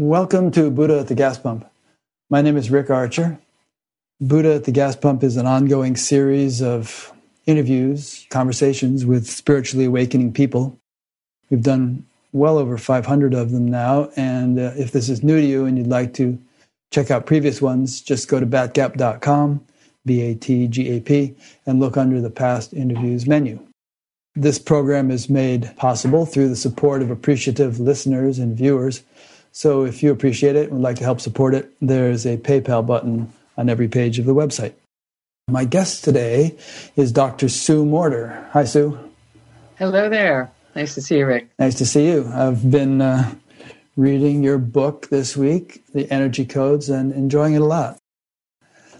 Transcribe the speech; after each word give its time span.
Welcome 0.00 0.50
to 0.52 0.70
Buddha 0.70 1.00
at 1.00 1.08
the 1.08 1.14
Gas 1.14 1.36
Pump. 1.36 1.70
My 2.30 2.40
name 2.40 2.56
is 2.56 2.70
Rick 2.70 2.88
Archer. 2.88 3.38
Buddha 4.18 4.54
at 4.54 4.64
the 4.64 4.72
Gas 4.72 4.96
Pump 4.96 5.22
is 5.22 5.36
an 5.36 5.44
ongoing 5.44 5.94
series 5.94 6.62
of 6.62 7.12
interviews, 7.44 8.26
conversations 8.30 9.04
with 9.04 9.26
spiritually 9.26 9.84
awakening 9.84 10.32
people. 10.32 10.78
We've 11.50 11.62
done 11.62 12.06
well 12.32 12.56
over 12.56 12.78
500 12.78 13.34
of 13.34 13.50
them 13.50 13.68
now. 13.68 14.08
And 14.16 14.58
uh, 14.58 14.72
if 14.74 14.90
this 14.90 15.10
is 15.10 15.22
new 15.22 15.38
to 15.38 15.46
you 15.46 15.66
and 15.66 15.76
you'd 15.76 15.86
like 15.86 16.14
to 16.14 16.38
check 16.90 17.10
out 17.10 17.26
previous 17.26 17.60
ones, 17.60 18.00
just 18.00 18.26
go 18.26 18.40
to 18.40 18.46
batgap.com, 18.46 19.66
B 20.06 20.22
A 20.22 20.34
T 20.34 20.66
G 20.66 20.96
A 20.96 21.00
P, 21.00 21.36
and 21.66 21.78
look 21.78 21.98
under 21.98 22.22
the 22.22 22.30
past 22.30 22.72
interviews 22.72 23.26
menu. 23.26 23.60
This 24.34 24.58
program 24.58 25.10
is 25.10 25.28
made 25.28 25.76
possible 25.76 26.24
through 26.24 26.48
the 26.48 26.56
support 26.56 27.02
of 27.02 27.10
appreciative 27.10 27.78
listeners 27.78 28.38
and 28.38 28.56
viewers 28.56 29.02
so 29.52 29.84
if 29.84 30.02
you 30.02 30.12
appreciate 30.12 30.56
it 30.56 30.64
and 30.64 30.72
would 30.72 30.82
like 30.82 30.96
to 30.96 31.04
help 31.04 31.20
support 31.20 31.54
it, 31.54 31.72
there's 31.80 32.26
a 32.26 32.36
PayPal 32.36 32.86
button 32.86 33.32
on 33.56 33.68
every 33.68 33.88
page 33.88 34.18
of 34.18 34.26
the 34.26 34.34
website. 34.34 34.74
My 35.48 35.64
guest 35.64 36.04
today 36.04 36.56
is 36.96 37.10
Dr. 37.10 37.48
Sue 37.48 37.84
Morter. 37.84 38.48
Hi, 38.52 38.64
Sue. 38.64 38.98
Hello 39.76 40.08
there. 40.08 40.52
Nice 40.76 40.94
to 40.94 41.02
see 41.02 41.18
you, 41.18 41.26
Rick. 41.26 41.50
Nice 41.58 41.74
to 41.76 41.86
see 41.86 42.06
you. 42.06 42.30
I've 42.32 42.70
been 42.70 43.00
uh, 43.00 43.34
reading 43.96 44.44
your 44.44 44.58
book 44.58 45.08
this 45.08 45.36
week, 45.36 45.84
The 45.92 46.10
Energy 46.12 46.44
Codes, 46.44 46.88
and 46.88 47.12
enjoying 47.12 47.54
it 47.54 47.60
a 47.60 47.64
lot. 47.64 47.98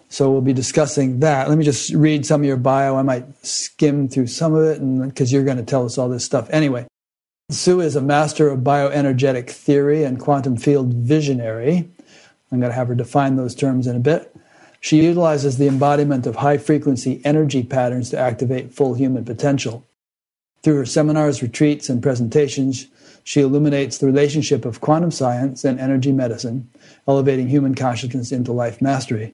So 0.09 0.33
we'll 0.33 0.41
be 0.41 0.53
discussing 0.53 1.21
that. 1.21 1.49
Let 1.49 1.57
me 1.57 1.65
just 1.65 1.95
read 1.95 2.27
some 2.27 2.41
of 2.41 2.47
your 2.47 2.57
bio. 2.57 2.97
I 2.97 3.03
might 3.03 3.47
skim 3.47 4.09
through 4.09 4.27
some 4.27 4.55
of 4.55 4.65
it 4.65 4.81
because 5.09 5.33
you're 5.33 5.45
going 5.45 5.59
to 5.59 5.63
tell 5.63 5.85
us 5.85 5.97
all 5.99 6.09
this 6.09 6.25
stuff 6.25 6.51
anyway. 6.51 6.87
Sue 7.51 7.81
is 7.81 7.97
a 7.97 8.01
master 8.01 8.49
of 8.49 8.61
bioenergetic 8.61 9.51
theory 9.51 10.05
and 10.05 10.21
quantum 10.21 10.57
field 10.57 10.95
visionary. 10.95 11.91
I'm 12.53 12.61
going 12.61 12.71
to 12.71 12.77
have 12.77 12.87
her 12.87 12.95
define 12.95 13.35
those 13.35 13.57
terms 13.57 13.89
in 13.89 13.97
a 13.97 14.01
bit. 14.01 14.33
She 14.79 15.03
utilizes 15.03 15.59
the 15.59 15.67
embodiment 15.67 16.29
of 16.29 16.37
high 16.37 16.59
frequency 16.59 17.21
energy 17.25 17.65
patterns 17.65 18.09
to 18.11 18.19
activate 18.19 18.73
full 18.73 18.95
human 18.95 19.25
potential. 19.25 19.85
Through 20.63 20.77
her 20.77 20.87
seminars, 20.87 21.43
retreats, 21.43 21.89
and 21.89 22.01
presentations, 22.01 22.87
she 23.25 23.41
illuminates 23.41 23.99
the 23.99 24.07
relationship 24.07 24.65
of 24.65 24.81
quantum 24.81 25.11
science 25.11 25.65
and 25.65 25.81
energy 25.81 26.13
medicine, 26.13 26.71
elevating 27.09 27.49
human 27.49 27.75
consciousness 27.75 28.31
into 28.31 28.53
life 28.53 28.81
mastery. 28.81 29.33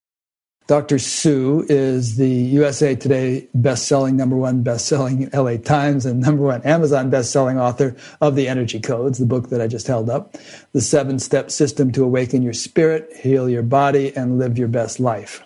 Dr. 0.66 0.98
Sue 0.98 1.64
is 1.68 2.16
the 2.16 2.28
USA 2.28 2.96
Today 2.96 3.46
best-selling 3.54 4.16
number 4.16 4.34
one 4.34 4.64
best-selling 4.64 5.30
LA 5.32 5.58
Times 5.58 6.04
and 6.04 6.20
number 6.20 6.42
one 6.42 6.60
Amazon 6.62 7.08
best-selling 7.08 7.56
author 7.56 7.94
of 8.20 8.34
The 8.34 8.48
Energy 8.48 8.80
Codes, 8.80 9.18
the 9.18 9.26
book 9.26 9.50
that 9.50 9.60
I 9.60 9.68
just 9.68 9.86
held 9.86 10.10
up, 10.10 10.36
the 10.72 10.80
seven-step 10.80 11.52
system 11.52 11.92
to 11.92 12.02
awaken 12.02 12.42
your 12.42 12.52
spirit, 12.52 13.08
heal 13.14 13.48
your 13.48 13.62
body, 13.62 14.14
and 14.16 14.40
live 14.40 14.58
your 14.58 14.66
best 14.66 14.98
life. 14.98 15.44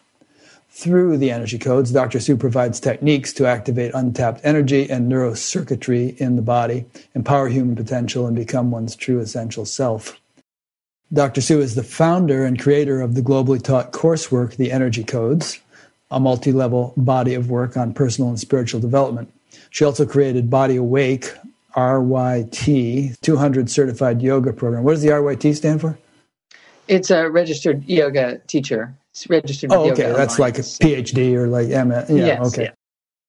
Through 0.71 1.19
the 1.19 1.31
energy 1.31 1.59
codes, 1.59 1.93
Dr. 1.93 2.19
Sue 2.19 2.39
provides 2.39 2.81
techniques 2.81 3.35
to 3.35 3.47
activate 3.47 3.93
untapped 3.93 4.41
energy 4.43 4.89
and 4.89 5.13
neurocircuitry 5.13 6.17
in 6.17 6.37
the 6.37 6.43
body, 6.43 6.87
empower 7.15 7.48
human 7.48 7.77
potential, 7.77 8.27
and 8.27 8.35
become 8.35 8.70
one's 8.70 8.97
true 8.97 9.20
essential 9.20 9.67
self. 9.67 10.20
Dr. 11.13 11.41
Sue 11.41 11.61
is 11.61 11.75
the 11.75 11.83
founder 11.83 12.45
and 12.45 12.59
creator 12.59 13.01
of 13.01 13.15
the 13.15 13.21
globally 13.21 13.61
taught 13.61 13.93
coursework, 13.93 14.57
The 14.57 14.71
Energy 14.71 15.03
Codes, 15.03 15.59
a 16.11 16.21
multi 16.21 16.53
level 16.53 16.93
body 16.97 17.35
of 17.35 17.51
work 17.51 17.77
on 17.77 17.93
personal 17.93 18.31
and 18.31 18.39
spiritual 18.39 18.81
development. 18.81 19.33
She 19.71 19.85
also 19.85 20.07
created 20.07 20.51
Body 20.51 20.77
Awake, 20.77 21.33
RYT, 21.75 23.21
200 23.21 23.71
certified 23.71 24.23
yoga 24.23 24.53
program. 24.53 24.85
What 24.85 24.93
does 24.93 25.03
the 25.03 25.09
RYT 25.09 25.57
stand 25.57 25.81
for? 25.81 25.98
It's 26.87 27.11
a 27.11 27.29
registered 27.29 27.85
yoga 27.89 28.39
teacher. 28.47 28.95
It's 29.11 29.29
registered. 29.29 29.73
Oh, 29.73 29.91
okay. 29.91 30.13
That's 30.13 30.39
like 30.39 30.59
a 30.59 30.63
PhD 30.63 31.35
or 31.35 31.47
like 31.47 31.69
MS. 31.69 32.11
Yeah, 32.11 32.27
yes, 32.27 32.53
okay. 32.53 32.65
Yeah. 32.65 32.71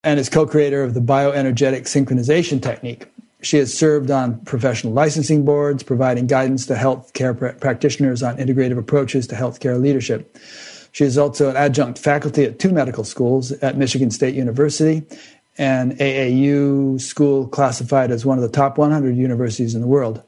And 0.03 0.19
is 0.19 0.29
co 0.29 0.47
creator 0.47 0.83
of 0.83 0.93
the 0.93 0.99
bioenergetic 0.99 1.81
synchronization 1.83 2.61
technique. 2.61 3.07
She 3.41 3.57
has 3.57 3.73
served 3.73 4.11
on 4.11 4.39
professional 4.41 4.93
licensing 4.93 5.45
boards, 5.45 5.83
providing 5.83 6.27
guidance 6.27 6.65
to 6.67 6.75
healthcare 6.75 7.37
pr- 7.37 7.57
practitioners 7.59 8.21
on 8.21 8.37
integrative 8.37 8.77
approaches 8.77 9.27
to 9.27 9.35
healthcare 9.35 9.81
leadership. 9.81 10.37
She 10.91 11.05
is 11.05 11.17
also 11.17 11.49
an 11.49 11.55
adjunct 11.55 11.97
faculty 11.97 12.43
at 12.43 12.59
two 12.59 12.71
medical 12.71 13.03
schools 13.03 13.51
at 13.53 13.77
Michigan 13.77 14.11
State 14.11 14.35
University 14.35 15.03
and 15.57 15.93
AAU 15.93 16.99
school 16.99 17.47
classified 17.47 18.11
as 18.11 18.25
one 18.25 18.37
of 18.37 18.41
the 18.41 18.49
top 18.49 18.77
100 18.77 19.15
universities 19.15 19.75
in 19.75 19.81
the 19.81 19.87
world. 19.87 20.21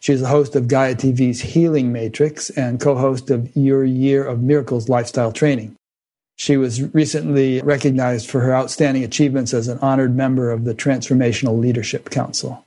She 0.00 0.12
is 0.12 0.20
the 0.20 0.28
host 0.28 0.56
of 0.56 0.68
Gaia 0.68 0.94
TV's 0.94 1.40
Healing 1.40 1.92
Matrix 1.92 2.50
and 2.50 2.80
co 2.80 2.96
host 2.96 3.30
of 3.30 3.54
Your 3.54 3.84
Year 3.84 4.24
of 4.24 4.42
Miracles 4.42 4.88
lifestyle 4.88 5.32
training. 5.32 5.76
She 6.40 6.56
was 6.56 6.82
recently 6.94 7.60
recognized 7.60 8.30
for 8.30 8.40
her 8.40 8.54
outstanding 8.54 9.04
achievements 9.04 9.52
as 9.52 9.68
an 9.68 9.78
honored 9.80 10.16
member 10.16 10.50
of 10.50 10.64
the 10.64 10.74
Transformational 10.74 11.60
Leadership 11.60 12.08
Council. 12.08 12.64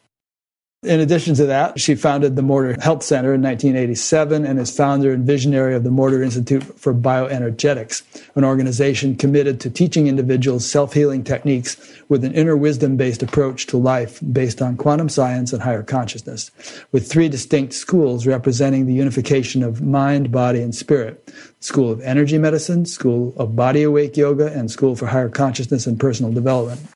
In 0.83 0.99
addition 0.99 1.33
to 1.35 1.45
that, 1.45 1.79
she 1.79 1.95
founded 1.95 2.35
the 2.35 2.41
Morter 2.41 2.75
Health 2.81 3.03
Center 3.03 3.33
in 3.33 3.41
1987 3.41 4.45
and 4.45 4.59
is 4.59 4.75
founder 4.75 5.13
and 5.13 5.25
visionary 5.25 5.75
of 5.75 5.85
the 5.85 5.91
Morter 5.91 6.21
Institute 6.21 6.63
for 6.77 6.94
Bioenergetics, 6.94 8.03
an 8.35 8.44
organization 8.44 9.16
committed 9.16 9.61
to 9.61 9.69
teaching 9.69 10.07
individuals 10.07 10.69
self 10.69 10.94
healing 10.94 11.23
techniques 11.23 11.77
with 12.09 12.25
an 12.25 12.33
inner 12.33 12.57
wisdom 12.57 12.97
based 12.97 13.23
approach 13.23 13.66
to 13.67 13.77
life 13.77 14.19
based 14.33 14.61
on 14.61 14.75
quantum 14.75 15.07
science 15.07 15.53
and 15.53 15.63
higher 15.63 15.83
consciousness, 15.83 16.51
with 16.91 17.09
three 17.09 17.29
distinct 17.29 17.71
schools 17.71 18.27
representing 18.27 18.85
the 18.85 18.94
unification 18.94 19.63
of 19.63 19.81
mind, 19.81 20.33
body, 20.33 20.61
and 20.61 20.75
spirit 20.75 21.33
School 21.61 21.91
of 21.91 22.01
Energy 22.01 22.38
Medicine, 22.38 22.85
School 22.85 23.33
of 23.38 23.55
Body 23.55 23.83
Awake 23.83 24.17
Yoga, 24.17 24.47
and 24.47 24.69
School 24.69 24.97
for 24.97 25.05
Higher 25.05 25.29
Consciousness 25.29 25.88
and 25.88 25.97
Personal 25.97 26.33
Development. 26.33 26.93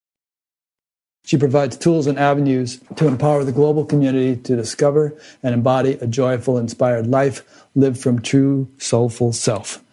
She 1.28 1.36
provides 1.36 1.76
tools 1.76 2.08
and 2.08 2.18
avenues 2.18 2.80
to 2.96 3.06
empower 3.06 3.44
the 3.44 3.52
global 3.52 3.84
community 3.84 4.38
to 4.44 4.56
discover 4.56 5.14
and 5.44 5.54
embody 5.54 5.96
a 5.96 6.08
joyful, 6.08 6.58
inspired 6.58 7.06
life, 7.06 7.44
lived 7.76 8.00
from 8.00 8.22
true, 8.22 8.70
soulful 8.78 9.34
self. 9.34 9.84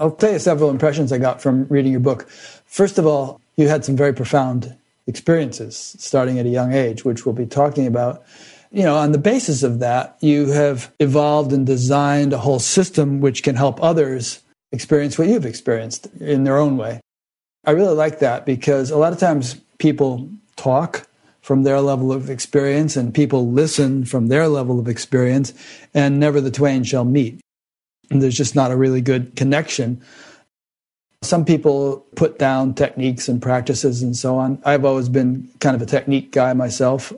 I'll 0.00 0.12
tell 0.12 0.32
you 0.32 0.38
several 0.38 0.70
impressions 0.70 1.12
I 1.12 1.18
got 1.18 1.42
from 1.42 1.66
reading 1.68 1.92
your 1.92 2.00
book. 2.00 2.30
First 2.64 2.96
of 2.96 3.06
all, 3.06 3.42
you 3.56 3.68
had 3.68 3.84
some 3.84 3.94
very 3.94 4.14
profound 4.14 4.74
experiences 5.06 5.94
starting 5.98 6.38
at 6.38 6.46
a 6.46 6.48
young 6.48 6.72
age, 6.72 7.04
which 7.04 7.26
we'll 7.26 7.34
be 7.34 7.44
talking 7.44 7.86
about. 7.86 8.24
You 8.72 8.84
know, 8.84 8.96
on 8.96 9.12
the 9.12 9.18
basis 9.18 9.62
of 9.62 9.80
that, 9.80 10.16
you 10.22 10.46
have 10.46 10.90
evolved 10.98 11.52
and 11.52 11.66
designed 11.66 12.32
a 12.32 12.38
whole 12.38 12.58
system 12.58 13.20
which 13.20 13.42
can 13.42 13.54
help 13.54 13.82
others 13.82 14.42
experience 14.72 15.18
what 15.18 15.28
you've 15.28 15.44
experienced 15.44 16.06
in 16.20 16.44
their 16.44 16.56
own 16.56 16.78
way. 16.78 17.00
I 17.66 17.72
really 17.72 17.94
like 17.94 18.20
that 18.20 18.46
because 18.46 18.90
a 18.90 18.96
lot 18.96 19.12
of 19.12 19.18
times 19.18 19.56
people 19.78 20.28
talk 20.56 21.06
from 21.40 21.62
their 21.62 21.80
level 21.80 22.10
of 22.12 22.28
experience 22.28 22.96
and 22.96 23.14
people 23.14 23.50
listen 23.50 24.04
from 24.04 24.26
their 24.26 24.48
level 24.48 24.80
of 24.80 24.88
experience, 24.88 25.54
and 25.94 26.18
never 26.18 26.40
the 26.40 26.50
twain 26.50 26.82
shall 26.82 27.04
meet. 27.04 27.40
And 28.10 28.20
there's 28.20 28.36
just 28.36 28.54
not 28.54 28.70
a 28.70 28.76
really 28.76 29.00
good 29.00 29.36
connection. 29.36 30.02
Some 31.22 31.44
people 31.44 32.04
put 32.14 32.38
down 32.38 32.74
techniques 32.74 33.28
and 33.28 33.40
practices 33.40 34.02
and 34.02 34.16
so 34.16 34.38
on. 34.38 34.60
I've 34.64 34.84
always 34.84 35.08
been 35.08 35.48
kind 35.60 35.74
of 35.74 35.82
a 35.82 35.86
technique 35.86 36.32
guy 36.32 36.52
myself, 36.52 37.12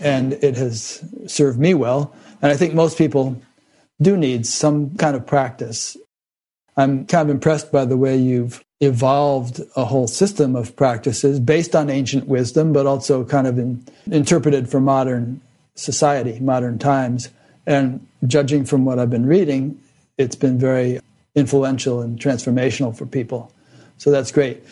and 0.00 0.34
it 0.34 0.56
has 0.56 1.04
served 1.26 1.58
me 1.58 1.74
well. 1.74 2.14
And 2.42 2.52
I 2.52 2.56
think 2.56 2.74
most 2.74 2.96
people 2.96 3.40
do 4.00 4.16
need 4.16 4.46
some 4.46 4.96
kind 4.96 5.16
of 5.16 5.26
practice. 5.26 5.96
I'm 6.76 7.06
kind 7.06 7.28
of 7.28 7.34
impressed 7.34 7.72
by 7.72 7.84
the 7.84 7.96
way 7.96 8.16
you've 8.16 8.62
evolved 8.80 9.60
a 9.76 9.84
whole 9.84 10.08
system 10.08 10.56
of 10.56 10.74
practices 10.74 11.38
based 11.38 11.76
on 11.76 11.90
ancient 11.90 12.26
wisdom, 12.26 12.72
but 12.72 12.86
also 12.86 13.24
kind 13.24 13.46
of 13.46 13.58
in, 13.58 13.84
interpreted 14.10 14.68
for 14.68 14.80
modern 14.80 15.40
society, 15.74 16.40
modern 16.40 16.78
times. 16.78 17.28
And 17.66 18.06
judging 18.26 18.64
from 18.64 18.84
what 18.84 18.98
I've 18.98 19.10
been 19.10 19.26
reading, 19.26 19.78
it's 20.16 20.36
been 20.36 20.58
very 20.58 21.00
influential 21.34 22.00
and 22.00 22.18
transformational 22.18 22.96
for 22.96 23.06
people. 23.06 23.52
So 23.98 24.10
that's 24.10 24.32
great. 24.32 24.62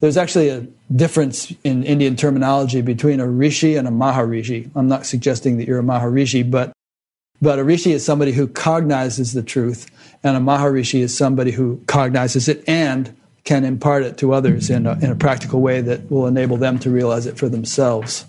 There's 0.00 0.16
actually 0.16 0.48
a 0.48 0.66
difference 0.94 1.54
in 1.64 1.84
Indian 1.84 2.16
terminology 2.16 2.82
between 2.82 3.20
a 3.20 3.26
rishi 3.26 3.76
and 3.76 3.88
a 3.88 3.90
maharishi. 3.90 4.70
I'm 4.74 4.88
not 4.88 5.06
suggesting 5.06 5.58
that 5.58 5.66
you're 5.66 5.78
a 5.78 5.84
maharishi, 5.84 6.48
but 6.50 6.72
but 7.40 7.58
a 7.58 7.64
rishi 7.64 7.92
is 7.92 8.04
somebody 8.04 8.30
who 8.30 8.46
cognizes 8.46 9.32
the 9.32 9.42
truth, 9.42 9.90
and 10.22 10.36
a 10.36 10.40
maharishi 10.40 11.00
is 11.00 11.16
somebody 11.16 11.50
who 11.50 11.80
cognizes 11.86 12.48
it 12.48 12.62
and 12.68 13.16
can 13.44 13.64
impart 13.64 14.02
it 14.04 14.16
to 14.18 14.32
others 14.32 14.70
in 14.70 14.86
a, 14.86 14.98
in 15.00 15.10
a 15.10 15.16
practical 15.16 15.60
way 15.60 15.80
that 15.80 16.10
will 16.10 16.26
enable 16.26 16.56
them 16.56 16.78
to 16.78 16.90
realize 16.90 17.26
it 17.26 17.36
for 17.36 17.48
themselves. 17.48 18.24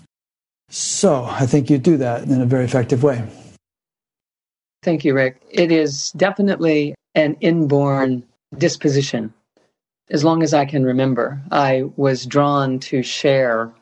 So 0.70 1.24
I 1.24 1.46
think 1.46 1.70
you 1.70 1.78
do 1.78 1.96
that 1.98 2.22
in 2.24 2.40
a 2.40 2.46
very 2.46 2.64
effective 2.64 3.02
way. 3.02 3.22
Thank 4.82 5.04
you, 5.04 5.14
Rick. 5.14 5.40
It 5.50 5.70
is 5.70 6.10
definitely 6.12 6.94
an 7.14 7.36
inborn 7.40 8.24
disposition. 8.58 9.32
As 10.10 10.24
long 10.24 10.42
as 10.42 10.52
I 10.52 10.64
can 10.64 10.84
remember, 10.84 11.40
I 11.50 11.84
was 11.96 12.26
drawn 12.26 12.78
to 12.80 13.02
share 13.02 13.72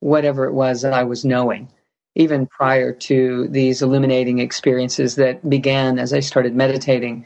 whatever 0.00 0.44
it 0.44 0.52
was 0.52 0.82
that 0.82 0.92
I 0.92 1.02
was 1.02 1.24
knowing. 1.24 1.68
even 2.16 2.46
prior 2.46 2.92
to 2.92 3.46
these 3.48 3.82
illuminating 3.82 4.38
experiences 4.38 5.16
that 5.16 5.48
began 5.48 5.98
as 5.98 6.12
I 6.12 6.20
started 6.20 6.56
meditating. 6.56 7.24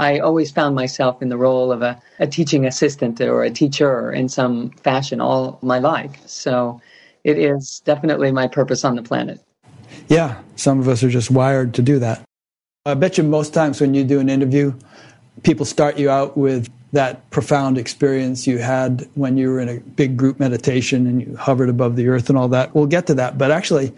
I 0.00 0.18
always 0.18 0.50
found 0.50 0.74
myself 0.74 1.20
in 1.20 1.28
the 1.28 1.36
role 1.36 1.70
of 1.70 1.82
a, 1.82 2.00
a 2.18 2.26
teaching 2.26 2.64
assistant 2.64 3.20
or 3.20 3.44
a 3.44 3.50
teacher 3.50 4.10
in 4.10 4.30
some 4.30 4.70
fashion 4.70 5.20
all 5.20 5.58
my 5.60 5.78
life. 5.78 6.26
So 6.26 6.80
it 7.22 7.38
is 7.38 7.82
definitely 7.84 8.32
my 8.32 8.48
purpose 8.48 8.82
on 8.82 8.96
the 8.96 9.02
planet. 9.02 9.44
Yeah, 10.08 10.40
some 10.56 10.80
of 10.80 10.88
us 10.88 11.04
are 11.04 11.10
just 11.10 11.30
wired 11.30 11.74
to 11.74 11.82
do 11.82 11.98
that. 11.98 12.22
I 12.86 12.94
bet 12.94 13.18
you 13.18 13.24
most 13.24 13.52
times 13.52 13.78
when 13.78 13.92
you 13.92 14.02
do 14.04 14.20
an 14.20 14.30
interview, 14.30 14.72
people 15.42 15.66
start 15.66 15.98
you 15.98 16.08
out 16.08 16.34
with 16.34 16.66
that 16.92 17.28
profound 17.28 17.76
experience 17.76 18.46
you 18.46 18.56
had 18.56 19.06
when 19.16 19.36
you 19.36 19.50
were 19.50 19.60
in 19.60 19.68
a 19.68 19.80
big 19.80 20.16
group 20.16 20.40
meditation 20.40 21.06
and 21.06 21.20
you 21.20 21.36
hovered 21.36 21.68
above 21.68 21.96
the 21.96 22.08
earth 22.08 22.30
and 22.30 22.38
all 22.38 22.48
that. 22.48 22.74
We'll 22.74 22.86
get 22.86 23.06
to 23.08 23.14
that. 23.14 23.36
But 23.36 23.50
actually, 23.50 23.92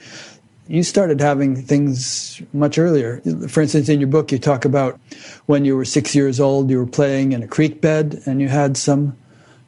you 0.73 0.83
started 0.83 1.21
having 1.21 1.55
things 1.55 2.41
much 2.55 2.79
earlier. 2.79 3.21
For 3.47 3.61
instance, 3.61 3.91
in 3.91 4.01
your 4.01 4.09
book, 4.09 4.33
you 4.33 4.39
talk 4.39 4.65
about 4.65 4.99
when 5.45 5.67
you 5.67 5.77
were 5.77 5.85
six 5.85 6.15
years 6.15 6.41
old, 6.41 6.71
you 6.71 6.79
were 6.79 6.87
playing 6.87 7.33
in 7.33 7.43
a 7.43 7.47
creek 7.47 7.83
bed 7.83 8.23
and 8.25 8.41
you 8.41 8.49
had 8.49 8.79
some 8.79 9.15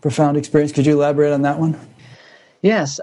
profound 0.00 0.38
experience. 0.38 0.72
Could 0.72 0.86
you 0.86 0.94
elaborate 0.94 1.34
on 1.34 1.42
that 1.42 1.58
one? 1.58 1.78
Yes. 2.62 3.00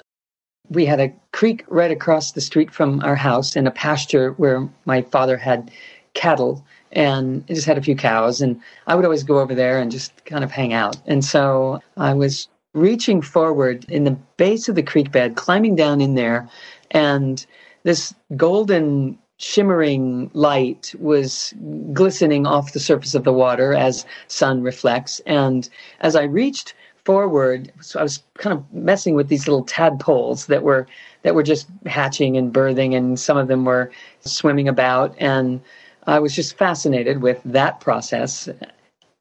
We 0.69 0.83
had 0.83 0.99
a 0.99 1.13
creek 1.31 1.63
right 1.67 1.91
across 1.91 2.31
the 2.31 2.41
street 2.41 2.73
from 2.73 3.03
our 3.03 3.15
house 3.15 3.55
in 3.55 3.67
a 3.67 3.71
pasture 3.71 4.31
where 4.31 4.67
my 4.85 5.03
father 5.03 5.37
had 5.37 5.69
cattle 6.15 6.65
and 6.91 7.45
just 7.45 7.67
had 7.67 7.77
a 7.77 7.83
few 7.83 7.95
cows 7.95 8.41
and 8.41 8.59
I 8.87 8.95
would 8.95 9.05
always 9.05 9.21
go 9.21 9.37
over 9.37 9.53
there 9.53 9.79
and 9.79 9.91
just 9.91 10.25
kind 10.25 10.43
of 10.43 10.49
hang 10.49 10.73
out. 10.73 10.97
And 11.05 11.23
so 11.23 11.81
I 11.97 12.15
was 12.15 12.47
reaching 12.73 13.21
forward 13.21 13.85
in 13.89 14.05
the 14.05 14.17
base 14.37 14.67
of 14.69 14.73
the 14.73 14.81
creek 14.81 15.11
bed, 15.11 15.35
climbing 15.35 15.75
down 15.75 16.01
in 16.01 16.15
there, 16.15 16.49
and 16.89 17.45
this 17.83 18.13
golden 18.35 19.17
shimmering 19.37 20.29
light 20.33 20.93
was 20.99 21.53
glistening 21.93 22.45
off 22.45 22.73
the 22.73 22.79
surface 22.79 23.15
of 23.15 23.23
the 23.23 23.33
water 23.33 23.73
as 23.73 24.05
sun 24.27 24.61
reflects. 24.61 25.19
And 25.25 25.67
as 26.01 26.15
I 26.15 26.23
reached 26.23 26.75
forward, 27.05 27.71
so 27.81 27.99
I 27.99 28.03
was 28.03 28.21
kind 28.37 28.55
of 28.55 28.63
messing 28.71 29.15
with 29.15 29.29
these 29.29 29.47
little 29.47 29.63
tadpoles 29.63 30.45
that 30.45 30.61
were 30.61 30.85
that 31.23 31.33
were 31.33 31.43
just 31.43 31.67
hatching 31.85 32.37
and 32.37 32.53
birthing, 32.53 32.95
and 32.95 33.19
some 33.19 33.37
of 33.37 33.47
them 33.47 33.65
were 33.65 33.91
swimming 34.21 34.67
about 34.67 35.15
and 35.19 35.61
I 36.07 36.19
was 36.19 36.35
just 36.35 36.57
fascinated 36.57 37.21
with 37.21 37.41
that 37.45 37.79
process 37.79 38.49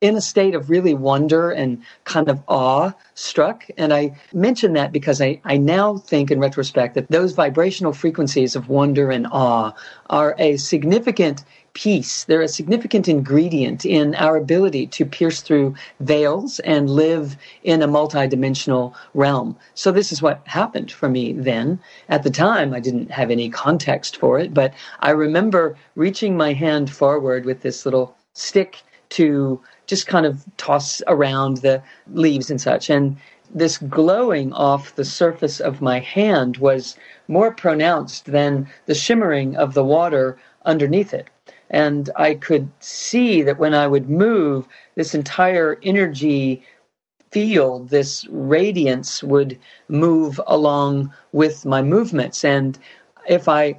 in 0.00 0.16
a 0.16 0.20
state 0.20 0.54
of 0.54 0.70
really 0.70 0.94
wonder 0.94 1.50
and 1.50 1.82
kind 2.04 2.28
of 2.28 2.42
awe 2.48 2.92
struck. 3.14 3.64
And 3.76 3.92
I 3.92 4.16
mention 4.32 4.72
that 4.72 4.92
because 4.92 5.20
I, 5.20 5.40
I 5.44 5.58
now 5.58 5.98
think 5.98 6.30
in 6.30 6.40
retrospect 6.40 6.94
that 6.94 7.08
those 7.08 7.32
vibrational 7.32 7.92
frequencies 7.92 8.56
of 8.56 8.68
wonder 8.68 9.10
and 9.10 9.26
awe 9.30 9.72
are 10.08 10.34
a 10.38 10.56
significant 10.56 11.44
piece. 11.72 12.24
They're 12.24 12.42
a 12.42 12.48
significant 12.48 13.08
ingredient 13.08 13.84
in 13.84 14.14
our 14.16 14.36
ability 14.36 14.86
to 14.88 15.04
pierce 15.04 15.40
through 15.40 15.74
veils 16.00 16.58
and 16.60 16.90
live 16.90 17.36
in 17.62 17.82
a 17.82 17.88
multidimensional 17.88 18.94
realm. 19.14 19.56
So 19.74 19.92
this 19.92 20.10
is 20.10 20.22
what 20.22 20.42
happened 20.46 20.90
for 20.90 21.08
me 21.08 21.32
then. 21.32 21.78
At 22.08 22.22
the 22.22 22.30
time, 22.30 22.74
I 22.74 22.80
didn't 22.80 23.10
have 23.10 23.30
any 23.30 23.50
context 23.50 24.16
for 24.16 24.38
it, 24.38 24.52
but 24.52 24.74
I 25.00 25.10
remember 25.10 25.76
reaching 25.94 26.36
my 26.36 26.54
hand 26.54 26.90
forward 26.90 27.44
with 27.44 27.62
this 27.62 27.84
little 27.84 28.16
stick 28.34 28.82
to 29.10 29.60
just 29.90 30.06
kind 30.06 30.24
of 30.24 30.44
toss 30.56 31.02
around 31.06 31.58
the 31.58 31.82
leaves 32.12 32.50
and 32.50 32.60
such. 32.60 32.88
And 32.88 33.16
this 33.54 33.78
glowing 33.78 34.52
off 34.52 34.94
the 34.94 35.04
surface 35.04 35.60
of 35.60 35.82
my 35.82 35.98
hand 35.98 36.56
was 36.56 36.96
more 37.28 37.52
pronounced 37.52 38.26
than 38.26 38.68
the 38.86 38.94
shimmering 38.94 39.56
of 39.56 39.74
the 39.74 39.84
water 39.84 40.38
underneath 40.64 41.12
it. 41.12 41.28
And 41.68 42.08
I 42.16 42.34
could 42.34 42.70
see 42.80 43.42
that 43.42 43.58
when 43.58 43.74
I 43.74 43.86
would 43.86 44.08
move, 44.08 44.66
this 44.94 45.14
entire 45.14 45.78
energy 45.82 46.64
field, 47.30 47.90
this 47.90 48.26
radiance 48.28 49.22
would 49.22 49.58
move 49.88 50.40
along 50.46 51.12
with 51.32 51.64
my 51.66 51.82
movements. 51.82 52.44
And 52.44 52.78
if 53.28 53.48
I 53.48 53.76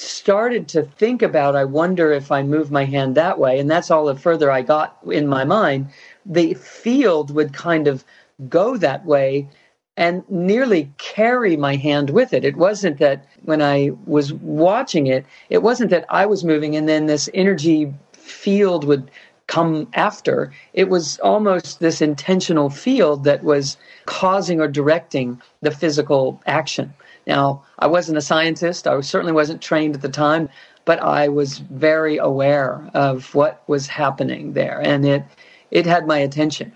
started 0.00 0.68
to 0.68 0.82
think 0.82 1.22
about, 1.22 1.56
I 1.56 1.64
wonder 1.64 2.12
if 2.12 2.32
I 2.32 2.42
move 2.42 2.70
my 2.70 2.84
hand 2.84 3.14
that 3.14 3.38
way, 3.38 3.58
and 3.58 3.70
that's 3.70 3.90
all 3.90 4.06
the 4.06 4.14
further 4.14 4.50
I 4.50 4.62
got 4.62 4.98
in 5.06 5.26
my 5.26 5.44
mind, 5.44 5.88
the 6.24 6.54
field 6.54 7.34
would 7.34 7.52
kind 7.52 7.86
of 7.86 8.04
go 8.48 8.76
that 8.76 9.04
way 9.04 9.48
and 9.96 10.24
nearly 10.30 10.90
carry 10.98 11.56
my 11.56 11.76
hand 11.76 12.10
with 12.10 12.32
it. 12.32 12.44
It 12.44 12.56
wasn't 12.56 12.98
that 12.98 13.26
when 13.44 13.60
I 13.60 13.90
was 14.06 14.32
watching 14.32 15.06
it, 15.06 15.26
it 15.50 15.62
wasn't 15.62 15.90
that 15.90 16.06
I 16.08 16.24
was 16.26 16.44
moving 16.44 16.74
and 16.74 16.88
then 16.88 17.06
this 17.06 17.28
energy 17.34 17.92
field 18.12 18.84
would 18.84 19.10
come 19.46 19.88
after. 19.94 20.52
It 20.72 20.88
was 20.88 21.18
almost 21.18 21.80
this 21.80 22.00
intentional 22.00 22.70
field 22.70 23.24
that 23.24 23.42
was 23.42 23.76
causing 24.06 24.60
or 24.60 24.68
directing 24.68 25.42
the 25.60 25.72
physical 25.72 26.40
action. 26.46 26.94
Now, 27.30 27.62
I 27.78 27.86
wasn't 27.86 28.18
a 28.18 28.22
scientist, 28.22 28.88
I 28.88 29.00
certainly 29.02 29.32
wasn't 29.32 29.62
trained 29.62 29.94
at 29.94 30.02
the 30.02 30.08
time, 30.08 30.48
but 30.84 31.00
I 31.00 31.28
was 31.28 31.58
very 31.58 32.16
aware 32.16 32.90
of 32.92 33.32
what 33.36 33.62
was 33.68 33.86
happening 33.86 34.54
there 34.54 34.80
and 34.82 35.06
it 35.06 35.22
it 35.70 35.86
had 35.86 36.08
my 36.08 36.18
attention. 36.18 36.72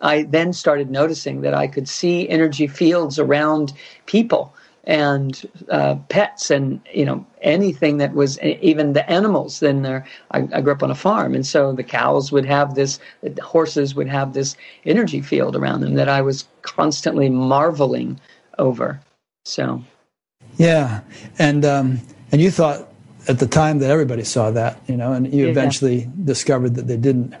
I 0.00 0.22
then 0.22 0.54
started 0.54 0.90
noticing 0.90 1.42
that 1.42 1.52
I 1.52 1.66
could 1.66 1.88
see 1.90 2.26
energy 2.26 2.66
fields 2.66 3.18
around 3.18 3.74
people 4.06 4.54
and 4.84 5.42
uh, 5.70 5.96
pets 6.08 6.50
and 6.50 6.80
you 6.90 7.04
know 7.04 7.26
anything 7.42 7.98
that 7.98 8.14
was 8.14 8.40
even 8.40 8.94
the 8.94 9.06
animals 9.10 9.60
then 9.60 9.82
there. 9.82 10.06
I, 10.30 10.38
I, 10.54 10.62
grew 10.62 10.72
up 10.72 10.82
on 10.82 10.90
a 10.90 11.02
farm 11.08 11.34
and 11.34 11.46
so 11.46 11.72
the 11.74 11.84
cows 11.84 12.32
would 12.32 12.46
have 12.46 12.76
this 12.76 12.98
the 13.22 13.42
horses 13.42 13.94
would 13.94 14.08
have 14.08 14.32
this 14.32 14.56
energy 14.86 15.20
field 15.20 15.54
around 15.54 15.80
them 15.82 15.94
that 15.94 16.08
i 16.08 16.22
was 16.22 16.48
constantly 16.62 17.28
marveling 17.28 18.18
over 18.58 19.00
so 19.46 19.82
yeah 20.56 21.00
and 21.38 21.64
um, 21.64 22.00
and 22.32 22.40
you 22.40 22.50
thought 22.50 22.88
at 23.28 23.38
the 23.38 23.46
time 23.46 23.78
that 23.78 23.90
everybody 23.90 24.24
saw 24.24 24.50
that 24.50 24.80
you 24.86 24.96
know 24.96 25.12
and 25.12 25.32
you 25.32 25.48
eventually 25.48 26.00
yeah. 26.00 26.10
discovered 26.24 26.74
that 26.74 26.86
they 26.86 26.96
didn't 26.96 27.34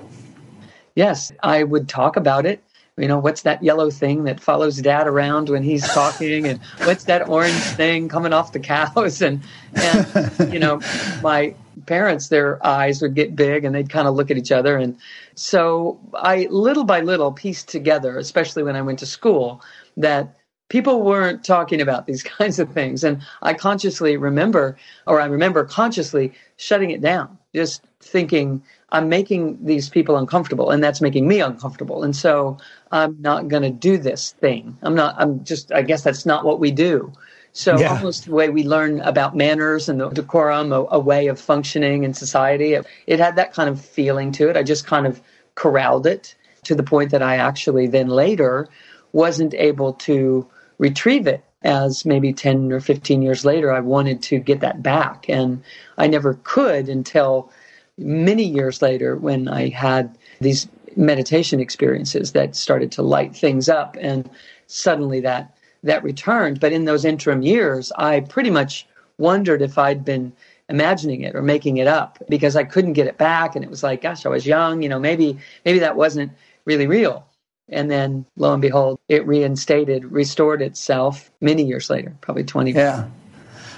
yes, 0.96 1.30
I 1.44 1.62
would 1.62 1.88
talk 1.88 2.16
about 2.16 2.44
it. 2.44 2.64
You 2.96 3.08
know, 3.08 3.18
what's 3.18 3.42
that 3.42 3.62
yellow 3.62 3.90
thing 3.90 4.24
that 4.24 4.40
follows 4.40 4.78
dad 4.78 5.06
around 5.06 5.50
when 5.50 5.62
he's 5.62 5.86
talking? 5.86 6.46
And 6.46 6.58
what's 6.84 7.04
that 7.04 7.28
orange 7.28 7.52
thing 7.52 8.08
coming 8.08 8.32
off 8.32 8.52
the 8.52 8.58
cows? 8.58 9.20
And, 9.22 9.42
and 9.74 10.52
you 10.52 10.58
know, 10.58 10.80
my 11.22 11.54
parents, 11.84 12.28
their 12.28 12.64
eyes 12.66 13.02
would 13.02 13.14
get 13.14 13.36
big 13.36 13.66
and 13.66 13.74
they'd 13.74 13.90
kind 13.90 14.08
of 14.08 14.14
look 14.14 14.30
at 14.30 14.38
each 14.38 14.50
other. 14.50 14.78
And 14.78 14.96
so 15.34 16.00
I, 16.14 16.48
little 16.50 16.84
by 16.84 17.00
little, 17.00 17.32
pieced 17.32 17.68
together, 17.68 18.16
especially 18.16 18.62
when 18.62 18.76
I 18.76 18.82
went 18.82 18.98
to 19.00 19.06
school, 19.06 19.62
that 19.98 20.34
people 20.68 21.02
weren't 21.02 21.44
talking 21.44 21.80
about 21.80 22.06
these 22.06 22.22
kinds 22.38 22.58
of 22.58 22.72
things. 22.72 23.04
And 23.04 23.22
I 23.42 23.54
consciously 23.54 24.16
remember, 24.16 24.76
or 25.06 25.20
I 25.20 25.26
remember 25.26 25.64
consciously 25.64 26.32
shutting 26.56 26.90
it 26.90 27.00
down, 27.00 27.38
just 27.54 27.82
thinking, 28.00 28.62
I'm 28.90 29.08
making 29.08 29.64
these 29.64 29.88
people 29.88 30.16
uncomfortable 30.16 30.70
and 30.70 30.82
that's 30.82 31.00
making 31.00 31.26
me 31.26 31.40
uncomfortable. 31.40 32.04
And 32.04 32.14
so 32.14 32.58
I'm 32.92 33.20
not 33.20 33.48
going 33.48 33.62
to 33.62 33.70
do 33.70 33.98
this 33.98 34.32
thing. 34.32 34.78
I'm 34.82 34.94
not, 34.94 35.16
I'm 35.18 35.44
just, 35.44 35.72
I 35.72 35.82
guess 35.82 36.02
that's 36.02 36.24
not 36.24 36.44
what 36.44 36.60
we 36.60 36.70
do. 36.70 37.12
So 37.52 37.78
yeah. 37.78 37.96
almost 37.96 38.26
the 38.26 38.32
way 38.32 38.50
we 38.50 38.64
learn 38.64 39.00
about 39.00 39.34
manners 39.34 39.88
and 39.88 39.98
the 39.98 40.10
decorum, 40.10 40.72
a, 40.72 40.84
a 40.90 40.98
way 40.98 41.28
of 41.28 41.40
functioning 41.40 42.04
in 42.04 42.12
society, 42.12 42.74
it, 42.74 42.86
it 43.06 43.18
had 43.18 43.36
that 43.36 43.54
kind 43.54 43.70
of 43.70 43.80
feeling 43.80 44.30
to 44.32 44.50
it. 44.50 44.56
I 44.56 44.62
just 44.62 44.86
kind 44.86 45.06
of 45.06 45.22
corralled 45.54 46.06
it 46.06 46.34
to 46.64 46.74
the 46.74 46.82
point 46.82 47.12
that 47.12 47.22
I 47.22 47.36
actually 47.36 47.86
then 47.86 48.08
later 48.08 48.68
wasn't 49.12 49.54
able 49.54 49.94
to 49.94 50.46
retrieve 50.78 51.26
it 51.26 51.44
as 51.62 52.04
maybe 52.04 52.32
10 52.32 52.72
or 52.72 52.80
15 52.80 53.22
years 53.22 53.44
later 53.44 53.72
I 53.72 53.80
wanted 53.80 54.22
to 54.24 54.38
get 54.38 54.60
that 54.60 54.82
back. 54.82 55.28
And 55.28 55.62
I 55.98 56.06
never 56.06 56.34
could 56.44 56.88
until 56.88 57.50
many 57.98 58.44
years 58.44 58.82
later 58.82 59.16
when 59.16 59.48
I 59.48 59.68
had 59.70 60.16
these 60.40 60.68
meditation 60.96 61.60
experiences 61.60 62.32
that 62.32 62.56
started 62.56 62.92
to 62.92 63.02
light 63.02 63.34
things 63.34 63.68
up 63.68 63.96
and 64.00 64.28
suddenly 64.66 65.20
that 65.20 65.56
that 65.82 66.02
returned. 66.02 66.60
But 66.60 66.72
in 66.72 66.84
those 66.84 67.04
interim 67.04 67.42
years 67.42 67.92
I 67.96 68.20
pretty 68.20 68.50
much 68.50 68.86
wondered 69.18 69.62
if 69.62 69.78
I'd 69.78 70.04
been 70.04 70.32
imagining 70.68 71.22
it 71.22 71.34
or 71.34 71.42
making 71.42 71.76
it 71.78 71.86
up 71.86 72.18
because 72.28 72.56
I 72.56 72.64
couldn't 72.64 72.94
get 72.94 73.06
it 73.06 73.18
back. 73.18 73.56
And 73.56 73.64
it 73.64 73.70
was 73.70 73.82
like 73.82 74.02
gosh 74.02 74.26
I 74.26 74.28
was 74.28 74.46
young 74.46 74.82
you 74.82 74.88
know 74.88 75.00
maybe 75.00 75.38
maybe 75.64 75.78
that 75.80 75.96
wasn't 75.96 76.32
really 76.64 76.86
real 76.86 77.26
and 77.68 77.90
then 77.90 78.24
lo 78.36 78.52
and 78.52 78.62
behold 78.62 78.98
it 79.08 79.26
reinstated 79.26 80.04
restored 80.04 80.62
itself 80.62 81.30
many 81.40 81.64
years 81.64 81.90
later 81.90 82.14
probably 82.20 82.44
20 82.44 82.72
yeah. 82.72 83.06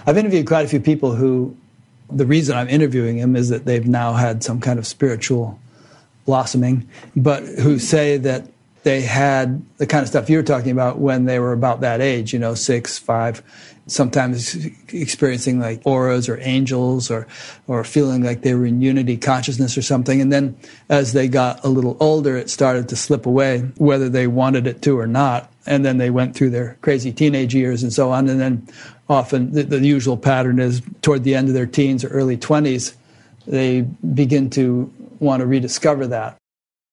I've 0.07 0.17
interviewed 0.17 0.47
quite 0.47 0.65
a 0.65 0.69
few 0.69 0.81
people 0.81 1.15
who 1.15 1.55
the 2.11 2.27
reason 2.27 2.57
I'm 2.57 2.69
interviewing 2.69 3.19
him 3.19 3.37
is 3.37 3.49
that 3.51 3.65
they've 3.65 3.87
now 3.87 4.15
had 4.15 4.43
some 4.43 4.61
kind 4.61 4.79
of 4.79 4.87
spiritual 4.87 5.59
blossoming, 6.25 6.89
but 7.17 7.43
who 7.45 7.79
say 7.79 8.17
that 8.19 8.47
they 8.89 9.03
had 9.03 9.63
the 9.77 9.87
kind 9.87 10.03
of 10.03 10.09
stuff 10.09 10.31
you 10.31 10.39
were 10.39 10.43
talking 10.43 10.71
about 10.71 10.99
when 10.99 11.27
they 11.27 11.39
were 11.39 11.53
about 11.53 11.83
that 11.83 12.01
age, 12.01 12.33
you 12.33 12.39
know, 12.39 12.55
six, 12.55 12.99
five, 12.99 13.43
sometimes 13.87 14.57
experiencing 14.95 15.61
like 15.61 15.83
auras 15.85 16.27
or 16.27 16.39
angels 16.41 17.11
or, 17.11 17.27
or 17.67 17.85
feeling 17.85 18.23
like 18.23 18.41
they 18.41 18.55
were 18.55 18.65
in 18.65 18.81
unity 18.81 19.19
consciousness 19.19 19.77
or 19.77 19.83
something. 19.83 20.23
And 20.23 20.33
then 20.33 20.57
as 20.89 21.13
they 21.13 21.29
got 21.29 21.63
a 21.67 21.69
little 21.69 21.99
older, 22.01 22.35
it 22.39 22.49
started 22.49 22.89
to 22.89 22.97
slip 22.97 23.27
away, 23.27 23.59
whether 23.77 24.09
they 24.09 24.27
wanted 24.27 24.67
it 24.67 24.81
to 24.83 24.99
or 24.99 25.07
not. 25.07 25.53
And 25.67 25.85
then 25.85 25.99
they 25.99 26.09
went 26.09 26.35
through 26.35 26.49
their 26.49 26.79
crazy 26.81 27.13
teenage 27.13 27.55
years 27.55 27.83
and 27.83 27.93
so 27.93 28.11
on. 28.11 28.27
And 28.27 28.41
then 28.41 28.67
often 29.07 29.53
the, 29.53 29.65
the 29.65 29.87
usual 29.87 30.17
pattern 30.17 30.61
is 30.61 30.81
toward 31.03 31.25
the 31.25 31.35
end 31.35 31.49
of 31.49 31.55
their 31.55 31.67
teens 31.67 32.05
or 32.05 32.09
early 32.09 32.39
20s, 32.39 32.95
they 33.47 33.83
begin 33.83 34.49
to 34.49 34.91
want 35.19 35.41
to 35.41 35.47
rediscover 35.47 36.07
that, 36.07 36.39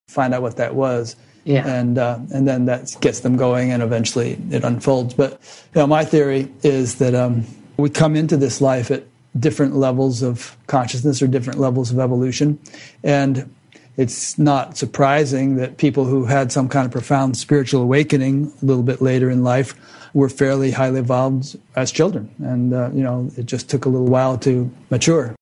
find 0.10 0.34
out 0.34 0.42
what 0.42 0.58
that 0.58 0.75
was. 0.75 1.16
Yeah. 1.46 1.68
And 1.68 1.98
uh, 1.98 2.20
and 2.34 2.48
then 2.48 2.66
that 2.66 2.96
gets 3.02 3.22
them 3.22 3.38
going, 3.38 3.72
and 3.72 3.84
eventually 3.84 4.38
it 4.50 4.64
unfolds. 4.64 5.14
But 5.14 5.34
you 5.74 5.82
know, 5.82 5.88
my 5.88 6.04
theory 6.04 6.52
is 6.64 6.96
that 6.96 7.14
um, 7.14 7.46
we 7.78 7.90
come 7.90 8.16
into 8.16 8.36
this 8.36 8.62
life 8.62 8.90
at 8.90 9.04
different 9.40 9.75
levels 9.75 10.24
of 10.24 10.58
consciousness 10.66 11.22
or 11.22 11.28
different 11.28 11.60
levels 11.60 11.92
of 11.92 12.00
evolution, 12.00 12.60
and 13.04 13.48
it's 13.96 14.40
not 14.40 14.75
surprising 14.75 15.56
that 15.58 15.78
people 15.78 16.06
who 16.06 16.25
had 16.25 16.52
some 16.52 16.68
kind 16.68 16.86
of 16.86 16.92
profound 16.92 17.38
spiritual 17.38 17.82
awakening 17.84 18.52
a 18.62 18.66
little 18.66 18.84
bit 18.84 19.02
later 19.02 19.30
in 19.30 19.44
life 19.44 19.75
were 20.16 20.30
fairly 20.30 20.72
highly 20.72 21.00
evolved 21.00 21.56
as 21.75 21.92
children, 21.92 22.34
and 22.40 22.74
uh, 22.74 22.90
you 22.92 23.04
know, 23.04 23.30
it 23.38 23.46
just 23.46 23.70
took 23.70 23.86
a 23.86 23.90
little 23.90 24.08
while 24.08 24.36
to 24.40 24.72
mature. 24.90 25.36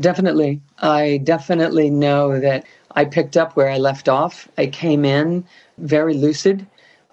Definitely. 0.00 0.60
I 0.78 1.18
definitely 1.24 1.90
know 1.90 2.40
that 2.40 2.64
I 2.92 3.04
picked 3.04 3.36
up 3.36 3.56
where 3.56 3.70
I 3.70 3.78
left 3.78 4.08
off. 4.08 4.48
I 4.58 4.66
came 4.66 5.04
in 5.04 5.44
very 5.78 6.14
lucid. 6.14 6.66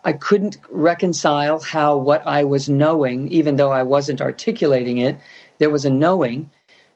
I 0.03 0.13
couldn't 0.13 0.57
reconcile 0.69 1.59
how 1.59 1.97
what 1.97 2.25
I 2.25 2.43
was 2.43 2.69
knowing, 2.69 3.27
even 3.29 3.57
though 3.57 3.71
I 3.71 3.83
wasn't 3.83 4.21
articulating 4.21 4.99
it, 4.99 5.17
there 5.57 5.69
was 5.69 5.85
a 5.85 5.89
knowing. 5.89 6.49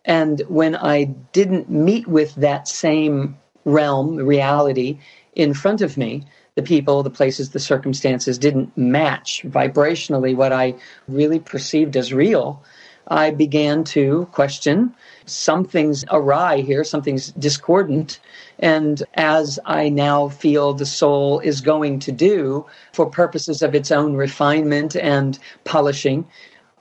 And 0.06 0.42
when 0.48 0.76
I 0.76 1.04
didn't 1.04 1.70
meet 1.70 2.08
with 2.08 2.34
that 2.36 2.68
same 2.68 3.38
realm, 3.66 4.16
reality 4.16 5.00
in 5.36 5.54
front 5.54 5.82
of 5.82 5.98
me, 5.98 6.26
the 6.56 6.64
people, 6.64 7.04
the 7.04 7.10
places, 7.10 7.52
the 7.52 7.60
circumstances 7.60 8.38
didn't 8.38 8.76
match 8.78 9.44
vibrationally 9.46 10.36
what 10.36 10.52
I 10.52 10.76
really 11.08 11.40
perceived 11.40 11.96
as 11.96 12.14
real. 12.14 12.64
I 13.08 13.32
began 13.32 13.84
to 13.86 14.28
question 14.32 14.94
something's 15.26 16.06
awry 16.12 16.58
here, 16.58 16.84
something's 16.84 17.32
discordant. 17.32 18.20
And 18.62 19.02
as 19.16 19.60
I 19.66 19.90
now 19.90 20.30
feel 20.30 20.74
the 20.74 20.86
soul 20.86 21.40
is 21.40 21.62
going 21.62 22.00
to 22.00 22.12
do 22.12 22.66
for 22.94 23.08
purposes 23.08 23.62
of 23.62 23.74
its 23.76 23.92
own 23.92 24.14
refinement 24.14 24.96
and 24.96 25.38
polishing, 25.64 26.26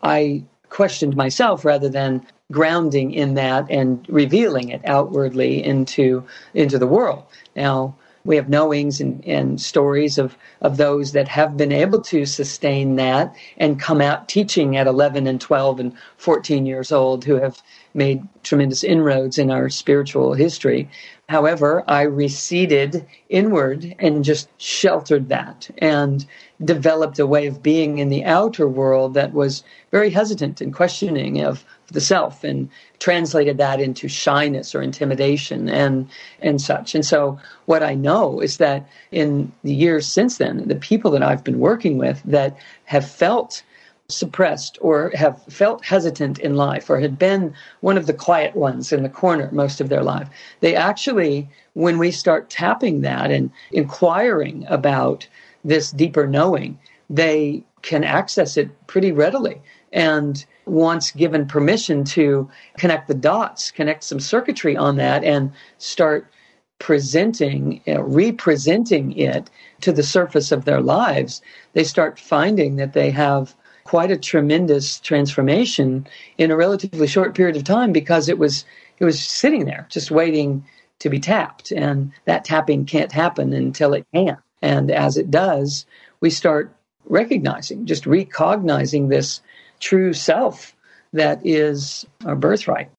I 0.03 0.45
questioned 0.69 1.17
myself 1.17 1.65
rather 1.65 1.89
than 1.89 2.27
grounding 2.53 3.13
in 3.13 3.35
that 3.35 3.67
and 3.71 4.05
revealing 4.09 4.69
it 4.71 4.83
outwardly 4.85 5.65
into 5.65 6.25
into 6.55 6.79
the 6.79 6.87
world. 6.87 7.25
Now, 7.57 7.95
we 8.25 8.37
have 8.37 8.49
knowings 8.49 9.01
and, 9.01 9.25
and 9.27 9.61
stories 9.61 10.19
of, 10.19 10.37
of 10.61 10.77
those 10.77 11.13
that 11.13 11.29
have 11.29 11.57
been 11.57 11.73
able 11.73 12.03
to 12.03 12.27
sustain 12.27 12.97
that 12.97 13.35
and 13.57 13.81
come 13.81 14.01
out 14.01 14.29
teaching 14.29 14.77
at 14.77 14.87
11 14.87 15.27
and 15.27 15.41
12 15.41 15.81
and 15.81 15.93
14 16.19 16.67
years 16.67 16.93
old 16.93 17.25
who 17.25 17.37
have 17.37 17.63
made 17.95 18.23
tremendous 18.43 18.85
inroads 18.85 19.39
in 19.39 19.51
our 19.51 19.69
spiritual 19.71 20.35
history. 20.35 20.89
However, 21.31 21.85
I 21.87 22.03
receded 22.03 23.07
inward 23.29 23.95
and 24.01 24.25
just 24.25 24.49
sheltered 24.59 25.29
that 25.29 25.71
and 25.79 26.27
developed 26.65 27.21
a 27.21 27.27
way 27.27 27.47
of 27.47 27.63
being 27.63 27.99
in 27.99 28.09
the 28.09 28.25
outer 28.25 28.67
world 28.67 29.15
that 29.15 29.33
was 29.33 29.63
very 29.93 30.11
hesitant 30.11 30.61
and 30.61 30.75
questioning 30.75 31.41
of 31.41 31.65
the 31.93 32.01
self 32.01 32.43
and 32.43 32.69
translated 32.99 33.59
that 33.59 33.81
into 33.81 34.09
shyness 34.09 34.75
or 34.75 34.83
intimidation 34.83 35.69
and 35.69 36.09
and 36.41 36.61
such. 36.61 36.97
And 36.97 37.07
so 37.07 37.39
what 37.67 37.85
I 37.85 37.95
know 37.95 38.41
is 38.41 38.57
that 38.57 38.89
in 39.13 39.53
the 39.63 39.73
years 39.73 40.09
since 40.09 40.39
then, 40.39 40.67
the 40.67 40.75
people 40.75 41.13
that 41.13 41.23
I've 41.23 41.45
been 41.45 41.61
working 41.61 41.97
with 41.97 42.21
that 42.25 42.57
have 42.87 43.09
felt 43.09 43.63
suppressed 44.11 44.79
or 44.81 45.11
have 45.15 45.43
felt 45.45 45.85
hesitant 45.85 46.39
in 46.39 46.55
life 46.55 46.91
or 46.91 47.01
had 47.01 47.19
been 47.19 47.55
one 47.81 47.97
of 47.97 48.07
the 48.07 48.13
quiet 48.13 48.55
ones 48.57 48.93
in 48.93 49.03
the 49.03 49.09
corner 49.09 49.49
most 49.53 49.81
of 49.81 49.89
their 49.89 50.03
life, 50.03 50.29
they 50.61 50.75
actually, 50.75 51.49
when 51.75 51.99
we 51.99 52.11
start 52.11 52.51
tapping 52.51 53.01
that 53.01 53.31
and 53.31 53.51
inquiring 53.73 54.65
about 54.69 55.27
this 55.65 55.91
deeper 55.91 56.27
knowing, 56.27 56.79
they 57.09 57.63
can 57.83 58.05
access 58.05 58.57
it 58.57 58.71
pretty 58.87 59.13
readily. 59.13 59.61
And 59.93 60.45
once 60.67 61.11
given 61.11 61.47
permission 61.47 62.05
to 62.05 62.49
connect 62.77 63.09
the 63.09 63.15
dots, 63.15 63.71
connect 63.71 64.05
some 64.05 64.21
circuitry 64.21 64.77
on 64.77 64.97
that, 64.97 65.25
and 65.25 65.53
start 65.79 66.31
presenting, 66.79 67.81
you 67.87 67.95
know, 67.95 68.01
representing 68.01 69.13
it 69.17 69.51
to 69.83 69.93
the 69.93 70.03
surface 70.03 70.51
of 70.51 70.65
their 70.65 70.81
lives, 70.81 71.43
they 71.75 71.85
start 71.85 72.19
finding 72.19 72.77
that 72.77 72.95
they 72.95 73.11
have 73.11 73.55
quite 73.91 74.13
a 74.13 74.17
tremendous 74.17 75.01
transformation 75.01 76.07
in 76.39 76.53
a 76.53 76.57
relatively 76.57 77.09
short 77.09 77.35
period 77.35 77.57
of 77.57 77.65
time 77.65 77.91
because 77.91 78.29
it 78.29 78.39
was 78.39 78.65
it 79.01 79.05
was 79.05 79.21
sitting 79.21 79.65
there 79.65 79.85
just 79.91 80.13
waiting 80.13 80.65
to 81.01 81.11
be 81.11 81.19
tapped. 81.19 81.73
And 81.73 82.13
that 82.25 82.45
tapping 82.45 82.85
can't 82.85 83.11
happen 83.11 83.53
until 83.53 83.93
it 83.95 84.07
can. 84.15 84.37
And 84.63 84.93
as 84.93 85.17
it 85.17 85.29
does 85.29 85.87
we 86.21 86.31
start 86.31 86.73
recognizing 87.07 87.85
just 87.85 88.07
recognizing 88.07 89.09
this 89.09 89.41
true 89.81 90.13
self 90.13 90.77
that 91.13 91.41
is 91.45 92.07
our 92.25 92.37
birthright. 92.37 92.91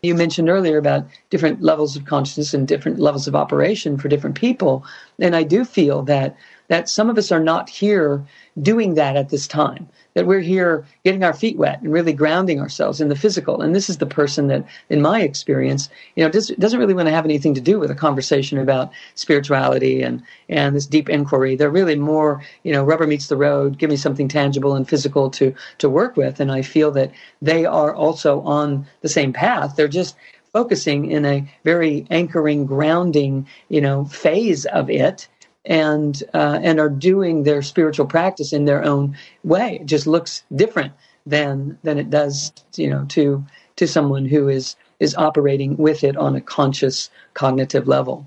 You 0.00 0.14
mentioned 0.14 0.48
earlier 0.48 0.78
about 0.78 1.06
different 1.28 1.60
levels 1.60 1.94
of 1.94 2.06
consciousness 2.06 2.54
and 2.54 2.66
different 2.66 2.98
levels 2.98 3.28
of 3.28 3.36
operation 3.36 3.98
for 3.98 4.08
different 4.08 4.36
people. 4.36 4.82
And 5.18 5.36
i 5.36 5.42
do 5.42 5.66
feel 5.66 6.00
that 6.04 6.34
that 6.68 6.88
some 6.88 7.10
of 7.10 7.18
us 7.18 7.30
are 7.30 7.44
not 7.52 7.68
here 7.68 8.24
doing 8.62 8.94
that 8.94 9.14
at 9.14 9.28
this 9.28 9.46
time 9.46 9.90
that 10.14 10.26
we're 10.26 10.40
here 10.40 10.84
getting 11.04 11.24
our 11.24 11.32
feet 11.32 11.56
wet 11.56 11.80
and 11.80 11.92
really 11.92 12.12
grounding 12.12 12.60
ourselves 12.60 13.00
in 13.00 13.08
the 13.08 13.16
physical. 13.16 13.62
And 13.62 13.74
this 13.74 13.88
is 13.88 13.98
the 13.98 14.06
person 14.06 14.48
that, 14.48 14.64
in 14.88 15.00
my 15.00 15.22
experience, 15.22 15.88
you 16.16 16.24
know, 16.24 16.30
does, 16.30 16.48
doesn't 16.58 16.78
really 16.78 16.94
want 16.94 17.06
to 17.08 17.14
have 17.14 17.24
anything 17.24 17.54
to 17.54 17.60
do 17.60 17.78
with 17.78 17.90
a 17.90 17.94
conversation 17.94 18.58
about 18.58 18.92
spirituality 19.14 20.02
and, 20.02 20.22
and 20.48 20.76
this 20.76 20.86
deep 20.86 21.08
inquiry. 21.08 21.56
They're 21.56 21.70
really 21.70 21.96
more, 21.96 22.42
you 22.62 22.72
know, 22.72 22.84
rubber 22.84 23.06
meets 23.06 23.28
the 23.28 23.36
road, 23.36 23.78
give 23.78 23.90
me 23.90 23.96
something 23.96 24.28
tangible 24.28 24.74
and 24.74 24.88
physical 24.88 25.30
to, 25.30 25.54
to 25.78 25.88
work 25.88 26.16
with. 26.16 26.40
And 26.40 26.52
I 26.52 26.62
feel 26.62 26.90
that 26.92 27.10
they 27.40 27.64
are 27.64 27.94
also 27.94 28.40
on 28.42 28.86
the 29.00 29.08
same 29.08 29.32
path. 29.32 29.76
They're 29.76 29.88
just 29.88 30.16
focusing 30.52 31.10
in 31.10 31.24
a 31.24 31.50
very 31.64 32.06
anchoring, 32.10 32.66
grounding, 32.66 33.46
you 33.68 33.80
know, 33.80 34.04
phase 34.04 34.66
of 34.66 34.90
it 34.90 35.28
and 35.64 36.22
uh, 36.34 36.58
and 36.62 36.80
are 36.80 36.88
doing 36.88 37.42
their 37.42 37.62
spiritual 37.62 38.06
practice 38.06 38.52
in 38.52 38.64
their 38.64 38.84
own 38.84 39.16
way. 39.44 39.78
It 39.80 39.86
just 39.86 40.06
looks 40.06 40.42
different 40.54 40.92
than 41.26 41.78
than 41.82 41.98
it 41.98 42.10
does, 42.10 42.52
you 42.76 42.90
know, 42.90 43.04
to 43.10 43.44
to 43.76 43.86
someone 43.86 44.24
who 44.24 44.48
is 44.48 44.76
is 45.00 45.14
operating 45.14 45.76
with 45.76 46.04
it 46.04 46.16
on 46.16 46.36
a 46.36 46.40
conscious 46.40 47.10
cognitive 47.34 47.88
level. 47.88 48.26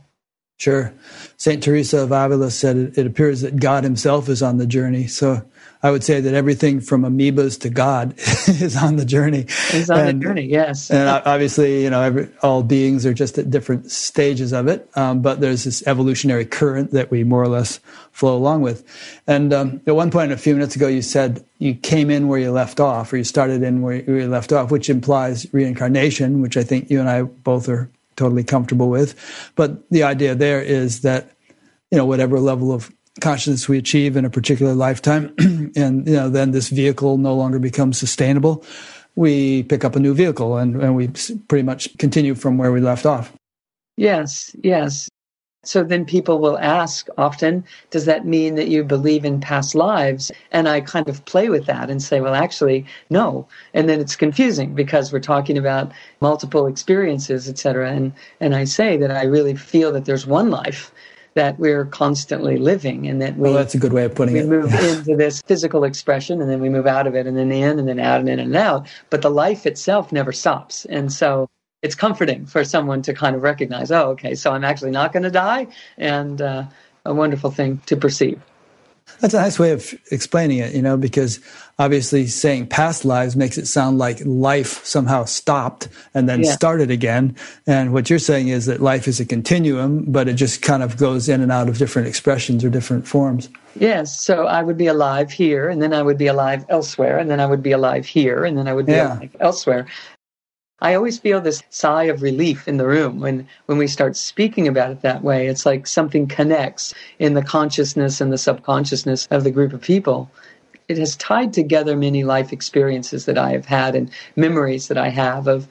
Sure. 0.58 0.94
St. 1.36 1.62
Teresa 1.62 2.04
of 2.04 2.12
Avila 2.14 2.50
said 2.50 2.78
it, 2.78 2.98
it, 2.98 3.06
appears 3.06 3.42
that 3.42 3.60
God 3.60 3.84
himself 3.84 4.30
is 4.30 4.42
on 4.42 4.58
the 4.58 4.66
journey. 4.66 5.06
So 5.06 5.46
I 5.86 5.92
would 5.92 6.04
say 6.04 6.20
that 6.20 6.34
everything 6.34 6.82
from 6.82 7.04
amoebas 7.04 7.60
to 7.62 7.70
God 7.70 8.16
is 8.18 8.76
on 8.76 8.96
the 8.96 9.06
journey. 9.06 9.46
Is 9.72 9.92
on 9.92 10.00
and, 10.00 10.20
the 10.20 10.26
journey, 10.26 10.46
yes. 10.46 10.90
and 10.90 11.08
obviously, 11.08 11.84
you 11.84 11.92
know, 11.92 12.02
every, 12.02 12.28
all 12.42 12.64
beings 12.64 13.06
are 13.06 13.14
just 13.14 13.38
at 13.38 13.52
different 13.52 13.92
stages 13.92 14.52
of 14.52 14.68
it. 14.68 14.90
Um, 14.96 15.22
but 15.22 15.42
there's 15.42 15.64
this 15.64 15.86
evolutionary 15.86 16.44
current 16.44 16.90
that 16.94 17.12
we 17.12 17.24
more 17.24 17.44
or 17.44 17.50
less 17.50 17.80
flow 18.12 18.36
along 18.36 18.64
with. 18.64 18.84
And 19.28 19.54
um, 19.54 19.80
at 19.86 19.96
one 19.96 20.10
point, 20.10 20.32
a 20.32 20.38
few 20.38 20.56
minutes 20.56 20.76
ago, 20.76 20.88
you 20.88 21.04
said 21.04 21.46
you 21.60 21.76
came 21.76 22.10
in 22.10 22.30
where 22.30 22.40
you 22.40 22.52
left 22.52 22.80
off, 22.80 23.14
or 23.14 23.18
you 23.18 23.24
started 23.24 23.62
in 23.62 23.84
where 23.84 23.98
you 23.98 24.28
left 24.28 24.52
off, 24.52 24.72
which 24.72 24.90
implies 24.90 25.46
reincarnation, 25.54 26.42
which 26.42 26.58
I 26.58 26.64
think 26.64 26.90
you 26.90 27.00
and 27.00 27.08
I 27.08 27.22
both 27.22 27.70
are 27.70 27.92
totally 28.16 28.44
comfortable 28.44 28.90
with. 28.90 29.14
But 29.56 29.88
the 29.92 30.02
idea 30.02 30.34
there 30.34 30.64
is 30.64 31.02
that, 31.02 31.30
you 31.92 31.98
know, 32.00 32.08
whatever 32.08 32.40
level 32.40 32.74
of 32.74 32.92
consciousness 33.22 33.70
we 33.70 33.78
achieve 33.78 34.18
in 34.18 34.26
a 34.26 34.30
particular 34.30 34.74
lifetime, 34.74 35.34
and 35.76 36.08
you 36.08 36.16
know, 36.16 36.30
then 36.30 36.52
this 36.52 36.70
vehicle 36.70 37.18
no 37.18 37.36
longer 37.36 37.60
becomes 37.60 37.98
sustainable. 37.98 38.64
We 39.16 39.64
pick 39.64 39.86
up 39.86 39.96
a 39.96 40.00
new 40.00 40.14
vehicle, 40.14 40.58
and, 40.58 40.82
and 40.82 40.96
we 40.96 41.08
pretty 41.48 41.64
much 41.64 41.98
continue 41.98 42.36
from 42.36 42.58
where 42.58 42.72
we 42.72 42.82
left 42.82 43.06
off. 43.06 43.32
Yes, 43.98 44.54
yes. 44.62 45.10
So 45.64 45.84
then 45.84 46.06
people 46.06 46.38
will 46.38 46.60
ask 46.60 47.08
often, 47.18 47.64
does 47.90 48.06
that 48.06 48.26
mean 48.26 48.54
that 48.54 48.68
you 48.68 48.84
believe 48.84 49.26
in 49.26 49.42
past 49.42 49.74
lives? 49.74 50.32
And 50.52 50.70
I 50.70 50.80
kind 50.80 51.10
of 51.10 51.26
play 51.26 51.50
with 51.50 51.66
that 51.66 51.90
and 51.90 52.04
say, 52.04 52.22
well, 52.22 52.36
actually, 52.36 52.86
no. 53.10 53.48
And 53.74 53.90
then 53.90 54.00
it's 54.00 54.16
confusing 54.16 54.76
because 54.76 55.12
we're 55.12 55.20
talking 55.20 55.58
about 55.58 55.92
multiple 56.22 56.68
experiences, 56.68 57.50
et 57.50 57.58
cetera. 57.58 57.92
And, 57.92 58.14
and 58.40 58.54
I 58.54 58.66
say 58.66 58.96
that 58.98 59.10
I 59.10 59.24
really 59.24 59.56
feel 59.56 59.92
that 59.94 60.06
there's 60.06 60.28
one 60.28 60.52
life 60.52 60.92
that 61.36 61.60
we're 61.60 61.86
constantly 61.86 62.58
living 62.58 63.08
and 63.08 63.22
that 63.22 63.36
we, 63.36 63.44
well, 63.44 63.54
that's 63.54 63.76
a 63.76 63.78
good 63.78 63.94
way 63.94 64.06
of 64.06 64.16
putting 64.16 64.34
we 64.34 64.40
it. 64.40 64.48
We 64.48 64.58
move 64.58 64.74
into 64.74 65.16
this 65.18 65.42
physical 65.42 65.84
expression 65.84 66.42
and 66.42 66.50
then 66.50 66.62
we 66.62 66.70
move 66.70 66.88
out 66.88 67.08
of 67.08 67.16
it 67.16 67.28
and 67.28 67.38
then 67.38 67.52
in 67.52 67.78
and 67.78 67.88
then 67.88 68.00
out 68.00 68.22
and 68.22 68.30
in 68.30 68.40
and 68.40 68.56
out. 68.56 68.88
But 69.10 69.22
the 69.22 69.30
life 69.30 69.66
itself 69.66 70.12
never 70.12 70.32
stops. 70.32 70.86
And 70.86 71.12
so 71.12 71.50
it's 71.82 71.94
comforting 71.94 72.46
for 72.46 72.64
someone 72.64 73.02
to 73.04 73.14
kind 73.14 73.36
of 73.36 73.44
recognize, 73.44 73.92
oh, 73.92 74.10
okay, 74.12 74.34
so 74.34 74.54
I'm 74.54 74.64
actually 74.64 74.92
not 74.92 75.12
going 75.12 75.24
to 75.24 75.32
die. 75.32 75.68
And 75.98 76.42
uh, 76.42 76.66
a 77.06 77.14
wonderful 77.14 77.52
thing 77.52 77.82
to 77.86 77.98
perceive. 77.98 78.42
That's 79.20 79.34
a 79.34 79.40
nice 79.40 79.58
way 79.58 79.72
of 79.72 79.94
explaining 80.12 80.58
it, 80.60 80.74
you 80.74 80.82
know, 80.82 80.98
because 80.98 81.40
obviously 81.80 82.28
saying 82.28 82.68
past 82.68 83.06
lives 83.06 83.36
makes 83.36 83.58
it 83.58 83.66
sound 83.66 83.98
like 83.98 84.20
life 84.26 84.84
somehow 84.86 85.26
stopped 85.26 85.88
and 86.14 86.28
then 86.28 86.44
yeah. 86.44 86.52
started 86.52 86.92
again. 86.92 87.36
And 87.66 87.94
what 87.94 88.10
you're 88.10 88.20
saying 88.20 88.50
is 88.50 88.66
that 88.66 88.82
life 88.82 89.08
is 89.08 89.20
a 89.20 89.26
continuum, 89.26 90.06
but 90.08 90.28
it 90.28 90.34
just 90.34 90.62
kind 90.62 90.84
of 90.84 90.98
goes 90.98 91.30
in 91.30 91.42
and 91.42 91.52
out 91.52 91.70
of 91.70 91.78
different 91.78 92.08
expressions 92.08 92.64
or 92.64 92.70
different 92.70 93.08
forms. 93.08 93.50
Yes. 93.78 94.22
So 94.22 94.48
I 94.48 94.64
would 94.64 94.78
be 94.78 94.88
alive 94.88 95.32
here, 95.32 95.70
and 95.70 95.82
then 95.82 95.94
I 95.94 96.02
would 96.02 96.18
be 96.18 96.28
alive 96.28 96.66
elsewhere, 96.70 97.18
and 97.18 97.30
then 97.30 97.40
I 97.40 97.46
would 97.46 97.62
be 97.62 97.72
alive 97.72 98.06
here, 98.06 98.46
and 98.46 98.58
then 98.58 98.68
I 98.68 98.74
would 98.74 98.86
be 98.86 98.94
yeah. 98.94 99.18
alive 99.18 99.36
elsewhere. 99.40 99.86
I 100.82 100.94
always 100.94 101.18
feel 101.18 101.40
this 101.40 101.64
sigh 101.70 102.04
of 102.06 102.22
relief 102.22 102.68
in 102.68 102.78
the 102.78 102.88
room 102.88 103.20
when, 103.20 103.48
when 103.66 103.78
we 103.78 103.88
start 103.88 104.18
speaking 104.18 104.68
about 104.68 104.92
it 104.92 105.02
that 105.02 105.24
way. 105.24 105.48
It's 105.48 105.66
like 105.66 105.88
something 105.88 106.28
connects 106.28 106.94
in 107.18 107.34
the 107.34 107.42
consciousness 107.42 108.20
and 108.20 108.32
the 108.32 108.38
subconsciousness 108.38 109.28
of 109.32 109.44
the 109.46 109.52
group 109.52 109.72
of 109.72 109.82
people. 109.82 110.30
It 110.90 110.98
has 110.98 111.16
tied 111.16 111.54
together 111.54 111.96
many 111.96 112.24
life 112.24 112.52
experiences 112.52 113.26
that 113.26 113.38
I 113.38 113.52
have 113.52 113.66
had 113.66 113.96
and 113.96 114.12
memories 114.36 114.90
that 114.90 114.98
I 114.98 115.10
have 115.10 115.48
of 115.48 115.68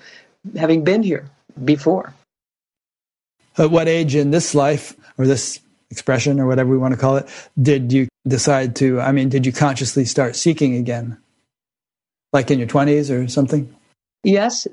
having 0.56 0.84
been 0.84 1.02
here 1.02 1.28
before. 1.64 2.14
At 3.58 3.70
what 3.70 3.88
age 3.88 4.14
in 4.16 4.30
this 4.30 4.54
life, 4.54 4.96
or 5.16 5.26
this 5.26 5.60
expression, 5.90 6.40
or 6.40 6.46
whatever 6.46 6.70
we 6.70 6.78
want 6.78 6.92
to 6.94 7.00
call 7.00 7.16
it, 7.16 7.28
did 7.60 7.92
you 7.92 8.08
decide 8.26 8.74
to? 8.76 9.00
I 9.00 9.12
mean, 9.12 9.28
did 9.28 9.46
you 9.46 9.52
consciously 9.52 10.06
start 10.06 10.34
seeking 10.34 10.74
again? 10.74 11.18
Like 12.32 12.50
in 12.50 12.58
your 12.58 12.66
20s 12.66 13.14
or 13.14 13.28
something? 13.28 13.72
Yes, 14.24 14.66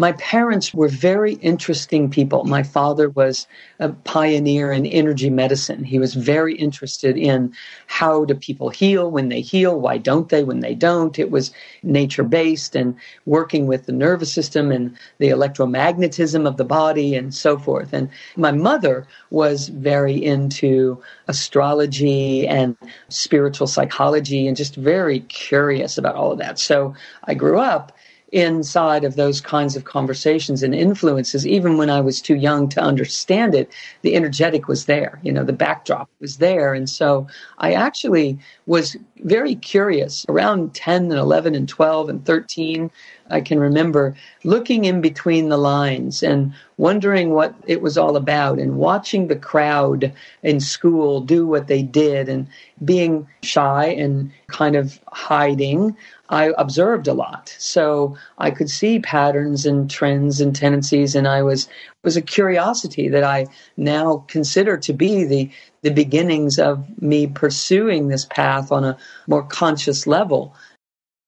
my 0.00 0.12
parents 0.12 0.72
were 0.72 0.88
very 0.88 1.34
interesting 1.34 2.08
people. 2.08 2.42
My 2.44 2.62
father 2.62 3.10
was 3.10 3.46
a 3.80 3.90
pioneer 3.90 4.72
in 4.72 4.86
energy 4.86 5.28
medicine. 5.28 5.84
He 5.84 5.98
was 5.98 6.14
very 6.14 6.54
interested 6.54 7.18
in 7.18 7.52
how 7.86 8.24
do 8.24 8.34
people 8.34 8.70
heal 8.70 9.10
when 9.10 9.28
they 9.28 9.42
heal, 9.42 9.78
why 9.78 9.98
don't 9.98 10.30
they 10.30 10.42
when 10.42 10.60
they 10.60 10.74
don't. 10.74 11.18
It 11.18 11.30
was 11.30 11.52
nature 11.82 12.22
based 12.22 12.74
and 12.74 12.96
working 13.26 13.66
with 13.66 13.84
the 13.84 13.92
nervous 13.92 14.32
system 14.32 14.72
and 14.72 14.96
the 15.18 15.28
electromagnetism 15.28 16.48
of 16.48 16.56
the 16.56 16.64
body 16.64 17.14
and 17.14 17.34
so 17.34 17.58
forth. 17.58 17.92
And 17.92 18.08
my 18.36 18.52
mother 18.52 19.06
was 19.28 19.68
very 19.68 20.14
into 20.14 20.98
astrology 21.28 22.48
and 22.48 22.74
spiritual 23.10 23.66
psychology 23.66 24.48
and 24.48 24.56
just 24.56 24.76
very 24.76 25.20
curious 25.20 25.98
about 25.98 26.14
all 26.14 26.32
of 26.32 26.38
that. 26.38 26.58
So 26.58 26.94
I 27.24 27.34
grew 27.34 27.58
up 27.58 27.92
inside 28.32 29.04
of 29.04 29.16
those 29.16 29.40
kinds 29.40 29.76
of 29.76 29.84
conversations 29.84 30.62
and 30.62 30.74
influences, 30.74 31.46
even 31.46 31.76
when 31.76 31.90
I 31.90 32.00
was 32.00 32.20
too 32.20 32.36
young 32.36 32.68
to 32.70 32.80
understand 32.80 33.54
it, 33.54 33.72
the 34.02 34.14
energetic 34.14 34.68
was 34.68 34.86
there, 34.86 35.18
you 35.22 35.32
know, 35.32 35.44
the 35.44 35.52
backdrop 35.52 36.08
was 36.20 36.36
there. 36.36 36.72
And 36.72 36.88
so 36.88 37.26
I 37.58 37.72
actually 37.72 38.38
was 38.66 38.96
very 39.18 39.54
curious 39.56 40.24
around 40.28 40.74
10 40.74 41.04
and 41.10 41.12
11 41.12 41.54
and 41.54 41.68
12 41.68 42.08
and 42.08 42.24
13. 42.24 42.90
I 43.30 43.40
can 43.40 43.58
remember 43.60 44.14
looking 44.44 44.84
in 44.84 45.00
between 45.00 45.48
the 45.48 45.56
lines 45.56 46.22
and 46.22 46.52
wondering 46.78 47.30
what 47.30 47.54
it 47.66 47.82
was 47.82 47.98
all 47.98 48.16
about 48.16 48.58
and 48.58 48.76
watching 48.76 49.28
the 49.28 49.36
crowd 49.36 50.12
in 50.42 50.60
school 50.60 51.20
do 51.20 51.46
what 51.46 51.66
they 51.66 51.82
did 51.82 52.28
and 52.28 52.46
being 52.84 53.26
shy 53.42 53.86
and 53.86 54.32
kind 54.48 54.76
of 54.76 54.98
hiding. 55.12 55.96
I 56.30 56.52
observed 56.56 57.08
a 57.08 57.12
lot. 57.12 57.54
So 57.58 58.16
I 58.38 58.52
could 58.52 58.70
see 58.70 59.00
patterns 59.00 59.66
and 59.66 59.90
trends 59.90 60.40
and 60.40 60.54
tendencies 60.54 61.14
and 61.14 61.26
I 61.26 61.42
was 61.42 61.68
was 62.04 62.16
a 62.16 62.22
curiosity 62.22 63.08
that 63.08 63.24
I 63.24 63.46
now 63.76 64.24
consider 64.28 64.76
to 64.78 64.92
be 64.92 65.24
the 65.24 65.50
the 65.82 65.90
beginnings 65.90 66.58
of 66.58 66.84
me 67.02 67.26
pursuing 67.26 68.08
this 68.08 68.24
path 68.26 68.70
on 68.70 68.84
a 68.84 68.96
more 69.26 69.42
conscious 69.42 70.06
level. 70.06 70.54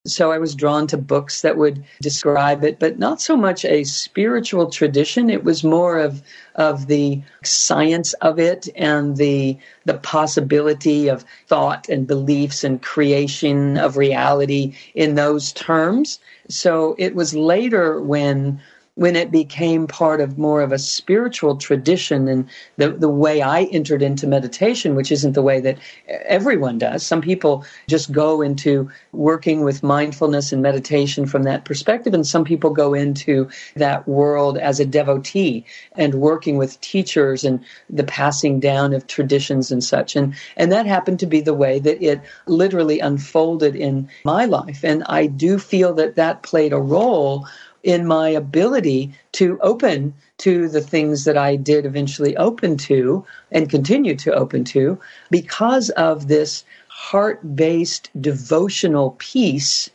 So 0.05 0.33
I 0.33 0.37
was 0.37 0.53
drawn 0.53 0.87
to 0.87 0.97
books 0.97 1.43
that 1.43 1.55
would 1.55 1.81
describe 2.01 2.65
it, 2.65 2.77
but 2.77 2.99
not 2.99 3.21
so 3.21 3.37
much 3.37 3.63
a 3.63 3.85
spiritual 3.85 4.69
tradition. 4.69 5.29
It 5.29 5.45
was 5.45 5.63
more 5.63 5.97
of 5.97 6.21
of 6.55 6.87
the 6.87 7.21
science 7.45 8.11
of 8.15 8.37
it 8.37 8.67
and 8.75 9.15
the 9.15 9.57
the 9.85 9.93
possibility 9.93 11.07
of 11.07 11.23
thought 11.47 11.87
and 11.87 12.05
beliefs 12.05 12.65
and 12.65 12.81
creation 12.81 13.77
of 13.77 13.95
reality 13.95 14.75
in 14.93 15.15
those 15.15 15.53
terms. 15.53 16.19
So 16.49 16.95
it 16.99 17.15
was 17.15 17.33
later 17.33 18.01
when 18.01 18.59
when 18.95 19.15
it 19.15 19.31
became 19.31 19.87
part 19.87 20.21
of 20.21 20.37
more 20.37 20.61
of 20.61 20.71
a 20.71 20.77
spiritual 20.77 21.57
tradition 21.57 22.27
and 22.27 22.47
the, 22.77 22.91
the 22.91 23.09
way 23.09 23.41
I 23.41 23.63
entered 23.63 24.03
into 24.03 24.27
meditation, 24.27 24.95
which 24.95 25.11
isn't 25.11 25.33
the 25.33 25.41
way 25.41 25.59
that 25.61 25.79
everyone 26.07 26.77
does. 26.77 27.03
Some 27.03 27.21
people 27.21 27.65
just 27.87 28.11
go 28.11 28.41
into 28.41 28.91
working 29.11 29.63
with 29.63 29.81
mindfulness 29.81 30.51
and 30.51 30.61
meditation 30.61 31.25
from 31.25 31.41
that 31.43 31.65
perspective, 31.65 32.13
and 32.13 32.25
some 32.25 32.43
people 32.43 32.69
go 32.69 32.93
into 32.93 33.49
that 33.75 34.07
world 34.07 34.59
as 34.59 34.79
a 34.79 34.85
devotee 34.85 35.65
and 35.93 36.15
working 36.15 36.57
with 36.57 36.79
teachers 36.81 37.43
and 37.43 37.63
the 37.89 38.03
passing 38.03 38.59
down 38.59 38.93
of 38.93 39.07
traditions 39.07 39.71
and 39.71 39.83
such. 39.83 40.15
And, 40.15 40.35
and 40.55 40.71
that 40.71 40.85
happened 40.85 41.19
to 41.19 41.25
be 41.25 41.41
the 41.41 41.53
way 41.55 41.79
that 41.79 41.99
it 42.03 42.21
literally 42.45 42.99
unfolded 42.99 43.75
in 43.75 44.07
my 44.23 44.45
life. 44.45 44.83
And 44.83 45.03
I 45.07 45.25
do 45.25 45.57
feel 45.57 45.95
that 45.95 46.15
that 46.15 46.43
played 46.43 46.73
a 46.73 46.79
role 46.79 47.47
in 47.83 48.07
my 48.07 48.29
ability 48.29 49.13
to 49.33 49.59
open 49.61 50.13
to 50.37 50.67
the 50.69 50.81
things 50.81 51.25
that 51.25 51.37
I 51.37 51.57
did 51.57 51.85
eventually 51.85 52.35
open 52.37 52.77
to 52.77 53.25
and 53.51 53.69
continue 53.69 54.15
to 54.15 54.33
open 54.33 54.63
to 54.65 54.97
because 55.29 55.89
of 55.91 56.27
this 56.27 56.63
heart 56.87 57.55
based 57.55 58.09
devotional 58.19 59.15
piece. 59.19 59.89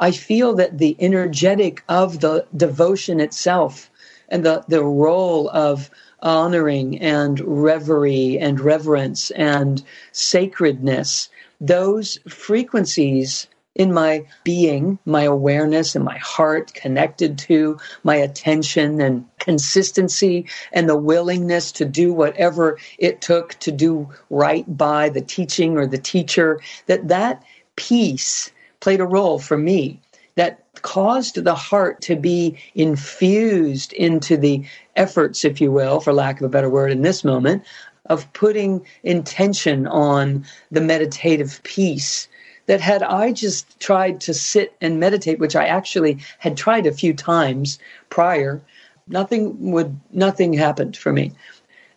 I 0.00 0.10
feel 0.10 0.54
that 0.54 0.78
the 0.78 0.96
energetic 0.98 1.82
of 1.88 2.20
the 2.20 2.46
devotion 2.56 3.20
itself 3.20 3.90
and 4.28 4.44
the, 4.44 4.64
the 4.68 4.84
role 4.84 5.48
of 5.50 5.90
honoring 6.20 6.98
and 7.00 7.40
reverie 7.40 8.38
and 8.38 8.60
reverence 8.60 9.30
and 9.32 9.82
sacredness, 10.12 11.28
those 11.60 12.18
frequencies 12.28 13.46
in 13.78 13.94
my 13.94 14.26
being, 14.42 14.98
my 15.06 15.22
awareness 15.22 15.94
and 15.94 16.04
my 16.04 16.18
heart 16.18 16.74
connected 16.74 17.38
to 17.38 17.78
my 18.02 18.16
attention 18.16 19.00
and 19.00 19.24
consistency 19.38 20.44
and 20.72 20.88
the 20.88 20.96
willingness 20.98 21.70
to 21.72 21.84
do 21.84 22.12
whatever 22.12 22.76
it 22.98 23.22
took 23.22 23.54
to 23.60 23.70
do 23.70 24.08
right 24.30 24.64
by 24.76 25.08
the 25.08 25.20
teaching 25.20 25.78
or 25.78 25.86
the 25.86 25.96
teacher, 25.96 26.60
that 26.86 27.06
that 27.08 27.42
piece 27.76 28.50
played 28.80 29.00
a 29.00 29.06
role 29.06 29.38
for 29.38 29.56
me. 29.56 30.00
That 30.34 30.60
caused 30.82 31.42
the 31.42 31.54
heart 31.54 32.00
to 32.02 32.16
be 32.16 32.58
infused 32.74 33.92
into 33.92 34.36
the 34.36 34.64
efforts, 34.96 35.44
if 35.44 35.60
you 35.60 35.72
will, 35.72 36.00
for 36.00 36.12
lack 36.12 36.40
of 36.40 36.46
a 36.46 36.48
better 36.48 36.70
word 36.70 36.92
in 36.92 37.02
this 37.02 37.24
moment, 37.24 37.64
of 38.06 38.32
putting 38.32 38.84
intention 39.02 39.86
on 39.86 40.44
the 40.70 40.80
meditative 40.80 41.60
piece 41.62 42.28
that 42.68 42.80
had 42.80 43.02
I 43.02 43.32
just 43.32 43.80
tried 43.80 44.20
to 44.20 44.34
sit 44.34 44.74
and 44.80 45.00
meditate, 45.00 45.38
which 45.38 45.56
I 45.56 45.66
actually 45.66 46.18
had 46.38 46.56
tried 46.56 46.86
a 46.86 46.92
few 46.92 47.14
times 47.14 47.78
prior, 48.10 48.60
nothing 49.08 49.72
would 49.72 49.98
nothing 50.12 50.52
happened 50.52 50.96
for 50.96 51.12
me. 51.12 51.32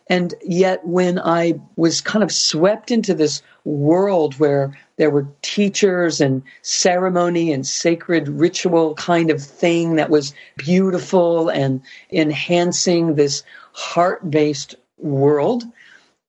And 0.08 0.34
yet 0.42 0.84
when 0.86 1.18
I 1.18 1.60
was 1.76 2.00
kind 2.00 2.22
of 2.22 2.32
swept 2.32 2.90
into 2.90 3.14
this 3.14 3.42
world 3.64 4.38
where 4.38 4.76
there 4.96 5.10
were 5.10 5.28
teachers 5.42 6.20
and 6.20 6.42
ceremony 6.62 7.52
and 7.52 7.66
sacred 7.66 8.28
ritual 8.28 8.94
kind 8.94 9.30
of 9.30 9.42
thing 9.42 9.96
that 9.96 10.10
was 10.10 10.34
beautiful 10.56 11.48
and 11.50 11.82
enhancing 12.10 13.14
this 13.14 13.42
heart-based 13.72 14.74
world, 14.98 15.64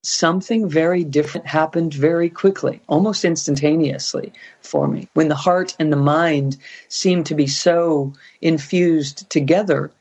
something 0.04 0.70
very 0.70 1.04
different 1.04 1.48
happened 1.48 1.94
very 1.94 2.30
quickly, 2.30 2.82
almost 2.88 3.26
instantaneously 3.26 4.34
for 4.62 4.88
me. 4.88 5.08
When 5.14 5.30
the 5.30 5.36
heart 5.36 5.76
and 5.80 5.92
the 5.92 5.98
mind 5.98 6.58
seemed 6.90 7.26
to 7.28 7.36
be 7.36 7.48
so 7.48 8.14
infused 8.42 9.30
together, 9.30 9.92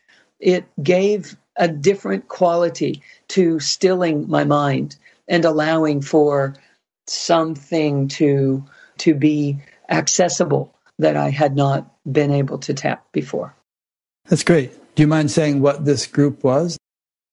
it 0.40 0.64
gave 0.82 1.36
a 1.56 1.68
different 1.68 2.28
quality 2.28 3.02
to 3.28 3.60
stilling 3.60 4.28
my 4.28 4.44
mind 4.44 4.96
and 5.28 5.44
allowing 5.44 6.00
for 6.00 6.54
something 7.06 8.08
to 8.08 8.64
to 8.98 9.14
be 9.14 9.58
accessible 9.88 10.74
that 10.98 11.16
I 11.16 11.30
had 11.30 11.56
not 11.56 11.90
been 12.10 12.30
able 12.30 12.58
to 12.58 12.74
tap 12.74 13.04
before. 13.12 13.54
That's 14.28 14.44
great. 14.44 14.72
Do 14.94 15.02
you 15.02 15.06
mind 15.06 15.30
saying 15.30 15.60
what 15.60 15.84
this 15.84 16.06
group 16.06 16.44
was? 16.44 16.78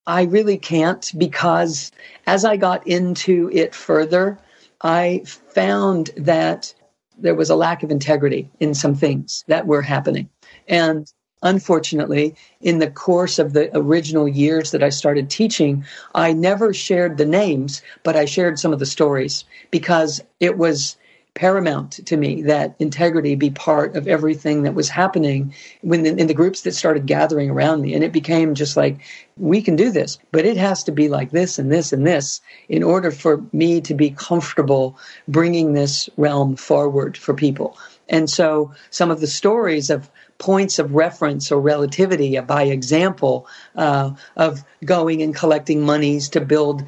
I 0.10 0.24
really 0.24 0.58
can't 0.58 1.12
because 1.20 1.92
as 2.26 2.44
I 2.44 2.58
got 2.58 2.88
into 2.88 3.48
it 3.54 3.76
further, 3.76 4.40
I 4.82 5.22
found 5.26 6.10
that 6.18 6.74
there 7.20 7.36
was 7.36 7.52
a 7.52 7.56
lack 7.56 7.84
of 7.84 7.92
integrity 7.92 8.50
in 8.60 8.74
some 8.74 8.96
things 8.96 9.44
that 9.46 9.68
were 9.68 9.84
happening. 9.84 10.28
And 10.68 11.06
unfortunately, 11.44 12.34
in 12.60 12.80
the 12.80 12.90
course 12.90 13.38
of 13.38 13.54
the 13.54 13.70
original 13.78 14.28
years 14.28 14.72
that 14.72 14.82
I 14.82 14.90
started 14.90 15.30
teaching, 15.30 15.86
I 16.16 16.34
never 16.34 16.74
shared 16.74 17.20
the 17.20 17.26
names, 17.28 17.84
but 18.02 18.16
I 18.16 18.26
shared 18.26 18.58
some 18.58 18.74
of 18.74 18.80
the 18.80 18.88
stories 18.88 19.46
because 19.70 20.24
it 20.40 20.58
was 20.58 20.98
paramount 21.40 22.06
to 22.06 22.18
me 22.18 22.42
that 22.42 22.76
integrity 22.80 23.34
be 23.34 23.50
part 23.50 23.96
of 23.96 24.10
everything 24.10 24.64
that 24.64 24.74
was 24.74 24.90
happening 24.90 25.54
when 25.80 26.04
the, 26.04 26.10
in 26.10 26.28
the 26.28 26.34
groups 26.34 26.64
that 26.64 26.76
started 26.76 27.06
gathering 27.06 27.50
around 27.50 27.82
me. 27.82 27.94
And 27.94 28.04
it 28.04 28.12
became 28.12 28.56
just 28.56 28.76
like 28.76 28.98
we 29.38 29.62
can 29.62 29.78
do 29.78 29.90
this 29.90 30.20
but 30.34 30.46
it 30.46 30.58
has 30.58 30.84
to 30.84 30.92
be 30.92 31.08
like 31.08 31.32
this 31.32 31.58
and 31.58 31.72
this 31.72 31.94
and 31.94 32.06
this 32.06 32.42
in 32.68 32.84
order 32.84 33.10
for 33.10 33.42
me 33.54 33.80
to 33.80 33.94
be 33.94 34.10
comfortable 34.10 34.98
bringing 35.30 35.72
this 35.72 36.10
realm 36.18 36.58
forward 36.58 37.16
for 37.16 37.34
people. 37.34 37.78
And 38.10 38.30
so 38.30 38.74
some 38.90 39.10
of 39.10 39.22
the 39.22 39.28
stories 39.28 39.90
of 39.90 40.12
points 40.40 40.78
of 40.78 40.94
reference 40.94 41.54
or 41.54 41.62
relativity 41.62 42.38
by 42.42 42.64
example 42.64 43.48
uh, 43.78 44.12
of 44.36 44.66
going 44.84 45.22
and 45.22 45.34
collecting 45.34 45.86
monies 45.86 46.28
to 46.30 46.42
build 46.42 46.84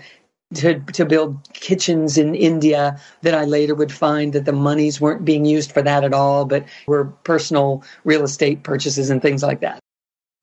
to, 0.55 0.79
to 0.79 1.05
build 1.05 1.37
kitchens 1.53 2.17
in 2.17 2.35
India 2.35 2.99
that 3.21 3.33
I 3.33 3.45
later 3.45 3.75
would 3.75 3.91
find 3.91 4.33
that 4.33 4.45
the 4.45 4.51
monies 4.51 4.99
weren't 4.99 5.25
being 5.25 5.45
used 5.45 5.71
for 5.71 5.81
that 5.81 6.03
at 6.03 6.13
all, 6.13 6.45
but 6.45 6.65
were 6.87 7.05
personal 7.23 7.83
real 8.03 8.23
estate 8.23 8.63
purchases 8.63 9.09
and 9.09 9.21
things 9.21 9.43
like 9.43 9.61
that. 9.61 9.79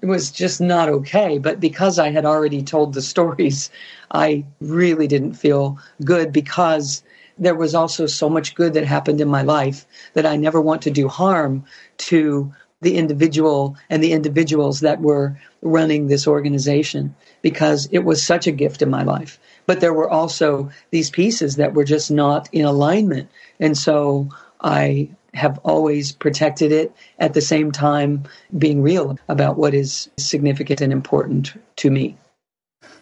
It 0.00 0.06
was 0.06 0.30
just 0.30 0.60
not 0.60 0.88
okay. 0.88 1.38
But 1.38 1.60
because 1.60 1.98
I 1.98 2.10
had 2.10 2.24
already 2.24 2.62
told 2.62 2.94
the 2.94 3.02
stories, 3.02 3.70
I 4.10 4.44
really 4.60 5.06
didn't 5.06 5.34
feel 5.34 5.78
good 6.04 6.32
because 6.32 7.02
there 7.38 7.54
was 7.54 7.74
also 7.74 8.06
so 8.06 8.28
much 8.28 8.54
good 8.54 8.74
that 8.74 8.84
happened 8.84 9.20
in 9.20 9.28
my 9.28 9.42
life 9.42 9.86
that 10.14 10.26
I 10.26 10.36
never 10.36 10.60
want 10.60 10.82
to 10.82 10.90
do 10.90 11.08
harm 11.08 11.64
to 11.98 12.52
the 12.80 12.96
individual 12.96 13.76
and 13.90 14.02
the 14.02 14.12
individuals 14.12 14.80
that 14.80 15.00
were 15.00 15.38
running 15.62 16.06
this 16.06 16.26
organization 16.26 17.14
because 17.42 17.88
it 17.90 18.00
was 18.00 18.22
such 18.22 18.46
a 18.46 18.52
gift 18.52 18.82
in 18.82 18.90
my 18.90 19.02
life. 19.02 19.38
But 19.68 19.80
there 19.80 19.92
were 19.92 20.08
also 20.08 20.70
these 20.90 21.10
pieces 21.10 21.56
that 21.56 21.74
were 21.74 21.84
just 21.84 22.10
not 22.10 22.48
in 22.52 22.64
alignment. 22.64 23.28
And 23.60 23.76
so 23.76 24.30
I 24.62 25.10
have 25.34 25.58
always 25.58 26.10
protected 26.10 26.72
it 26.72 26.90
at 27.18 27.34
the 27.34 27.42
same 27.42 27.70
time 27.70 28.24
being 28.56 28.80
real 28.80 29.18
about 29.28 29.58
what 29.58 29.74
is 29.74 30.08
significant 30.16 30.80
and 30.80 30.90
important 30.90 31.52
to 31.76 31.90
me. 31.90 32.16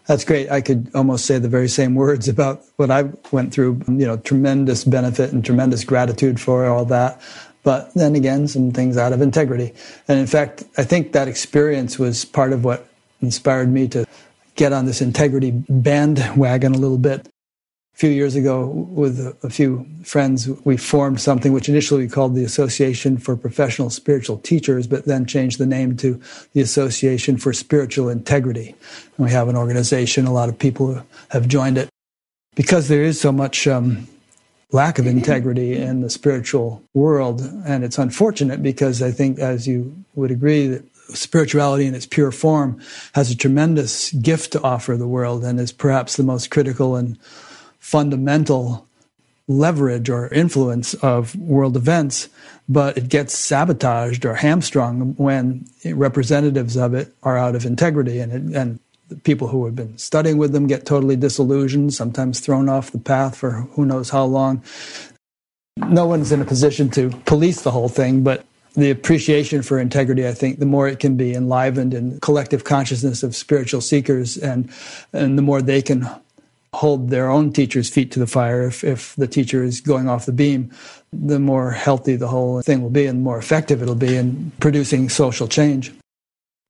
That's 0.07 0.25
great. 0.25 0.51
I 0.51 0.61
could 0.61 0.91
almost 0.93 1.25
say 1.25 1.39
the 1.39 1.49
very 1.49 1.69
same 1.69 1.95
words 1.95 2.29
about 2.29 2.65
what 2.77 2.91
I 2.91 3.11
went 3.31 3.55
through, 3.55 3.81
you 3.87 4.07
know, 4.07 4.17
tremendous 4.17 4.83
benefit 4.83 5.33
and 5.33 5.45
tremendous 5.45 5.85
gratitude 5.85 6.41
for 6.41 6.67
all 6.67 6.85
that 6.87 7.21
but 7.67 7.93
then 7.95 8.15
again, 8.15 8.47
some 8.47 8.71
things 8.71 8.97
out 8.97 9.13
of 9.13 9.21
integrity. 9.21 9.75
And 10.07 10.21
in 10.21 10.29
fact, 10.29 10.63
I 10.79 10.85
think 10.85 11.11
that 11.15 11.27
experience 11.27 11.99
was 11.99 12.25
part 12.25 12.53
of 12.53 12.63
what 12.63 12.87
inspired 13.21 13.73
me 13.73 13.89
to 13.89 14.07
get 14.57 14.73
on 14.73 14.87
this 14.87 15.01
integrity 15.01 15.53
bandwagon 15.69 16.75
a 16.75 16.79
little 16.79 16.99
bit. 16.99 17.29
A 17.95 17.99
few 17.99 18.11
years 18.11 18.35
ago, 18.35 18.67
with 18.67 19.19
a, 19.43 19.49
few 19.49 19.87
friends, 20.05 20.51
we 20.67 20.77
formed 20.77 21.19
something 21.19 21.55
which 21.55 21.69
initially 21.71 22.03
we 22.03 22.09
called 22.11 22.35
the 22.35 22.45
Association 22.45 23.17
for 23.17 23.37
Professional 23.37 23.89
Spiritual 23.89 24.37
Teachers, 24.39 24.87
but 24.87 25.07
then 25.07 25.25
changed 25.25 25.59
the 25.59 25.65
name 25.65 25.97
to 25.99 26.21
the 26.53 26.61
Association 26.61 27.39
for 27.39 27.55
Spiritual 27.55 28.11
Integrity. 28.11 28.75
And 29.17 29.25
we 29.25 29.31
have 29.33 29.49
an 29.49 29.57
organization, 29.57 30.27
a 30.27 30.33
lot 30.33 30.51
of 30.51 30.59
people 30.59 31.03
have 31.31 31.49
joined 31.49 31.79
it. 31.79 31.89
Because 32.55 32.89
there 32.89 33.03
is 33.03 33.19
so 33.19 33.33
much 33.33 33.67
um, 33.67 34.07
lack 34.73 34.99
of 34.99 35.07
integrity 35.07 35.75
in 35.77 36.03
the 36.03 36.11
spiritual 36.11 36.83
world. 36.93 37.41
And 37.67 37.83
it's 37.83 37.99
unfortunate 37.99 38.63
because 38.63 39.01
I 39.01 39.11
think, 39.11 39.39
as 39.39 39.67
you 39.67 39.95
would 40.15 40.31
agree, 40.31 40.67
that 40.67 40.85
spirituality 41.15 41.87
in 41.87 41.95
its 41.95 42.07
pure 42.07 42.33
form 42.33 42.81
has 43.15 43.31
a 43.31 43.37
tremendous 43.37 44.13
gift 44.13 44.53
to 44.53 44.63
offer 44.63 44.97
the 44.97 45.07
world 45.07 45.45
and 45.45 45.61
is 45.61 45.73
perhaps 45.73 46.17
the 46.17 46.23
most 46.23 46.51
critical 46.51 46.97
and 46.97 47.19
fundamental 47.79 48.87
leverage 49.49 50.11
or 50.11 50.29
influence 50.29 50.95
of 50.95 51.37
world 51.37 51.77
events, 51.77 52.29
but 52.69 52.99
it 52.99 53.09
gets 53.09 53.37
sabotaged 53.37 54.25
or 54.25 54.35
hamstrung 54.35 55.15
when 55.17 55.65
representatives 55.85 56.77
of 56.77 56.95
it 56.95 57.13
are 57.23 57.39
out 57.39 57.55
of 57.55 57.65
integrity 57.65 58.19
and, 58.19 58.33
it, 58.33 58.57
and 58.57 58.81
people 59.23 59.49
who 59.49 59.65
have 59.65 59.77
been 59.77 59.97
studying 59.99 60.37
with 60.37 60.53
them 60.53 60.67
get 60.67 60.85
totally 60.85 61.15
disillusioned, 61.15 61.95
sometimes 61.95 62.41
thrown 62.41 62.69
off 62.69 62.91
the 62.91 62.99
path 62.99 63.37
for 63.37 63.53
who 63.73 63.85
knows 63.85 64.11
how 64.11 64.25
long. 64.25 64.63
No 65.77 66.07
one's 66.07 66.33
in 66.33 66.41
a 66.41 66.45
position 66.45 66.91
to 66.91 67.11
police 67.25 67.63
the 67.63 67.71
whole 67.71 67.89
thing, 67.89 68.25
but 68.25 68.45
the 68.77 68.91
appreciation 68.91 69.63
for 69.63 69.79
integrity, 69.79 70.27
I 70.27 70.33
think, 70.33 70.59
the 70.59 70.67
more 70.67 70.87
it 70.87 71.01
can 71.01 71.17
be 71.17 71.35
enlivened 71.35 71.95
in 71.95 72.21
collective 72.21 72.65
consciousness 72.65 73.23
of 73.23 73.35
spiritual 73.35 73.81
seekers, 73.81 74.37
and 74.37 74.71
and 75.13 75.39
the 75.39 75.43
more 75.43 75.63
they 75.63 75.83
can 75.83 76.09
hold 76.75 77.09
their 77.09 77.31
own 77.31 77.53
teacher's 77.53 77.89
feet 77.89 78.13
to 78.13 78.19
the 78.19 78.27
fire 78.27 78.67
if, 78.67 78.85
if 78.85 79.17
the 79.17 79.27
teacher 79.27 79.65
is 79.65 79.81
going 79.81 80.11
off 80.11 80.27
the 80.27 80.33
beam, 80.33 80.71
the 81.11 81.39
more 81.39 81.71
healthy 81.71 82.17
the 82.17 82.29
whole 82.29 82.61
thing 82.61 82.83
will 82.83 82.91
be 82.91 83.07
and 83.07 83.21
the 83.21 83.23
more 83.23 83.39
effective 83.39 83.81
it'll 83.81 83.95
be 83.95 84.15
in 84.15 84.53
producing 84.61 85.09
social 85.09 85.49
change. 85.49 85.91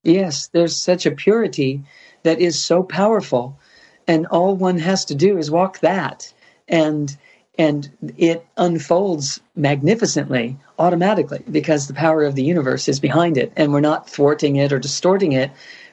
Yes, 0.03 0.47
there's 0.53 0.81
such 0.81 1.05
a 1.05 1.11
purity 1.11 1.83
that 2.23 2.39
is 2.39 2.63
so 2.63 2.83
powerful 2.83 3.59
and 4.07 4.25
all 4.27 4.55
one 4.55 4.77
has 4.77 5.03
to 5.05 5.15
do 5.15 5.37
is 5.37 5.51
walk 5.51 5.79
that 5.79 6.33
and 6.69 7.17
and 7.57 7.89
it 8.17 8.45
unfolds 8.57 9.39
magnificently 9.55 10.57
automatically 10.77 11.43
because 11.49 11.87
the 11.87 11.93
power 11.93 12.23
of 12.23 12.35
the 12.35 12.43
universe 12.43 12.87
is 12.87 12.99
behind 12.99 13.37
it 13.37 13.51
and 13.55 13.73
we're 13.73 13.79
not 13.79 14.09
thwarting 14.09 14.57
it 14.57 14.71
or 14.71 14.79
distorting 14.79 15.31
it 15.31 15.51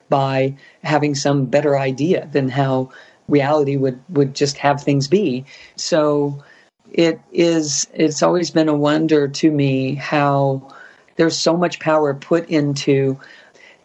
by 0.08 0.54
having 0.82 1.14
some 1.14 1.46
better 1.46 1.78
idea 1.78 2.28
than 2.32 2.48
how 2.48 2.90
reality 3.28 3.76
would 3.76 3.98
would 4.10 4.34
just 4.34 4.58
have 4.58 4.82
things 4.82 5.08
be 5.08 5.44
so 5.76 6.42
it 6.92 7.20
is 7.32 7.88
it's 7.94 8.22
always 8.22 8.50
been 8.50 8.68
a 8.68 8.76
wonder 8.76 9.28
to 9.28 9.50
me 9.50 9.94
how 9.94 10.74
there's 11.16 11.38
so 11.38 11.56
much 11.56 11.80
power 11.80 12.12
put 12.14 12.48
into 12.50 13.18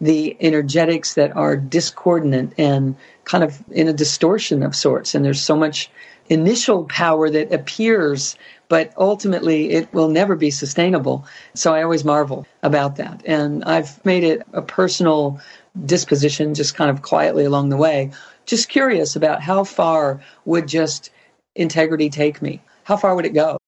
the 0.00 0.36
energetics 0.40 1.14
that 1.14 1.36
are 1.36 1.56
discordant 1.56 2.54
and 2.56 2.96
kind 3.24 3.44
of 3.44 3.62
in 3.70 3.86
a 3.88 3.92
distortion 3.92 4.62
of 4.62 4.74
sorts. 4.74 5.14
And 5.14 5.24
there's 5.24 5.42
so 5.42 5.56
much 5.56 5.90
initial 6.30 6.84
power 6.84 7.28
that 7.28 7.52
appears, 7.52 8.36
but 8.68 8.92
ultimately 8.96 9.70
it 9.72 9.92
will 9.92 10.08
never 10.08 10.36
be 10.36 10.50
sustainable. 10.50 11.26
So 11.54 11.74
I 11.74 11.82
always 11.82 12.04
marvel 12.04 12.46
about 12.62 12.96
that. 12.96 13.22
And 13.26 13.64
I've 13.64 14.02
made 14.04 14.24
it 14.24 14.42
a 14.52 14.62
personal 14.62 15.40
disposition, 15.84 16.54
just 16.54 16.76
kind 16.76 16.90
of 16.90 17.02
quietly 17.02 17.44
along 17.44 17.68
the 17.68 17.76
way, 17.76 18.12
just 18.46 18.68
curious 18.68 19.16
about 19.16 19.42
how 19.42 19.64
far 19.64 20.20
would 20.44 20.68
just 20.68 21.10
integrity 21.56 22.08
take 22.08 22.40
me? 22.40 22.62
How 22.84 22.96
far 22.96 23.14
would 23.14 23.26
it 23.26 23.34
go? 23.34 23.58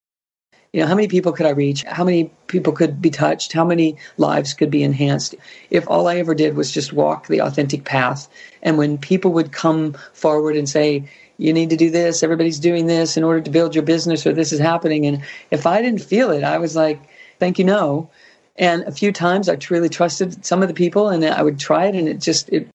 you 0.72 0.80
know 0.80 0.86
how 0.86 0.94
many 0.94 1.08
people 1.08 1.32
could 1.32 1.46
i 1.46 1.50
reach 1.50 1.84
how 1.84 2.04
many 2.04 2.32
people 2.46 2.72
could 2.72 3.00
be 3.00 3.10
touched 3.10 3.52
how 3.52 3.64
many 3.64 3.96
lives 4.16 4.54
could 4.54 4.70
be 4.70 4.82
enhanced 4.82 5.34
if 5.70 5.88
all 5.88 6.08
i 6.08 6.16
ever 6.16 6.34
did 6.34 6.56
was 6.56 6.70
just 6.70 6.92
walk 6.92 7.26
the 7.28 7.40
authentic 7.40 7.84
path 7.84 8.28
and 8.62 8.78
when 8.78 8.96
people 8.98 9.32
would 9.32 9.52
come 9.52 9.94
forward 10.12 10.56
and 10.56 10.68
say 10.68 11.08
you 11.38 11.52
need 11.52 11.70
to 11.70 11.76
do 11.76 11.90
this 11.90 12.22
everybody's 12.22 12.58
doing 12.58 12.86
this 12.86 13.16
in 13.16 13.24
order 13.24 13.40
to 13.40 13.50
build 13.50 13.74
your 13.74 13.84
business 13.84 14.26
or 14.26 14.32
this 14.32 14.52
is 14.52 14.58
happening 14.58 15.06
and 15.06 15.22
if 15.50 15.66
i 15.66 15.80
didn't 15.80 16.02
feel 16.02 16.30
it 16.30 16.44
i 16.44 16.58
was 16.58 16.76
like 16.76 17.00
thank 17.38 17.58
you 17.58 17.64
no 17.64 18.08
and 18.56 18.82
a 18.84 18.92
few 18.92 19.12
times 19.12 19.48
i 19.48 19.56
truly 19.56 19.88
trusted 19.88 20.44
some 20.44 20.62
of 20.62 20.68
the 20.68 20.74
people 20.74 21.08
and 21.08 21.24
i 21.24 21.42
would 21.42 21.58
try 21.58 21.86
it 21.86 21.94
and 21.94 22.08
it 22.08 22.20
just 22.20 22.48
it 22.50 22.68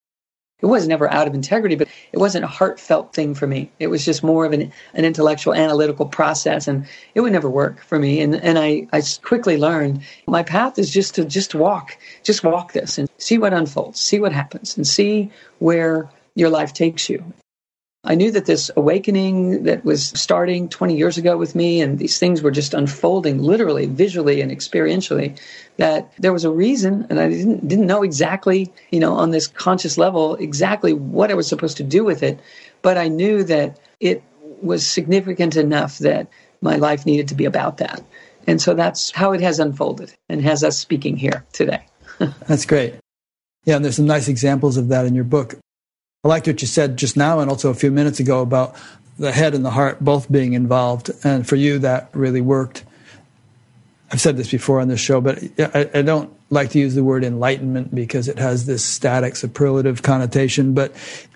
it 0.59 0.65
was 0.65 0.87
never 0.87 1.11
out 1.13 1.27
of 1.27 1.35
integrity, 1.35 1.75
but 1.75 1.87
it 2.11 2.17
wasn't 2.17 2.43
a 2.43 2.47
heartfelt 2.47 3.13
thing 3.13 3.35
for 3.35 3.45
me. 3.45 3.71
It 3.79 3.87
was 3.87 4.03
just 4.03 4.23
more 4.23 4.43
of 4.43 4.53
an, 4.53 4.71
an 4.95 5.05
intellectual, 5.05 5.53
analytical 5.53 6.07
process, 6.07 6.67
and 6.67 6.87
it 7.13 7.21
would 7.21 7.31
never 7.31 7.49
work 7.49 7.79
for 7.83 7.99
me. 7.99 8.21
And 8.21 8.35
and 8.35 8.57
I, 8.57 8.87
I 8.91 9.03
quickly 9.21 9.57
learned 9.57 10.01
my 10.25 10.41
path 10.41 10.79
is 10.79 10.89
just 10.89 11.13
to 11.15 11.25
just 11.25 11.53
walk, 11.53 11.97
just 12.23 12.43
walk 12.43 12.73
this 12.73 12.97
and 12.97 13.07
see 13.19 13.37
what 13.37 13.53
unfolds, 13.53 13.99
see 13.99 14.19
what 14.19 14.31
happens, 14.31 14.75
and 14.75 14.87
see 14.87 15.31
where 15.59 16.09
your 16.33 16.49
life 16.49 16.73
takes 16.73 17.07
you. 17.07 17.23
I 18.07 18.15
knew 18.15 18.31
that 18.31 18.45
this 18.45 18.71
awakening 18.77 19.63
that 19.63 19.83
was 19.83 20.07
starting 20.07 20.69
20 20.69 20.95
years 20.95 21.17
ago 21.17 21.35
with 21.35 21.55
me, 21.55 21.81
and 21.81 21.99
these 21.99 22.17
things 22.17 22.41
were 22.41 22.51
just 22.51 22.73
unfolding 22.73 23.39
literally, 23.39 23.85
visually, 23.85 24.39
and 24.39 24.49
experientially, 24.49 25.37
that 25.75 26.13
there 26.17 26.31
was 26.31 26.45
a 26.45 26.49
reason, 26.49 27.05
and 27.09 27.19
I 27.19 27.27
didn't, 27.27 27.67
didn't 27.67 27.85
know 27.85 28.03
exactly, 28.03 28.71
you 28.91 29.01
know, 29.01 29.11
on 29.11 29.31
this 29.31 29.47
conscious 29.47 29.97
level, 29.97 30.35
exactly 30.35 30.93
what 30.93 31.31
I 31.31 31.33
was 31.33 31.47
supposed 31.47 31.75
to 31.77 31.83
do 31.83 32.05
with 32.05 32.23
it. 32.23 32.39
But 32.81 32.97
I 32.97 33.09
knew 33.09 33.43
that 33.43 33.77
it 33.99 34.23
was 34.61 34.87
significant 34.87 35.57
enough 35.57 35.97
that 35.97 36.29
my 36.61 36.77
life 36.77 37.05
needed 37.05 37.27
to 37.27 37.35
be 37.35 37.43
about 37.43 37.77
that. 37.79 38.01
And 38.47 38.61
so 38.61 38.73
that's 38.73 39.11
how 39.11 39.33
it 39.33 39.41
has 39.41 39.59
unfolded 39.59 40.15
and 40.29 40.41
has 40.43 40.63
us 40.63 40.79
speaking 40.79 41.17
here 41.17 41.45
today. 41.51 41.85
that's 42.47 42.65
great. 42.65 42.95
Yeah, 43.65 43.75
and 43.75 43.83
there's 43.83 43.97
some 43.97 44.07
nice 44.07 44.29
examples 44.29 44.77
of 44.77 44.87
that 44.87 45.05
in 45.05 45.13
your 45.13 45.25
book. 45.25 45.55
I 46.23 46.29
liked 46.29 46.47
what 46.47 46.61
you 46.61 46.67
said 46.67 46.97
just 46.97 47.15
now 47.15 47.39
and 47.39 47.49
also 47.49 47.69
a 47.69 47.75
few 47.75 47.91
minutes 47.91 48.19
ago 48.19 48.41
about 48.41 48.75
the 49.19 49.31
head 49.31 49.53
and 49.53 49.63
the 49.63 49.71
heart 49.71 49.99
both 50.03 50.31
being 50.31 50.53
involved. 50.53 51.11
And 51.23 51.47
for 51.47 51.55
you, 51.55 51.79
that 51.79 52.09
really 52.13 52.41
worked. 52.41 52.83
I've 54.11 54.21
said 54.21 54.37
this 54.37 54.49
before 54.49 54.79
on 54.79 54.87
this 54.87 54.99
show, 54.99 55.21
but 55.21 55.43
I, 55.59 55.89
I, 55.93 56.01
don't 56.01 56.33
like 56.49 56.69
to 56.71 56.79
use 56.79 56.95
the 56.95 57.03
word 57.03 57.23
enlightenment 57.23 57.93
because 57.93 58.27
it 58.27 58.39
has 58.39 58.65
this 58.65 58.83
static 58.83 59.35
superlative 59.35 60.01
connotation. 60.01 60.73
But 60.73 60.93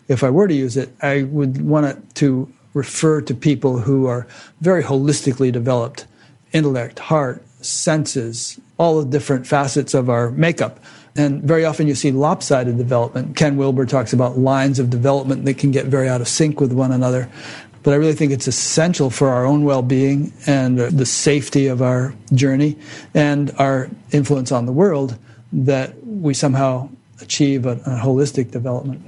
if 0.08 0.24
I 0.24 0.30
were 0.30 0.48
to 0.48 0.54
use 0.54 0.78
it, 0.78 0.90
I 1.02 1.24
would 1.24 1.62
want 1.62 2.16
to 2.16 2.52
refer 2.74 3.22
to 3.22 3.36
people 3.36 3.80
who 3.80 4.08
are 4.08 4.26
very 4.62 4.84
holistically 4.84 5.52
developed 5.52 6.06
intellect, 6.54 7.00
heart, 7.00 7.44
senses, 7.62 8.60
all 8.78 9.02
the 9.02 9.10
different 9.10 9.46
facets 9.46 9.94
of 9.94 10.10
our 10.10 10.32
makeup. 10.32 10.80
And 11.16 11.44
very 11.44 11.66
often 11.66 11.88
you 11.88 11.96
see 11.96 12.12
lopsided 12.12 12.78
development. 12.78 13.36
Ken 13.36 13.58
Wilber 13.58 13.86
talks 13.86 14.14
about 14.14 14.38
lines 14.38 14.80
of 14.80 14.90
development 14.90 15.46
that 15.46 15.58
can 15.58 15.72
get 15.72 15.86
very 15.86 16.08
out 16.08 16.22
of 16.22 16.28
sync 16.28 16.62
with 16.62 16.72
one 16.72 16.92
another. 16.92 17.30
But 17.84 17.94
I 17.94 17.98
really 17.98 18.14
think 18.14 18.32
it's 18.32 18.48
essential 18.48 19.10
for 19.10 19.30
our 19.30 19.46
own 19.46 19.64
well 19.64 19.82
being 19.82 20.32
and 20.46 20.78
the 20.78 21.06
safety 21.06 21.68
of 21.68 21.82
our 21.82 22.14
journey 22.34 22.78
and 23.14 23.52
our 23.58 23.90
influence 24.12 24.52
on 24.52 24.66
the 24.66 24.72
world 24.72 25.18
that 25.52 25.96
we 26.06 26.34
somehow 26.34 26.90
achieve 27.22 27.66
a, 27.66 27.72
a 27.72 28.00
holistic 28.02 28.52
development. 28.52 29.02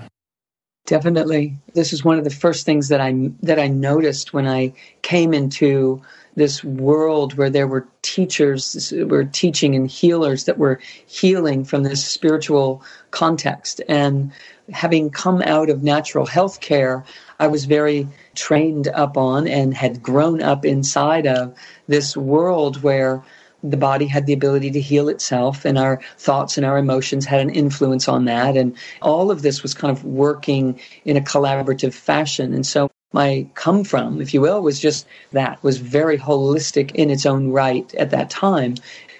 Definitely. 0.85 1.55
This 1.73 1.93
is 1.93 2.03
one 2.03 2.17
of 2.17 2.25
the 2.25 2.29
first 2.29 2.65
things 2.65 2.89
that 2.89 2.99
I 2.99 3.31
that 3.41 3.59
I 3.59 3.67
noticed 3.67 4.33
when 4.33 4.47
I 4.47 4.73
came 5.01 5.33
into 5.33 6.01
this 6.35 6.63
world 6.63 7.35
where 7.35 7.49
there 7.49 7.67
were 7.67 7.87
teachers 8.01 8.93
were 8.95 9.25
teaching 9.25 9.75
and 9.75 9.89
healers 9.89 10.45
that 10.45 10.57
were 10.57 10.79
healing 11.05 11.63
from 11.63 11.83
this 11.83 12.05
spiritual 12.05 12.83
context. 13.11 13.81
And 13.87 14.31
having 14.71 15.09
come 15.09 15.41
out 15.41 15.69
of 15.69 15.83
natural 15.83 16.25
health 16.25 16.61
care 16.61 17.03
i 17.37 17.47
was 17.47 17.65
very 17.65 18.07
trained 18.33 18.87
up 18.87 19.17
on 19.17 19.45
and 19.45 19.73
had 19.73 20.01
grown 20.01 20.41
up 20.41 20.63
inside 20.63 21.27
of 21.27 21.53
this 21.87 22.15
world 22.15 22.81
where 22.81 23.21
the 23.63 23.77
body 23.77 24.05
had 24.05 24.25
the 24.25 24.33
ability 24.33 24.71
to 24.71 24.81
heal 24.81 25.07
itself 25.07 25.65
and 25.65 25.77
our 25.77 26.01
thoughts 26.17 26.57
and 26.57 26.65
our 26.65 26.77
emotions 26.77 27.25
had 27.25 27.39
an 27.39 27.49
influence 27.49 28.09
on 28.09 28.25
that. 28.25 28.57
And 28.57 28.77
all 29.01 29.31
of 29.31 29.41
this 29.41 29.63
was 29.63 29.73
kind 29.73 29.95
of 29.95 30.03
working 30.03 30.79
in 31.05 31.15
a 31.15 31.21
collaborative 31.21 31.93
fashion. 31.93 32.53
And 32.53 32.65
so 32.65 32.91
my 33.13 33.47
come 33.53 33.83
from, 33.83 34.21
if 34.21 34.33
you 34.33 34.41
will, 34.41 34.61
was 34.61 34.79
just 34.79 35.07
that, 35.31 35.63
was 35.63 35.77
very 35.77 36.17
holistic 36.17 36.91
in 36.95 37.09
its 37.09 37.25
own 37.25 37.51
right 37.51 37.93
at 37.95 38.09
that 38.09 38.29
time. 38.29 38.75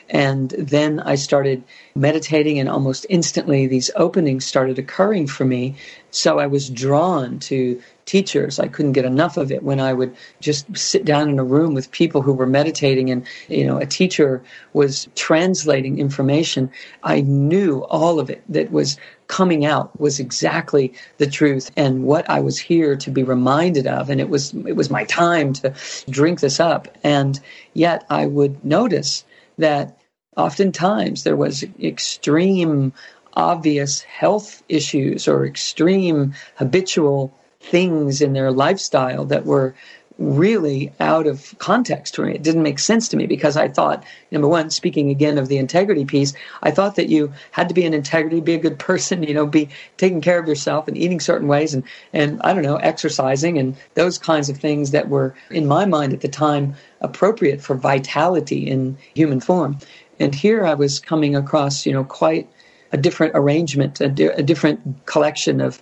And 0.09 0.49
then 0.51 0.99
I 0.99 1.15
started 1.15 1.63
meditating, 1.95 2.59
and 2.59 2.69
almost 2.69 3.05
instantly 3.09 3.65
these 3.67 3.89
openings 3.95 4.45
started 4.45 4.77
occurring 4.77 5.27
for 5.27 5.45
me. 5.45 5.75
So 6.11 6.39
I 6.39 6.47
was 6.47 6.69
drawn 6.69 7.39
to 7.39 7.81
teachers. 8.05 8.59
I 8.59 8.67
couldn't 8.67 8.93
get 8.93 9.05
enough 9.05 9.37
of 9.37 9.51
it 9.51 9.63
when 9.63 9.79
I 9.79 9.93
would 9.93 10.15
just 10.39 10.65
sit 10.77 11.05
down 11.05 11.29
in 11.29 11.39
a 11.39 11.43
room 11.43 11.73
with 11.73 11.91
people 11.91 12.21
who 12.21 12.33
were 12.33 12.45
meditating 12.45 13.09
and, 13.09 13.25
you 13.47 13.65
know, 13.65 13.77
a 13.77 13.85
teacher 13.85 14.43
was 14.73 15.07
translating 15.15 15.99
information. 15.99 16.71
I 17.03 17.21
knew 17.21 17.83
all 17.85 18.19
of 18.19 18.29
it 18.29 18.43
that 18.49 18.71
was 18.71 18.97
coming 19.27 19.65
out 19.65 19.99
was 19.99 20.19
exactly 20.19 20.93
the 21.17 21.27
truth 21.27 21.71
and 21.75 22.03
what 22.03 22.29
I 22.29 22.39
was 22.41 22.59
here 22.59 22.95
to 22.97 23.09
be 23.11 23.23
reminded 23.23 23.87
of. 23.87 24.09
And 24.09 24.19
it 24.19 24.29
was, 24.29 24.53
it 24.53 24.75
was 24.75 24.89
my 24.89 25.05
time 25.05 25.53
to 25.53 25.73
drink 26.09 26.41
this 26.41 26.59
up. 26.59 26.87
And 27.03 27.39
yet 27.73 28.05
I 28.09 28.25
would 28.25 28.63
notice 28.65 29.23
that 29.57 29.97
oftentimes 30.35 31.23
there 31.23 31.35
was 31.35 31.63
extreme 31.81 32.93
obvious 33.35 34.01
health 34.01 34.61
issues 34.69 35.27
or 35.27 35.45
extreme 35.45 36.33
habitual 36.55 37.33
things 37.63 38.21
in 38.21 38.33
their 38.33 38.51
lifestyle 38.51 39.25
that 39.25 39.45
were 39.45 39.73
really 40.19 40.93
out 40.99 41.25
of 41.25 41.55
context 41.57 42.15
for 42.15 42.25
me. 42.25 42.35
It 42.35 42.43
didn't 42.43 42.61
make 42.61 42.77
sense 42.77 43.09
to 43.09 43.17
me 43.17 43.25
because 43.25 43.57
I 43.57 43.67
thought, 43.67 44.03
number 44.31 44.47
one, 44.47 44.69
speaking 44.69 45.09
again 45.09 45.37
of 45.37 45.47
the 45.47 45.57
integrity 45.57 46.05
piece, 46.05 46.33
I 46.61 46.71
thought 46.71 46.95
that 46.97 47.09
you 47.09 47.33
had 47.51 47.67
to 47.69 47.73
be 47.73 47.85
an 47.85 47.93
integrity, 47.93 48.39
be 48.39 48.53
a 48.53 48.59
good 48.59 48.77
person, 48.77 49.23
you 49.23 49.33
know, 49.33 49.47
be 49.47 49.69
taking 49.97 50.21
care 50.21 50.39
of 50.39 50.47
yourself 50.47 50.87
and 50.87 50.97
eating 50.97 51.19
certain 51.19 51.47
ways 51.47 51.73
and, 51.73 51.83
and 52.13 52.39
I 52.43 52.53
don't 52.53 52.63
know, 52.63 52.75
exercising 52.75 53.57
and 53.57 53.75
those 53.95 54.19
kinds 54.19 54.49
of 54.49 54.57
things 54.57 54.91
that 54.91 55.09
were, 55.09 55.33
in 55.49 55.65
my 55.65 55.85
mind 55.85 56.13
at 56.13 56.21
the 56.21 56.27
time, 56.27 56.75
appropriate 57.01 57.61
for 57.61 57.75
vitality 57.75 58.69
in 58.69 58.97
human 59.15 59.39
form. 59.39 59.79
And 60.19 60.35
here 60.35 60.65
I 60.65 60.75
was 60.75 60.99
coming 60.99 61.35
across, 61.35 61.85
you 61.87 61.91
know, 61.91 62.03
quite 62.03 62.47
a 62.91 62.97
different 62.97 63.33
arrangement, 63.35 63.99
a, 63.99 64.09
di- 64.09 64.25
a 64.25 64.43
different 64.43 65.05
collection 65.07 65.59
of 65.59 65.81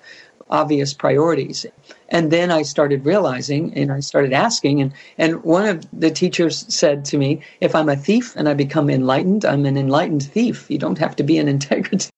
obvious 0.51 0.93
priorities. 0.93 1.65
And 2.09 2.29
then 2.29 2.51
I 2.51 2.61
started 2.63 3.05
realizing 3.05 3.73
and 3.75 3.91
I 3.91 4.01
started 4.01 4.33
asking, 4.33 4.81
and, 4.81 4.93
and 5.17 5.43
one 5.43 5.65
of 5.65 5.85
the 5.91 6.11
teachers 6.11 6.65
said 6.73 7.05
to 7.05 7.17
me, 7.17 7.41
If 7.61 7.73
I'm 7.73 7.89
a 7.89 7.95
thief 7.95 8.35
and 8.35 8.47
I 8.47 8.53
become 8.53 8.89
enlightened, 8.89 9.45
I'm 9.45 9.65
an 9.65 9.77
enlightened 9.77 10.23
thief. 10.23 10.69
You 10.69 10.77
don't 10.77 10.99
have 10.99 11.15
to 11.17 11.23
be 11.23 11.37
an 11.37 11.47
integrity. 11.55 12.09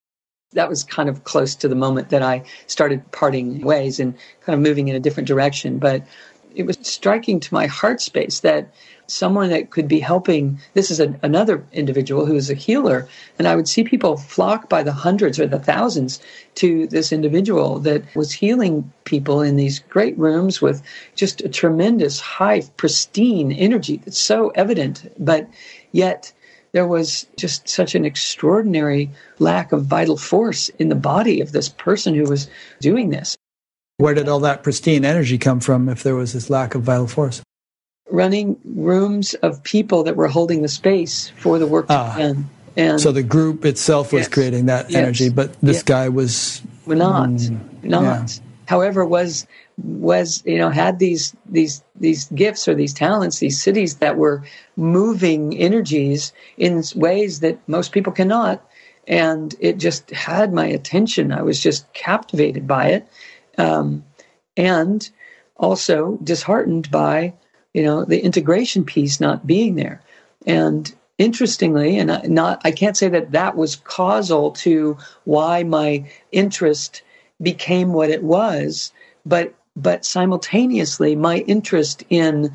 That 0.53 0.69
was 0.69 0.83
kind 0.83 1.09
of 1.09 1.23
close 1.23 1.55
to 1.55 1.67
the 1.67 1.75
moment 1.75 2.09
that 2.09 2.21
I 2.21 2.43
started 2.67 3.11
parting 3.11 3.61
ways 3.61 3.99
and 3.99 4.15
kind 4.41 4.53
of 4.53 4.59
moving 4.59 4.87
in 4.87 4.95
a 4.95 4.99
different 4.99 5.27
direction. 5.27 5.79
But 5.79 6.05
it 6.55 6.67
was 6.67 6.77
striking 6.81 7.39
to 7.39 7.53
my 7.53 7.65
heart 7.67 8.01
space 8.01 8.41
that 8.41 8.73
someone 9.07 9.49
that 9.49 9.69
could 9.69 9.87
be 9.87 9.99
helping. 9.99 10.59
This 10.73 10.91
is 10.91 10.99
a, 10.99 11.17
another 11.21 11.63
individual 11.71 12.25
who 12.25 12.35
is 12.35 12.49
a 12.49 12.55
healer, 12.55 13.07
and 13.37 13.47
I 13.47 13.55
would 13.55 13.67
see 13.67 13.83
people 13.83 14.17
flock 14.17 14.69
by 14.69 14.83
the 14.83 14.91
hundreds 14.91 15.39
or 15.39 15.47
the 15.47 15.59
thousands 15.59 16.21
to 16.55 16.87
this 16.87 17.11
individual 17.11 17.79
that 17.79 18.03
was 18.15 18.31
healing 18.31 18.91
people 19.03 19.41
in 19.41 19.55
these 19.55 19.79
great 19.79 20.17
rooms 20.17 20.61
with 20.61 20.81
just 21.15 21.41
a 21.41 21.49
tremendous, 21.49 22.19
high, 22.19 22.61
pristine 22.77 23.51
energy 23.51 23.97
that's 23.97 24.19
so 24.19 24.49
evident, 24.49 25.11
but 25.19 25.47
yet 25.91 26.33
there 26.73 26.87
was 26.87 27.27
just 27.37 27.69
such 27.69 27.95
an 27.95 28.03
extraordinary 28.03 29.09
lack 29.39 29.71
of 29.71 29.85
vital 29.85 30.17
force 30.17 30.69
in 30.79 30.89
the 30.89 30.95
body 30.95 31.39
of 31.39 31.51
this 31.51 31.69
person 31.69 32.15
who 32.15 32.23
was 32.23 32.49
doing 32.81 33.09
this. 33.09 33.37
Where 33.97 34.15
did 34.15 34.27
all 34.27 34.39
that 34.39 34.63
pristine 34.63 35.05
energy 35.05 35.37
come 35.37 35.59
from 35.59 35.87
if 35.87 36.01
there 36.01 36.15
was 36.15 36.33
this 36.33 36.49
lack 36.49 36.73
of 36.73 36.81
vital 36.81 37.07
force? 37.07 37.41
Running 38.13 38.59
rooms 38.63 39.33
of 39.33 39.63
people 39.63 40.03
that 40.03 40.15
were 40.15 40.27
holding 40.27 40.61
the 40.61 40.67
space 40.67 41.31
for 41.35 41.57
the 41.57 41.65
work 41.65 41.87
ah, 41.89 42.15
done. 42.15 42.47
And 42.77 43.01
so 43.01 43.11
the 43.11 43.23
group 43.23 43.65
itself 43.65 44.13
was 44.13 44.21
yes, 44.21 44.27
creating 44.29 44.67
that 44.67 44.91
yes, 44.91 45.01
energy, 45.01 45.29
but 45.29 45.59
this 45.61 45.77
yes. 45.77 45.83
guy 45.83 46.09
was 46.09 46.61
not, 46.85 47.29
mm, 47.29 47.83
not. 47.83 48.03
Yeah. 48.03 48.43
However, 48.67 49.03
was 49.03 49.47
was 49.81 50.43
you 50.45 50.57
know 50.57 50.69
had 50.69 50.99
these 50.99 51.35
these 51.47 51.83
these 51.95 52.25
gifts 52.29 52.67
or 52.67 52.75
these 52.75 52.93
talents, 52.93 53.39
these 53.39 53.59
siddhis 53.59 53.99
that 53.99 54.17
were 54.17 54.43
moving 54.75 55.57
energies 55.57 56.33
in 56.57 56.83
ways 56.95 57.39
that 57.39 57.57
most 57.67 57.91
people 57.91 58.13
cannot, 58.13 58.63
and 59.07 59.55
it 59.59 59.77
just 59.77 60.11
had 60.11 60.53
my 60.53 60.67
attention. 60.67 61.31
I 61.31 61.41
was 61.41 61.59
just 61.59 61.91
captivated 61.93 62.67
by 62.67 62.87
it, 62.89 63.07
um, 63.57 64.03
and 64.55 65.09
also 65.57 66.17
disheartened 66.23 66.91
by 66.91 67.33
you 67.73 67.83
know, 67.83 68.05
the 68.05 68.19
integration 68.19 68.85
piece 68.85 69.19
not 69.19 69.47
being 69.47 69.75
there. 69.75 70.01
And 70.45 70.93
interestingly, 71.17 71.97
and 71.97 72.29
not, 72.29 72.61
I 72.63 72.71
can't 72.71 72.97
say 72.97 73.09
that 73.09 73.31
that 73.31 73.55
was 73.55 73.75
causal 73.77 74.51
to 74.51 74.97
why 75.25 75.63
my 75.63 76.09
interest 76.31 77.01
became 77.41 77.93
what 77.93 78.09
it 78.09 78.23
was, 78.23 78.91
but 79.25 79.53
but 79.75 80.05
simultaneously, 80.05 81.15
my 81.15 81.37
interest 81.37 82.03
in 82.09 82.53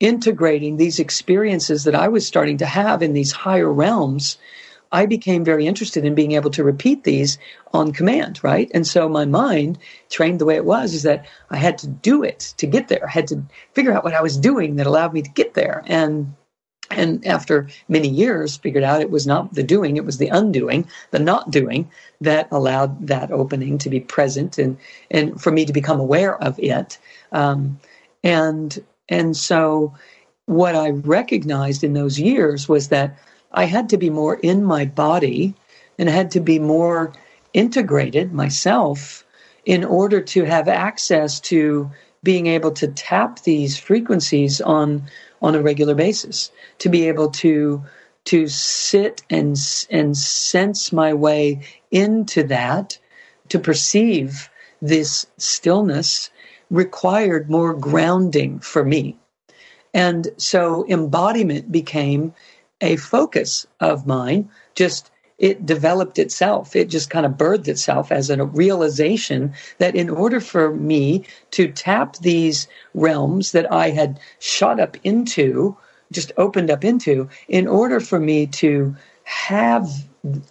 integrating 0.00 0.76
these 0.76 0.98
experiences 0.98 1.84
that 1.84 1.94
I 1.94 2.08
was 2.08 2.26
starting 2.26 2.58
to 2.58 2.66
have 2.66 3.02
in 3.02 3.12
these 3.12 3.30
higher 3.30 3.72
realms 3.72 4.36
I 4.96 5.04
became 5.04 5.44
very 5.44 5.66
interested 5.66 6.06
in 6.06 6.14
being 6.14 6.32
able 6.32 6.50
to 6.52 6.64
repeat 6.64 7.04
these 7.04 7.36
on 7.74 7.92
command, 7.92 8.42
right? 8.42 8.70
And 8.72 8.86
so 8.86 9.10
my 9.10 9.26
mind, 9.26 9.78
trained 10.08 10.38
the 10.40 10.46
way 10.46 10.56
it 10.56 10.64
was, 10.64 10.94
is 10.94 11.02
that 11.02 11.26
I 11.50 11.58
had 11.58 11.76
to 11.78 11.86
do 11.86 12.22
it 12.22 12.54
to 12.56 12.66
get 12.66 12.88
there. 12.88 13.04
I 13.06 13.10
had 13.10 13.26
to 13.26 13.42
figure 13.74 13.92
out 13.92 14.04
what 14.04 14.14
I 14.14 14.22
was 14.22 14.38
doing 14.38 14.76
that 14.76 14.86
allowed 14.86 15.12
me 15.12 15.20
to 15.20 15.30
get 15.30 15.52
there. 15.52 15.82
And 15.86 16.34
and 16.90 17.26
after 17.26 17.68
many 17.88 18.08
years, 18.08 18.56
figured 18.56 18.84
out 18.84 19.02
it 19.02 19.10
was 19.10 19.26
not 19.26 19.52
the 19.52 19.62
doing, 19.62 19.96
it 19.96 20.04
was 20.04 20.18
the 20.18 20.28
undoing, 20.28 20.88
the 21.10 21.18
not 21.18 21.50
doing 21.50 21.90
that 22.20 22.48
allowed 22.50 23.08
that 23.08 23.30
opening 23.30 23.76
to 23.78 23.90
be 23.90 24.00
present 24.00 24.56
and 24.56 24.78
and 25.10 25.38
for 25.42 25.52
me 25.52 25.66
to 25.66 25.74
become 25.74 26.00
aware 26.00 26.42
of 26.42 26.58
it. 26.58 26.98
Um, 27.32 27.80
and 28.24 28.82
and 29.10 29.36
so 29.36 29.94
what 30.46 30.74
I 30.74 30.90
recognized 30.90 31.84
in 31.84 31.92
those 31.92 32.18
years 32.18 32.66
was 32.66 32.88
that 32.88 33.18
I 33.56 33.64
had 33.64 33.88
to 33.88 33.96
be 33.96 34.10
more 34.10 34.34
in 34.36 34.64
my 34.64 34.84
body 34.84 35.54
and 35.98 36.08
had 36.10 36.30
to 36.32 36.40
be 36.40 36.58
more 36.58 37.14
integrated 37.54 38.32
myself 38.32 39.24
in 39.64 39.82
order 39.82 40.20
to 40.20 40.44
have 40.44 40.68
access 40.68 41.40
to 41.40 41.90
being 42.22 42.46
able 42.46 42.70
to 42.72 42.88
tap 42.88 43.42
these 43.42 43.78
frequencies 43.78 44.60
on 44.60 45.04
on 45.42 45.54
a 45.54 45.62
regular 45.62 45.94
basis 45.94 46.50
to 46.78 46.88
be 46.88 47.08
able 47.08 47.30
to 47.30 47.82
to 48.24 48.46
sit 48.46 49.22
and 49.30 49.56
and 49.90 50.16
sense 50.16 50.92
my 50.92 51.14
way 51.14 51.60
into 51.90 52.42
that 52.42 52.98
to 53.48 53.58
perceive 53.58 54.50
this 54.82 55.26
stillness 55.38 56.30
required 56.70 57.48
more 57.48 57.72
grounding 57.72 58.58
for 58.58 58.84
me. 58.84 59.16
And 59.94 60.28
so 60.36 60.84
embodiment 60.88 61.72
became 61.72 62.34
a 62.80 62.96
focus 62.96 63.66
of 63.80 64.06
mine, 64.06 64.50
just 64.74 65.10
it 65.38 65.66
developed 65.66 66.18
itself. 66.18 66.74
It 66.74 66.88
just 66.88 67.10
kind 67.10 67.26
of 67.26 67.32
birthed 67.32 67.68
itself 67.68 68.10
as 68.10 68.30
a 68.30 68.44
realization 68.44 69.52
that 69.78 69.94
in 69.94 70.08
order 70.08 70.40
for 70.40 70.74
me 70.74 71.24
to 71.52 71.70
tap 71.70 72.16
these 72.16 72.68
realms 72.94 73.52
that 73.52 73.70
I 73.70 73.90
had 73.90 74.18
shot 74.38 74.80
up 74.80 74.96
into, 75.04 75.76
just 76.10 76.32
opened 76.38 76.70
up 76.70 76.84
into, 76.84 77.28
in 77.48 77.66
order 77.66 78.00
for 78.00 78.18
me 78.18 78.46
to 78.46 78.96
have 79.24 79.88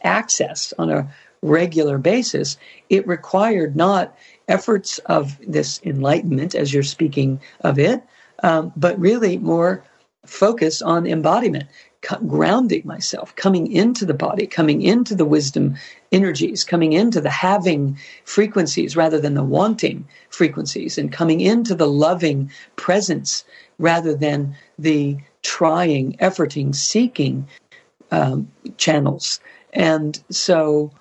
access 0.04 0.74
on 0.78 0.92
a 0.92 1.12
regular 1.42 1.98
basis, 1.98 2.58
it 2.90 3.08
required 3.08 3.76
not 3.76 4.16
efforts 4.48 5.00
of 5.00 5.38
this 5.48 5.82
enlightenment, 5.84 6.54
as 6.54 6.74
you're 6.74 6.84
speaking 6.84 7.40
of 7.62 7.80
it, 7.80 8.04
um, 8.44 8.72
but 8.76 9.00
really 9.00 9.38
more 9.38 9.84
focus 10.26 10.82
on 10.82 11.06
embodiment 11.06 11.68
grounding 12.28 12.82
myself, 12.86 13.36
coming 13.36 13.72
into 13.72 14.06
the 14.06 14.13
body, 14.13 14.48
coming 14.48 14.82
into 14.82 15.15
the 15.15 15.26
wisdom 15.26 15.76
energies, 16.12 16.63
coming 16.63 16.94
into 16.94 17.22
the 17.22 17.30
having 17.30 17.98
frequencies 18.24 18.96
rather 18.96 19.20
than 19.20 19.34
the 19.34 19.44
wanting 19.44 20.08
frequencies, 20.30 20.98
and 20.98 21.12
coming 21.12 21.41
into 21.41 21.76
the 21.76 21.88
loving 21.88 22.52
presence 22.76 23.44
rather 23.78 24.15
than 24.15 24.56
the 24.80 25.18
trying, 25.41 26.13
efforting, 26.18 26.74
seeking 26.74 27.48
um, 28.12 28.50
channels. 28.78 29.39
And 29.74 30.22
so, 30.30 30.91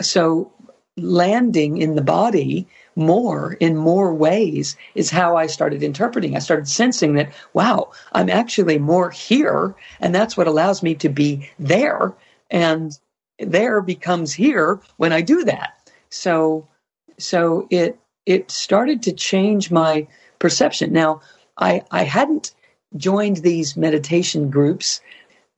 so 0.00 0.50
landing 0.96 1.78
in 1.78 1.94
the 1.94 2.02
body 2.02 2.66
more 2.96 3.54
in 3.54 3.76
more 3.76 4.14
ways 4.14 4.76
is 4.94 5.10
how 5.10 5.36
I 5.36 5.46
started 5.46 5.82
interpreting. 5.82 6.36
I 6.36 6.40
started 6.40 6.68
sensing 6.68 7.14
that, 7.14 7.32
wow, 7.52 7.90
I'm 8.12 8.30
actually 8.30 8.78
more 8.78 9.10
here. 9.10 9.74
And 10.00 10.14
that's 10.14 10.36
what 10.36 10.46
allows 10.46 10.82
me 10.82 10.94
to 10.96 11.08
be 11.08 11.50
there. 11.58 12.14
And 12.50 12.98
there 13.38 13.80
becomes 13.80 14.32
here 14.32 14.80
when 14.96 15.12
I 15.12 15.20
do 15.20 15.44
that. 15.44 15.90
So, 16.10 16.68
so 17.18 17.66
it, 17.70 17.98
it 18.26 18.50
started 18.50 19.02
to 19.02 19.12
change 19.12 19.70
my 19.70 20.06
perception. 20.38 20.92
Now, 20.92 21.20
I, 21.58 21.82
I 21.90 22.04
hadn't 22.04 22.52
joined 22.96 23.38
these 23.38 23.76
meditation 23.76 24.50
groups 24.50 25.00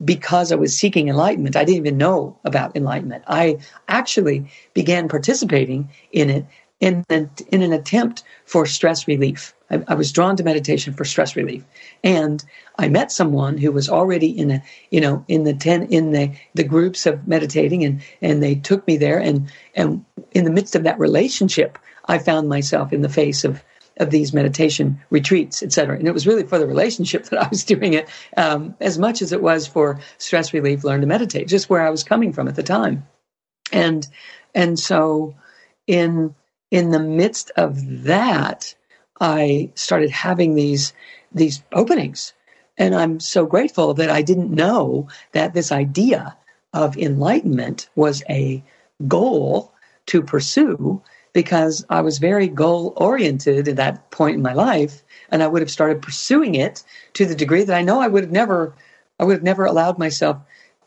because 0.03 0.51
I 0.51 0.55
was 0.55 0.77
seeking 0.77 1.09
enlightenment. 1.09 1.55
I 1.55 1.63
didn't 1.63 1.77
even 1.77 1.97
know 1.97 2.37
about 2.45 2.75
enlightenment. 2.75 3.23
I 3.27 3.59
actually 3.87 4.49
began 4.73 5.07
participating 5.07 5.89
in 6.11 6.29
it 6.29 6.45
in 6.79 7.03
an, 7.09 7.29
in 7.51 7.61
an 7.61 7.73
attempt 7.73 8.23
for 8.45 8.65
stress 8.65 9.07
relief. 9.07 9.53
I, 9.69 9.83
I, 9.87 9.95
was 9.95 10.11
drawn 10.11 10.35
to 10.37 10.43
meditation 10.43 10.93
for 10.93 11.05
stress 11.05 11.35
relief, 11.35 11.63
and 12.03 12.43
I 12.77 12.87
met 12.87 13.11
someone 13.11 13.57
who 13.57 13.71
was 13.71 13.89
already 13.89 14.29
in 14.29 14.51
a 14.51 14.63
you 14.91 15.01
know 15.01 15.25
in 15.27 15.43
the 15.43 15.53
ten 15.53 15.83
in 15.87 16.11
the 16.11 16.31
the 16.53 16.63
groups 16.63 17.05
of 17.05 17.27
meditating, 17.27 17.83
and 17.83 18.01
and 18.21 18.41
they 18.41 18.55
took 18.55 18.85
me 18.87 18.97
there, 18.97 19.17
and 19.17 19.51
and 19.75 20.05
in 20.31 20.45
the 20.45 20.51
midst 20.51 20.75
of 20.75 20.83
that 20.83 20.99
relationship, 20.99 21.77
I 22.05 22.19
found 22.19 22.47
myself 22.47 22.93
in 22.93 23.01
the 23.01 23.09
face 23.09 23.43
of 23.43 23.63
of 23.99 24.11
these 24.11 24.31
meditation 24.31 24.99
retreats, 25.09 25.63
et 25.63 25.73
cetera. 25.73 25.97
And 25.97 26.07
it 26.07 26.13
was 26.13 26.27
really 26.27 26.43
for 26.43 26.59
the 26.59 26.67
relationship 26.67 27.25
that 27.29 27.41
I 27.41 27.47
was 27.49 27.63
doing 27.63 27.93
it, 27.93 28.07
um, 28.37 28.75
as 28.79 28.99
much 28.99 29.23
as 29.23 29.31
it 29.31 29.41
was 29.41 29.65
for 29.65 29.99
stress 30.19 30.53
relief, 30.53 30.83
learn 30.83 31.01
to 31.01 31.07
meditate, 31.07 31.47
just 31.47 31.69
where 31.69 31.81
I 31.81 31.89
was 31.89 32.03
coming 32.03 32.31
from 32.31 32.47
at 32.47 32.55
the 32.55 32.63
time, 32.63 33.07
and 33.71 34.07
and 34.53 34.79
so 34.79 35.35
in 35.87 36.35
in 36.71 36.91
the 36.91 36.99
midst 36.99 37.51
of 37.55 38.03
that, 38.03 38.73
I 39.19 39.71
started 39.75 40.09
having 40.09 40.55
these 40.55 40.93
these 41.33 41.63
openings. 41.73 42.33
And 42.77 42.95
I'm 42.95 43.19
so 43.19 43.45
grateful 43.45 43.93
that 43.95 44.09
I 44.09 44.21
didn't 44.21 44.51
know 44.51 45.07
that 45.31 45.53
this 45.53 45.71
idea 45.71 46.37
of 46.73 46.97
enlightenment 46.97 47.89
was 47.95 48.23
a 48.29 48.63
goal 49.07 49.73
to 50.07 50.21
pursue 50.21 51.01
because 51.33 51.85
I 51.89 52.01
was 52.01 52.17
very 52.17 52.47
goal 52.47 52.93
oriented 52.95 53.67
at 53.67 53.75
that 53.75 54.09
point 54.11 54.35
in 54.35 54.41
my 54.41 54.53
life. 54.53 55.03
And 55.29 55.43
I 55.43 55.47
would 55.47 55.61
have 55.61 55.71
started 55.71 56.01
pursuing 56.01 56.55
it 56.55 56.83
to 57.13 57.25
the 57.25 57.35
degree 57.35 57.63
that 57.63 57.75
I 57.75 57.81
know 57.81 57.99
I 57.99 58.07
would 58.07 58.23
have 58.23 58.31
never, 58.31 58.73
I 59.19 59.23
would 59.23 59.33
have 59.33 59.43
never 59.43 59.65
allowed 59.65 59.97
myself, 59.97 60.37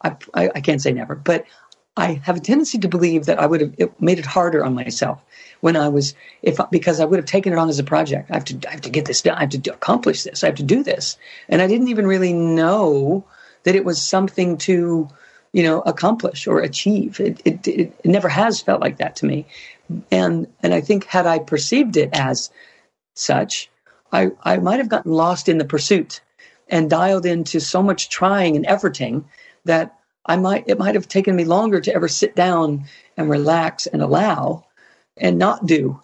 I, 0.03 0.17
I, 0.35 0.51
I 0.55 0.61
can't 0.61 0.81
say 0.81 0.93
never, 0.93 1.15
but 1.15 1.45
I 1.97 2.21
have 2.25 2.37
a 2.37 2.41
tendency 2.41 2.79
to 2.79 2.89
believe 2.89 3.27
that 3.27 3.39
I 3.39 3.47
would 3.47 3.61
have 3.61 4.01
made 4.01 4.19
it 4.19 4.27
harder 4.27 4.65
on 4.65 4.75
myself 4.75 5.25
when 5.61 5.77
I 5.77 5.89
was 5.89 6.15
if 6.43 6.59
because 6.71 7.01
I 7.01 7.05
would 7.05 7.19
have 7.19 7.27
taken 7.27 7.53
it 7.53 7.59
on 7.59 7.69
as 7.69 7.79
a 7.79 7.85
project. 7.85 8.31
I 8.31 8.35
have 8.35 8.45
to 8.47 8.69
I 8.69 8.73
have 8.73 8.81
to 8.83 8.91
get 8.91 9.07
this 9.07 9.23
done. 9.23 9.37
I 9.37 9.41
have 9.41 9.51
to 9.51 9.73
accomplish 9.73 10.23
this. 10.23 10.43
I 10.43 10.47
have 10.47 10.57
to 10.57 10.63
do 10.63 10.83
this, 10.83 11.17
and 11.49 11.61
I 11.61 11.67
didn't 11.67 11.89
even 11.89 12.07
really 12.07 12.33
know 12.33 13.25
that 13.65 13.75
it 13.75 13.85
was 13.85 14.01
something 14.01 14.57
to 14.59 15.09
you 15.53 15.63
know 15.63 15.81
accomplish 15.81 16.47
or 16.47 16.61
achieve. 16.61 17.19
It 17.21 17.41
it, 17.45 17.67
it, 17.67 17.93
it 18.05 18.09
never 18.09 18.29
has 18.29 18.61
felt 18.61 18.81
like 18.81 18.99
that 18.99 19.17
to 19.17 19.27
me, 19.27 19.47
and 20.11 20.47
and 20.63 20.73
I 20.73 20.81
think 20.81 21.05
had 21.05 21.27
I 21.27 21.41
perceived 21.41 21.97
it 21.97 22.11
as 22.13 22.51
such, 23.15 23.69
I 24.13 24.31
I 24.43 24.59
might 24.59 24.79
have 24.79 24.89
gotten 24.89 25.13
lost 25.13 25.49
in 25.49 25.59
the 25.59 25.65
pursuit 25.65 26.21
and 26.69 26.89
dialed 26.89 27.27
into 27.27 27.61
so 27.61 27.83
much 27.83 28.09
trying 28.09 28.55
and 28.55 28.65
efforting 28.67 29.25
that 29.65 30.00
I 30.27 30.37
might 30.37 30.65
it 30.69 30.79
might 30.79 30.95
have 30.95 31.09
taken 31.09 31.37
me 31.37 31.45
longer 31.45 31.81
to 31.81 31.95
ever 31.95 32.09
sit 32.09 32.37
down 32.37 32.85
and 33.17 33.31
relax 33.31 33.87
and 33.87 34.03
allow 34.03 34.67
and 35.17 35.39
not 35.39 35.67
do 35.67 36.01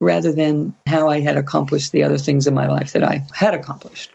rather 0.00 0.32
than 0.32 0.74
how 0.86 1.08
I 1.08 1.20
had 1.20 1.36
accomplished 1.36 1.92
the 1.92 2.02
other 2.02 2.18
things 2.18 2.46
in 2.46 2.54
my 2.54 2.66
life 2.66 2.92
that 2.92 3.04
I 3.04 3.26
had 3.34 3.54
accomplished. 3.54 4.10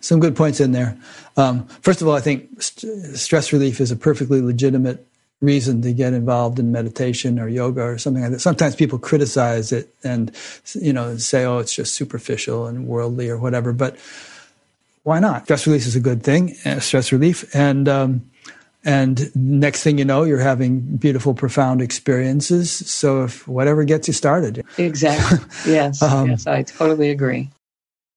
Some 0.00 0.20
good 0.20 0.34
points 0.34 0.60
in 0.60 0.72
there. 0.72 0.96
Um, 1.36 1.66
first 1.82 2.00
of 2.00 2.08
all, 2.08 2.14
I 2.14 2.20
think 2.20 2.62
st- 2.62 3.16
stress 3.16 3.52
relief 3.52 3.80
is 3.80 3.90
a 3.90 3.96
perfectly 3.96 4.40
legitimate 4.40 5.06
reason 5.40 5.82
to 5.82 5.92
get 5.92 6.12
involved 6.12 6.58
in 6.58 6.72
meditation 6.72 7.38
or 7.38 7.48
yoga 7.48 7.82
or 7.82 7.98
something 7.98 8.22
like 8.22 8.32
that. 8.32 8.40
Sometimes 8.40 8.76
people 8.76 8.98
criticize 8.98 9.72
it 9.72 9.94
and 10.04 10.32
you 10.74 10.92
know 10.92 11.16
say, 11.16 11.44
"Oh, 11.44 11.58
it's 11.58 11.74
just 11.74 11.94
superficial 11.94 12.66
and 12.66 12.86
worldly 12.86 13.28
or 13.28 13.38
whatever." 13.38 13.72
But 13.72 13.96
why 15.02 15.18
not? 15.18 15.44
Stress 15.44 15.66
relief 15.66 15.86
is 15.86 15.96
a 15.96 16.00
good 16.00 16.22
thing. 16.22 16.56
Uh, 16.64 16.80
stress 16.80 17.12
relief, 17.12 17.54
and 17.54 17.88
um, 17.88 18.30
and 18.84 19.34
next 19.34 19.82
thing 19.82 19.98
you 19.98 20.04
know 20.04 20.24
you're 20.24 20.38
having 20.38 20.80
beautiful 20.80 21.34
profound 21.34 21.82
experiences. 21.82 22.70
So 22.70 23.24
if 23.24 23.46
whatever 23.46 23.84
gets 23.84 24.08
you 24.08 24.14
started. 24.14 24.64
Exactly. 24.78 25.38
Yes. 25.72 26.02
Um, 26.02 26.30
yes 26.30 26.46
i 26.46 26.62
totally 26.62 27.10
agree. 27.10 27.50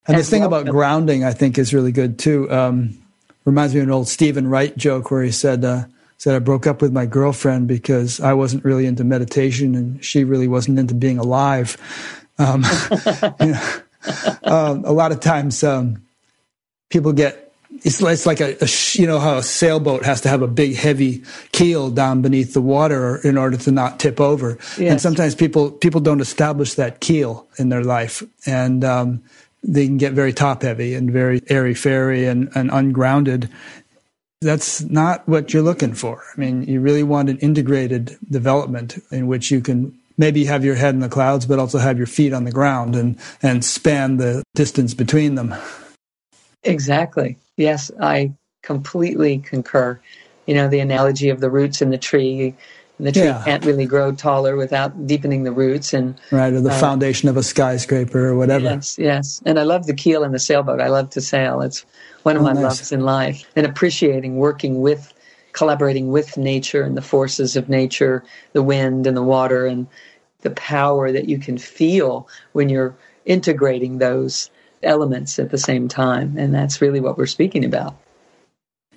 and, 0.07 0.17
this 0.17 0.29
thing 0.29 0.43
about 0.43 0.65
grounding 0.65 1.23
i 1.23 1.33
think 1.33 1.57
is 1.57 1.73
really 1.73 1.91
good 1.91 2.17
too. 2.17 2.49
Um, 2.51 2.97
reminds 3.45 3.73
me 3.73 3.81
of 3.81 3.87
an 3.87 3.91
old 3.91 4.07
Steven 4.07 4.47
Wright 4.47 4.75
joke 4.77 5.11
where 5.11 5.23
he 5.23 5.31
said 5.31 5.65
uh, 5.65 5.85
said 6.17 6.35
i 6.35 6.39
broke 6.39 6.65
up 6.65 6.81
with 6.81 6.93
my 6.93 7.05
girlfriend 7.05 7.67
because 7.67 8.19
i 8.21 8.33
wasn't 8.33 8.63
really 8.63 8.85
into 8.85 9.03
meditation 9.03 9.75
and 9.75 10.03
she 10.03 10.23
really 10.23 10.47
wasn't 10.47 10.79
into 10.79 10.93
being 10.93 11.17
alive. 11.17 11.77
Um, 12.39 12.63
you 13.39 13.47
know, 13.47 13.69
um, 14.43 14.85
a 14.85 14.91
lot 14.91 15.11
of 15.11 15.19
times 15.19 15.63
um, 15.63 16.03
people 16.89 17.13
get 17.13 17.52
it's, 17.83 18.01
it's 18.01 18.25
like 18.25 18.39
a, 18.39 18.55
a, 18.63 18.67
you 18.93 19.05
know 19.05 19.19
how 19.19 19.37
a 19.37 19.43
sailboat 19.43 20.05
has 20.05 20.21
to 20.21 20.29
have 20.29 20.41
a 20.41 20.47
big 20.47 20.75
heavy 20.75 21.23
keel 21.51 21.89
down 21.89 22.21
beneath 22.21 22.53
the 22.53 22.61
water 22.61 23.17
in 23.17 23.37
order 23.37 23.57
to 23.57 23.71
not 23.71 23.99
tip 23.99 24.19
over. 24.21 24.57
Yes. 24.77 24.91
and 24.91 25.01
sometimes 25.01 25.35
people 25.35 25.71
people 25.71 25.99
don't 25.99 26.21
establish 26.21 26.75
that 26.75 27.01
keel 27.01 27.47
in 27.57 27.69
their 27.69 27.83
life. 27.83 28.23
And 28.45 28.83
um, 28.83 29.23
they 29.63 29.85
can 29.85 29.97
get 29.97 30.13
very 30.13 30.33
top 30.33 30.63
heavy 30.63 30.93
and 30.93 31.11
very 31.11 31.41
airy 31.49 31.73
fairy 31.73 32.25
and, 32.25 32.49
and 32.55 32.71
ungrounded. 32.71 33.49
That's 34.41 34.81
not 34.81 35.27
what 35.27 35.53
you're 35.53 35.63
looking 35.63 35.93
for. 35.93 36.23
I 36.35 36.39
mean 36.39 36.63
you 36.63 36.79
really 36.79 37.03
want 37.03 37.29
an 37.29 37.37
integrated 37.39 38.17
development 38.29 38.97
in 39.11 39.27
which 39.27 39.51
you 39.51 39.59
can 39.59 39.97
maybe 40.17 40.45
have 40.45 40.63
your 40.63 40.75
head 40.75 40.93
in 40.93 41.01
the 41.01 41.09
clouds 41.09 41.45
but 41.45 41.59
also 41.59 41.79
have 41.79 41.97
your 41.97 42.07
feet 42.07 42.33
on 42.33 42.45
the 42.45 42.51
ground 42.51 42.95
and 42.95 43.19
and 43.41 43.65
span 43.65 44.17
the 44.17 44.41
distance 44.55 44.93
between 44.93 45.35
them. 45.35 45.53
Exactly 46.63 47.37
Yes, 47.57 47.91
I 47.99 48.33
completely 48.61 49.39
concur. 49.39 49.99
You 50.45 50.55
know, 50.55 50.67
the 50.67 50.79
analogy 50.79 51.29
of 51.29 51.39
the 51.39 51.49
roots 51.49 51.81
in 51.81 51.89
the 51.89 51.97
tree. 51.97 52.55
and 52.97 53.07
The 53.07 53.11
tree 53.11 53.23
yeah. 53.23 53.43
can't 53.45 53.65
really 53.65 53.85
grow 53.85 54.11
taller 54.11 54.55
without 54.55 55.07
deepening 55.07 55.43
the 55.43 55.51
roots 55.51 55.93
and 55.93 56.19
right, 56.31 56.51
or 56.51 56.61
the 56.61 56.71
uh, 56.71 56.79
foundation 56.79 57.29
of 57.29 57.37
a 57.37 57.43
skyscraper 57.43 58.27
or 58.27 58.35
whatever. 58.35 58.65
Yes, 58.65 58.97
yes. 58.97 59.41
And 59.45 59.59
I 59.59 59.63
love 59.63 59.85
the 59.85 59.93
keel 59.93 60.23
in 60.23 60.31
the 60.31 60.39
sailboat. 60.39 60.81
I 60.81 60.87
love 60.87 61.09
to 61.11 61.21
sail. 61.21 61.61
It's 61.61 61.85
one 62.23 62.35
of 62.35 62.41
oh, 62.41 62.45
my 62.45 62.53
nice. 62.53 62.63
loves 62.63 62.91
in 62.91 63.01
life. 63.01 63.49
And 63.55 63.65
appreciating 63.65 64.37
working 64.37 64.81
with, 64.81 65.13
collaborating 65.51 66.09
with 66.09 66.37
nature 66.37 66.81
and 66.81 66.97
the 66.97 67.01
forces 67.01 67.55
of 67.55 67.69
nature, 67.69 68.23
the 68.53 68.63
wind 68.63 69.07
and 69.07 69.15
the 69.15 69.23
water, 69.23 69.65
and 69.65 69.87
the 70.41 70.51
power 70.51 71.11
that 71.11 71.29
you 71.29 71.37
can 71.37 71.57
feel 71.57 72.27
when 72.51 72.69
you're 72.69 72.95
integrating 73.25 73.99
those 73.99 74.49
elements 74.83 75.39
at 75.39 75.49
the 75.49 75.57
same 75.57 75.87
time. 75.87 76.37
And 76.37 76.53
that's 76.53 76.81
really 76.81 76.99
what 76.99 77.17
we're 77.17 77.25
speaking 77.25 77.65
about. 77.65 77.95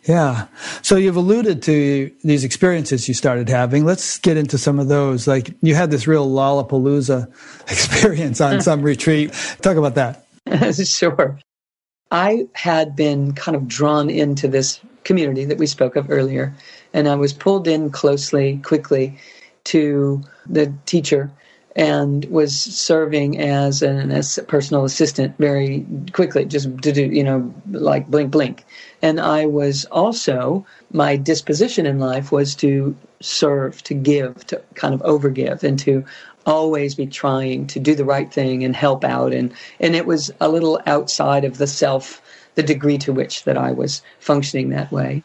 Yeah. 0.04 0.46
So 0.82 0.96
you've 0.96 1.16
alluded 1.16 1.62
to 1.64 2.12
these 2.22 2.44
experiences 2.44 3.08
you 3.08 3.14
started 3.14 3.48
having. 3.48 3.84
Let's 3.84 4.18
get 4.18 4.36
into 4.36 4.56
some 4.56 4.78
of 4.78 4.88
those. 4.88 5.26
Like 5.26 5.54
you 5.62 5.74
had 5.74 5.90
this 5.90 6.06
real 6.06 6.28
Lollapalooza 6.28 7.28
experience 7.70 8.40
on 8.40 8.60
some 8.60 8.82
retreat. 8.82 9.32
Talk 9.62 9.76
about 9.76 9.96
that. 9.96 10.24
sure. 10.86 11.38
I 12.12 12.46
had 12.54 12.94
been 12.94 13.32
kind 13.32 13.56
of 13.56 13.66
drawn 13.66 14.08
into 14.08 14.46
this 14.46 14.80
community 15.02 15.44
that 15.44 15.58
we 15.58 15.66
spoke 15.66 15.96
of 15.96 16.08
earlier, 16.08 16.54
and 16.94 17.08
I 17.08 17.16
was 17.16 17.32
pulled 17.32 17.66
in 17.66 17.90
closely, 17.90 18.58
quickly 18.58 19.18
to 19.64 20.22
the 20.48 20.72
teacher 20.86 21.32
and 21.76 22.24
was 22.26 22.56
serving 22.56 23.38
as 23.38 23.82
an 23.82 24.10
as 24.10 24.40
personal 24.48 24.84
assistant 24.84 25.36
very 25.38 25.86
quickly, 26.12 26.46
just 26.46 26.68
to 26.82 26.90
do, 26.90 27.04
you 27.04 27.22
know, 27.22 27.54
like 27.70 28.08
blink, 28.08 28.30
blink. 28.30 28.64
And 29.02 29.20
I 29.20 29.44
was 29.44 29.84
also, 29.92 30.66
my 30.90 31.16
disposition 31.16 31.84
in 31.84 32.00
life 32.00 32.32
was 32.32 32.54
to 32.56 32.96
serve, 33.20 33.82
to 33.84 33.94
give, 33.94 34.46
to 34.46 34.62
kind 34.74 34.94
of 34.94 35.00
overgive, 35.02 35.62
and 35.62 35.78
to 35.80 36.02
always 36.46 36.94
be 36.94 37.06
trying 37.06 37.66
to 37.66 37.78
do 37.78 37.94
the 37.94 38.04
right 38.04 38.32
thing 38.32 38.64
and 38.64 38.74
help 38.74 39.04
out 39.04 39.32
and 39.32 39.52
and 39.80 39.96
it 39.96 40.06
was 40.06 40.30
a 40.40 40.48
little 40.48 40.80
outside 40.86 41.44
of 41.44 41.58
the 41.58 41.66
self 41.66 42.22
the 42.54 42.62
degree 42.62 42.96
to 42.96 43.12
which 43.12 43.42
that 43.42 43.58
I 43.58 43.72
was 43.72 44.00
functioning 44.20 44.70
that 44.70 44.92
way 44.92 45.24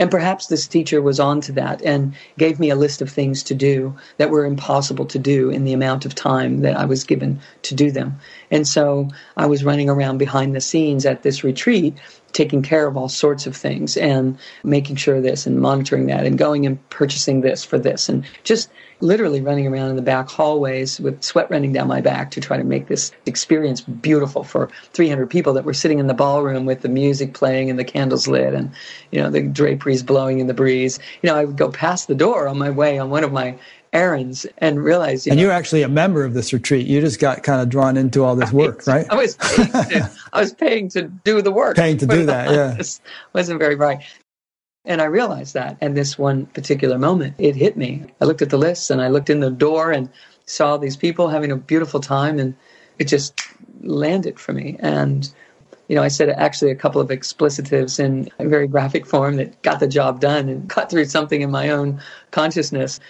and 0.00 0.10
perhaps 0.10 0.46
this 0.46 0.66
teacher 0.66 1.02
was 1.02 1.20
on 1.20 1.42
to 1.42 1.52
that 1.52 1.82
and 1.82 2.14
gave 2.38 2.58
me 2.58 2.70
a 2.70 2.74
list 2.74 3.02
of 3.02 3.10
things 3.10 3.42
to 3.44 3.54
do 3.54 3.94
that 4.16 4.30
were 4.30 4.46
impossible 4.46 5.04
to 5.04 5.18
do 5.18 5.50
in 5.50 5.64
the 5.64 5.74
amount 5.74 6.06
of 6.06 6.14
time 6.14 6.62
that 6.62 6.76
I 6.76 6.86
was 6.86 7.04
given 7.04 7.38
to 7.62 7.74
do 7.74 7.90
them. 7.90 8.18
And 8.50 8.66
so 8.66 9.10
I 9.36 9.46
was 9.46 9.62
running 9.62 9.90
around 9.90 10.16
behind 10.16 10.56
the 10.56 10.60
scenes 10.60 11.04
at 11.04 11.22
this 11.22 11.44
retreat 11.44 11.94
taking 12.32 12.62
care 12.62 12.86
of 12.86 12.96
all 12.96 13.08
sorts 13.08 13.46
of 13.46 13.56
things 13.56 13.96
and 13.96 14.38
making 14.64 14.96
sure 14.96 15.20
this 15.20 15.46
and 15.46 15.60
monitoring 15.60 16.06
that 16.06 16.24
and 16.24 16.38
going 16.38 16.66
and 16.66 16.90
purchasing 16.90 17.40
this 17.40 17.64
for 17.64 17.78
this 17.78 18.08
and 18.08 18.24
just 18.44 18.70
literally 19.00 19.40
running 19.40 19.66
around 19.66 19.90
in 19.90 19.96
the 19.96 20.02
back 20.02 20.28
hallways 20.28 21.00
with 21.00 21.22
sweat 21.22 21.50
running 21.50 21.72
down 21.72 21.88
my 21.88 22.00
back 22.00 22.30
to 22.30 22.40
try 22.40 22.56
to 22.56 22.64
make 22.64 22.86
this 22.88 23.12
experience 23.26 23.80
beautiful 23.80 24.44
for 24.44 24.68
300 24.92 25.28
people 25.28 25.52
that 25.54 25.64
were 25.64 25.74
sitting 25.74 25.98
in 25.98 26.06
the 26.06 26.14
ballroom 26.14 26.66
with 26.66 26.82
the 26.82 26.88
music 26.88 27.34
playing 27.34 27.70
and 27.70 27.78
the 27.78 27.84
candles 27.84 28.28
lit 28.28 28.54
and 28.54 28.70
you 29.10 29.20
know 29.20 29.30
the 29.30 29.42
draperies 29.42 30.02
blowing 30.02 30.38
in 30.38 30.46
the 30.46 30.54
breeze. 30.54 30.98
You 31.22 31.28
know 31.28 31.36
i 31.36 31.44
would 31.44 31.56
go 31.56 31.70
past 31.70 32.08
the 32.08 32.14
door 32.14 32.46
on 32.46 32.58
my 32.58 32.70
way 32.70 32.98
on 32.98 33.10
one 33.10 33.24
of 33.24 33.32
my 33.32 33.56
errands 33.92 34.46
and 34.58 34.82
realize. 34.82 35.26
You 35.26 35.32
and 35.32 35.38
know, 35.38 35.46
you're 35.46 35.52
actually 35.52 35.82
a 35.82 35.88
member 35.88 36.24
of 36.24 36.34
this 36.34 36.52
retreat. 36.52 36.86
You 36.86 37.00
just 37.00 37.20
got 37.20 37.42
kind 37.42 37.60
of 37.60 37.68
drawn 37.68 37.96
into 37.96 38.24
all 38.24 38.36
this 38.36 38.52
work, 38.52 38.86
right? 38.86 39.06
I 39.10 39.16
was 39.16 39.36
paying 39.36 39.68
to, 39.70 40.12
I 40.32 40.40
was 40.40 40.52
paying 40.52 40.88
to 40.90 41.02
do 41.02 41.42
the 41.42 41.52
work. 41.52 41.76
Paying 41.76 41.98
to 41.98 42.06
do 42.06 42.26
that, 42.26 42.50
yeah. 42.50 42.74
This 42.78 43.00
wasn't 43.32 43.58
very 43.58 43.76
bright. 43.76 44.02
And 44.84 45.02
I 45.02 45.04
realized 45.04 45.54
that 45.54 45.76
at 45.82 45.94
this 45.94 46.18
one 46.18 46.46
particular 46.46 46.98
moment, 46.98 47.34
it 47.38 47.54
hit 47.54 47.76
me. 47.76 48.04
I 48.20 48.24
looked 48.24 48.42
at 48.42 48.50
the 48.50 48.58
list 48.58 48.90
and 48.90 49.02
I 49.02 49.08
looked 49.08 49.28
in 49.28 49.40
the 49.40 49.50
door 49.50 49.92
and 49.92 50.08
saw 50.46 50.78
these 50.78 50.96
people 50.96 51.28
having 51.28 51.52
a 51.52 51.56
beautiful 51.56 52.00
time 52.00 52.38
and 52.38 52.56
it 52.98 53.04
just 53.04 53.38
landed 53.82 54.40
for 54.40 54.52
me. 54.52 54.76
And 54.80 55.30
you 55.88 55.96
know, 55.96 56.02
I 56.04 56.08
said 56.08 56.28
actually 56.30 56.70
a 56.70 56.76
couple 56.76 57.00
of 57.00 57.10
explicitives 57.10 57.98
in 57.98 58.30
a 58.38 58.48
very 58.48 58.68
graphic 58.68 59.06
form 59.06 59.36
that 59.36 59.60
got 59.62 59.80
the 59.80 59.88
job 59.88 60.20
done 60.20 60.48
and 60.48 60.70
cut 60.70 60.88
through 60.88 61.06
something 61.06 61.42
in 61.42 61.50
my 61.50 61.70
own 61.70 62.00
consciousness 62.30 63.00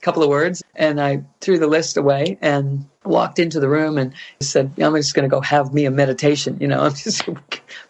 couple 0.00 0.22
of 0.22 0.28
words 0.28 0.62
and 0.74 1.00
I 1.00 1.24
threw 1.40 1.58
the 1.58 1.66
list 1.66 1.96
away 1.96 2.38
and 2.40 2.86
walked 3.04 3.38
into 3.38 3.60
the 3.60 3.68
room 3.68 3.98
and 3.98 4.14
said, 4.40 4.72
I'm 4.78 4.96
just 4.96 5.14
going 5.14 5.28
to 5.28 5.34
go 5.34 5.40
have 5.40 5.72
me 5.74 5.84
a 5.84 5.90
meditation. 5.90 6.56
You 6.60 6.68
know, 6.68 6.80
I'm 6.80 6.94
just, 6.94 7.28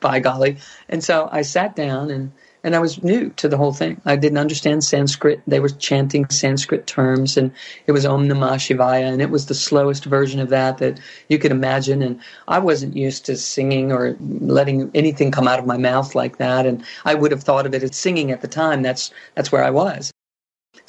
by 0.00 0.20
golly. 0.20 0.58
And 0.88 1.02
so 1.02 1.28
I 1.30 1.42
sat 1.42 1.76
down 1.76 2.11
and, 2.11 2.32
and 2.62 2.76
I 2.76 2.80
was 2.80 3.02
new 3.02 3.30
to 3.30 3.48
the 3.48 3.56
whole 3.56 3.72
thing. 3.72 4.00
I 4.04 4.16
didn't 4.16 4.38
understand 4.38 4.84
Sanskrit. 4.84 5.40
They 5.46 5.61
were 5.61 5.68
chanting 5.68 6.28
Sanskrit 6.28 6.86
terms 6.86 7.36
and 7.36 7.52
it 7.86 7.92
was 7.92 8.04
Om 8.04 8.28
Namah 8.28 8.56
Shivaya 8.56 9.11
and 9.11 9.22
it 9.22 9.30
was 9.30 9.46
the 9.46 9.54
slowest 9.54 10.04
version 10.04 10.40
of 10.40 10.50
that 10.50 10.78
that 10.78 11.00
you 11.28 11.38
could 11.38 11.52
imagine. 11.52 12.02
And 12.02 12.20
I 12.48 12.58
wasn't 12.58 12.96
used 12.96 13.24
to 13.26 13.36
singing 13.36 13.92
or 13.92 14.16
letting 14.20 14.90
anything 14.94 15.30
come 15.30 15.48
out 15.48 15.61
of 15.61 15.66
my 15.66 15.78
mouth 15.78 16.14
like 16.14 16.38
that. 16.38 16.66
And 16.66 16.84
I 17.04 17.14
would 17.14 17.30
have 17.30 17.44
thought 17.44 17.66
of 17.66 17.74
it 17.74 17.82
as 17.82 17.96
singing 17.96 18.30
at 18.30 18.42
the 18.42 18.48
time. 18.48 18.82
That's, 18.82 19.11
that's 19.34 19.52
where 19.52 19.64
I 19.64 19.70
was. 19.70 20.11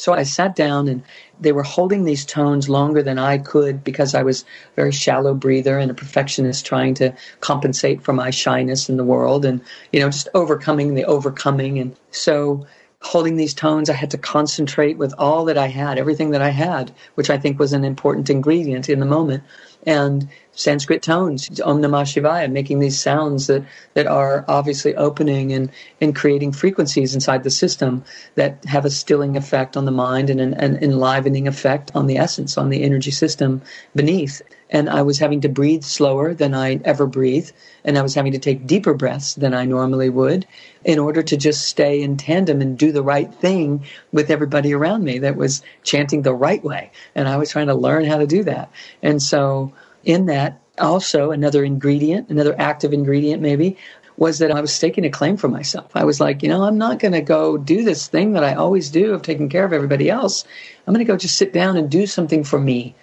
So 0.01 0.13
I 0.15 0.23
sat 0.23 0.55
down 0.55 0.87
and 0.87 1.03
they 1.39 1.51
were 1.51 1.61
holding 1.61 2.05
these 2.05 2.25
tones 2.25 2.67
longer 2.67 3.03
than 3.03 3.19
I 3.19 3.37
could 3.37 3.83
because 3.83 4.15
I 4.15 4.23
was 4.23 4.41
a 4.41 4.45
very 4.75 4.91
shallow 4.91 5.35
breather 5.35 5.77
and 5.77 5.91
a 5.91 5.93
perfectionist 5.93 6.65
trying 6.65 6.95
to 6.95 7.13
compensate 7.41 8.01
for 8.01 8.11
my 8.11 8.31
shyness 8.31 8.89
in 8.89 8.97
the 8.97 9.03
world 9.03 9.45
and, 9.45 9.61
you 9.91 9.99
know, 9.99 10.09
just 10.09 10.27
overcoming 10.33 10.95
the 10.95 11.05
overcoming. 11.05 11.77
And 11.77 11.95
so 12.09 12.65
holding 13.03 13.35
these 13.35 13.53
tones, 13.53 13.91
I 13.91 13.93
had 13.93 14.09
to 14.09 14.17
concentrate 14.17 14.97
with 14.97 15.13
all 15.19 15.45
that 15.45 15.57
I 15.59 15.67
had, 15.67 15.99
everything 15.99 16.31
that 16.31 16.41
I 16.41 16.49
had, 16.49 16.91
which 17.13 17.29
I 17.29 17.37
think 17.37 17.59
was 17.59 17.71
an 17.71 17.83
important 17.83 18.27
ingredient 18.27 18.89
in 18.89 19.01
the 19.01 19.05
moment 19.05 19.43
and 19.85 20.27
Sanskrit 20.53 21.01
tones, 21.01 21.61
Om 21.61 21.81
Namah 21.81 22.03
Shivaya, 22.03 22.51
making 22.51 22.79
these 22.79 22.99
sounds 22.99 23.47
that, 23.47 23.63
that 23.93 24.05
are 24.05 24.43
obviously 24.49 24.95
opening 24.95 25.53
and, 25.53 25.71
and 26.01 26.15
creating 26.15 26.51
frequencies 26.51 27.15
inside 27.15 27.43
the 27.43 27.49
system 27.49 28.03
that 28.35 28.63
have 28.65 28.83
a 28.83 28.89
stilling 28.89 29.37
effect 29.37 29.77
on 29.77 29.85
the 29.85 29.91
mind 29.91 30.29
and 30.29 30.41
an, 30.41 30.53
an 30.55 30.75
enlivening 30.83 31.47
effect 31.47 31.91
on 31.95 32.07
the 32.07 32.17
essence, 32.17 32.57
on 32.57 32.69
the 32.69 32.83
energy 32.83 33.11
system 33.11 33.61
beneath. 33.95 34.41
And 34.69 34.89
I 34.89 35.01
was 35.01 35.19
having 35.19 35.41
to 35.41 35.49
breathe 35.49 35.83
slower 35.83 36.33
than 36.33 36.53
I 36.53 36.79
ever 36.85 37.05
breathe, 37.05 37.49
and 37.83 37.97
I 37.97 38.01
was 38.01 38.15
having 38.15 38.31
to 38.33 38.39
take 38.39 38.67
deeper 38.67 38.93
breaths 38.93 39.35
than 39.35 39.53
I 39.53 39.65
normally 39.65 40.09
would 40.09 40.45
in 40.83 40.99
order 40.99 41.23
to 41.23 41.37
just 41.37 41.67
stay 41.67 42.01
in 42.01 42.17
tandem 42.17 42.61
and 42.61 42.77
do 42.77 42.91
the 42.91 43.03
right 43.03 43.33
thing 43.33 43.85
with 44.11 44.29
everybody 44.29 44.73
around 44.73 45.03
me 45.03 45.19
that 45.19 45.35
was 45.35 45.61
chanting 45.83 46.21
the 46.21 46.33
right 46.33 46.63
way. 46.63 46.91
And 47.15 47.27
I 47.27 47.37
was 47.37 47.51
trying 47.51 47.67
to 47.67 47.75
learn 47.75 48.05
how 48.05 48.17
to 48.17 48.27
do 48.27 48.43
that. 48.43 48.69
And 49.01 49.21
so 49.21 49.73
in 50.03 50.25
that, 50.27 50.61
also 50.77 51.31
another 51.31 51.63
ingredient, 51.63 52.29
another 52.29 52.55
active 52.59 52.93
ingredient 52.93 53.41
maybe, 53.41 53.77
was 54.17 54.39
that 54.39 54.51
I 54.51 54.61
was 54.61 54.73
staking 54.73 55.05
a 55.05 55.09
claim 55.09 55.37
for 55.37 55.47
myself. 55.47 55.91
I 55.95 56.03
was 56.03 56.19
like, 56.19 56.43
you 56.43 56.49
know, 56.49 56.63
I'm 56.63 56.77
not 56.77 56.99
going 56.99 57.13
to 57.13 57.21
go 57.21 57.57
do 57.57 57.83
this 57.83 58.07
thing 58.07 58.33
that 58.33 58.43
I 58.43 58.53
always 58.53 58.89
do 58.89 59.13
of 59.13 59.21
taking 59.21 59.49
care 59.49 59.65
of 59.65 59.73
everybody 59.73 60.09
else. 60.09 60.45
I'm 60.85 60.93
going 60.93 61.05
to 61.05 61.11
go 61.11 61.17
just 61.17 61.37
sit 61.37 61.53
down 61.53 61.77
and 61.77 61.89
do 61.89 62.05
something 62.05 62.43
for 62.43 62.59
me. 62.59 62.93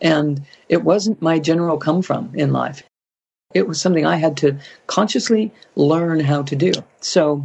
And 0.00 0.44
it 0.68 0.84
wasn't 0.84 1.20
my 1.20 1.38
general 1.38 1.78
come 1.78 2.02
from 2.02 2.30
in 2.34 2.52
life. 2.52 2.82
It 3.54 3.66
was 3.66 3.80
something 3.80 4.06
I 4.06 4.16
had 4.16 4.36
to 4.38 4.58
consciously 4.86 5.52
learn 5.74 6.20
how 6.20 6.42
to 6.42 6.54
do. 6.54 6.72
So 7.00 7.44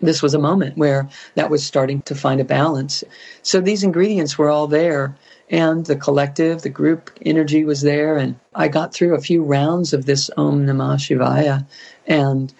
this 0.00 0.22
was 0.22 0.34
a 0.34 0.38
moment 0.38 0.76
where 0.76 1.08
that 1.34 1.50
was 1.50 1.64
starting 1.64 2.02
to 2.02 2.14
find 2.14 2.40
a 2.40 2.44
balance. 2.44 3.02
So 3.42 3.60
these 3.60 3.82
ingredients 3.82 4.38
were 4.38 4.50
all 4.50 4.66
there 4.66 5.16
and 5.52 5.84
the 5.84 5.96
collective, 5.96 6.62
the 6.62 6.70
group 6.70 7.10
energy 7.24 7.62
was 7.64 7.82
there. 7.82 8.16
And 8.16 8.40
I 8.54 8.68
got 8.68 8.94
through 8.94 9.14
a 9.14 9.20
few 9.20 9.44
rounds 9.44 9.92
of 9.92 10.06
this 10.06 10.30
Om 10.36 10.66
Namah 10.66 10.96
Shivaya, 10.96 11.66
and 12.06 12.52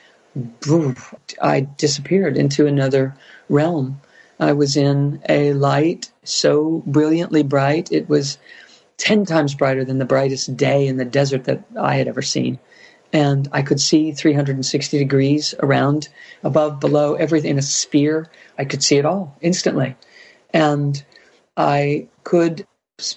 poof, 0.60 1.14
I 1.40 1.60
disappeared 1.60 2.36
into 2.36 2.66
another 2.66 3.16
realm. 3.48 4.00
I 4.38 4.52
was 4.52 4.76
in 4.76 5.22
a 5.28 5.54
light 5.54 6.12
so 6.22 6.82
brilliantly 6.86 7.42
bright, 7.42 7.90
it 7.90 8.08
was 8.08 8.38
10 8.98 9.24
times 9.24 9.54
brighter 9.54 9.84
than 9.84 9.98
the 9.98 10.04
brightest 10.04 10.56
day 10.56 10.86
in 10.86 10.96
the 10.96 11.04
desert 11.04 11.44
that 11.44 11.64
I 11.78 11.96
had 11.96 12.08
ever 12.08 12.22
seen. 12.22 12.58
And 13.12 13.48
I 13.52 13.62
could 13.62 13.80
see 13.80 14.12
360 14.12 14.98
degrees 14.98 15.54
around, 15.60 16.08
above, 16.42 16.80
below, 16.80 17.14
everything 17.14 17.52
in 17.52 17.58
a 17.58 17.62
sphere. 17.62 18.28
I 18.58 18.64
could 18.64 18.82
see 18.82 18.96
it 18.96 19.04
all 19.04 19.36
instantly. 19.40 19.96
And 20.52 21.02
I 21.56 22.08
could 22.24 22.66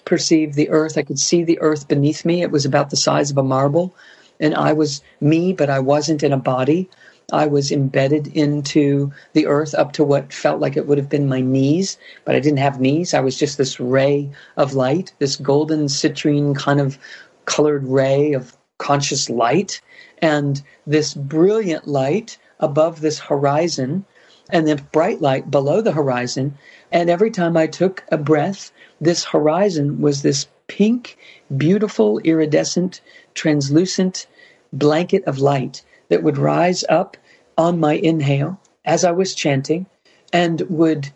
perceive 0.06 0.54
the 0.54 0.70
earth. 0.70 0.98
I 0.98 1.04
could 1.04 1.20
see 1.20 1.44
the 1.44 1.60
earth 1.62 1.88
beneath 1.88 2.26
me. 2.26 2.42
It 2.42 2.52
was 2.52 2.66
about 2.66 2.90
the 2.90 2.98
size 2.98 3.32
of 3.32 3.38
a 3.38 3.44
marble. 3.44 3.96
And 4.40 4.54
I 4.56 4.74
was 4.74 5.02
me, 5.22 5.54
but 5.54 5.70
I 5.70 5.80
wasn't 5.80 6.24
in 6.24 6.34
a 6.34 6.38
body. 6.38 6.90
I 7.32 7.48
was 7.48 7.72
embedded 7.72 8.28
into 8.28 9.12
the 9.34 9.48
earth 9.48 9.74
up 9.74 9.94
to 9.94 10.04
what 10.04 10.34
felt 10.34 10.60
like 10.60 10.78
it 10.78 10.86
would 10.88 10.98
have 10.98 11.10
been 11.10 11.28
my 11.28 11.42
knees, 11.42 11.98
but 12.24 12.36
I 12.36 12.40
didn't 12.40 12.60
have 12.60 12.80
knees. 12.80 13.14
I 13.14 13.20
was 13.22 13.38
just 13.38 13.58
this 13.58 13.80
ray 13.80 14.30
of 14.58 14.74
light, 14.74 15.14
this 15.20 15.36
golden 15.36 15.86
citrine 15.86 16.56
kind 16.56 16.80
of 16.80 17.00
colored 17.46 17.88
ray 17.88 18.34
of 18.34 18.56
conscious 18.78 19.30
light. 19.30 19.82
And 20.22 20.62
this 20.86 21.14
brilliant 21.14 21.88
light 21.88 22.38
above 22.60 23.02
this 23.02 23.20
horizon, 23.20 24.06
and 24.50 24.68
then 24.68 24.88
bright 24.92 25.22
light 25.22 25.50
below 25.50 25.82
the 25.82 25.92
horizon. 25.92 26.58
And 26.92 27.10
every 27.10 27.32
time 27.32 27.58
I 27.58 27.68
took 27.68 28.04
a 28.12 28.18
breath, 28.18 28.72
this 29.02 29.24
horizon 29.24 30.02
was 30.02 30.22
this 30.22 30.48
pink, 30.68 31.18
beautiful, 31.56 32.20
iridescent, 32.20 33.02
translucent 33.34 34.28
blanket 34.74 35.24
of 35.26 35.40
light 35.40 35.84
that 36.10 36.24
would 36.24 36.38
rise 36.38 36.84
up 36.90 37.18
on 37.58 37.80
my 37.80 37.94
inhale 37.94 38.60
as 38.84 39.04
I 39.04 39.12
was 39.12 39.34
chanting 39.34 39.86
and 40.34 40.62
would 40.70 41.12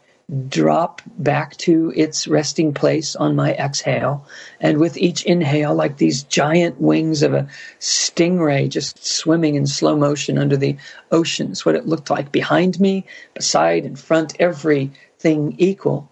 drop 0.48 1.02
back 1.18 1.58
to 1.58 1.92
its 1.96 2.28
resting 2.28 2.74
place 2.74 3.16
on 3.16 3.36
my 3.36 3.54
exhale. 3.54 4.28
And 4.60 4.78
with 4.78 4.98
each 4.98 5.26
inhale, 5.26 5.74
like 5.74 5.98
these 5.98 6.24
giant 6.24 6.80
wings 6.80 7.24
of 7.24 7.34
a 7.34 7.48
stingray 7.80 8.70
just 8.70 9.04
swimming 9.06 9.56
in 9.56 9.66
slow 9.66 9.96
motion 9.96 10.38
under 10.38 10.58
the 10.58 10.78
oceans, 11.12 11.66
what 11.66 11.76
it 11.76 11.88
looked 11.88 12.10
like 12.10 12.32
behind 12.32 12.80
me, 12.80 13.06
beside, 13.34 13.86
in 13.86 13.96
front, 13.96 14.36
everything 14.40 15.56
equal. 15.58 16.12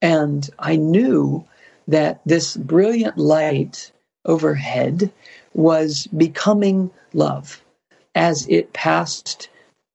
And 0.00 0.48
I 0.58 0.76
knew 0.76 1.44
that 1.88 2.20
this 2.24 2.56
brilliant 2.56 3.18
light 3.18 3.92
overhead 4.24 5.12
was 5.54 6.06
becoming 6.06 6.90
love 7.12 7.62
as 8.14 8.46
it 8.48 8.72
passed 8.72 9.48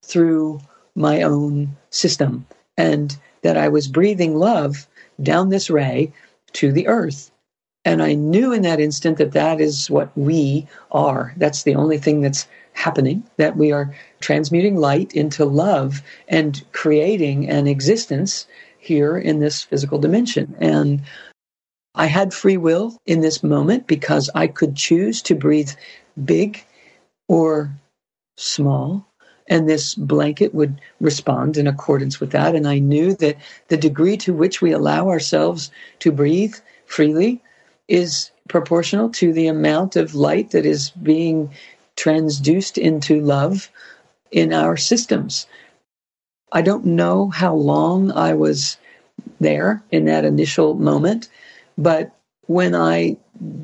through 0.04 0.60
my 0.96 1.22
own 1.22 1.76
system 1.90 2.46
and 2.78 3.18
that 3.44 3.58
I 3.58 3.70
was 3.70 3.88
breathing 3.88 4.36
love 4.36 4.88
down 5.22 5.50
this 5.50 5.70
ray 5.70 6.12
to 6.54 6.72
the 6.72 6.88
earth. 6.88 7.32
And 7.86 8.02
I 8.02 8.14
knew 8.14 8.54
in 8.54 8.62
that 8.64 8.80
instant 8.80 9.18
that 9.18 9.34
that 9.34 9.60
is 9.60 9.90
what 9.90 10.18
we 10.18 10.68
are. 10.92 11.34
That's 11.38 11.64
the 11.64 11.76
only 11.76 11.98
thing 11.98 12.22
that's 12.22 12.48
happening, 12.72 13.24
that 13.38 13.58
we 13.58 13.72
are 13.72 13.94
transmuting 14.20 14.78
light 14.78 15.14
into 15.14 15.46
love 15.46 16.02
and 16.28 16.64
creating 16.72 17.50
an 17.50 17.68
existence 17.68 18.48
here 18.80 19.18
in 19.18 19.40
this 19.40 19.64
physical 19.64 20.00
dimension. 20.00 20.56
And 20.60 21.02
I 21.96 22.08
had 22.08 22.34
free 22.34 22.58
will 22.58 22.98
in 23.06 23.22
this 23.22 23.44
moment 23.44 23.86
because 23.86 24.30
I 24.34 24.48
could 24.48 24.76
choose 24.76 25.22
to 25.24 25.36
breathe 25.36 25.72
big 26.24 26.64
or 27.28 27.72
small 28.38 29.08
and 29.48 29.68
this 29.68 29.96
blanket 29.96 30.54
would 30.54 30.80
respond 31.00 31.58
in 31.58 31.68
accordance 31.68 32.20
with 32.20 32.32
that. 32.32 32.56
And 32.56 32.68
I 32.68 32.80
knew 32.80 33.14
that 33.16 33.38
the 33.68 33.78
degree 33.78 34.18
to 34.18 34.34
which 34.34 34.62
we 34.62 34.72
allow 34.72 35.10
ourselves 35.10 35.72
to 36.00 36.12
breathe 36.12 36.56
freely 36.86 37.42
is 37.88 38.32
proportional 38.48 39.10
to 39.10 39.34
the 39.34 39.48
amount 39.48 39.96
of 39.96 40.16
light 40.16 40.52
that 40.52 40.66
is 40.66 40.90
being 40.92 41.52
transduced 41.96 42.78
into 42.78 43.20
love 43.22 43.70
in 44.32 44.54
our 44.54 44.78
systems. 44.78 45.48
I 46.52 46.62
don't 46.62 46.86
know 46.86 47.30
how 47.30 47.54
long 47.54 48.12
I 48.12 48.34
was 48.34 48.78
there 49.40 49.84
in 49.92 50.06
that 50.06 50.26
initial 50.26 50.76
moment, 50.76 51.30
but 51.78 52.12
when 52.48 52.76
I 52.76 53.18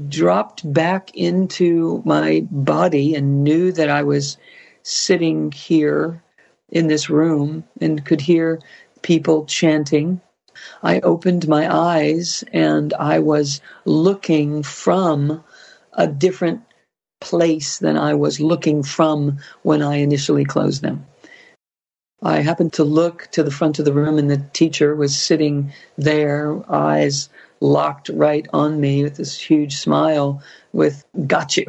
dropped 0.07 0.71
back 0.73 1.15
into 1.15 2.01
my 2.05 2.45
body 2.49 3.15
and 3.15 3.43
knew 3.43 3.71
that 3.71 3.89
I 3.89 4.03
was 4.03 4.37
sitting 4.83 5.51
here 5.51 6.23
in 6.69 6.87
this 6.87 7.09
room 7.09 7.63
and 7.81 8.05
could 8.05 8.21
hear 8.21 8.59
people 9.01 9.45
chanting. 9.45 10.21
I 10.83 10.99
opened 11.01 11.47
my 11.47 11.73
eyes 11.73 12.43
and 12.53 12.93
I 12.93 13.19
was 13.19 13.61
looking 13.85 14.63
from 14.63 15.43
a 15.93 16.07
different 16.07 16.61
place 17.21 17.79
than 17.79 17.97
I 17.97 18.13
was 18.13 18.39
looking 18.39 18.83
from 18.83 19.39
when 19.63 19.81
I 19.81 19.97
initially 19.97 20.45
closed 20.45 20.81
them. 20.81 21.05
I 22.21 22.41
happened 22.41 22.73
to 22.73 22.83
look 22.83 23.29
to 23.31 23.43
the 23.43 23.51
front 23.51 23.79
of 23.79 23.85
the 23.85 23.93
room 23.93 24.17
and 24.17 24.29
the 24.29 24.43
teacher 24.53 24.95
was 24.95 25.15
sitting 25.15 25.71
there, 25.97 26.61
eyes 26.69 27.29
locked 27.61 28.09
right 28.09 28.47
on 28.53 28.79
me 28.81 29.03
with 29.03 29.15
this 29.15 29.39
huge 29.39 29.77
smile 29.77 30.41
with 30.73 31.05
got 31.27 31.55
you. 31.57 31.65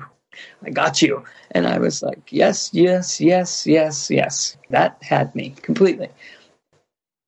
I 0.64 0.70
got 0.70 1.02
you. 1.02 1.24
And 1.52 1.66
I 1.66 1.78
was 1.78 2.02
like, 2.02 2.30
yes, 2.30 2.70
yes, 2.72 3.20
yes, 3.20 3.66
yes, 3.66 4.10
yes. 4.10 4.56
That 4.70 4.98
had 5.02 5.34
me 5.34 5.54
completely. 5.62 6.08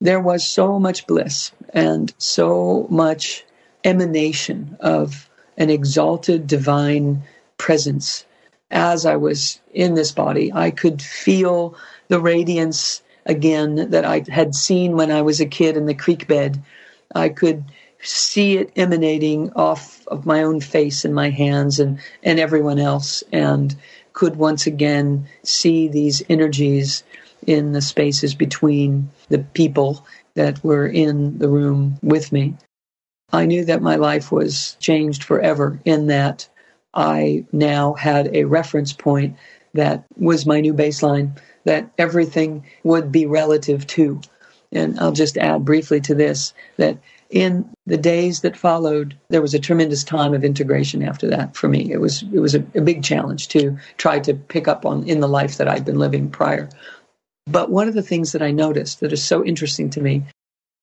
There 0.00 0.20
was 0.20 0.46
so 0.46 0.78
much 0.78 1.06
bliss 1.06 1.52
and 1.72 2.12
so 2.18 2.86
much 2.90 3.44
emanation 3.84 4.76
of 4.80 5.28
an 5.56 5.70
exalted 5.70 6.46
divine 6.46 7.22
presence 7.58 8.24
as 8.70 9.06
I 9.06 9.16
was 9.16 9.60
in 9.72 9.94
this 9.94 10.12
body. 10.12 10.52
I 10.52 10.70
could 10.70 11.00
feel 11.02 11.76
the 12.08 12.20
radiance 12.20 13.02
again 13.26 13.90
that 13.90 14.04
I 14.04 14.24
had 14.28 14.54
seen 14.54 14.96
when 14.96 15.10
I 15.10 15.22
was 15.22 15.40
a 15.40 15.46
kid 15.46 15.76
in 15.76 15.86
the 15.86 15.94
creek 15.94 16.26
bed. 16.26 16.62
I 17.14 17.28
could 17.28 17.64
see 18.02 18.58
it 18.58 18.72
emanating 18.76 19.52
off 19.52 20.06
of 20.08 20.26
my 20.26 20.42
own 20.42 20.60
face 20.60 21.04
and 21.04 21.14
my 21.14 21.30
hands 21.30 21.78
and, 21.80 21.98
and 22.22 22.38
everyone 22.38 22.78
else, 22.78 23.22
and 23.32 23.74
could 24.12 24.36
once 24.36 24.66
again 24.66 25.26
see 25.42 25.88
these 25.88 26.22
energies 26.28 27.04
in 27.46 27.72
the 27.72 27.80
spaces 27.80 28.34
between 28.34 29.10
the 29.28 29.38
people 29.38 30.04
that 30.34 30.62
were 30.62 30.86
in 30.86 31.38
the 31.38 31.48
room 31.48 31.98
with 32.02 32.32
me. 32.32 32.54
I 33.32 33.46
knew 33.46 33.64
that 33.64 33.82
my 33.82 33.96
life 33.96 34.30
was 34.30 34.76
changed 34.78 35.24
forever 35.24 35.80
in 35.84 36.08
that 36.08 36.48
I 36.94 37.44
now 37.52 37.94
had 37.94 38.34
a 38.34 38.44
reference 38.44 38.92
point 38.92 39.36
that 39.74 40.04
was 40.16 40.44
my 40.44 40.60
new 40.60 40.74
baseline, 40.74 41.38
that 41.64 41.90
everything 41.96 42.64
would 42.84 43.10
be 43.10 43.24
relative 43.24 43.86
to. 43.86 44.20
And 44.70 44.98
I'll 45.00 45.12
just 45.12 45.38
add 45.38 45.64
briefly 45.64 46.00
to 46.02 46.14
this 46.14 46.52
that 46.76 46.98
in 47.32 47.68
the 47.86 47.96
days 47.96 48.42
that 48.42 48.56
followed, 48.56 49.16
there 49.30 49.40
was 49.40 49.54
a 49.54 49.58
tremendous 49.58 50.04
time 50.04 50.34
of 50.34 50.44
integration 50.44 51.02
after 51.02 51.26
that 51.28 51.56
for 51.56 51.66
me. 51.66 51.90
It 51.90 51.98
was 51.98 52.22
it 52.32 52.40
was 52.40 52.54
a, 52.54 52.58
a 52.74 52.82
big 52.82 53.02
challenge 53.02 53.48
to 53.48 53.78
try 53.96 54.20
to 54.20 54.34
pick 54.34 54.68
up 54.68 54.84
on 54.84 55.08
in 55.08 55.20
the 55.20 55.28
life 55.28 55.56
that 55.56 55.66
I'd 55.66 55.86
been 55.86 55.98
living 55.98 56.30
prior. 56.30 56.68
But 57.46 57.70
one 57.70 57.88
of 57.88 57.94
the 57.94 58.02
things 58.02 58.32
that 58.32 58.42
I 58.42 58.50
noticed 58.50 59.00
that 59.00 59.14
is 59.14 59.24
so 59.24 59.42
interesting 59.44 59.88
to 59.90 60.00
me 60.02 60.24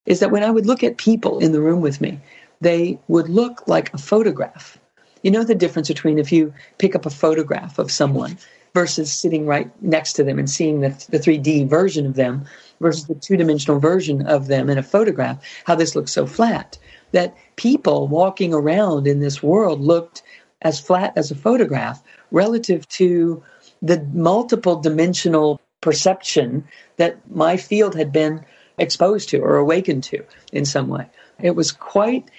is 0.06 0.18
that 0.20 0.32
when 0.32 0.42
I 0.42 0.50
would 0.50 0.66
look 0.66 0.82
at 0.82 0.98
people 0.98 1.38
in 1.38 1.52
the 1.52 1.60
room 1.60 1.80
with 1.80 2.00
me, 2.00 2.20
they 2.60 2.98
would 3.06 3.28
look 3.28 3.66
like 3.68 3.94
a 3.94 3.98
photograph. 3.98 4.76
You 5.22 5.30
know 5.30 5.44
the 5.44 5.54
difference 5.54 5.86
between 5.86 6.18
if 6.18 6.32
you 6.32 6.52
pick 6.78 6.96
up 6.96 7.06
a 7.06 7.10
photograph 7.10 7.78
of 7.78 7.92
someone 7.92 8.38
versus 8.74 9.12
sitting 9.12 9.46
right 9.46 9.70
next 9.82 10.14
to 10.14 10.24
them 10.24 10.38
and 10.38 10.48
seeing 10.48 10.80
the, 10.80 10.90
the 11.10 11.18
3D 11.18 11.68
version 11.68 12.06
of 12.06 12.14
them 12.14 12.44
versus 12.80 13.06
the 13.06 13.14
two 13.14 13.36
dimensional 13.36 13.80
version 13.80 14.26
of 14.26 14.46
them 14.46 14.70
in 14.70 14.78
a 14.78 14.82
photograph, 14.82 15.38
how 15.64 15.74
this 15.74 15.94
looks 15.94 16.12
so 16.12 16.26
flat. 16.26 16.78
That 17.12 17.36
people 17.56 18.06
walking 18.06 18.54
around 18.54 19.06
in 19.06 19.20
this 19.20 19.42
world 19.42 19.80
looked 19.80 20.22
as 20.62 20.78
flat 20.78 21.12
as 21.16 21.30
a 21.30 21.34
photograph 21.34 22.02
relative 22.30 22.86
to 22.88 23.42
the 23.82 24.06
multiple 24.12 24.76
dimensional 24.76 25.60
perception 25.80 26.66
that 26.96 27.18
my 27.30 27.56
field 27.56 27.96
had 27.96 28.12
been 28.12 28.44
exposed 28.78 29.28
to 29.30 29.38
or 29.38 29.56
awakened 29.56 30.04
to 30.04 30.24
in 30.52 30.64
some 30.64 30.88
way. 30.88 31.06
It 31.40 31.56
was 31.56 31.72
quite 31.72 32.30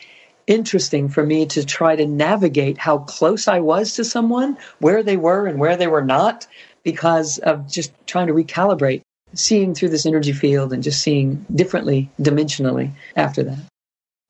interesting 0.47 1.09
for 1.09 1.25
me 1.25 1.45
to 1.47 1.65
try 1.65 1.95
to 1.95 2.05
navigate 2.05 2.77
how 2.77 2.99
close 2.99 3.47
I 3.47 3.59
was 3.59 3.95
to 3.95 4.03
someone, 4.03 4.57
where 4.79 5.03
they 5.03 5.17
were 5.17 5.47
and 5.47 5.59
where 5.59 5.77
they 5.77 5.87
were 5.87 6.03
not, 6.03 6.47
because 6.83 7.37
of 7.39 7.69
just 7.69 7.91
trying 8.07 8.27
to 8.27 8.33
recalibrate 8.33 9.01
seeing 9.33 9.73
through 9.73 9.89
this 9.89 10.05
energy 10.05 10.33
field 10.33 10.73
and 10.73 10.83
just 10.83 11.01
seeing 11.01 11.45
differently 11.53 12.09
dimensionally 12.19 12.91
after 13.15 13.43
that. 13.43 13.59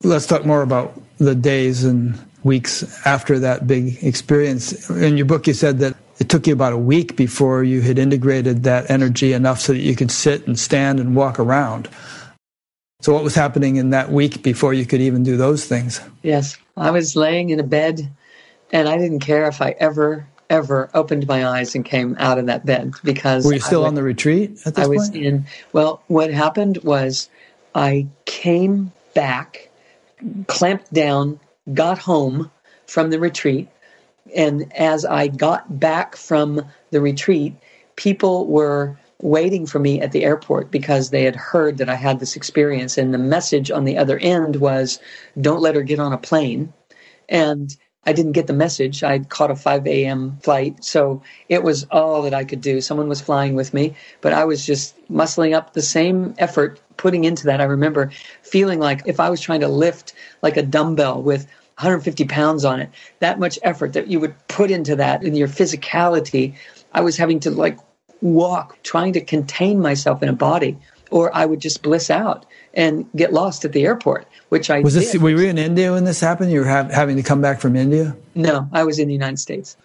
Let's 0.04 0.26
talk 0.26 0.44
more 0.44 0.62
about 0.62 1.00
the 1.18 1.34
days 1.34 1.84
and 1.84 2.18
weeks 2.42 3.06
after 3.06 3.38
that 3.40 3.66
big 3.66 4.02
experience. 4.02 4.90
In 4.90 5.16
your 5.16 5.26
book, 5.26 5.46
you 5.46 5.54
said 5.54 5.78
that 5.78 5.96
it 6.18 6.28
took 6.28 6.46
you 6.46 6.52
about 6.52 6.72
a 6.72 6.78
week 6.78 7.16
before 7.16 7.64
you 7.64 7.80
had 7.80 7.98
integrated 7.98 8.64
that 8.64 8.90
energy 8.90 9.32
enough 9.32 9.60
so 9.60 9.72
that 9.72 9.80
you 9.80 9.96
could 9.96 10.10
sit 10.10 10.46
and 10.46 10.58
stand 10.58 11.00
and 11.00 11.16
walk 11.16 11.38
around. 11.38 11.88
So, 13.02 13.12
what 13.12 13.24
was 13.24 13.34
happening 13.34 13.76
in 13.76 13.90
that 13.90 14.12
week 14.12 14.44
before 14.44 14.72
you 14.72 14.86
could 14.86 15.00
even 15.00 15.24
do 15.24 15.36
those 15.36 15.66
things? 15.66 16.00
Yes, 16.22 16.56
I 16.76 16.92
was 16.92 17.16
laying 17.16 17.50
in 17.50 17.58
a 17.58 17.64
bed 17.64 18.08
and 18.72 18.88
I 18.88 18.96
didn't 18.96 19.18
care 19.18 19.48
if 19.48 19.60
I 19.60 19.70
ever 19.78 20.26
ever 20.48 20.88
opened 20.94 21.26
my 21.26 21.46
eyes 21.46 21.74
and 21.74 21.84
came 21.84 22.14
out 22.20 22.38
of 22.38 22.46
that 22.46 22.64
bed 22.64 22.92
because 23.02 23.44
were 23.44 23.54
you 23.54 23.60
still 23.60 23.86
on 23.86 23.94
the 23.94 24.02
retreat 24.02 24.50
at 24.66 24.74
this 24.74 24.84
I 24.84 24.88
was 24.88 25.10
point? 25.10 25.24
in. 25.24 25.46
Well, 25.72 26.02
what 26.06 26.30
happened 26.30 26.78
was 26.84 27.28
I 27.74 28.06
came 28.24 28.92
back, 29.14 29.70
clamped 30.46 30.92
down, 30.92 31.40
got 31.74 31.98
home 31.98 32.50
from 32.86 33.10
the 33.10 33.18
retreat, 33.18 33.68
and 34.36 34.72
as 34.74 35.04
I 35.04 35.26
got 35.26 35.80
back 35.80 36.14
from 36.14 36.66
the 36.90 37.00
retreat, 37.00 37.56
people 37.96 38.46
were 38.46 38.96
waiting 39.22 39.66
for 39.66 39.78
me 39.78 40.00
at 40.00 40.12
the 40.12 40.24
airport 40.24 40.70
because 40.70 41.10
they 41.10 41.22
had 41.22 41.36
heard 41.36 41.78
that 41.78 41.88
I 41.88 41.94
had 41.94 42.20
this 42.20 42.36
experience, 42.36 42.98
and 42.98 43.14
the 43.14 43.18
message 43.18 43.70
on 43.70 43.84
the 43.84 43.96
other 43.96 44.18
end 44.18 44.56
was, 44.56 45.00
"Don't 45.40 45.62
let 45.62 45.74
her 45.76 45.82
get 45.82 46.00
on 46.00 46.12
a 46.12 46.18
plane." 46.18 46.72
And 47.28 47.74
I 48.04 48.12
didn't 48.12 48.32
get 48.32 48.48
the 48.48 48.52
message. 48.52 49.04
I 49.04 49.20
caught 49.20 49.52
a 49.52 49.56
5 49.56 49.86
a.m. 49.86 50.38
flight. 50.42 50.84
So 50.84 51.22
it 51.48 51.62
was 51.62 51.86
all 51.90 52.22
that 52.22 52.34
I 52.34 52.44
could 52.44 52.60
do. 52.60 52.80
Someone 52.80 53.08
was 53.08 53.20
flying 53.20 53.54
with 53.54 53.72
me, 53.72 53.94
but 54.20 54.32
I 54.32 54.44
was 54.44 54.66
just 54.66 54.96
muscling 55.08 55.54
up 55.54 55.72
the 55.72 55.82
same 55.82 56.34
effort 56.38 56.80
putting 56.96 57.24
into 57.24 57.44
that. 57.44 57.60
I 57.60 57.64
remember 57.64 58.10
feeling 58.42 58.80
like 58.80 59.02
if 59.06 59.20
I 59.20 59.30
was 59.30 59.40
trying 59.40 59.60
to 59.60 59.68
lift 59.68 60.14
like 60.42 60.56
a 60.56 60.62
dumbbell 60.62 61.22
with 61.22 61.46
150 61.78 62.24
pounds 62.24 62.64
on 62.64 62.80
it, 62.80 62.90
that 63.20 63.38
much 63.38 63.58
effort 63.62 63.92
that 63.92 64.08
you 64.08 64.18
would 64.18 64.34
put 64.48 64.72
into 64.72 64.96
that 64.96 65.22
in 65.22 65.36
your 65.36 65.48
physicality, 65.48 66.54
I 66.92 67.02
was 67.02 67.16
having 67.16 67.38
to 67.40 67.50
like 67.50 67.78
walk, 68.22 68.82
trying 68.82 69.12
to 69.12 69.20
contain 69.20 69.80
myself 69.80 70.22
in 70.22 70.28
a 70.28 70.32
body 70.32 70.78
or 71.12 71.34
I 71.36 71.44
would 71.44 71.60
just 71.60 71.82
bliss 71.82 72.10
out 72.10 72.46
and 72.74 73.08
get 73.14 73.32
lost 73.32 73.64
at 73.64 73.72
the 73.72 73.84
airport, 73.84 74.26
which 74.48 74.70
I 74.70 74.80
was. 74.80 74.94
This, 74.94 75.14
were 75.16 75.30
you 75.30 75.38
in 75.40 75.58
India 75.58 75.92
when 75.92 76.04
this 76.04 76.20
happened? 76.20 76.50
You 76.50 76.60
were 76.60 76.68
ha- 76.68 76.88
having 76.90 77.16
to 77.16 77.22
come 77.22 77.40
back 77.40 77.60
from 77.60 77.76
India? 77.76 78.16
No, 78.34 78.68
I 78.72 78.84
was 78.84 78.98
in 78.98 79.06
the 79.08 79.12
United 79.12 79.38
States. 79.38 79.76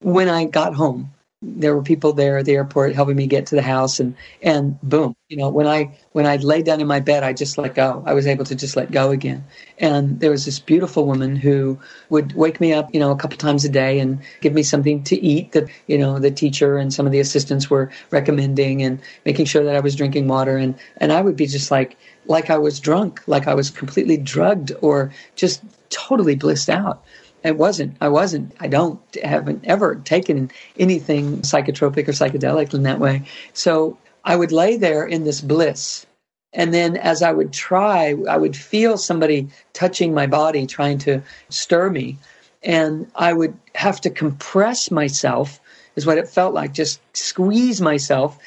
When 0.00 0.28
I 0.28 0.44
got 0.44 0.74
home, 0.74 1.10
there 1.42 1.74
were 1.74 1.82
people 1.82 2.12
there 2.12 2.38
at 2.38 2.44
the 2.44 2.52
airport 2.52 2.94
helping 2.94 3.16
me 3.16 3.26
get 3.26 3.46
to 3.46 3.56
the 3.56 3.62
house 3.62 3.98
and 3.98 4.14
and 4.42 4.80
boom 4.80 5.16
you 5.28 5.36
know 5.36 5.48
when 5.48 5.66
i 5.66 5.90
when 6.12 6.24
i 6.24 6.36
laid 6.36 6.64
down 6.64 6.80
in 6.80 6.86
my 6.86 7.00
bed 7.00 7.24
i 7.24 7.32
just 7.32 7.58
let 7.58 7.74
go. 7.74 8.02
I 8.06 8.14
was 8.14 8.26
able 8.26 8.44
to 8.44 8.54
just 8.54 8.76
let 8.76 8.92
go 8.92 9.10
again. 9.10 9.44
And 9.78 10.20
there 10.20 10.30
was 10.30 10.44
this 10.44 10.60
beautiful 10.60 11.04
woman 11.04 11.34
who 11.34 11.80
would 12.10 12.34
wake 12.34 12.60
me 12.60 12.72
up 12.72 12.94
you 12.94 13.00
know 13.00 13.10
a 13.10 13.16
couple 13.16 13.36
times 13.38 13.64
a 13.64 13.68
day 13.68 13.98
and 13.98 14.20
give 14.40 14.52
me 14.52 14.62
something 14.62 15.02
to 15.04 15.20
eat 15.20 15.52
that 15.52 15.68
you 15.88 15.98
know 15.98 16.20
the 16.20 16.30
teacher 16.30 16.78
and 16.78 16.92
some 16.92 17.06
of 17.06 17.12
the 17.12 17.20
assistants 17.20 17.68
were 17.68 17.90
recommending 18.10 18.82
and 18.82 19.00
making 19.24 19.46
sure 19.46 19.64
that 19.64 19.74
i 19.74 19.80
was 19.80 19.96
drinking 19.96 20.28
water. 20.28 20.56
And 20.56 20.78
and 20.98 21.12
i 21.12 21.20
would 21.20 21.36
be 21.36 21.46
just 21.46 21.70
like 21.70 21.96
like 22.26 22.50
i 22.50 22.58
was 22.58 22.78
drunk 22.78 23.20
like 23.26 23.48
i 23.48 23.54
was 23.54 23.70
completely 23.70 24.16
drugged 24.16 24.70
or 24.80 25.12
just 25.34 25.62
totally 25.90 26.36
blissed 26.36 26.70
out 26.70 27.04
it 27.44 27.56
wasn't. 27.56 27.96
I 28.00 28.08
wasn't. 28.08 28.54
I 28.60 28.68
don't 28.68 29.00
haven't 29.22 29.64
ever 29.64 29.96
taken 29.96 30.50
anything 30.78 31.38
psychotropic 31.38 32.08
or 32.08 32.12
psychedelic 32.12 32.72
in 32.74 32.84
that 32.84 33.00
way. 33.00 33.22
So 33.52 33.98
I 34.24 34.36
would 34.36 34.52
lay 34.52 34.76
there 34.76 35.04
in 35.04 35.24
this 35.24 35.40
bliss. 35.40 36.06
And 36.52 36.72
then 36.72 36.96
as 36.96 37.22
I 37.22 37.32
would 37.32 37.52
try, 37.52 38.14
I 38.28 38.36
would 38.36 38.56
feel 38.56 38.98
somebody 38.98 39.48
touching 39.72 40.12
my 40.12 40.26
body, 40.26 40.66
trying 40.66 40.98
to 40.98 41.22
stir 41.48 41.90
me. 41.90 42.18
And 42.62 43.10
I 43.16 43.32
would 43.32 43.56
have 43.74 44.00
to 44.02 44.10
compress 44.10 44.90
myself, 44.90 45.60
is 45.96 46.06
what 46.06 46.18
it 46.18 46.28
felt 46.28 46.54
like, 46.54 46.72
just 46.72 47.00
squeeze 47.16 47.80
myself 47.80 48.38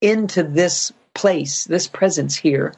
into 0.00 0.42
this 0.42 0.92
place, 1.14 1.64
this 1.64 1.86
presence 1.86 2.34
here. 2.36 2.74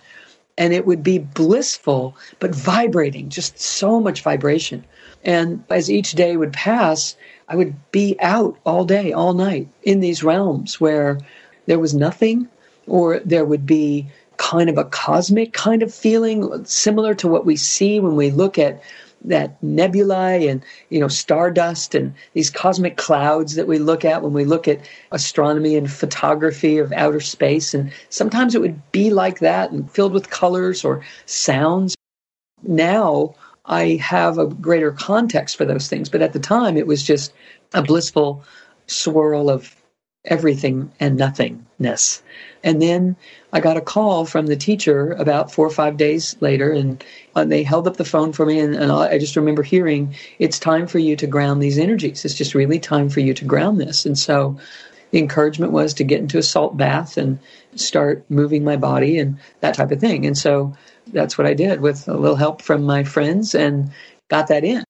And 0.59 0.73
it 0.75 0.87
would 0.87 1.03
be 1.03 1.19
blissful, 1.19 2.17
but 2.39 2.55
vibrating, 2.55 3.29
just 3.29 3.59
so 3.59 4.01
much 4.01 4.23
vibration. 4.23 4.85
And 5.25 5.65
as 5.71 5.91
each 5.91 6.13
day 6.13 6.37
would 6.37 6.53
pass, 6.53 7.17
I 7.49 7.57
would 7.57 7.75
be 7.91 8.17
out 8.21 8.59
all 8.65 8.85
day, 8.85 9.13
all 9.13 9.33
night 9.33 9.69
in 9.83 10.01
these 10.01 10.23
realms 10.23 10.81
where 10.81 11.19
there 11.67 11.79
was 11.79 11.95
nothing, 11.95 12.49
or 12.87 13.21
there 13.21 13.45
would 13.45 13.67
be 13.67 14.07
kind 14.37 14.69
of 14.69 14.77
a 14.77 14.85
cosmic 14.85 15.53
kind 15.53 15.83
of 15.83 15.95
feeling, 15.95 16.65
similar 16.65 17.15
to 17.15 17.29
what 17.29 17.47
we 17.47 17.57
see 17.57 18.01
when 18.01 18.17
we 18.17 18.31
look 18.31 18.59
at 18.59 18.83
that 19.27 19.63
nebulae 19.63 20.47
and 20.49 20.63
you 20.91 21.01
know 21.01 21.09
stardust 21.09 21.95
and 21.95 22.13
these 22.35 22.51
cosmic 22.51 22.99
clouds 22.99 23.55
that 23.55 23.67
we 23.67 23.79
look 23.79 24.05
at 24.05 24.23
when 24.23 24.35
we 24.35 24.45
look 24.45 24.69
at 24.69 24.81
astronomy 25.13 25.77
and 25.77 25.91
photography 25.91 26.77
of 26.79 26.93
outer 26.93 27.21
space. 27.21 27.73
And 27.73 27.91
sometimes 28.11 28.55
it 28.55 28.61
would 28.61 28.81
be 28.93 29.11
like 29.11 29.39
that 29.39 29.71
and 29.71 29.91
filled 29.91 30.13
with 30.13 30.31
colors 30.31 30.85
or 30.85 31.03
sounds. 31.25 31.97
Now 32.63 33.35
I 33.67 33.99
have 34.03 34.39
a 34.39 34.47
greater 34.47 34.93
context 34.93 35.57
for 35.57 35.65
those 35.65 35.89
things. 35.89 36.09
But 36.09 36.23
at 36.23 36.33
the 36.33 36.39
time, 36.39 36.77
it 36.77 36.87
was 36.87 37.03
just 37.03 37.33
a 37.73 37.83
blissful 37.83 38.45
swirl 38.87 39.51
of 39.51 39.75
everything 40.27 40.91
and 41.01 41.17
nothingness. 41.17 42.23
And 42.63 42.81
then 42.81 43.17
I 43.53 43.61
got 43.61 43.77
a 43.77 43.83
call 43.83 44.25
from 44.25 44.47
the 44.47 44.57
teacher 44.57 45.13
about 45.13 45.53
four 45.53 45.67
or 45.67 45.71
five 45.71 45.97
days 45.97 46.37
later, 46.41 46.73
and, 46.73 47.05
and 47.37 47.53
they 47.53 47.63
held 47.63 47.87
up 47.87 47.99
the 47.99 48.05
phone 48.05 48.33
for 48.33 48.47
me. 48.47 48.59
And, 48.59 48.75
and 48.75 48.91
I 48.91 49.19
just 49.19 49.37
remember 49.37 49.63
hearing, 49.63 50.15
It's 50.39 50.59
time 50.59 50.87
for 50.87 50.99
you 50.99 51.15
to 51.17 51.27
ground 51.27 51.63
these 51.63 51.79
energies. 51.79 52.25
It's 52.25 52.35
just 52.35 52.55
really 52.55 52.79
time 52.79 53.11
for 53.11 53.21
you 53.21 53.35
to 53.35 53.45
ground 53.45 53.81
this. 53.81 54.07
And 54.07 54.19
so 54.19 54.59
the 55.15 55.21
encouragement 55.21 55.71
was 55.71 55.95
to 55.95 56.03
get 56.03 56.19
into 56.19 56.39
a 56.39 56.43
salt 56.43 56.77
bath 56.77 57.17
and 57.17 57.39
start 57.77 58.25
moving 58.29 58.65
my 58.65 58.75
body 58.75 59.17
and 59.17 59.39
that 59.61 59.77
type 59.77 59.93
of 59.93 60.01
thing. 60.01 60.27
And 60.27 60.37
so 60.37 60.77
that's 61.07 61.39
what 61.39 61.47
I 61.47 61.55
did 61.55 61.81
with 61.81 62.09
a 62.09 62.17
little 62.17 62.35
help 62.35 62.61
from 62.61 62.83
my 62.83 63.05
friends 63.05 63.55
and 63.55 63.93
got 64.29 64.49
that 64.49 64.65
in. 64.65 64.83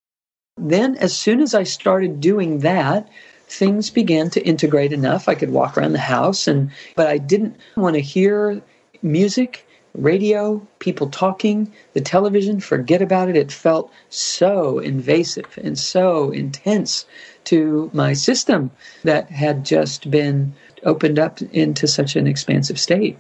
Then, 0.57 0.97
as 0.97 1.14
soon 1.14 1.43
as 1.43 1.55
I 1.55 1.64
started 1.64 2.20
doing 2.20 2.61
that, 2.61 3.07
things 3.49 3.91
began 3.91 4.31
to 4.31 4.41
integrate 4.41 4.95
enough. 4.95 5.29
I 5.29 5.35
could 5.35 5.51
walk 5.51 5.77
around 5.77 5.93
the 5.93 5.99
house, 5.99 6.49
and 6.49 6.70
but 6.97 7.07
I 7.07 7.18
didn't 7.18 7.59
want 7.77 7.97
to 7.97 8.01
hear 8.01 8.62
music, 9.03 9.66
radio, 9.93 10.66
people 10.79 11.11
talking, 11.11 11.70
the 11.93 12.01
television. 12.01 12.61
Forget 12.61 13.03
about 13.03 13.29
it. 13.29 13.37
It 13.37 13.53
felt 13.53 13.93
so 14.09 14.79
invasive 14.79 15.59
and 15.62 15.79
so 15.79 16.31
intense 16.31 17.05
to 17.47 17.90
my 17.92 18.12
system 18.12 18.70
that 19.03 19.30
had 19.30 19.64
just 19.64 20.11
been 20.11 20.55
opened 20.84 21.18
up 21.18 21.40
into 21.42 21.86
such 21.86 22.16
an 22.16 22.26
expansive 22.26 22.78
state. 22.78 23.18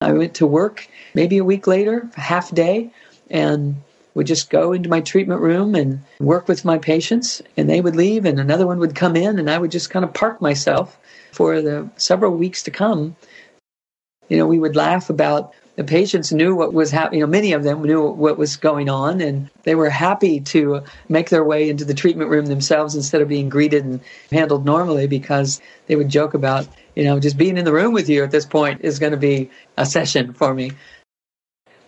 I 0.00 0.12
went 0.12 0.34
to 0.34 0.46
work 0.46 0.88
maybe 1.14 1.38
a 1.38 1.44
week 1.44 1.66
later, 1.66 2.08
half 2.16 2.52
day, 2.52 2.90
and 3.30 3.76
would 4.14 4.26
just 4.26 4.50
go 4.50 4.72
into 4.72 4.88
my 4.88 5.00
treatment 5.00 5.40
room 5.40 5.74
and 5.74 6.02
work 6.20 6.48
with 6.48 6.64
my 6.64 6.78
patients 6.78 7.40
and 7.56 7.68
they 7.68 7.80
would 7.80 7.96
leave 7.96 8.24
and 8.24 8.38
another 8.38 8.66
one 8.66 8.78
would 8.78 8.94
come 8.94 9.16
in 9.16 9.38
and 9.38 9.50
I 9.50 9.58
would 9.58 9.70
just 9.70 9.90
kind 9.90 10.04
of 10.04 10.12
park 10.12 10.40
myself 10.40 10.98
for 11.30 11.62
the 11.62 11.88
several 11.96 12.36
weeks 12.36 12.62
to 12.64 12.70
come. 12.70 13.16
You 14.28 14.36
know, 14.36 14.46
we 14.46 14.58
would 14.58 14.76
laugh 14.76 15.08
about 15.08 15.54
the 15.76 15.84
patients 15.84 16.32
knew 16.32 16.54
what 16.54 16.74
was 16.74 16.90
happening. 16.90 17.20
You 17.20 17.26
know, 17.26 17.30
many 17.30 17.52
of 17.52 17.62
them 17.62 17.82
knew 17.82 18.06
what 18.06 18.36
was 18.36 18.56
going 18.56 18.88
on, 18.90 19.20
and 19.20 19.48
they 19.62 19.74
were 19.74 19.88
happy 19.88 20.40
to 20.40 20.82
make 21.08 21.30
their 21.30 21.44
way 21.44 21.70
into 21.70 21.84
the 21.84 21.94
treatment 21.94 22.30
room 22.30 22.46
themselves 22.46 22.94
instead 22.94 23.22
of 23.22 23.28
being 23.28 23.48
greeted 23.48 23.84
and 23.84 24.00
handled 24.30 24.66
normally 24.66 25.06
because 25.06 25.60
they 25.86 25.96
would 25.96 26.08
joke 26.08 26.34
about 26.34 26.68
you 26.94 27.04
know, 27.04 27.18
just 27.18 27.38
being 27.38 27.56
in 27.56 27.64
the 27.64 27.72
room 27.72 27.92
with 27.92 28.08
you 28.08 28.22
at 28.22 28.30
this 28.30 28.46
point 28.46 28.80
is 28.82 28.98
going 28.98 29.12
to 29.12 29.18
be 29.18 29.50
a 29.76 29.86
session 29.86 30.32
for 30.32 30.54
me. 30.54 30.72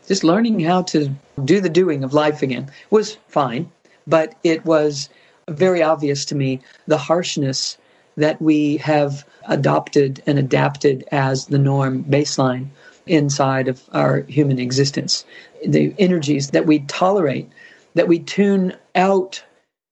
Just 0.06 0.24
learning 0.24 0.60
how 0.60 0.82
to 0.82 1.10
do 1.44 1.60
the 1.60 1.68
doing 1.68 2.04
of 2.04 2.14
life 2.14 2.42
again 2.42 2.70
was 2.90 3.16
fine, 3.28 3.70
but 4.06 4.34
it 4.44 4.64
was 4.64 5.08
very 5.48 5.82
obvious 5.82 6.24
to 6.26 6.34
me 6.34 6.60
the 6.86 6.98
harshness 6.98 7.78
that 8.16 8.40
we 8.40 8.76
have 8.78 9.26
adopted 9.48 10.22
and 10.26 10.38
adapted 10.38 11.04
as 11.10 11.46
the 11.46 11.58
norm 11.58 12.04
baseline 12.04 12.68
inside 13.06 13.68
of 13.68 13.82
our 13.92 14.22
human 14.22 14.58
existence. 14.58 15.24
The 15.66 15.94
energies 15.98 16.50
that 16.50 16.66
we 16.66 16.80
tolerate, 16.80 17.50
that 17.94 18.08
we 18.08 18.18
tune 18.18 18.74
out 18.94 19.42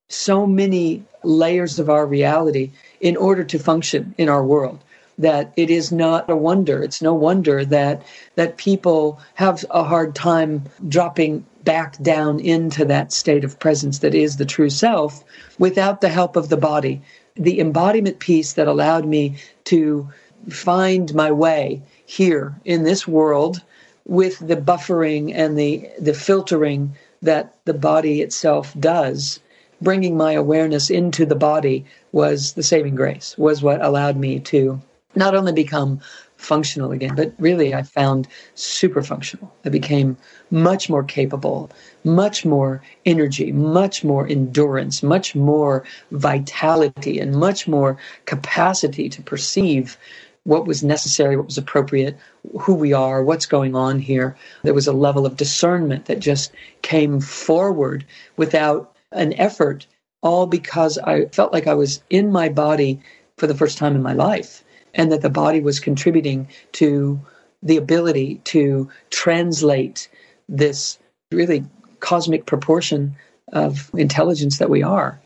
so 0.09 0.47
many 0.47 1.05
layers 1.23 1.79
of 1.79 1.89
our 1.89 2.07
reality 2.07 2.71
in 3.01 3.17
order 3.17 3.45
to 3.45 3.59
function 3.59 4.15
in 4.19 4.29
our 4.29 4.45
world 4.45 4.83
that 5.19 5.53
it 5.57 5.71
is 5.71 5.93
not 5.93 6.29
a 6.31 6.37
wonder. 6.37 6.83
It's 6.83 7.03
no 7.03 7.15
wonder 7.15 7.65
that 7.67 8.03
that 8.35 8.57
people 8.57 9.21
have 9.35 9.65
a 9.71 9.85
hard 9.85 10.15
time 10.15 10.65
dropping 10.89 11.47
back 11.65 11.97
down 12.03 12.41
into 12.41 12.85
that 12.87 13.13
state 13.13 13.45
of 13.45 13.59
presence 13.59 14.01
that 14.01 14.15
is 14.15 14.37
the 14.37 14.45
true 14.45 14.71
self 14.71 15.23
without 15.59 16.01
the 16.01 16.09
help 16.09 16.37
of 16.37 16.49
the 16.49 16.57
body. 16.57 17.03
The 17.35 17.61
embodiment 17.61 18.19
piece 18.19 18.55
that 18.55 18.69
allowed 18.69 19.07
me 19.07 19.37
to 19.65 20.09
find 20.49 21.15
my 21.15 21.31
way 21.31 21.83
here 22.07 22.55
in 22.65 22.83
this 22.83 23.07
world 23.07 23.63
with 24.05 24.39
the 24.39 24.57
buffering 24.57 25.33
and 25.35 25.59
the, 25.59 25.89
the 25.99 26.15
filtering 26.15 26.95
that 27.23 27.55
the 27.65 27.75
body 27.75 28.21
itself 28.21 28.75
does 28.79 29.41
bringing 29.81 30.17
my 30.17 30.33
awareness 30.33 30.91
into 30.91 31.27
the 31.27 31.35
body 31.35 31.85
was 32.13 32.53
the 32.53 32.63
saving 32.63 32.95
grace 32.95 33.37
was 33.37 33.63
what 33.63 33.83
allowed 33.83 34.17
me 34.17 34.39
to 34.39 34.81
not 35.15 35.35
only 35.35 35.53
become 35.53 36.01
functional 36.37 36.91
again, 36.91 37.15
but 37.15 37.33
really 37.39 37.75
I 37.75 37.83
found 37.83 38.27
super 38.55 39.03
functional. 39.03 39.53
I 39.65 39.69
became 39.69 40.17
much 40.51 40.91
more 40.91 41.05
capable, 41.05 41.71
much 42.05 42.45
more 42.45 42.83
energy, 43.07 43.53
much 43.53 44.03
more 44.03 44.27
endurance, 44.27 45.03
much 45.03 45.35
more 45.35 45.85
vitality, 46.11 47.21
and 47.21 47.37
much 47.37 47.69
more 47.69 47.97
capacity 48.25 49.09
to 49.11 49.23
perceive 49.23 49.97
what 50.45 50.67
was 50.67 50.83
necessary, 50.83 51.37
what 51.37 51.47
was 51.47 51.59
appropriate, 51.59 52.19
who 52.61 52.75
we 52.75 52.93
are, 52.93 53.23
what's 53.23 53.47
going 53.47 53.77
on 53.77 53.99
here. 53.99 54.37
There 54.63 54.75
was 54.75 54.87
a 54.87 54.93
level 54.93 55.25
of 55.25 55.37
discernment 55.37 56.07
that 56.07 56.19
just 56.19 56.53
came 56.83 57.21
forward 57.21 58.05
without 58.37 58.95
an 59.13 59.35
effort, 59.35 59.87
all 60.23 60.47
because 60.47 60.99
I 60.99 61.27
felt 61.27 61.53
like 61.53 61.67
I 61.67 61.75
was 61.75 62.03
in 62.11 62.33
my 62.33 62.49
body 62.49 63.01
for 63.37 63.47
the 63.47 63.55
first 63.55 63.79
time 63.79 63.95
in 63.95 64.03
my 64.03 64.15
life 64.15 64.65
and 64.95 65.11
that 65.13 65.23
the 65.23 65.31
body 65.31 65.61
was 65.61 65.81
contributing 65.81 66.49
to 66.73 67.21
the 67.63 67.77
ability 67.77 68.41
to 68.45 68.91
translate 69.11 70.09
this 70.49 70.99
really 71.31 71.65
cosmic 72.01 72.47
proportion 72.47 73.17
of 73.53 73.91
intelligence 73.95 74.59
that 74.59 74.69
we 74.69 74.83
are. 74.83 75.21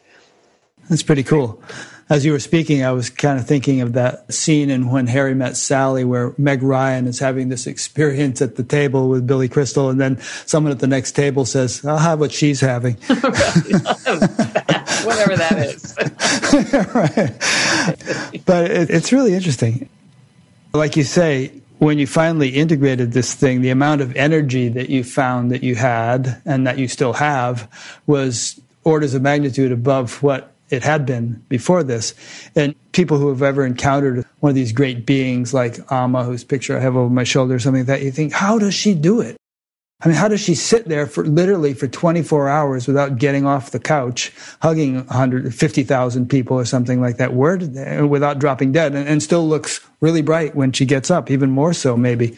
That's 0.89 1.03
pretty 1.03 1.23
cool. 1.25 1.61
As 2.09 2.24
you 2.24 2.30
were 2.30 2.38
speaking, 2.38 2.84
I 2.84 2.92
was 2.92 3.11
kind 3.11 3.36
of 3.36 3.48
thinking 3.48 3.80
of 3.80 3.94
that 3.94 4.32
scene 4.32 4.70
in 4.70 4.90
When 4.90 5.09
Harry 5.09 5.34
Met 5.34 5.57
Sally, 5.57 6.04
where 6.04 6.32
Meg 6.38 6.62
Ryan 6.62 7.09
is 7.09 7.18
having 7.18 7.48
this 7.48 7.66
experience 7.66 8.40
at 8.40 8.54
the 8.54 8.62
table 8.62 9.09
with 9.09 9.26
Billy 9.26 9.48
Crystal, 9.48 9.90
and 9.90 10.00
then 10.00 10.20
someone 10.46 10.70
at 10.70 10.78
the 10.78 10.86
next 10.86 11.12
table 11.12 11.44
says, 11.44 11.84
I'll 11.84 11.98
have 11.98 12.20
what 12.20 12.30
she's 12.30 12.61
having. 12.61 12.94
Whatever 15.04 15.36
that 15.36 15.59
is. 15.59 15.96
right. 16.94 17.34
But 18.46 18.70
it, 18.70 18.90
it's 18.90 19.12
really 19.12 19.34
interesting. 19.34 19.88
Like 20.72 20.96
you 20.96 21.02
say, 21.02 21.50
when 21.78 21.98
you 21.98 22.07
finally 22.07 22.50
integrated 22.50 23.11
this 23.12 23.34
thing, 23.34 23.62
the 23.62 23.70
amount 23.70 24.00
of 24.00 24.14
energy 24.14 24.68
that 24.68 24.90
you 24.90 25.02
found 25.02 25.50
that 25.50 25.64
you 25.64 25.74
had 25.74 26.40
and 26.44 26.68
that 26.68 26.78
you 26.78 26.86
still 26.86 27.14
have 27.14 27.68
was 28.07 28.61
orders 28.84 29.14
of 29.14 29.22
magnitude 29.22 29.72
above 29.72 30.22
what 30.22 30.52
it 30.71 30.83
had 30.83 31.07
been 31.07 31.45
before 31.49 31.83
this. 31.83 32.14
And 32.55 32.75
people 32.93 33.19
who 33.19 33.29
have 33.29 33.43
ever 33.43 33.64
encountered 33.64 34.25
one 34.41 34.51
of 34.51 34.57
these 34.57 34.73
great 34.73 35.07
beings 35.07 35.55
like 35.55 35.79
Amma, 35.91 36.25
whose 36.25 36.45
picture 36.45 36.77
I 36.77 36.81
have 36.81 36.97
over 36.97 37.11
my 37.11 37.25
shoulder 37.25 37.55
or 37.55 37.59
something 37.59 37.83
like 37.83 37.87
that, 37.87 38.03
you 38.03 38.11
think, 38.11 38.33
how 38.33 38.59
does 38.59 38.75
she 38.75 38.95
do 38.95 39.21
it? 39.21 39.37
I 40.03 40.09
mean, 40.09 40.17
how 40.17 40.29
does 40.29 40.41
she 40.41 40.55
sit 40.55 40.87
there 40.87 41.07
for 41.07 41.25
literally 41.25 41.73
for 41.73 41.89
24 41.89 42.49
hours 42.49 42.87
without 42.87 43.17
getting 43.17 43.47
off 43.47 43.71
the 43.71 43.79
couch, 43.79 44.31
hugging 44.61 44.97
150,000 44.97 46.29
people 46.29 46.59
or 46.59 46.67
something 46.67 47.01
like 47.01 47.17
that, 47.17 47.33
word 47.33 47.62
without 48.07 48.39
dropping 48.39 48.73
dead, 48.73 48.95
and, 48.95 49.09
and 49.09 49.23
still 49.23 49.49
looks 49.49 49.81
really 50.03 50.21
bright 50.21 50.55
when 50.55 50.71
she 50.73 50.85
gets 50.85 51.11
up, 51.11 51.31
even 51.31 51.51
more 51.51 51.73
so 51.73 51.97
maybe. 51.97 52.37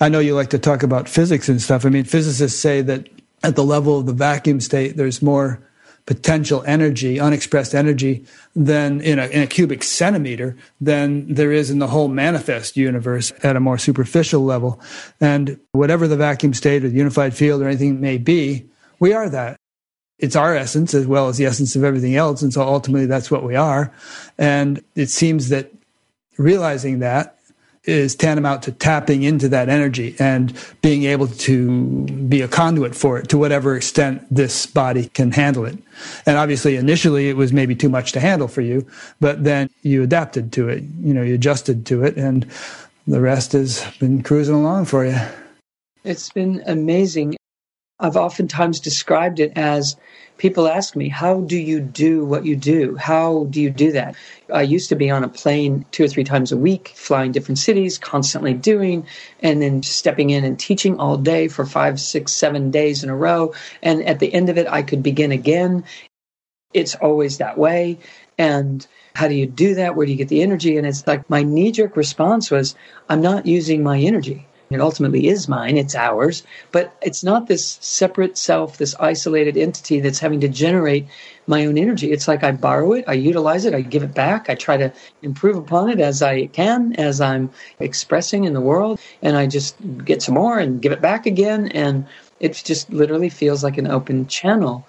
I 0.00 0.08
know 0.08 0.18
you 0.18 0.34
like 0.34 0.50
to 0.50 0.58
talk 0.58 0.82
about 0.82 1.08
physics 1.08 1.48
and 1.48 1.62
stuff. 1.62 1.86
I 1.86 1.90
mean, 1.90 2.02
physicists 2.02 2.58
say 2.58 2.82
that 2.82 3.08
at 3.44 3.54
the 3.54 3.64
level 3.64 4.00
of 4.00 4.06
the 4.06 4.12
vacuum 4.12 4.60
state, 4.60 4.96
there's 4.96 5.22
more 5.22 5.60
potential 6.06 6.64
energy, 6.66 7.20
unexpressed 7.20 7.74
energy, 7.74 8.24
than 8.56 9.00
in 9.00 9.18
a, 9.18 9.26
in 9.28 9.42
a 9.42 9.46
cubic 9.46 9.82
centimeter 9.82 10.56
than 10.80 11.32
there 11.32 11.52
is 11.52 11.70
in 11.70 11.78
the 11.78 11.86
whole 11.86 12.08
manifest 12.08 12.76
universe 12.76 13.32
at 13.42 13.56
a 13.56 13.60
more 13.60 13.78
superficial 13.78 14.42
level. 14.44 14.80
And 15.20 15.58
whatever 15.72 16.08
the 16.08 16.16
vacuum 16.16 16.54
state 16.54 16.84
or 16.84 16.88
the 16.88 16.96
unified 16.96 17.34
field 17.34 17.62
or 17.62 17.68
anything 17.68 18.00
may 18.00 18.18
be, 18.18 18.66
we 18.98 19.12
are 19.12 19.28
that. 19.28 19.56
It's 20.18 20.36
our 20.36 20.54
essence 20.54 20.94
as 20.94 21.06
well 21.06 21.28
as 21.28 21.36
the 21.36 21.46
essence 21.46 21.74
of 21.74 21.82
everything 21.82 22.14
else. 22.14 22.42
And 22.42 22.52
so 22.52 22.62
ultimately 22.62 23.06
that's 23.06 23.30
what 23.30 23.42
we 23.42 23.56
are. 23.56 23.92
And 24.38 24.82
it 24.94 25.08
seems 25.08 25.48
that 25.48 25.72
realizing 26.38 27.00
that 27.00 27.38
is 27.84 28.14
tantamount 28.14 28.62
to 28.62 28.72
tapping 28.72 29.24
into 29.24 29.48
that 29.48 29.68
energy 29.68 30.14
and 30.18 30.56
being 30.82 31.02
able 31.04 31.26
to 31.26 32.04
be 32.28 32.40
a 32.40 32.48
conduit 32.48 32.94
for 32.94 33.18
it 33.18 33.28
to 33.28 33.36
whatever 33.36 33.74
extent 33.74 34.24
this 34.30 34.66
body 34.66 35.08
can 35.08 35.32
handle 35.32 35.64
it. 35.64 35.76
And 36.24 36.36
obviously, 36.36 36.76
initially, 36.76 37.28
it 37.28 37.36
was 37.36 37.52
maybe 37.52 37.74
too 37.74 37.88
much 37.88 38.12
to 38.12 38.20
handle 38.20 38.46
for 38.46 38.60
you, 38.60 38.86
but 39.20 39.42
then 39.42 39.68
you 39.82 40.02
adapted 40.02 40.52
to 40.52 40.68
it, 40.68 40.84
you 41.00 41.12
know, 41.12 41.22
you 41.22 41.34
adjusted 41.34 41.84
to 41.86 42.04
it, 42.04 42.16
and 42.16 42.46
the 43.06 43.20
rest 43.20 43.52
has 43.52 43.84
been 43.98 44.22
cruising 44.22 44.54
along 44.54 44.84
for 44.84 45.04
you. 45.04 45.18
It's 46.04 46.30
been 46.30 46.62
amazing. 46.66 47.36
I've 47.98 48.16
oftentimes 48.16 48.80
described 48.80 49.40
it 49.40 49.52
as 49.56 49.96
people 50.42 50.66
ask 50.66 50.96
me, 50.96 51.08
How 51.08 51.40
do 51.42 51.56
you 51.56 51.80
do 51.80 52.24
what 52.24 52.44
you 52.44 52.56
do? 52.56 52.96
How 52.96 53.44
do 53.44 53.62
you 53.62 53.70
do 53.70 53.92
that? 53.92 54.16
I 54.52 54.62
used 54.62 54.88
to 54.88 54.96
be 54.96 55.08
on 55.08 55.22
a 55.22 55.28
plane 55.28 55.86
two 55.92 56.02
or 56.04 56.08
three 56.08 56.24
times 56.24 56.50
a 56.50 56.56
week, 56.56 56.92
flying 56.96 57.30
different 57.30 57.60
cities, 57.60 57.96
constantly 57.96 58.52
doing, 58.52 59.06
and 59.40 59.62
then 59.62 59.84
stepping 59.84 60.30
in 60.30 60.42
and 60.44 60.58
teaching 60.58 60.98
all 60.98 61.16
day 61.16 61.46
for 61.46 61.64
five, 61.64 62.00
six, 62.00 62.32
seven 62.32 62.72
days 62.72 63.04
in 63.04 63.08
a 63.08 63.14
row. 63.14 63.54
And 63.84 64.04
at 64.04 64.18
the 64.18 64.34
end 64.34 64.48
of 64.48 64.58
it, 64.58 64.66
I 64.66 64.82
could 64.82 65.00
begin 65.00 65.30
again. 65.30 65.84
It's 66.74 66.96
always 66.96 67.38
that 67.38 67.56
way. 67.56 68.00
And 68.36 68.84
how 69.14 69.28
do 69.28 69.34
you 69.34 69.46
do 69.46 69.76
that? 69.76 69.94
Where 69.94 70.06
do 70.06 70.12
you 70.12 70.18
get 70.18 70.28
the 70.28 70.42
energy? 70.42 70.76
And 70.76 70.88
it's 70.88 71.06
like 71.06 71.30
my 71.30 71.44
knee 71.44 71.70
jerk 71.70 71.96
response 71.96 72.50
was, 72.50 72.74
I'm 73.08 73.20
not 73.20 73.46
using 73.46 73.84
my 73.84 74.00
energy. 74.00 74.48
It 74.74 74.80
ultimately 74.80 75.28
is 75.28 75.48
mine, 75.48 75.76
it's 75.76 75.94
ours, 75.94 76.42
but 76.70 76.94
it's 77.02 77.24
not 77.24 77.46
this 77.46 77.78
separate 77.80 78.36
self, 78.38 78.78
this 78.78 78.94
isolated 79.00 79.56
entity 79.56 80.00
that's 80.00 80.18
having 80.18 80.40
to 80.40 80.48
generate 80.48 81.06
my 81.46 81.66
own 81.66 81.78
energy. 81.78 82.12
It's 82.12 82.28
like 82.28 82.44
I 82.44 82.52
borrow 82.52 82.92
it, 82.92 83.04
I 83.08 83.14
utilize 83.14 83.64
it, 83.64 83.74
I 83.74 83.80
give 83.80 84.02
it 84.02 84.14
back, 84.14 84.48
I 84.48 84.54
try 84.54 84.76
to 84.76 84.92
improve 85.22 85.56
upon 85.56 85.90
it 85.90 86.00
as 86.00 86.22
I 86.22 86.46
can, 86.46 86.94
as 86.96 87.20
I'm 87.20 87.50
expressing 87.80 88.44
in 88.44 88.54
the 88.54 88.60
world, 88.60 89.00
and 89.22 89.36
I 89.36 89.46
just 89.46 89.76
get 90.04 90.22
some 90.22 90.34
more 90.34 90.58
and 90.58 90.80
give 90.80 90.92
it 90.92 91.00
back 91.00 91.26
again. 91.26 91.68
And 91.68 92.06
it 92.40 92.54
just 92.64 92.92
literally 92.92 93.28
feels 93.28 93.62
like 93.62 93.78
an 93.78 93.86
open 93.86 94.26
channel 94.26 94.86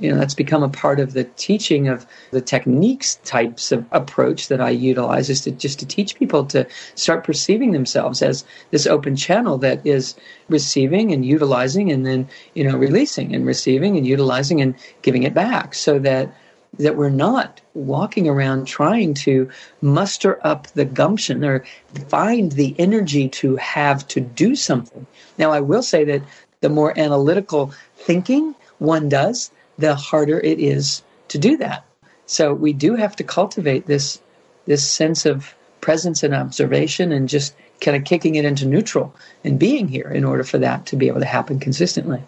you 0.00 0.10
know 0.10 0.18
that's 0.18 0.34
become 0.34 0.62
a 0.62 0.68
part 0.68 1.00
of 1.00 1.12
the 1.12 1.24
teaching 1.24 1.88
of 1.88 2.06
the 2.30 2.40
techniques 2.40 3.16
types 3.24 3.72
of 3.72 3.84
approach 3.92 4.48
that 4.48 4.60
i 4.60 4.70
utilize 4.70 5.30
is 5.30 5.40
to 5.40 5.50
just 5.50 5.78
to 5.78 5.86
teach 5.86 6.14
people 6.16 6.44
to 6.44 6.66
start 6.94 7.24
perceiving 7.24 7.72
themselves 7.72 8.22
as 8.22 8.44
this 8.70 8.86
open 8.86 9.16
channel 9.16 9.58
that 9.58 9.84
is 9.86 10.14
receiving 10.48 11.12
and 11.12 11.24
utilizing 11.24 11.90
and 11.90 12.06
then 12.06 12.28
you 12.54 12.64
know 12.64 12.76
releasing 12.76 13.34
and 13.34 13.46
receiving 13.46 13.96
and 13.96 14.06
utilizing 14.06 14.60
and 14.60 14.74
giving 15.02 15.22
it 15.22 15.34
back 15.34 15.74
so 15.74 15.98
that 15.98 16.32
that 16.78 16.96
we're 16.96 17.08
not 17.08 17.60
walking 17.72 18.28
around 18.28 18.66
trying 18.66 19.14
to 19.14 19.48
muster 19.80 20.38
up 20.46 20.66
the 20.68 20.84
gumption 20.84 21.42
or 21.42 21.64
find 22.08 22.52
the 22.52 22.74
energy 22.78 23.26
to 23.26 23.56
have 23.56 24.06
to 24.06 24.20
do 24.20 24.54
something. 24.54 25.06
Now 25.38 25.50
i 25.50 25.60
will 25.60 25.82
say 25.82 26.04
that 26.04 26.22
the 26.60 26.68
more 26.68 26.98
analytical 26.98 27.72
thinking 27.96 28.54
one 28.78 29.08
does 29.08 29.50
the 29.78 29.94
harder 29.94 30.40
it 30.40 30.58
is 30.58 31.02
to 31.28 31.38
do 31.38 31.56
that. 31.58 31.84
So 32.26 32.52
we 32.52 32.72
do 32.72 32.94
have 32.94 33.16
to 33.16 33.24
cultivate 33.24 33.86
this 33.86 34.20
this 34.66 34.88
sense 34.88 35.24
of 35.24 35.54
presence 35.80 36.22
and 36.22 36.34
observation 36.34 37.10
and 37.10 37.28
just 37.28 37.54
kind 37.80 37.96
of 37.96 38.04
kicking 38.04 38.34
it 38.34 38.44
into 38.44 38.66
neutral 38.66 39.14
and 39.44 39.58
being 39.58 39.88
here 39.88 40.08
in 40.08 40.24
order 40.24 40.44
for 40.44 40.58
that 40.58 40.84
to 40.86 40.96
be 40.96 41.08
able 41.08 41.20
to 41.20 41.26
happen 41.26 41.58
consistently. 41.58 42.22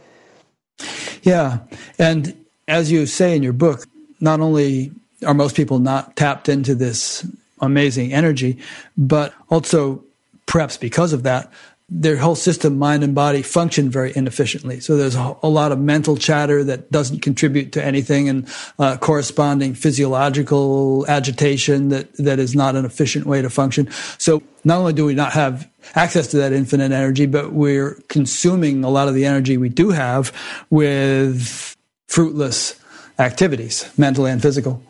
Yeah. 1.23 1.59
And 1.99 2.45
as 2.67 2.91
you 2.91 3.05
say 3.05 3.37
in 3.37 3.43
your 3.43 3.53
book, 3.53 3.85
not 4.21 4.41
only 4.41 4.93
are 5.27 5.35
most 5.35 5.55
people 5.55 5.81
not 5.81 6.17
tapped 6.17 6.49
into 6.49 6.75
this 6.75 7.27
amazing 7.61 8.13
energy, 8.13 8.59
but 8.97 9.35
also 9.51 10.03
perhaps 10.47 10.77
because 10.77 11.13
of 11.13 11.25
that, 11.25 11.53
their 11.91 12.17
whole 12.17 12.37
system, 12.37 12.79
mind 12.79 13.03
and 13.03 13.15
body, 13.15 13.43
function 13.43 13.91
very 13.91 14.13
inefficiently. 14.15 14.79
So 14.79 14.97
there's 14.97 15.17
a, 15.17 15.37
lot 15.43 15.73
of 15.73 15.81
mental 15.81 16.17
chatter 16.17 16.63
that 16.63 16.93
doesn't 16.93 17.21
contribute 17.21 17.73
to 17.73 17.85
anything, 17.85 18.29
and 18.29 18.49
uh, 18.79 18.97
corresponding 18.97 19.75
physiological 19.75 21.05
agitation 21.09 21.89
that 21.89 22.13
that 22.15 22.39
is 22.39 22.55
not 22.55 22.77
an 22.77 22.85
efficient 22.85 23.27
way 23.27 23.43
to 23.43 23.51
function. 23.51 23.91
So 24.19 24.43
not 24.63 24.79
only 24.79 24.93
do 24.93 25.05
we 25.05 25.15
not 25.15 25.33
have 25.33 25.69
access 25.97 26.29
to 26.29 26.37
that 26.39 26.53
infinite 26.53 26.93
energy, 26.93 27.27
but 27.27 27.53
we're 27.53 28.01
consuming 28.09 28.85
a 28.85 28.91
lot 28.91 29.09
of 29.09 29.15
the 29.15 29.25
energy 29.25 29.57
we 29.57 29.69
do 29.69 29.91
have 29.91 30.33
with 30.71 31.77
fruitless 32.07 32.79
activities, 33.19 33.91
mental 33.99 34.27
and 34.27 34.41
physical. 34.41 34.83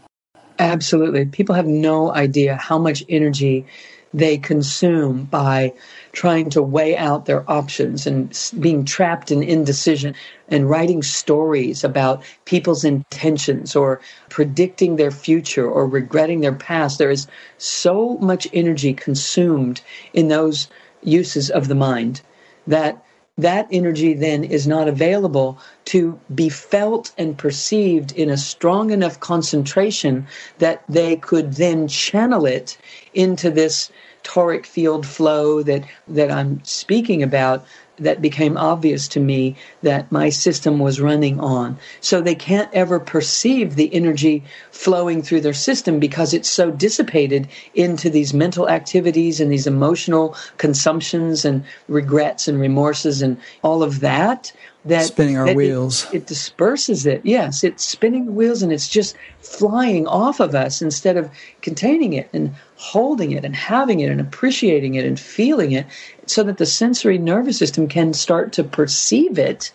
Absolutely. 0.59 1.24
People 1.24 1.55
have 1.55 1.66
no 1.66 2.12
idea 2.12 2.57
how 2.57 2.78
much 2.78 3.03
energy 3.09 3.64
they 4.12 4.36
consume 4.36 5.24
by 5.24 5.72
trying 6.13 6.51
to 6.51 6.63
weigh 6.63 6.97
out 6.97 7.27
their 7.27 7.49
options 7.51 8.07
and 8.07 8.53
being 8.59 8.85
trapped 8.85 9.31
in 9.31 9.43
indecision 9.43 10.15
and 10.49 10.69
writing 10.69 11.03
stories 11.03 11.85
about 11.85 12.23
people's 12.45 12.85
intentions 12.85 13.77
or 13.77 14.01
predicting 14.29 14.97
their 14.97 15.11
future 15.11 15.69
or 15.69 15.87
regretting 15.87 16.41
their 16.41 16.55
past. 16.55 16.99
There 16.99 17.11
is 17.11 17.27
so 17.59 18.19
much 18.19 18.49
energy 18.53 18.93
consumed 18.93 19.81
in 20.13 20.29
those 20.29 20.69
uses 21.03 21.51
of 21.51 21.69
the 21.69 21.75
mind 21.75 22.21
that 22.67 23.03
that 23.39 23.67
energy 23.71 24.13
then 24.13 24.45
is 24.45 24.67
not 24.67 24.89
available 24.89 25.59
to 25.87 26.19
be 26.35 26.49
felt 26.49 27.13
and 27.17 27.39
perceived 27.39 28.13
in 28.13 28.29
a 28.29 28.37
strong 28.37 28.91
enough 28.91 29.19
concentration 29.21 30.27
that 30.59 30.83
they 30.89 31.17
could 31.17 31.55
then 31.55 31.89
channel 31.89 32.45
it 32.45 32.77
into 33.15 33.51
this 33.51 33.91
toric 34.25 34.66
field 34.66 35.07
flow 35.07 35.62
that 35.62 35.85
that 36.09 36.31
I'm 36.31 36.62
speaking 36.64 37.23
about 37.23 37.64
that 38.01 38.23
became 38.23 38.57
obvious 38.57 39.07
to 39.09 39.21
me 39.21 39.55
that 39.83 40.11
my 40.11 40.31
system 40.31 40.79
was 40.79 41.01
running 41.01 41.39
on. 41.39 41.79
So 42.01 42.21
they 42.21 42.35
can't 42.35 42.73
ever 42.73 42.99
perceive 42.99 43.77
the 43.77 43.95
energy 43.95 44.43
flowing 44.71 45.23
through 45.23 45.43
their 45.43 45.53
system 45.53 46.01
because 46.01 46.33
it's 46.33 46.49
so 46.49 46.71
dissipated 46.71 47.47
into 47.75 48.09
these 48.09 48.33
mental 48.33 48.68
activities 48.68 49.39
and 49.41 49.53
these 49.53 49.66
emotional 49.66 50.35
consumptions 50.57 51.45
and 51.45 51.62
regrets 51.89 52.49
and 52.49 52.59
remorses 52.59 53.21
and 53.21 53.37
all 53.62 53.83
of 53.83 54.01
that 54.01 54.53
that 54.85 55.05
spinning 55.05 55.37
our 55.37 55.47
that 55.47 55.57
wheels. 55.57 56.07
It, 56.07 56.16
it, 56.16 56.26
disperses 56.26 57.07
it. 57.07 57.20
Yes, 57.24 57.62
it's 57.64 57.85
spinning 57.85 58.26
the 58.26 58.33
wheels 58.33 58.62
and 58.62 58.72
it's 58.72 58.89
just 58.89 59.16
flying 59.41 60.07
off 60.07 60.41
of 60.41 60.55
us 60.55 60.81
instead 60.81 61.16
of 61.16 61.31
containing 61.61 62.14
it 62.14 62.31
and 62.33 62.55
holding 62.76 63.33
it 63.33 63.45
and 63.45 63.55
having 63.55 64.01
it 64.01 64.11
and 64.11 64.20
appreciating 64.20 64.95
it 64.95 65.05
and 65.05 65.20
feeling 65.20 65.72
it 65.72 65.87
so 66.26 66.43
that 66.43 66.59
the 66.59 66.66
sensory 66.66 67.18
nervous 67.18 67.59
system 67.59 67.89
can 67.89 68.14
start 68.14 68.53
to 68.55 68.64
perceive 68.64 69.39
it 69.39 69.72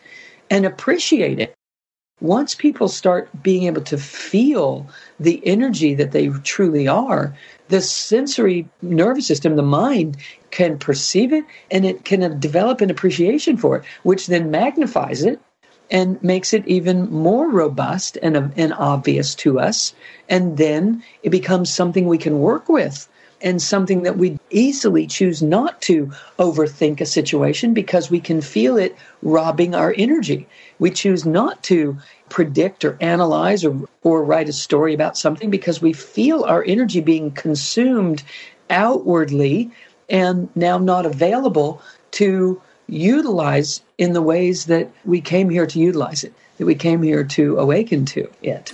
and 0.49 0.65
appreciate 0.65 1.39
it. 1.39 1.53
Once 2.21 2.55
people 2.55 2.87
start 2.87 3.29
being 3.43 3.63
able 3.63 3.81
to 3.81 3.97
feel 3.97 4.87
the 5.19 5.45
energy 5.45 5.93
that 5.93 6.13
they 6.13 6.29
truly 6.43 6.87
are, 6.87 7.35
the 7.67 7.81
sensory 7.81 8.67
nervous 8.81 9.27
system, 9.27 9.55
the 9.55 9.63
mind, 9.63 10.17
can 10.51 10.77
perceive 10.77 11.33
it 11.33 11.43
and 11.71 11.85
it 11.85 12.05
can 12.05 12.39
develop 12.39 12.81
an 12.81 12.89
appreciation 12.89 13.57
for 13.57 13.77
it, 13.77 13.85
which 14.03 14.27
then 14.27 14.51
magnifies 14.51 15.23
it 15.23 15.39
and 15.91 16.21
makes 16.23 16.53
it 16.53 16.67
even 16.67 17.11
more 17.11 17.49
robust 17.49 18.17
and, 18.23 18.35
and 18.55 18.73
obvious 18.73 19.35
to 19.35 19.59
us. 19.59 19.93
And 20.29 20.57
then 20.57 21.03
it 21.23 21.29
becomes 21.29 21.73
something 21.73 22.07
we 22.07 22.17
can 22.17 22.39
work 22.39 22.69
with 22.69 23.07
and 23.41 23.61
something 23.61 24.03
that 24.03 24.17
we 24.17 24.39
easily 24.49 25.05
choose 25.05 25.41
not 25.41 25.81
to 25.81 26.11
overthink 26.39 27.01
a 27.01 27.05
situation 27.05 27.73
because 27.73 28.09
we 28.09 28.19
can 28.19 28.41
feel 28.41 28.77
it 28.77 28.95
robbing 29.21 29.75
our 29.75 29.93
energy. 29.97 30.47
We 30.79 30.89
choose 30.91 31.25
not 31.25 31.61
to 31.63 31.97
predict 32.29 32.83
or 32.83 32.97
analyze 33.01 33.63
or, 33.63 33.87
or 34.03 34.23
write 34.23 34.49
a 34.49 34.53
story 34.53 34.93
about 34.93 35.17
something 35.17 35.49
because 35.49 35.81
we 35.81 35.93
feel 35.93 36.43
our 36.43 36.63
energy 36.65 37.01
being 37.01 37.31
consumed 37.31 38.23
outwardly 38.69 39.71
and 40.09 40.49
now 40.55 40.77
not 40.77 41.05
available 41.05 41.81
to 42.11 42.61
utilize 42.87 43.81
in 43.97 44.13
the 44.13 44.21
ways 44.21 44.65
that 44.65 44.89
we 45.05 45.21
came 45.21 45.49
here 45.49 45.65
to 45.65 45.79
utilize 45.79 46.23
it, 46.23 46.33
that 46.57 46.65
we 46.65 46.75
came 46.75 47.01
here 47.01 47.23
to 47.23 47.57
awaken 47.57 48.05
to 48.05 48.29
it. 48.43 48.73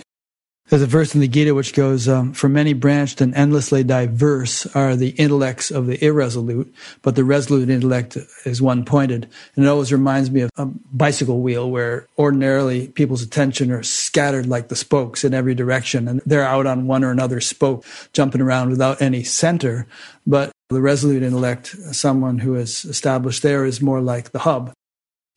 There's 0.71 0.81
a 0.83 0.87
verse 0.87 1.13
in 1.13 1.19
the 1.19 1.27
Gita 1.27 1.53
which 1.53 1.73
goes, 1.73 2.07
um, 2.07 2.31
For 2.31 2.47
many 2.47 2.71
branched 2.71 3.19
and 3.19 3.35
endlessly 3.35 3.83
diverse 3.83 4.65
are 4.67 4.95
the 4.95 5.09
intellects 5.09 5.69
of 5.69 5.85
the 5.85 6.01
irresolute, 6.01 6.73
but 7.01 7.17
the 7.17 7.25
resolute 7.25 7.69
intellect 7.69 8.17
is 8.45 8.61
one 8.61 8.85
pointed. 8.85 9.27
And 9.57 9.65
it 9.65 9.67
always 9.67 9.91
reminds 9.91 10.31
me 10.31 10.39
of 10.39 10.49
a 10.55 10.67
bicycle 10.93 11.41
wheel 11.41 11.69
where 11.69 12.07
ordinarily 12.17 12.87
people's 12.87 13.21
attention 13.21 13.69
are 13.69 13.83
scattered 13.83 14.47
like 14.47 14.69
the 14.69 14.77
spokes 14.77 15.25
in 15.25 15.33
every 15.33 15.55
direction, 15.55 16.07
and 16.07 16.21
they're 16.25 16.45
out 16.45 16.65
on 16.65 16.87
one 16.87 17.03
or 17.03 17.11
another 17.11 17.41
spoke, 17.41 17.83
jumping 18.13 18.39
around 18.39 18.69
without 18.69 19.01
any 19.01 19.25
center. 19.25 19.87
But 20.25 20.53
the 20.69 20.79
resolute 20.79 21.21
intellect, 21.21 21.75
someone 21.91 22.37
who 22.37 22.55
is 22.55 22.85
established 22.85 23.43
there, 23.43 23.65
is 23.65 23.81
more 23.81 23.99
like 23.99 24.31
the 24.31 24.39
hub 24.39 24.71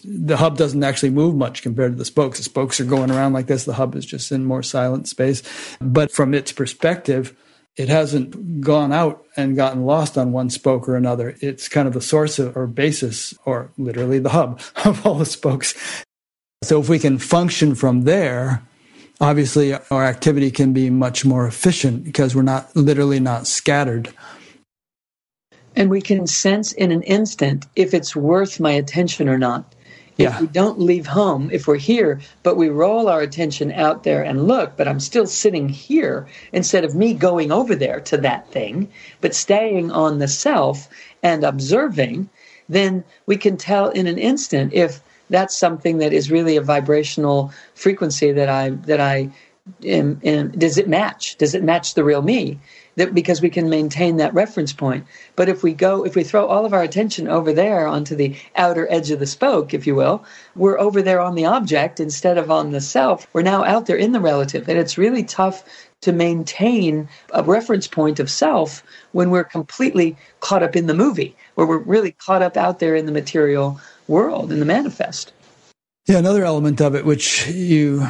the 0.05 0.37
hub 0.37 0.57
doesn't 0.57 0.85
actually 0.85 1.11
move 1.11 1.35
much 1.35 1.63
compared 1.63 1.93
to 1.93 1.99
the 1.99 2.05
spokes. 2.05 2.39
The 2.39 2.45
spokes 2.45 2.81
are 2.81 2.85
going 2.85 3.11
around 3.11 3.33
like 3.33 3.47
this. 3.47 3.65
The 3.65 3.75
hub 3.75 3.95
is 3.97 4.07
just 4.07 4.31
in 4.31 4.45
more 4.45 4.63
silent 4.63 5.09
space. 5.09 5.43
But 5.81 6.13
from 6.13 6.35
its 6.35 6.53
perspective, 6.53 7.37
it 7.77 7.89
hasn't 7.89 8.61
gone 8.61 8.93
out 8.93 9.25
and 9.37 9.57
gotten 9.57 9.85
lost 9.85 10.17
on 10.17 10.33
one 10.33 10.51
spoke 10.51 10.89
or 10.89 10.97
another. 10.97 11.37
It's 11.41 11.69
kind 11.69 11.89
of 11.89 11.95
the 11.95 12.01
source 12.01 12.39
of, 12.39 12.57
or 12.57 12.67
basis, 12.67 13.35
or 13.45 13.71
literally 13.77 14.19
the 14.21 14.31
hub 14.31 14.61
of 14.85 15.05
all 15.07 15.17
the 15.17 15.27
spokes. 15.27 15.75
So 16.63 16.81
if 16.81 16.89
we 16.89 16.99
can 16.99 17.19
function 17.19 17.75
from 17.75 18.03
there, 18.03 18.63
obviously 19.21 19.75
our 19.75 20.05
activity 20.05 20.51
can 20.51 20.73
be 20.73 20.89
much 20.89 21.25
more 21.25 21.47
efficient 21.47 22.05
because 22.05 22.35
we're 22.35 22.43
not 22.43 22.75
literally 22.77 23.21
not 23.21 23.47
scattered. 23.47 24.13
And 25.77 25.91
we 25.91 26.01
can 26.01 26.27
sense 26.27 26.73
in 26.73 26.93
an 26.93 27.03
instant 27.03 27.67
if 27.75 27.93
it's 27.93 28.15
worth 28.15 28.61
my 28.61 28.71
attention 28.71 29.29
or 29.29 29.39
not. 29.39 29.74
Yeah. 30.17 30.35
If 30.35 30.41
we 30.43 30.47
don't 30.47 30.79
leave 30.79 31.07
home, 31.07 31.51
if 31.53 31.67
we're 31.67 31.77
here, 31.77 32.21
but 32.45 32.57
we 32.57 32.69
roll 32.69 33.09
our 33.09 33.21
attention 33.21 33.73
out 33.73 34.05
there 34.05 34.23
and 34.23 34.47
look, 34.47 34.77
but 34.77 34.87
I'm 34.87 35.01
still 35.01 35.27
sitting 35.27 35.69
here 35.69 36.29
instead 36.53 36.85
of 36.85 36.95
me 36.95 37.15
going 37.15 37.51
over 37.51 37.75
there 37.75 38.01
to 38.01 38.17
that 38.19 38.49
thing, 38.53 38.89
but 39.21 39.35
staying 39.35 39.91
on 39.91 40.21
the 40.21 40.29
self 40.29 40.89
and 41.23 41.43
observing, 41.43 42.29
then 42.69 43.03
we 43.27 43.37
can 43.37 43.57
tell 43.57 43.89
in 43.91 44.07
an 44.07 44.19
instant 44.19 44.73
if 44.73 45.01
that's 45.31 45.57
something 45.57 45.99
that 45.99 46.13
is 46.13 46.31
really 46.31 46.57
a 46.57 46.63
vibrational 46.63 47.53
frequency 47.75 48.31
that 48.31 48.49
I 48.49 48.71
that 48.71 49.01
I 49.01 49.31
am, 49.85 50.21
am, 50.25 50.51
does 50.51 50.79
it 50.79 50.89
match? 50.89 51.37
Does 51.37 51.55
it 51.55 51.65
match 51.65 51.95
the 51.95 52.05
real 52.05 52.23
me? 52.23 52.61
That 52.97 53.15
because 53.15 53.41
we 53.41 53.51
can 53.51 53.69
maintain 53.69 54.17
that 54.17 54.35
reference 54.35 54.73
point. 54.73 55.05
But 55.37 55.49
if 55.49 55.63
we 55.63 55.73
go, 55.73 56.05
if 56.05 56.15
we 56.15 56.25
throw 56.25 56.47
all 56.47 56.65
of 56.65 56.73
our 56.73 56.83
attention 56.83 57.29
over 57.29 57.53
there 57.53 57.87
onto 57.87 58.15
the 58.15 58.37
outer 58.57 58.87
edge 58.91 59.11
of 59.11 59.21
the 59.21 59.27
spoke, 59.27 59.75
if 59.75 59.87
you 59.87 59.95
will, 59.95 60.25
we're 60.55 60.79
over 60.79 61.03
there 61.03 61.21
on 61.21 61.35
the 61.35 61.47
object 61.47 62.01
instead 62.01 62.39
of 62.39 62.51
on 62.51 62.73
the 62.73 62.81
self. 62.81 63.27
We're 63.33 63.43
now 63.43 63.65
out 63.65 63.87
there 63.87 63.97
in 63.97 64.13
the 64.13 64.21
relative. 64.21 64.69
And 64.69 64.79
it's 64.79 64.99
really 64.99 65.25
tough 65.25 65.65
to 66.03 66.13
maintain 66.13 67.09
a 67.33 67.43
reference 67.43 67.87
point 67.87 68.21
of 68.21 68.31
self 68.31 68.83
when 69.13 69.31
we're 69.31 69.45
completely 69.45 70.17
caught 70.41 70.63
up 70.63 70.77
in 70.77 70.87
the 70.87 70.95
movie, 70.95 71.35
where 71.55 71.67
we're 71.67 71.79
really 71.79 72.13
caught 72.13 72.43
up 72.43 72.57
out 72.57 72.79
there 72.79 72.95
in 72.95 73.07
the 73.07 73.13
material 73.13 73.81
world, 74.07 74.53
in 74.53 74.61
the 74.61 74.67
manifest. 74.67 75.33
Yeah, 76.07 76.19
another 76.19 76.45
element 76.45 76.83
of 76.83 76.95
it, 76.95 77.07
which 77.07 77.49
you 77.49 78.07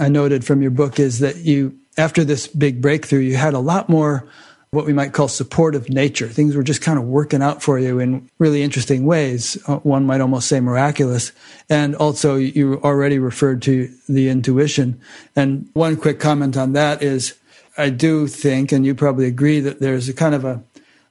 I 0.00 0.08
noted 0.08 0.44
from 0.44 0.60
your 0.60 0.72
book, 0.72 0.98
is 0.98 1.20
that 1.20 1.36
you 1.36 1.78
after 1.96 2.24
this 2.24 2.46
big 2.46 2.80
breakthrough, 2.80 3.20
you 3.20 3.36
had 3.36 3.54
a 3.54 3.58
lot 3.58 3.88
more 3.88 4.28
what 4.70 4.84
we 4.84 4.92
might 4.92 5.12
call 5.12 5.28
supportive 5.28 5.88
nature. 5.88 6.28
Things 6.28 6.54
were 6.54 6.62
just 6.62 6.82
kind 6.82 6.98
of 6.98 7.04
working 7.04 7.40
out 7.40 7.62
for 7.62 7.78
you 7.78 7.98
in 7.98 8.28
really 8.38 8.62
interesting 8.62 9.06
ways. 9.06 9.56
Uh, 9.66 9.76
one 9.78 10.04
might 10.04 10.20
almost 10.20 10.48
say 10.48 10.60
miraculous. 10.60 11.32
And 11.70 11.94
also, 11.94 12.36
you 12.36 12.80
already 12.82 13.18
referred 13.18 13.62
to 13.62 13.90
the 14.08 14.28
intuition. 14.28 15.00
And 15.34 15.68
one 15.72 15.96
quick 15.96 16.20
comment 16.20 16.56
on 16.56 16.72
that 16.72 17.02
is 17.02 17.34
I 17.78 17.90
do 17.90 18.26
think, 18.26 18.72
and 18.72 18.84
you 18.84 18.94
probably 18.94 19.26
agree, 19.26 19.60
that 19.60 19.80
there's 19.80 20.08
a 20.08 20.14
kind 20.14 20.34
of 20.34 20.44
a, 20.44 20.62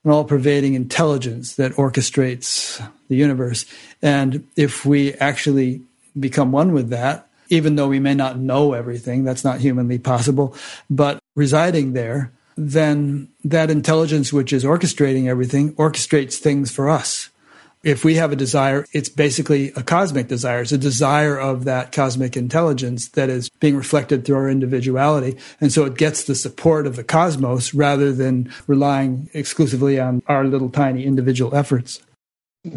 an 0.04 0.12
all 0.12 0.26
pervading 0.26 0.74
intelligence 0.74 1.56
that 1.56 1.74
orchestrates 1.74 2.86
the 3.08 3.16
universe. 3.16 3.66
And 4.02 4.48
if 4.56 4.86
we 4.86 5.14
actually 5.16 5.82
become 6.20 6.52
one 6.52 6.72
with 6.72 6.90
that, 6.90 7.28
even 7.50 7.76
though 7.76 7.88
we 7.88 8.00
may 8.00 8.14
not 8.14 8.38
know 8.38 8.74
everything, 8.74 9.24
that's 9.24 9.44
not 9.44 9.60
humanly 9.60 10.00
possible, 10.00 10.56
but 10.90 11.20
residing 11.36 11.94
there, 11.94 12.32
then 12.58 13.28
that 13.44 13.70
intelligence 13.70 14.32
which 14.32 14.54
is 14.54 14.64
orchestrating 14.64 15.28
everything 15.28 15.74
orchestrates 15.74 16.36
things 16.36 16.72
for 16.72 16.90
us. 16.90 17.30
If 17.84 18.04
we 18.04 18.16
have 18.16 18.32
a 18.32 18.36
desire, 18.36 18.88
it's 18.94 19.10
basically 19.10 19.72
a 19.76 19.84
cosmic 19.84 20.28
desire. 20.28 20.62
It's 20.62 20.72
a 20.72 20.78
desire 20.78 21.38
of 21.38 21.66
that 21.66 21.92
cosmic 21.92 22.36
intelligence 22.36 23.10
that 23.10 23.30
is 23.30 23.50
being 23.60 23.76
reflected 23.76 24.26
through 24.26 24.38
our 24.38 24.50
individuality. 24.50 25.38
And 25.62 25.72
so 25.72 25.86
it 25.86 25.96
gets 25.96 26.24
the 26.24 26.34
support 26.34 26.88
of 26.88 26.96
the 26.96 27.04
cosmos 27.04 27.76
rather 27.76 28.12
than 28.12 28.52
relying 28.66 29.30
exclusively 29.36 30.00
on 30.00 30.24
our 30.26 30.46
little 30.46 30.72
tiny 30.72 31.06
individual 31.06 31.56
efforts. 31.56 32.02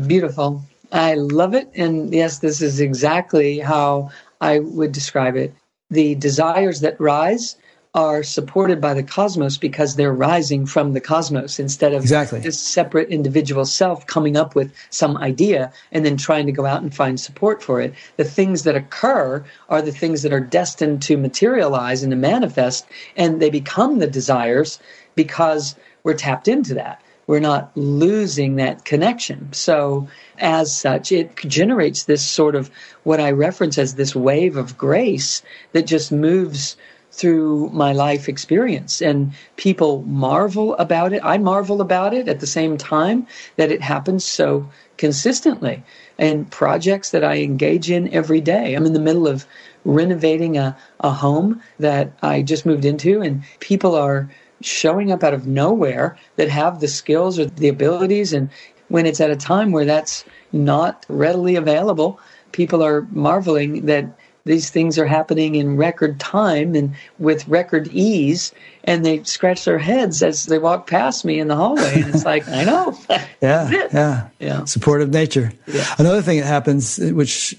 Beautiful. 0.07 0.63
I 0.93 1.15
love 1.15 1.55
it. 1.55 1.71
And 1.75 2.13
yes, 2.13 2.41
this 2.41 2.61
is 2.61 2.79
exactly 2.79 3.61
how 3.61 4.11
I 4.41 4.59
would 4.61 4.93
describe 4.93 5.37
it. 5.37 5.55
The 5.91 6.15
desires 6.15 6.81
that 6.81 7.01
rise 7.01 7.57
are 7.95 8.23
supported 8.23 8.81
by 8.81 8.93
the 8.95 9.03
cosmos 9.03 9.57
because 9.57 9.97
they're 9.97 10.13
rising 10.13 10.67
from 10.67 10.93
the 10.93 11.01
cosmos 11.01 11.59
instead 11.59 11.95
of 11.95 12.03
exactly. 12.03 12.39
this 12.39 12.61
separate 12.61 13.09
individual 13.09 13.65
self 13.65 14.07
coming 14.07 14.37
up 14.37 14.55
with 14.55 14.73
some 14.91 15.17
idea 15.17 15.73
and 15.91 16.05
then 16.05 16.17
trying 16.17 16.47
to 16.47 16.53
go 16.53 16.67
out 16.67 16.83
and 16.83 16.95
find 16.95 17.19
support 17.19 17.63
for 17.63 17.81
it. 17.81 17.95
The 18.17 18.25
things 18.25 18.65
that 18.65 18.77
occur 18.77 19.45
are 19.69 19.83
the 19.83 19.93
things 19.93 20.23
that 20.23 20.33
are 20.33 20.41
destined 20.41 21.01
to 21.03 21.17
materialize 21.17 22.03
and 22.03 22.11
to 22.11 22.17
manifest, 22.17 22.87
and 23.17 23.41
they 23.41 23.51
become 23.51 23.99
the 23.99 24.07
desires 24.07 24.79
because 25.15 25.75
we're 26.05 26.15
tapped 26.15 26.47
into 26.47 26.75
that 26.75 27.03
we're 27.29 27.39
not 27.39 27.71
losing 27.77 28.57
that 28.57 28.87
connection. 28.87 29.53
So, 29.53 30.09
as 30.39 30.75
such, 30.75 31.13
it 31.13 31.37
generates 31.37 32.05
this 32.05 32.27
sort 32.27 32.57
of 32.57 32.71
what 33.05 33.21
I 33.21 33.31
reference 33.31 33.77
as 33.77 33.95
this 33.95 34.17
wave 34.17 34.57
of 34.57 34.79
grace 34.79 35.43
that 35.73 35.87
just 35.87 36.11
moves 36.11 36.77
through 37.13 37.69
my 37.71 37.93
life 37.93 38.29
experience. 38.29 39.03
And 39.03 39.33
people 39.57 40.03
marvel 40.03 40.75
about 40.77 41.13
it. 41.13 41.21
I 41.23 41.37
marvel 41.37 41.83
about 41.83 42.15
it 42.15 42.29
at 42.29 42.41
the 42.41 42.47
same 42.47 42.79
time 42.79 43.27
that 43.57 43.71
it 43.71 43.83
happens 43.83 44.25
so 44.25 44.71
consistently. 44.97 45.83
And 46.19 46.51
projects 46.51 47.11
that 47.11 47.25
I 47.25 47.43
engage 47.43 47.91
in 47.91 48.13
every 48.13 48.41
day. 48.41 48.75
I'm 48.75 48.87
in 48.87 48.95
the 48.95 49.01
middle 49.01 49.29
of 49.29 49.47
renovating 49.85 50.57
a, 50.57 50.77
a 51.01 51.11
home 51.11 51.63
that 51.79 52.13
I 52.23 52.43
just 52.43 52.65
moved 52.65 52.85
into, 52.85 53.21
and 53.21 53.43
people 53.61 53.95
are 53.95 54.29
showing 54.61 55.13
up 55.13 55.23
out 55.23 55.35
of 55.35 55.47
nowhere 55.47 56.17
that 56.37 56.49
have 56.49 56.81
the 56.81 56.89
skills 56.89 57.39
or 57.39 57.47
the 57.47 57.69
abilities. 57.69 58.33
And 58.33 58.51
when 58.89 59.07
it's 59.07 59.21
at 59.21 59.31
a 59.31 59.37
time 59.37 59.73
where 59.73 59.85
that's 59.85 60.25
not 60.53 61.05
readily 61.09 61.57
available, 61.57 62.21
people 62.53 62.83
are 62.83 63.03
marveling 63.13 63.87
that 63.87 64.07
these 64.45 64.71
things 64.71 64.99
are 64.99 65.07
happening 65.07 65.57
in 65.57 65.77
record 65.77 66.19
time 66.19 66.75
and 66.75 66.95
with 67.19 67.47
record 67.49 67.89
ease 67.89 68.53
and 68.83 69.05
they 69.05 69.23
scratch 69.25 69.65
their 69.67 69.79
heads 69.79 70.23
as 70.23 70.47
they 70.47 70.59
walk 70.59 70.87
past 70.87 71.25
me 71.25 71.39
in 71.39 71.49
the 71.49 71.55
hallway 71.55 72.01
and 72.01 72.15
it's 72.15 72.25
like 72.25 72.49
i 72.49 72.65
know 72.65 72.99
yeah 73.43 73.89
yeah 73.93 74.29
yeah 74.39 74.65
supportive 74.65 75.11
nature 75.11 75.53
yeah. 75.67 75.95
another 75.99 76.23
thing 76.23 76.41
that 76.41 76.47
happens 76.47 76.99
which 76.99 77.55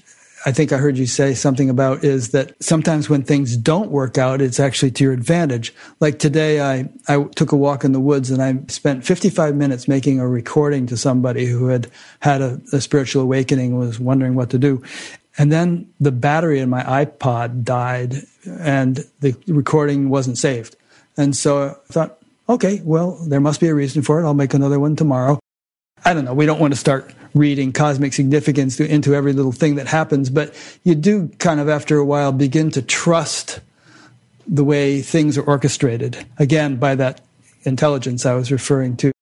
I 0.46 0.52
think 0.52 0.72
I 0.72 0.78
heard 0.78 0.96
you 0.96 1.06
say 1.06 1.34
something 1.34 1.68
about 1.68 2.02
is 2.02 2.30
that 2.30 2.54
sometimes 2.62 3.10
when 3.10 3.22
things 3.22 3.58
don't 3.58 3.90
work 3.90 4.16
out, 4.16 4.40
it's 4.40 4.58
actually 4.58 4.90
to 4.92 5.04
your 5.04 5.12
advantage. 5.12 5.74
Like 6.00 6.18
today, 6.18 6.62
I, 6.62 6.88
I 7.08 7.24
took 7.34 7.52
a 7.52 7.56
walk 7.56 7.84
in 7.84 7.92
the 7.92 8.00
woods 8.00 8.30
and 8.30 8.42
I 8.42 8.58
spent 8.68 9.04
55 9.04 9.54
minutes 9.54 9.86
making 9.86 10.18
a 10.18 10.26
recording 10.26 10.86
to 10.86 10.96
somebody 10.96 11.44
who 11.44 11.66
had 11.66 11.88
had 12.20 12.40
a, 12.40 12.58
a 12.72 12.80
spiritual 12.80 13.22
awakening, 13.22 13.76
was 13.76 14.00
wondering 14.00 14.34
what 14.34 14.48
to 14.50 14.58
do. 14.58 14.82
And 15.36 15.52
then 15.52 15.92
the 16.00 16.12
battery 16.12 16.58
in 16.58 16.70
my 16.70 16.82
iPod 16.84 17.62
died 17.62 18.14
and 18.46 19.04
the 19.20 19.36
recording 19.46 20.08
wasn't 20.08 20.38
saved. 20.38 20.74
And 21.18 21.36
so 21.36 21.68
I 21.68 21.92
thought, 21.92 22.18
okay, 22.48 22.80
well, 22.82 23.12
there 23.28 23.40
must 23.40 23.60
be 23.60 23.68
a 23.68 23.74
reason 23.74 24.00
for 24.00 24.20
it. 24.20 24.24
I'll 24.24 24.34
make 24.34 24.54
another 24.54 24.80
one 24.80 24.96
tomorrow. 24.96 25.38
I 26.04 26.14
don't 26.14 26.24
know. 26.24 26.34
We 26.34 26.46
don't 26.46 26.60
want 26.60 26.72
to 26.72 26.80
start 26.80 27.14
reading 27.34 27.72
cosmic 27.72 28.12
significance 28.12 28.76
to, 28.76 28.88
into 28.88 29.14
every 29.14 29.32
little 29.32 29.52
thing 29.52 29.76
that 29.76 29.86
happens, 29.86 30.30
but 30.30 30.54
you 30.84 30.94
do 30.94 31.28
kind 31.38 31.60
of 31.60 31.68
after 31.68 31.96
a 31.96 32.04
while 32.04 32.32
begin 32.32 32.70
to 32.72 32.82
trust 32.82 33.60
the 34.46 34.64
way 34.64 35.00
things 35.00 35.38
are 35.38 35.42
orchestrated. 35.42 36.26
Again, 36.38 36.76
by 36.76 36.94
that 36.96 37.20
intelligence 37.62 38.26
I 38.26 38.34
was 38.34 38.50
referring 38.50 38.96
to. 38.98 39.12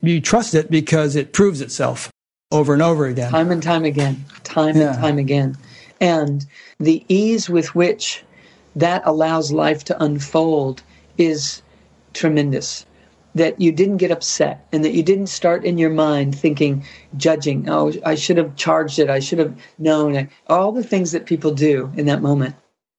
You 0.00 0.20
trust 0.20 0.54
it 0.54 0.70
because 0.70 1.16
it 1.16 1.32
proves 1.32 1.60
itself 1.60 2.10
over 2.52 2.72
and 2.72 2.82
over 2.82 3.06
again. 3.06 3.30
Time 3.30 3.50
and 3.50 3.62
time 3.62 3.84
again. 3.84 4.24
Time 4.44 4.76
yeah. 4.76 4.90
and 4.90 4.98
time 4.98 5.18
again. 5.18 5.56
And 6.00 6.46
the 6.78 7.04
ease 7.08 7.48
with 7.48 7.74
which 7.74 8.22
that 8.76 9.02
allows 9.04 9.50
life 9.50 9.84
to 9.84 10.02
unfold 10.02 10.82
is 11.16 11.62
tremendous. 12.14 12.86
That 13.38 13.60
you 13.60 13.72
didn't 13.72 13.98
get 13.98 14.10
upset 14.10 14.66
and 14.72 14.84
that 14.84 14.94
you 14.94 15.02
didn't 15.02 15.28
start 15.28 15.64
in 15.64 15.78
your 15.78 15.90
mind 15.90 16.36
thinking, 16.36 16.84
judging, 17.16 17.68
oh, 17.68 17.92
I 18.04 18.14
should 18.14 18.36
have 18.36 18.56
charged 18.56 18.98
it, 18.98 19.08
I 19.08 19.20
should 19.20 19.38
have 19.38 19.54
known, 19.78 20.28
all 20.48 20.72
the 20.72 20.88
things 20.90 21.12
that 21.12 21.26
people 21.26 21.52
do 21.54 21.92
in 21.96 22.06
that 22.06 22.22
moment. 22.22 22.54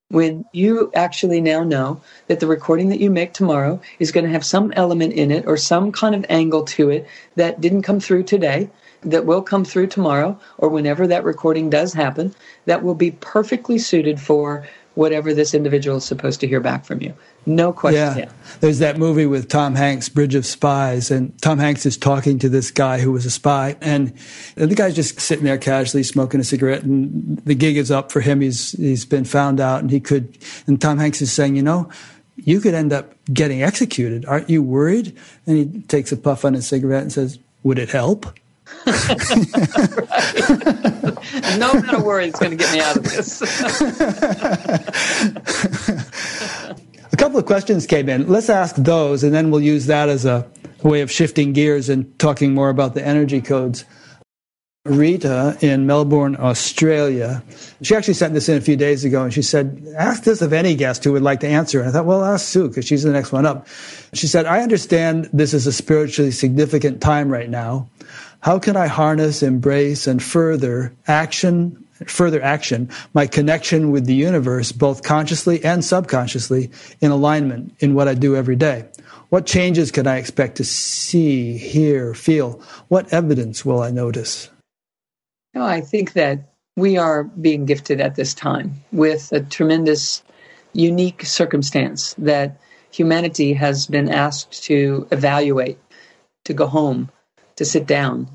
When 0.10 0.46
you 0.54 0.92
actually 0.96 1.42
now 1.42 1.64
know 1.64 2.02
that 2.28 2.40
the 2.40 2.48
recording 2.48 2.90
that 2.90 3.00
you 3.00 3.12
make 3.12 3.34
tomorrow 3.34 3.80
is 4.00 4.12
going 4.12 4.26
to 4.26 4.32
have 4.32 4.46
some 4.46 4.72
element 4.76 5.14
in 5.14 5.30
it 5.30 5.46
or 5.46 5.58
some 5.58 5.92
kind 5.92 6.16
of 6.16 6.26
angle 6.30 6.64
to 6.76 6.90
it 6.90 7.06
that 7.36 7.62
didn't 7.62 7.84
come 7.84 8.00
through 8.00 8.24
today, 8.24 8.70
that 9.02 9.26
will 9.26 9.42
come 9.42 9.66
through 9.66 9.88
tomorrow 9.88 10.40
or 10.58 10.70
whenever 10.70 11.06
that 11.08 11.24
recording 11.24 11.70
does 11.70 11.94
happen, 11.94 12.34
that 12.66 12.84
will 12.84 12.96
be 12.96 13.12
perfectly 13.12 13.78
suited 13.78 14.20
for 14.20 14.68
whatever 14.96 15.34
this 15.34 15.54
individual 15.54 15.98
is 15.98 16.06
supposed 16.06 16.40
to 16.40 16.48
hear 16.48 16.60
back 16.60 16.86
from 16.86 17.02
you. 17.02 17.14
No 17.46 17.74
question. 17.74 18.18
Yeah. 18.20 18.32
There's 18.60 18.80
that 18.80 18.98
movie 18.98 19.26
with 19.26 19.48
Tom 19.48 19.76
Hanks, 19.76 20.10
Bridge 20.10 20.36
of 20.36 20.46
Spies, 20.46 21.10
and 21.10 21.40
Tom 21.42 21.58
Hanks 21.58 21.86
is 21.86 21.98
talking 21.98 22.38
to 22.40 22.50
this 22.50 22.72
guy 22.72 23.00
who 23.00 23.12
was 23.12 23.26
a 23.26 23.32
spy, 23.32 23.76
and 23.82 24.14
the 24.56 24.76
guy's 24.76 24.96
just 24.96 25.20
sitting 25.20 25.46
there 25.46 25.58
casually 25.58 26.04
smoking 26.04 26.40
a 26.40 26.44
cigarette, 26.44 26.84
and 26.84 27.38
the 27.46 27.56
gig 27.56 27.78
is 27.78 27.92
up 27.92 28.12
for 28.12 28.22
him. 28.22 28.42
He's 28.42 28.74
he's 28.74 29.06
been 29.06 29.26
found 29.26 29.60
out, 29.60 29.82
and 29.82 29.90
he 29.90 30.00
could. 30.00 30.38
And 30.68 30.80
Tom 30.80 30.98
Hanks 30.98 31.22
is 31.22 31.32
saying, 31.32 31.56
you 31.56 31.64
know, 31.64 31.90
you 32.36 32.60
could 32.60 32.74
end 32.74 32.94
up 32.94 33.14
getting 33.32 33.64
executed. 33.64 34.26
Aren't 34.26 34.50
you 34.50 34.62
worried? 34.62 35.18
And 35.48 35.58
he 35.58 35.82
takes 35.84 36.12
a 36.12 36.18
puff 36.18 36.46
on 36.46 36.54
his 36.54 36.68
cigarette 36.68 37.04
and 37.04 37.12
says, 37.12 37.40
"Would 37.64 37.80
it 37.80 37.90
help?" 37.90 38.26
no 41.58 41.72
amount 41.72 41.94
of 41.94 42.04
worry 42.04 42.28
is 42.28 42.36
going 42.36 42.52
to 42.52 42.58
get 42.58 42.72
me 42.72 42.80
out 42.80 42.96
of 42.98 43.04
this. 43.04 43.42
of 47.40 47.46
questions 47.46 47.88
came 47.88 48.10
in. 48.10 48.28
Let's 48.28 48.50
ask 48.50 48.76
those, 48.76 49.24
and 49.24 49.34
then 49.34 49.50
we'll 49.50 49.62
use 49.62 49.88
that 49.88 50.10
as 50.10 50.26
a 50.26 50.48
way 50.84 51.02
of 51.02 51.12
shifting 51.12 51.54
gears 51.54 51.90
and 51.90 52.18
talking 52.20 52.54
more 52.54 52.70
about 52.70 52.94
the 52.94 53.06
energy 53.06 53.42
codes. 53.42 53.86
Rita 54.86 55.58
in 55.62 55.86
Melbourne, 55.88 56.38
Australia. 56.40 57.44
She 57.82 57.96
actually 57.96 58.14
sent 58.14 58.34
this 58.34 58.48
in 58.48 58.58
a 58.58 58.62
few 58.62 58.78
days 58.78 59.04
ago 59.04 59.24
and 59.24 59.34
she 59.34 59.42
said, 59.42 59.86
Ask 59.98 60.24
this 60.24 60.42
of 60.42 60.54
any 60.54 60.74
guest 60.74 61.04
who 61.04 61.12
would 61.12 61.22
like 61.22 61.42
to 61.42 61.48
answer. 61.48 61.80
And 61.80 61.90
I 61.90 61.92
thought, 61.92 62.06
Well, 62.06 62.24
ask 62.24 62.48
Sue 62.48 62.70
because 62.70 62.86
she's 62.86 63.04
the 63.04 63.12
next 63.12 63.32
one 63.32 63.46
up. 63.46 63.68
She 64.14 64.26
said, 64.28 64.46
I 64.46 64.62
understand 64.62 65.30
this 65.34 65.54
is 65.54 65.68
a 65.68 65.74
spiritually 65.74 66.32
significant 66.32 67.02
time 67.02 67.30
right 67.30 67.50
now. 67.50 67.90
How 68.42 68.58
can 68.58 68.78
I 68.78 68.88
harness, 68.88 69.44
embrace, 69.44 70.08
and 70.08 70.24
further 70.24 70.96
action, 71.08 71.86
further 72.08 72.42
action, 72.42 72.90
my 73.14 73.28
connection 73.28 73.92
with 73.92 74.06
the 74.06 74.16
universe, 74.16 74.72
both 74.72 75.04
consciously 75.04 75.64
and 75.64 75.84
subconsciously, 75.84 76.72
in 77.02 77.12
alignment 77.12 77.76
in 77.80 77.94
what 77.94 78.08
I 78.08 78.14
do 78.14 78.36
every 78.36 78.56
day? 78.56 78.86
What 79.30 79.46
changes 79.46 79.92
can 79.92 80.08
I 80.08 80.18
expect 80.18 80.58
to 80.58 80.64
see, 80.64 81.58
hear, 81.58 82.14
feel? 82.14 82.62
What 82.88 83.14
evidence 83.14 83.66
will 83.66 83.82
I 83.82 83.92
notice? 83.92 84.50
No, 85.54 85.64
I 85.64 85.82
think 85.82 86.14
that 86.14 86.54
we 86.76 86.98
are 86.98 87.26
being 87.26 87.66
gifted 87.66 88.00
at 88.00 88.16
this 88.16 88.34
time 88.34 88.74
with 88.92 89.32
a 89.32 89.42
tremendous, 89.42 90.24
unique 90.74 91.26
circumstance 91.26 92.16
that 92.18 92.60
humanity 92.92 93.54
has 93.54 93.86
been 93.86 94.10
asked 94.10 94.64
to 94.64 95.08
evaluate, 95.12 95.78
to 96.46 96.54
go 96.54 96.66
home, 96.66 97.10
to 97.58 97.66
sit 97.66 97.86
down, 97.86 98.28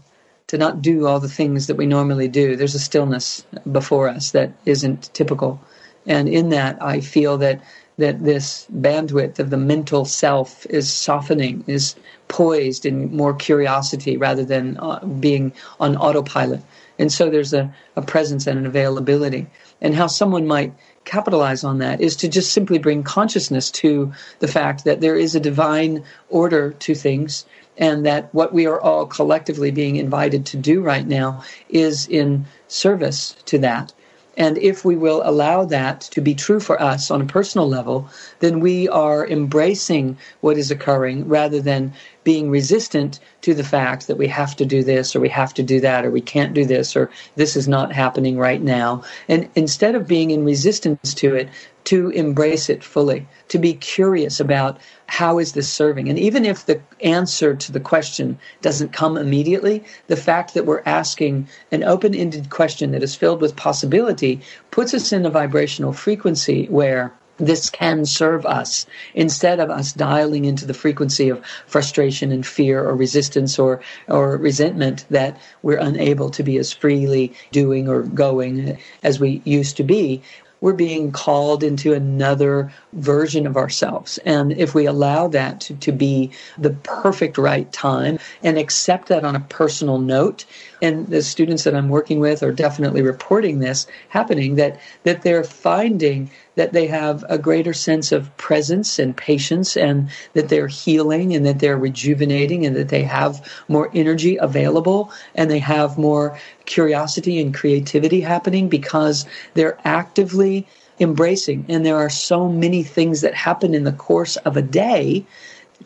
to 0.48 0.58
not 0.58 0.82
do 0.82 1.06
all 1.06 1.20
the 1.20 1.28
things 1.28 1.66
that 1.66 1.76
we 1.76 1.86
normally 1.86 2.28
do. 2.28 2.56
There's 2.56 2.74
a 2.74 2.78
stillness 2.80 3.44
before 3.70 4.08
us 4.08 4.32
that 4.32 4.52
isn't 4.66 5.10
typical. 5.14 5.60
And 6.06 6.28
in 6.28 6.50
that, 6.50 6.82
I 6.82 7.00
feel 7.00 7.38
that 7.38 7.62
that 7.96 8.24
this 8.24 8.66
bandwidth 8.74 9.38
of 9.38 9.50
the 9.50 9.56
mental 9.56 10.04
self 10.04 10.66
is 10.66 10.92
softening, 10.92 11.62
is 11.68 11.94
poised 12.26 12.84
in 12.84 13.14
more 13.16 13.32
curiosity 13.34 14.16
rather 14.16 14.44
than 14.44 14.76
uh, 14.78 14.98
being 15.04 15.52
on 15.78 15.96
autopilot. 15.96 16.60
And 16.98 17.12
so 17.12 17.30
there's 17.30 17.52
a, 17.52 17.72
a 17.96 18.02
presence 18.02 18.46
and 18.46 18.58
an 18.58 18.66
availability. 18.66 19.46
And 19.80 19.94
how 19.94 20.08
someone 20.08 20.46
might 20.46 20.72
capitalize 21.04 21.62
on 21.62 21.78
that 21.78 22.00
is 22.00 22.16
to 22.16 22.28
just 22.28 22.52
simply 22.52 22.78
bring 22.78 23.02
consciousness 23.02 23.70
to 23.70 24.12
the 24.38 24.48
fact 24.48 24.84
that 24.84 25.00
there 25.00 25.16
is 25.16 25.34
a 25.34 25.40
divine 25.40 26.04
order 26.30 26.72
to 26.72 26.94
things 26.94 27.44
and 27.78 28.06
that 28.06 28.32
what 28.32 28.52
we 28.52 28.66
are 28.66 28.80
all 28.80 29.06
collectively 29.06 29.70
being 29.70 29.96
invited 29.96 30.46
to 30.46 30.56
do 30.56 30.80
right 30.80 31.06
now 31.06 31.42
is 31.68 32.06
in 32.06 32.44
service 32.68 33.36
to 33.46 33.58
that. 33.58 33.92
And 34.36 34.58
if 34.58 34.84
we 34.84 34.96
will 34.96 35.22
allow 35.24 35.64
that 35.66 36.00
to 36.12 36.20
be 36.20 36.34
true 36.34 36.58
for 36.58 36.80
us 36.82 37.10
on 37.10 37.20
a 37.20 37.26
personal 37.26 37.68
level, 37.68 38.08
then 38.40 38.58
we 38.58 38.88
are 38.88 39.26
embracing 39.26 40.18
what 40.40 40.58
is 40.58 40.70
occurring 40.70 41.28
rather 41.28 41.60
than 41.60 41.92
being 42.24 42.50
resistant 42.50 43.20
to 43.42 43.54
the 43.54 43.62
fact 43.62 44.08
that 44.08 44.18
we 44.18 44.26
have 44.26 44.56
to 44.56 44.64
do 44.64 44.82
this 44.82 45.14
or 45.14 45.20
we 45.20 45.28
have 45.28 45.54
to 45.54 45.62
do 45.62 45.78
that 45.80 46.04
or 46.04 46.10
we 46.10 46.20
can't 46.20 46.54
do 46.54 46.64
this 46.64 46.96
or 46.96 47.10
this 47.36 47.54
is 47.54 47.68
not 47.68 47.92
happening 47.92 48.36
right 48.36 48.62
now. 48.62 49.04
And 49.28 49.48
instead 49.54 49.94
of 49.94 50.08
being 50.08 50.30
in 50.30 50.44
resistance 50.44 51.14
to 51.14 51.36
it, 51.36 51.48
to 51.84 52.08
embrace 52.10 52.70
it 52.70 52.82
fully, 52.82 53.26
to 53.48 53.58
be 53.58 53.74
curious 53.74 54.40
about 54.40 54.78
how 55.06 55.38
is 55.38 55.52
this 55.52 55.68
serving? 55.68 56.08
And 56.08 56.18
even 56.18 56.44
if 56.44 56.64
the 56.66 56.80
answer 57.00 57.54
to 57.54 57.72
the 57.72 57.80
question 57.80 58.38
doesn't 58.62 58.92
come 58.92 59.16
immediately, 59.18 59.84
the 60.06 60.16
fact 60.16 60.54
that 60.54 60.66
we're 60.66 60.82
asking 60.86 61.46
an 61.70 61.84
open 61.84 62.14
ended 62.14 62.50
question 62.50 62.92
that 62.92 63.02
is 63.02 63.14
filled 63.14 63.40
with 63.40 63.56
possibility 63.56 64.40
puts 64.70 64.94
us 64.94 65.12
in 65.12 65.26
a 65.26 65.30
vibrational 65.30 65.92
frequency 65.92 66.66
where 66.66 67.12
this 67.38 67.68
can 67.68 68.04
serve 68.04 68.46
us 68.46 68.86
instead 69.14 69.58
of 69.58 69.70
us 69.70 69.92
dialing 69.92 70.44
into 70.44 70.64
the 70.66 70.74
frequency 70.74 71.28
of 71.28 71.44
frustration 71.66 72.30
and 72.30 72.46
fear 72.46 72.84
or 72.84 72.94
resistance 72.94 73.58
or, 73.58 73.80
or 74.08 74.36
resentment 74.36 75.04
that 75.10 75.36
we're 75.62 75.78
unable 75.78 76.30
to 76.30 76.42
be 76.42 76.58
as 76.58 76.72
freely 76.72 77.32
doing 77.50 77.88
or 77.88 78.02
going 78.02 78.78
as 79.02 79.18
we 79.18 79.42
used 79.44 79.76
to 79.76 79.82
be 79.82 80.22
we're 80.64 80.72
being 80.72 81.12
called 81.12 81.62
into 81.62 81.92
another 81.92 82.72
version 82.94 83.46
of 83.46 83.54
ourselves. 83.54 84.16
And 84.24 84.50
if 84.50 84.74
we 84.74 84.86
allow 84.86 85.28
that 85.28 85.60
to, 85.60 85.74
to 85.74 85.92
be 85.92 86.30
the 86.56 86.70
perfect 86.70 87.36
right 87.36 87.70
time 87.70 88.18
and 88.42 88.56
accept 88.56 89.08
that 89.08 89.26
on 89.26 89.36
a 89.36 89.40
personal 89.40 89.98
note, 89.98 90.46
and 90.80 91.06
the 91.08 91.22
students 91.22 91.64
that 91.64 91.74
I'm 91.74 91.90
working 91.90 92.18
with 92.18 92.42
are 92.42 92.52
definitely 92.52 93.02
reporting 93.02 93.58
this 93.58 93.86
happening 94.08 94.56
that 94.56 94.80
that 95.02 95.22
they're 95.22 95.44
finding 95.44 96.30
that 96.56 96.72
they 96.72 96.86
have 96.86 97.24
a 97.28 97.38
greater 97.38 97.72
sense 97.72 98.12
of 98.12 98.34
presence 98.36 98.98
and 98.98 99.16
patience 99.16 99.76
and 99.76 100.08
that 100.34 100.48
they're 100.48 100.68
healing 100.68 101.34
and 101.34 101.44
that 101.46 101.58
they're 101.58 101.78
rejuvenating 101.78 102.64
and 102.64 102.76
that 102.76 102.90
they 102.90 103.02
have 103.02 103.44
more 103.68 103.90
energy 103.94 104.36
available 104.36 105.12
and 105.34 105.50
they 105.50 105.58
have 105.58 105.98
more 105.98 106.38
curiosity 106.66 107.40
and 107.40 107.54
creativity 107.54 108.20
happening 108.20 108.68
because 108.68 109.26
they're 109.54 109.78
actively 109.84 110.66
embracing 111.00 111.64
and 111.68 111.84
there 111.84 111.96
are 111.96 112.10
so 112.10 112.48
many 112.48 112.82
things 112.82 113.20
that 113.20 113.34
happen 113.34 113.74
in 113.74 113.84
the 113.84 113.92
course 113.92 114.36
of 114.38 114.56
a 114.56 114.62
day 114.62 115.26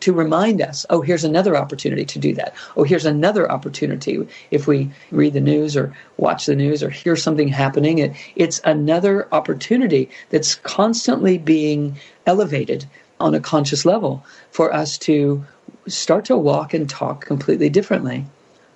to 0.01 0.13
remind 0.13 0.61
us, 0.61 0.85
oh, 0.89 1.01
here's 1.01 1.23
another 1.23 1.57
opportunity 1.57 2.05
to 2.05 2.19
do 2.19 2.33
that. 2.35 2.53
Oh, 2.77 2.83
here's 2.83 3.05
another 3.05 3.51
opportunity. 3.51 4.27
If 4.51 4.67
we 4.67 4.91
read 5.11 5.33
the 5.33 5.41
news 5.41 5.75
or 5.75 5.93
watch 6.17 6.45
the 6.45 6.55
news 6.55 6.83
or 6.83 6.89
hear 6.89 7.15
something 7.15 7.47
happening, 7.47 7.97
it, 7.97 8.13
it's 8.35 8.61
another 8.63 9.27
opportunity 9.33 10.09
that's 10.29 10.55
constantly 10.55 11.37
being 11.37 11.97
elevated 12.25 12.85
on 13.19 13.33
a 13.33 13.39
conscious 13.39 13.85
level 13.85 14.23
for 14.51 14.73
us 14.73 14.97
to 14.99 15.43
start 15.87 16.25
to 16.25 16.37
walk 16.37 16.73
and 16.73 16.89
talk 16.89 17.25
completely 17.25 17.69
differently. 17.69 18.25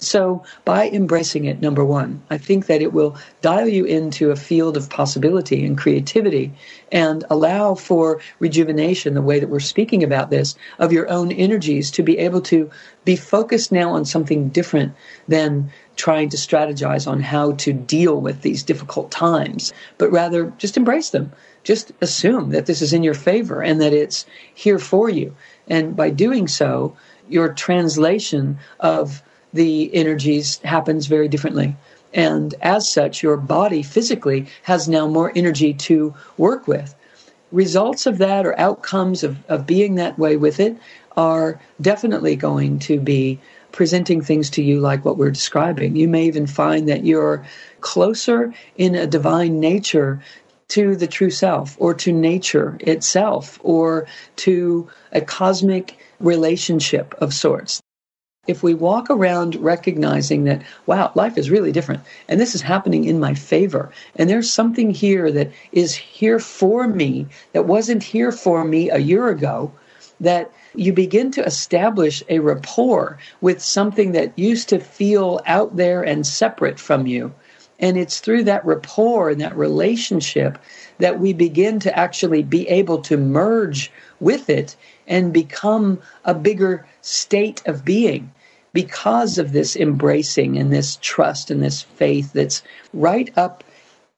So, 0.04 0.44
by 0.66 0.90
embracing 0.90 1.46
it, 1.46 1.62
number 1.62 1.84
one, 1.84 2.22
I 2.30 2.38
think 2.38 2.66
that 2.68 2.82
it 2.82 2.94
will 2.94 3.18
dial 3.42 3.68
you 3.68 3.86
into 3.86 4.32
a 4.32 4.36
field 4.36 4.78
of 4.78 4.90
possibility 4.90 5.66
and 5.66 5.78
creativity 5.78 6.54
and 6.92 7.24
allow 7.30 7.76
for 7.76 8.20
rejuvenation, 8.40 9.14
the 9.14 9.22
way 9.22 9.40
that 9.40 9.50
we're 9.50 9.60
speaking 9.60 10.04
about 10.04 10.30
this, 10.30 10.56
of 10.80 10.92
your 10.92 11.10
own 11.10 11.32
energies 11.32 11.90
to 11.92 12.04
be 12.04 12.18
able 12.18 12.42
to 12.42 12.70
be 13.06 13.16
focused 13.16 13.72
now 13.72 13.92
on 13.92 14.06
something 14.06 14.50
different 14.50 14.94
than 15.28 15.72
trying 15.96 16.30
to 16.30 16.38
strategize 16.38 17.08
on 17.08 17.20
how 17.20 17.54
to 17.54 17.74
deal 17.74 18.20
with 18.20 18.42
these 18.42 18.64
difficult 18.64 19.12
times, 19.12 19.74
but 19.98 20.12
rather 20.12 20.52
just 20.58 20.78
embrace 20.78 21.10
them. 21.10 21.32
Just 21.64 21.92
assume 22.02 22.50
that 22.50 22.66
this 22.66 22.82
is 22.82 22.94
in 22.94 23.04
your 23.04 23.14
favor 23.14 23.62
and 23.62 23.80
that 23.82 23.94
it's 23.94 24.26
here 24.54 24.80
for 24.80 25.10
you. 25.10 25.36
And 25.68 25.96
by 25.96 26.10
doing 26.10 26.48
so, 26.48 26.98
your 27.30 27.54
translation 27.54 28.60
of 28.80 29.24
the 29.54 29.94
energies 29.94 30.58
happens 30.60 31.08
very 31.08 31.28
differently. 31.28 31.76
And 32.14 32.54
as 32.62 32.92
such, 32.92 33.24
your 33.24 33.38
body 33.38 33.84
physically 33.84 34.48
has 34.64 34.88
now 34.88 35.08
more 35.08 35.32
energy 35.36 35.74
to 35.74 36.14
work 36.38 36.68
with. 36.68 36.96
Results 37.52 38.06
of 38.06 38.18
that 38.18 38.46
or 38.46 38.60
outcomes 38.60 39.24
of, 39.24 39.38
of 39.48 39.68
being 39.68 39.96
that 39.96 40.18
way 40.18 40.38
with 40.38 40.60
it 40.60 40.78
are 41.16 41.60
definitely 41.82 42.36
going 42.36 42.80
to 42.80 43.00
be 43.00 43.40
presenting 43.72 44.22
things 44.22 44.50
to 44.52 44.64
you 44.64 44.80
like 44.80 45.06
what 45.06 45.18
we're 45.18 45.32
describing. 45.32 45.96
You 45.96 46.08
may 46.08 46.26
even 46.26 46.48
find 46.48 46.88
that 46.90 47.06
you're 47.06 47.46
closer 47.82 48.54
in 48.78 48.96
a 48.96 49.08
divine 49.08 49.60
nature 49.60 50.22
to 50.70 50.96
the 50.96 51.08
true 51.08 51.30
self 51.30 51.76
or 51.80 51.94
to 51.94 52.12
nature 52.12 52.78
itself 52.80 53.60
or 53.62 54.08
to 54.38 54.90
a 55.12 55.22
cosmic 55.22 56.00
relationship 56.20 57.14
of 57.20 57.34
sorts. 57.34 57.83
If 58.46 58.62
we 58.62 58.74
walk 58.74 59.10
around 59.10 59.56
recognizing 59.56 60.44
that, 60.44 60.64
wow, 60.86 61.14
life 61.16 61.38
is 61.38 61.50
really 61.50 61.72
different 61.72 62.02
and 62.28 62.42
this 62.42 62.54
is 62.56 62.62
happening 62.62 63.06
in 63.06 63.18
my 63.18 63.34
favor, 63.34 63.90
and 64.18 64.30
there's 64.30 64.52
something 64.52 64.92
here 64.92 65.32
that 65.32 65.50
is 65.72 65.96
here 65.96 66.40
for 66.40 66.86
me 66.86 67.26
that 67.54 67.68
wasn't 67.68 68.04
here 68.04 68.34
for 68.34 68.66
me 68.66 68.90
a 68.90 68.98
year 68.98 69.30
ago, 69.30 69.72
that 70.20 70.52
you 70.76 70.92
begin 70.92 71.32
to 71.32 71.46
establish 71.46 72.22
a 72.28 72.40
rapport 72.40 73.18
with 73.40 73.62
something 73.62 74.12
that 74.12 74.38
used 74.38 74.68
to 74.70 74.80
feel 74.80 75.40
out 75.46 75.78
there 75.78 76.02
and 76.02 76.28
separate 76.28 76.80
from 76.80 77.08
you. 77.08 77.34
And 77.80 77.98
it's 77.98 78.20
through 78.20 78.44
that 78.44 78.66
rapport 78.66 79.30
and 79.30 79.40
that 79.40 79.58
relationship 79.58 80.58
that 81.00 81.20
we 81.20 81.32
begin 81.32 81.80
to 81.80 81.98
actually 81.98 82.44
be 82.44 82.68
able 82.68 83.00
to 83.04 83.16
merge 83.16 83.90
with 84.20 84.50
it 84.50 84.76
and 85.08 85.34
become 85.34 86.02
a 86.26 86.34
bigger 86.34 86.86
state 87.04 87.62
of 87.68 87.86
being 87.86 88.32
because 88.74 89.38
of 89.38 89.52
this 89.52 89.76
embracing 89.76 90.58
and 90.58 90.74
this 90.74 90.98
trust 91.02 91.52
and 91.52 91.62
this 91.62 91.82
faith 91.82 92.34
that's 92.34 92.64
right 92.94 93.32
up 93.38 93.64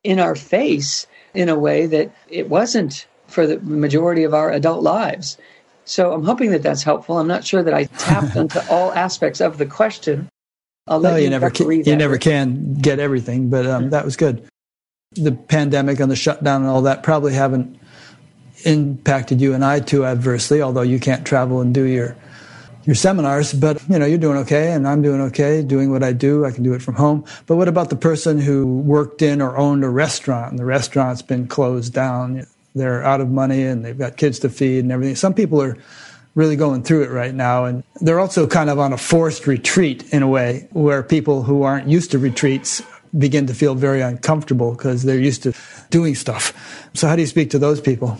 in 0.03 0.19
our 0.19 0.35
face 0.35 1.05
in 1.33 1.49
a 1.49 1.59
way 1.59 1.85
that 1.87 2.15
it 2.29 2.49
wasn't 2.49 3.05
for 3.27 3.45
the 3.45 3.59
majority 3.59 4.23
of 4.23 4.33
our 4.33 4.51
adult 4.51 4.81
lives. 4.81 5.37
So 5.83 6.13
I'm 6.13 6.23
hoping 6.23 6.51
that 6.51 6.63
that's 6.63 6.83
helpful. 6.83 7.17
I'm 7.17 7.27
not 7.27 7.43
sure 7.43 7.63
that 7.63 7.73
I 7.73 7.85
tapped 7.85 8.35
into 8.37 8.65
all 8.71 8.93
aspects 8.93 9.41
of 9.41 9.57
the 9.57 9.65
question. 9.65 10.29
I'll 10.87 10.99
let 10.99 11.11
no, 11.11 11.17
you, 11.17 11.23
you 11.23 11.29
never 11.31 11.49
can, 11.49 11.71
you 11.71 11.95
never 11.95 12.17
can 12.17 12.75
get 12.75 12.99
everything, 12.99 13.49
but 13.49 13.65
um, 13.65 13.89
that 13.89 14.05
was 14.05 14.15
good. 14.15 14.47
The 15.13 15.31
pandemic 15.31 15.99
and 15.99 16.11
the 16.11 16.15
shutdown 16.15 16.61
and 16.61 16.69
all 16.69 16.83
that 16.83 17.03
probably 17.03 17.33
haven't 17.33 17.79
impacted 18.63 19.41
you 19.41 19.53
and 19.53 19.65
I 19.65 19.79
too 19.79 20.05
adversely, 20.05 20.61
although 20.61 20.81
you 20.81 20.99
can't 20.99 21.25
travel 21.25 21.61
and 21.61 21.73
do 21.73 21.83
your 21.83 22.15
your 22.85 22.95
seminars, 22.95 23.53
but 23.53 23.81
you 23.89 23.99
know, 23.99 24.05
you're 24.05 24.17
doing 24.17 24.37
okay 24.37 24.71
and 24.71 24.87
I'm 24.87 25.01
doing 25.01 25.21
okay, 25.21 25.61
doing 25.61 25.91
what 25.91 26.03
I 26.03 26.13
do. 26.13 26.45
I 26.45 26.51
can 26.51 26.63
do 26.63 26.73
it 26.73 26.81
from 26.81 26.95
home. 26.95 27.25
But 27.47 27.57
what 27.57 27.67
about 27.67 27.89
the 27.89 27.95
person 27.95 28.39
who 28.39 28.65
worked 28.65 29.21
in 29.21 29.41
or 29.41 29.57
owned 29.57 29.83
a 29.83 29.89
restaurant 29.89 30.51
and 30.51 30.59
the 30.59 30.65
restaurant's 30.65 31.21
been 31.21 31.47
closed 31.47 31.93
down? 31.93 32.45
they're 32.75 33.03
out 33.03 33.21
of 33.21 33.29
money 33.29 33.63
and 33.63 33.83
they've 33.83 33.97
got 33.97 34.17
kids 34.17 34.39
to 34.39 34.49
feed 34.49 34.79
and 34.79 34.91
everything. 34.91 35.15
Some 35.15 35.33
people 35.33 35.61
are 35.61 35.77
really 36.35 36.57
going 36.57 36.83
through 36.83 37.03
it 37.03 37.09
right 37.09 37.33
now. 37.33 37.63
And 37.63 37.83
they're 38.01 38.19
also 38.19 38.45
kind 38.45 38.69
of 38.69 38.77
on 38.77 38.91
a 38.91 38.97
forced 38.97 39.47
retreat 39.47 40.13
in 40.13 40.21
a 40.21 40.27
way 40.27 40.67
where 40.71 41.01
people 41.01 41.43
who 41.43 41.63
aren't 41.63 41.87
used 41.87 42.11
to 42.11 42.19
retreats 42.19 42.83
begin 43.17 43.47
to 43.47 43.53
feel 43.53 43.75
very 43.75 44.01
uncomfortable 44.01 44.73
because 44.73 45.03
they're 45.03 45.17
used 45.17 45.43
to 45.43 45.53
doing 45.89 46.15
stuff. 46.15 46.51
So, 46.93 47.07
how 47.07 47.15
do 47.15 47.21
you 47.21 47.27
speak 47.27 47.51
to 47.51 47.59
those 47.59 47.79
people? 47.79 48.19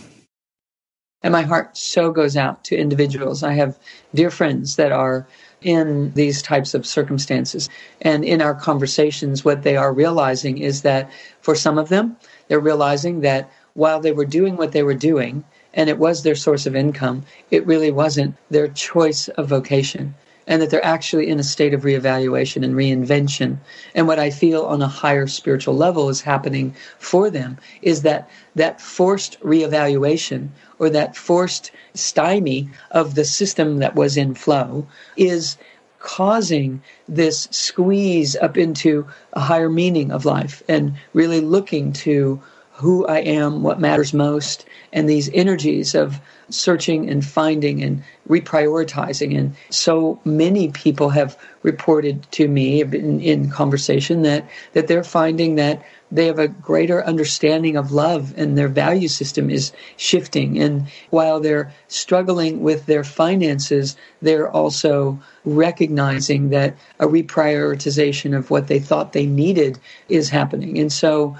And 1.22 1.32
my 1.32 1.42
heart 1.42 1.76
so 1.76 2.10
goes 2.12 2.36
out 2.36 2.62
to 2.64 2.76
individuals. 2.76 3.42
I 3.42 3.54
have 3.54 3.78
dear 4.14 4.30
friends 4.30 4.76
that 4.76 4.92
are 4.92 5.26
in 5.62 6.12
these 6.12 6.42
types 6.42 6.74
of 6.74 6.86
circumstances. 6.86 7.68
And 8.02 8.24
in 8.24 8.42
our 8.42 8.54
conversations, 8.54 9.44
what 9.44 9.62
they 9.62 9.76
are 9.76 9.92
realizing 9.92 10.58
is 10.58 10.82
that 10.82 11.10
for 11.40 11.54
some 11.54 11.78
of 11.78 11.88
them, 11.88 12.16
they're 12.48 12.60
realizing 12.60 13.20
that 13.22 13.50
while 13.74 14.00
they 14.00 14.12
were 14.12 14.24
doing 14.24 14.56
what 14.56 14.72
they 14.72 14.82
were 14.82 14.94
doing, 14.94 15.44
and 15.74 15.90
it 15.90 15.98
was 15.98 16.22
their 16.22 16.34
source 16.34 16.66
of 16.66 16.76
income, 16.76 17.24
it 17.50 17.66
really 17.66 17.90
wasn't 17.90 18.36
their 18.50 18.68
choice 18.68 19.28
of 19.28 19.48
vocation. 19.48 20.14
And 20.46 20.62
that 20.62 20.70
they're 20.70 20.84
actually 20.84 21.28
in 21.28 21.40
a 21.40 21.42
state 21.42 21.74
of 21.74 21.82
reevaluation 21.82 22.64
and 22.64 22.74
reinvention. 22.74 23.58
And 23.96 24.06
what 24.06 24.20
I 24.20 24.30
feel 24.30 24.62
on 24.62 24.80
a 24.80 24.86
higher 24.86 25.26
spiritual 25.26 25.74
level 25.74 26.08
is 26.08 26.20
happening 26.20 26.74
for 26.98 27.30
them 27.30 27.58
is 27.82 28.02
that 28.02 28.30
that 28.54 28.80
forced 28.80 29.40
reevaluation 29.40 30.50
or 30.78 30.90
that 30.90 31.16
forced 31.16 31.70
stymie 31.94 32.68
of 32.90 33.14
the 33.14 33.24
system 33.24 33.78
that 33.78 33.94
was 33.94 34.16
in 34.16 34.34
flow 34.34 34.86
is 35.16 35.56
causing 35.98 36.80
this 37.08 37.48
squeeze 37.50 38.36
up 38.36 38.56
into 38.56 39.06
a 39.32 39.40
higher 39.40 39.68
meaning 39.68 40.10
of 40.12 40.24
life 40.24 40.62
and 40.68 40.94
really 41.14 41.40
looking 41.40 41.92
to 41.92 42.40
who 42.76 43.06
I 43.06 43.20
am, 43.20 43.62
what 43.62 43.80
matters 43.80 44.12
most, 44.12 44.66
and 44.92 45.08
these 45.08 45.30
energies 45.32 45.94
of 45.94 46.20
searching 46.50 47.08
and 47.08 47.24
finding 47.24 47.82
and 47.82 48.04
reprioritizing. 48.28 49.36
And 49.36 49.56
so 49.70 50.20
many 50.24 50.70
people 50.70 51.08
have 51.08 51.38
reported 51.62 52.30
to 52.32 52.48
me 52.48 52.82
in, 52.82 53.20
in 53.20 53.50
conversation 53.50 54.22
that, 54.22 54.46
that 54.74 54.88
they're 54.88 55.02
finding 55.02 55.54
that 55.54 55.82
they 56.10 56.26
have 56.26 56.38
a 56.38 56.48
greater 56.48 57.04
understanding 57.04 57.76
of 57.76 57.92
love 57.92 58.32
and 58.36 58.56
their 58.56 58.68
value 58.68 59.08
system 59.08 59.50
is 59.50 59.72
shifting. 59.96 60.58
And 60.58 60.86
while 61.10 61.40
they're 61.40 61.72
struggling 61.88 62.62
with 62.62 62.86
their 62.86 63.04
finances, 63.04 63.96
they're 64.22 64.50
also 64.50 65.18
recognizing 65.44 66.50
that 66.50 66.76
a 67.00 67.06
reprioritization 67.06 68.36
of 68.36 68.50
what 68.50 68.68
they 68.68 68.78
thought 68.78 69.12
they 69.12 69.26
needed 69.26 69.78
is 70.08 70.28
happening. 70.30 70.78
And 70.78 70.92
so 70.92 71.36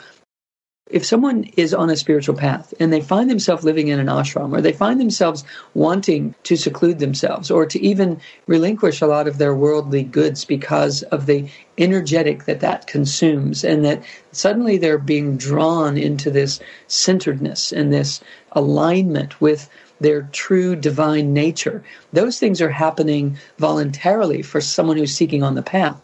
if 0.89 1.05
someone 1.05 1.45
is 1.57 1.75
on 1.75 1.91
a 1.91 1.97
spiritual 1.97 2.37
path 2.37 2.73
and 2.79 2.93
they 2.93 3.01
find 3.01 3.29
themselves 3.29 3.65
living 3.65 3.89
in 3.89 3.99
an 3.99 4.07
ashram 4.07 4.57
or 4.57 4.61
they 4.61 4.73
find 4.73 5.01
themselves 5.01 5.45
wanting 5.75 6.35
to 6.45 6.57
seclude 6.57 7.01
themselves 7.01 7.51
or 7.51 7.67
to 7.67 7.81
even 7.81 8.21
relinquish 8.47 9.01
a 9.01 9.07
lot 9.07 9.27
of 9.27 9.39
their 9.39 9.55
worldly 9.55 10.05
goods 10.05 10.45
because 10.45 11.03
of 11.05 11.27
the 11.27 11.49
energetic 11.77 12.45
that 12.45 12.61
that 12.61 12.87
consumes 12.87 13.65
and 13.65 13.85
that 13.85 14.03
suddenly 14.31 14.79
they're 14.79 14.99
being 14.99 15.37
drawn 15.37 15.99
into 15.99 16.31
this 16.31 16.61
centeredness 16.87 17.73
and 17.73 17.93
this 17.93 18.21
alignment 18.53 19.41
with 19.41 19.69
their 20.01 20.23
true 20.33 20.77
divine 20.77 21.33
nature. 21.33 21.83
Those 22.13 22.39
things 22.39 22.61
are 22.61 22.71
happening 22.71 23.39
voluntarily 23.59 24.43
for 24.43 24.61
someone 24.61 24.99
who's 24.99 25.15
seeking 25.15 25.43
on 25.43 25.55
the 25.55 25.63
path. 25.63 26.01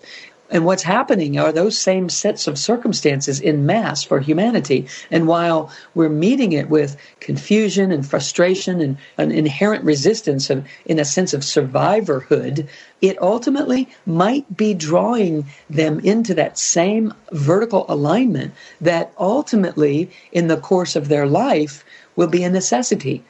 And 0.52 0.66
what's 0.66 0.82
happening 0.82 1.38
are 1.38 1.50
those 1.50 1.78
same 1.78 2.10
sets 2.10 2.46
of 2.46 2.58
circumstances 2.58 3.40
in 3.40 3.64
mass 3.64 4.02
for 4.02 4.20
humanity. 4.20 4.86
And 5.10 5.26
while 5.26 5.72
we're 5.94 6.10
meeting 6.10 6.52
it 6.52 6.68
with 6.68 6.98
confusion 7.20 7.90
and 7.90 8.06
frustration 8.06 8.78
and 8.82 8.98
an 9.16 9.32
inherent 9.32 9.82
resistance 9.82 10.50
of, 10.50 10.66
in 10.84 10.98
a 10.98 11.06
sense 11.06 11.32
of 11.32 11.40
survivorhood, 11.40 12.68
it 13.00 13.20
ultimately 13.22 13.88
might 14.04 14.54
be 14.54 14.74
drawing 14.74 15.46
them 15.70 16.00
into 16.00 16.34
that 16.34 16.58
same 16.58 17.14
vertical 17.32 17.86
alignment 17.88 18.52
that 18.82 19.10
ultimately, 19.18 20.10
in 20.32 20.48
the 20.48 20.58
course 20.58 20.96
of 20.96 21.08
their 21.08 21.26
life, 21.26 21.82
will 22.14 22.28
be 22.28 22.44
a 22.44 22.50
necessity 22.50 23.24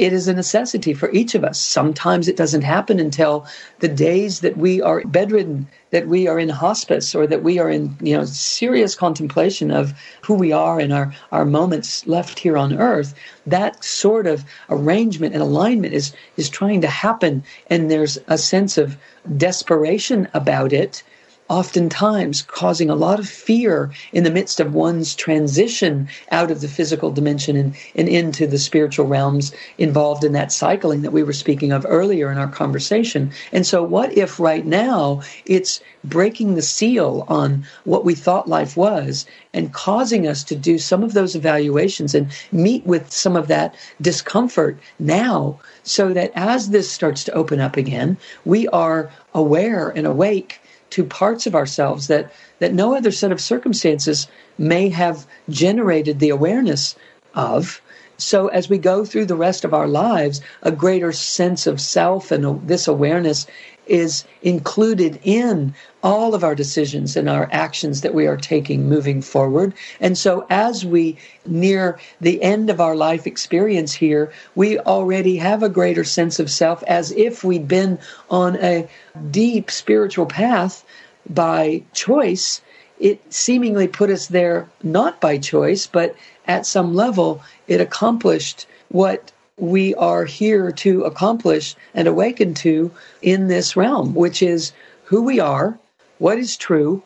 it 0.00 0.14
is 0.14 0.28
a 0.28 0.32
necessity 0.32 0.94
for 0.94 1.10
each 1.12 1.34
of 1.34 1.44
us. 1.44 1.60
Sometimes 1.60 2.26
it 2.26 2.36
doesn't 2.36 2.62
happen 2.62 2.98
until 2.98 3.46
the 3.80 3.88
days 3.88 4.40
that 4.40 4.56
we 4.56 4.80
are 4.80 5.02
bedridden, 5.04 5.68
that 5.90 6.08
we 6.08 6.26
are 6.26 6.38
in 6.38 6.48
hospice, 6.48 7.14
or 7.14 7.26
that 7.26 7.42
we 7.42 7.58
are 7.58 7.68
in 7.68 7.94
you 8.00 8.16
know 8.16 8.24
serious 8.24 8.94
contemplation 8.94 9.70
of 9.70 9.92
who 10.22 10.32
we 10.32 10.52
are 10.52 10.80
and 10.80 10.94
our, 10.94 11.12
our 11.32 11.44
moments 11.44 12.06
left 12.06 12.38
here 12.38 12.56
on 12.56 12.78
earth. 12.78 13.14
That 13.46 13.84
sort 13.84 14.26
of 14.26 14.42
arrangement 14.70 15.34
and 15.34 15.42
alignment 15.42 15.92
is 15.92 16.14
is 16.38 16.48
trying 16.48 16.80
to 16.80 16.88
happen, 16.88 17.44
and 17.66 17.90
there's 17.90 18.16
a 18.26 18.38
sense 18.38 18.78
of 18.78 18.96
desperation 19.36 20.28
about 20.32 20.72
it 20.72 21.02
oftentimes 21.50 22.42
causing 22.42 22.88
a 22.88 22.94
lot 22.94 23.18
of 23.18 23.28
fear 23.28 23.90
in 24.12 24.22
the 24.22 24.30
midst 24.30 24.60
of 24.60 24.72
one's 24.72 25.16
transition 25.16 26.08
out 26.30 26.48
of 26.48 26.60
the 26.60 26.68
physical 26.68 27.10
dimension 27.10 27.56
and, 27.56 27.74
and 27.96 28.08
into 28.08 28.46
the 28.46 28.58
spiritual 28.58 29.04
realms 29.04 29.52
involved 29.76 30.22
in 30.22 30.30
that 30.32 30.52
cycling 30.52 31.02
that 31.02 31.12
we 31.12 31.24
were 31.24 31.32
speaking 31.32 31.72
of 31.72 31.84
earlier 31.88 32.30
in 32.30 32.38
our 32.38 32.46
conversation. 32.46 33.32
And 33.50 33.66
so, 33.66 33.82
what 33.82 34.16
if 34.16 34.38
right 34.38 34.64
now 34.64 35.22
it's 35.44 35.80
breaking 36.04 36.54
the 36.54 36.62
seal 36.62 37.24
on 37.26 37.66
what 37.82 38.04
we 38.04 38.14
thought 38.14 38.48
life 38.48 38.76
was 38.76 39.26
and 39.52 39.72
causing 39.72 40.28
us 40.28 40.44
to 40.44 40.54
do 40.54 40.78
some 40.78 41.02
of 41.02 41.14
those 41.14 41.34
evaluations 41.34 42.14
and 42.14 42.30
meet 42.52 42.86
with 42.86 43.10
some 43.10 43.34
of 43.34 43.48
that 43.48 43.74
discomfort 44.00 44.78
now 45.00 45.58
so 45.82 46.12
that 46.12 46.30
as 46.36 46.70
this 46.70 46.88
starts 46.88 47.24
to 47.24 47.32
open 47.32 47.58
up 47.58 47.76
again, 47.76 48.16
we 48.44 48.68
are 48.68 49.10
aware 49.34 49.88
and 49.90 50.06
awake 50.06 50.60
to 50.90 51.04
parts 51.04 51.46
of 51.46 51.54
ourselves 51.54 52.08
that, 52.08 52.32
that 52.58 52.74
no 52.74 52.94
other 52.94 53.10
set 53.10 53.32
of 53.32 53.40
circumstances 53.40 54.28
may 54.58 54.88
have 54.88 55.26
generated 55.48 56.18
the 56.18 56.30
awareness 56.30 56.96
of. 57.34 57.80
So, 58.18 58.48
as 58.48 58.68
we 58.68 58.76
go 58.76 59.04
through 59.04 59.26
the 59.26 59.36
rest 59.36 59.64
of 59.64 59.72
our 59.72 59.88
lives, 59.88 60.42
a 60.62 60.70
greater 60.70 61.10
sense 61.10 61.66
of 61.66 61.80
self 61.80 62.30
and 62.30 62.68
this 62.68 62.86
awareness 62.86 63.46
is 63.90 64.24
included 64.42 65.18
in 65.24 65.74
all 66.02 66.34
of 66.34 66.44
our 66.44 66.54
decisions 66.54 67.16
and 67.16 67.28
our 67.28 67.48
actions 67.50 68.00
that 68.00 68.14
we 68.14 68.26
are 68.26 68.36
taking 68.36 68.88
moving 68.88 69.20
forward. 69.20 69.74
And 70.00 70.16
so 70.16 70.46
as 70.48 70.86
we 70.86 71.18
near 71.44 71.98
the 72.20 72.40
end 72.42 72.70
of 72.70 72.80
our 72.80 72.94
life 72.94 73.26
experience 73.26 73.92
here, 73.92 74.32
we 74.54 74.78
already 74.78 75.36
have 75.36 75.62
a 75.62 75.68
greater 75.68 76.04
sense 76.04 76.38
of 76.38 76.50
self 76.50 76.82
as 76.84 77.10
if 77.12 77.42
we'd 77.42 77.68
been 77.68 77.98
on 78.30 78.56
a 78.56 78.88
deep 79.30 79.70
spiritual 79.70 80.26
path 80.26 80.84
by 81.28 81.82
choice. 81.92 82.62
It 83.00 83.20
seemingly 83.32 83.88
put 83.88 84.10
us 84.10 84.28
there 84.28 84.68
not 84.82 85.20
by 85.20 85.38
choice, 85.38 85.86
but 85.86 86.14
at 86.46 86.64
some 86.64 86.94
level, 86.94 87.42
it 87.66 87.80
accomplished 87.80 88.66
what 88.88 89.32
we 89.60 89.94
are 89.96 90.24
here 90.24 90.72
to 90.72 91.04
accomplish 91.04 91.76
and 91.94 92.08
awaken 92.08 92.54
to 92.54 92.90
in 93.22 93.48
this 93.48 93.76
realm, 93.76 94.14
which 94.14 94.42
is 94.42 94.72
who 95.04 95.22
we 95.22 95.38
are, 95.38 95.78
what 96.18 96.38
is 96.38 96.56
true, 96.56 97.02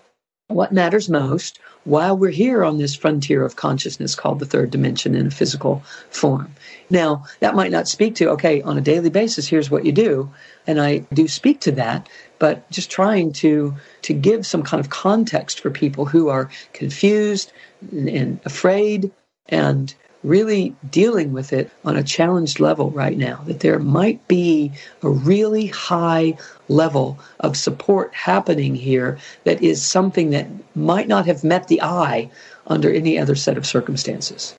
what 0.49 0.73
matters 0.73 1.09
most, 1.09 1.59
while 1.85 2.17
we're 2.17 2.31
here 2.31 2.65
on 2.65 2.79
this 2.79 2.95
frontier 2.95 3.45
of 3.45 3.57
consciousness 3.57 4.15
called 4.15 4.39
the 4.39 4.47
third 4.47 4.71
dimension 4.71 5.15
in 5.15 5.27
a 5.27 5.31
physical 5.31 5.83
form. 6.11 6.55
Now, 6.91 7.25
that 7.41 7.55
might 7.55 7.71
not 7.71 7.89
speak 7.89 8.15
to, 8.17 8.31
okay, 8.31 8.63
on 8.63 8.79
a 8.79 8.83
daily 8.83 9.11
basis, 9.11 9.49
here's 9.49 9.71
what 9.71 9.85
you 9.85 9.93
do. 9.93 10.31
And 10.67 10.81
I 10.81 10.99
do 11.13 11.29
speak 11.29 11.61
to 11.61 11.73
that, 11.73 12.09
but 12.39 12.71
just 12.71 12.91
trying 12.91 13.33
to, 13.35 13.75
to 14.03 14.15
give 14.15 14.47
some 14.47 14.63
kind 14.63 14.81
of 14.81 14.91
context 14.91 15.61
for 15.61 15.71
people 15.71 16.07
who 16.07 16.29
are 16.29 16.51
confused 16.73 17.53
and, 17.91 18.41
afraid 18.45 19.11
and 19.49 19.95
really 20.25 20.75
dealing 20.91 21.33
with 21.33 21.53
it 21.53 21.71
on 21.85 21.97
a 21.97 22.03
challenged 22.03 22.59
level 22.59 22.91
right 22.91 23.17
now, 23.17 23.43
that 23.47 23.61
there 23.61 23.79
might 23.79 24.27
be 24.27 24.73
a 25.03 25.11
really 25.11 25.67
high 25.67 26.37
level 26.69 27.19
of 27.41 27.57
support 27.57 28.13
happening 28.15 28.75
here 28.75 29.19
that 29.45 29.63
is 29.63 29.85
something 29.85 30.31
that 30.31 30.49
might 30.75 31.07
not 31.07 31.27
have 31.27 31.45
met 31.45 31.69
the 31.69 31.83
eye 31.83 32.31
under 32.67 32.91
any 32.91 33.19
other 33.19 33.35
set 33.35 33.59
of 33.59 33.67
circumstances. 33.67 34.57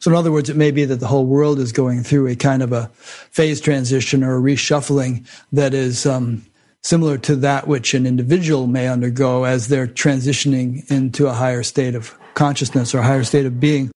So, 0.00 0.10
in 0.10 0.16
other 0.16 0.32
words, 0.32 0.50
it 0.50 0.56
may 0.56 0.70
be 0.70 0.84
that 0.86 1.00
the 1.00 1.06
whole 1.06 1.26
world 1.26 1.58
is 1.58 1.72
going 1.72 2.02
through 2.02 2.26
a 2.26 2.36
kind 2.36 2.62
of 2.62 2.72
a 2.72 2.90
phase 2.94 3.60
transition 3.60 4.24
or 4.24 4.36
a 4.36 4.40
reshuffling 4.40 5.26
that 5.52 5.72
is 5.72 6.04
um, 6.04 6.44
similar 6.82 7.16
to 7.18 7.36
that 7.36 7.66
which 7.66 7.94
an 7.94 8.06
individual 8.06 8.66
may 8.66 8.88
undergo 8.88 9.44
as 9.44 9.68
they're 9.68 9.86
transitioning 9.86 10.90
into 10.90 11.26
a 11.26 11.32
higher 11.32 11.62
state 11.62 11.94
of 11.94 12.16
consciousness 12.34 12.94
or 12.94 12.98
a 12.98 13.02
higher 13.02 13.24
state 13.24 13.46
of 13.46 13.60
being. 13.60 13.90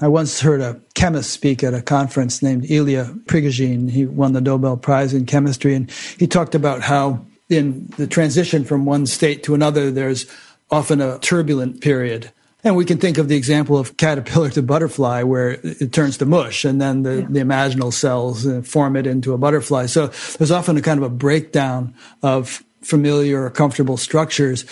I 0.00 0.06
once 0.06 0.40
heard 0.40 0.60
a 0.60 0.80
chemist 0.94 1.30
speak 1.30 1.64
at 1.64 1.74
a 1.74 1.82
conference 1.82 2.40
named 2.40 2.70
Ilya 2.70 3.16
Prigogine. 3.26 3.90
He 3.90 4.06
won 4.06 4.32
the 4.32 4.40
Nobel 4.40 4.76
Prize 4.76 5.12
in 5.12 5.26
chemistry, 5.26 5.74
and 5.74 5.90
he 6.18 6.28
talked 6.28 6.54
about 6.54 6.82
how 6.82 7.26
in 7.48 7.88
the 7.96 8.06
transition 8.06 8.64
from 8.64 8.84
one 8.84 9.06
state 9.06 9.42
to 9.42 9.54
another, 9.54 9.90
there's 9.90 10.26
often 10.70 11.00
a 11.00 11.18
turbulent 11.18 11.80
period. 11.80 12.30
And 12.62 12.76
we 12.76 12.84
can 12.84 12.98
think 12.98 13.18
of 13.18 13.28
the 13.28 13.36
example 13.36 13.76
of 13.76 13.96
caterpillar 13.96 14.50
to 14.50 14.62
butterfly, 14.62 15.24
where 15.24 15.58
it 15.64 15.92
turns 15.92 16.18
to 16.18 16.26
mush, 16.26 16.64
and 16.64 16.80
then 16.80 17.02
the, 17.02 17.22
yeah. 17.22 17.26
the 17.28 17.40
imaginal 17.40 17.92
cells 17.92 18.46
uh, 18.46 18.62
form 18.62 18.94
it 18.94 19.06
into 19.06 19.32
a 19.32 19.38
butterfly. 19.38 19.86
So 19.86 20.08
there's 20.38 20.52
often 20.52 20.76
a 20.76 20.82
kind 20.82 20.98
of 20.98 21.04
a 21.04 21.14
breakdown 21.14 21.94
of 22.22 22.62
familiar 22.82 23.44
or 23.44 23.50
comfortable 23.50 23.96
structures 23.96 24.64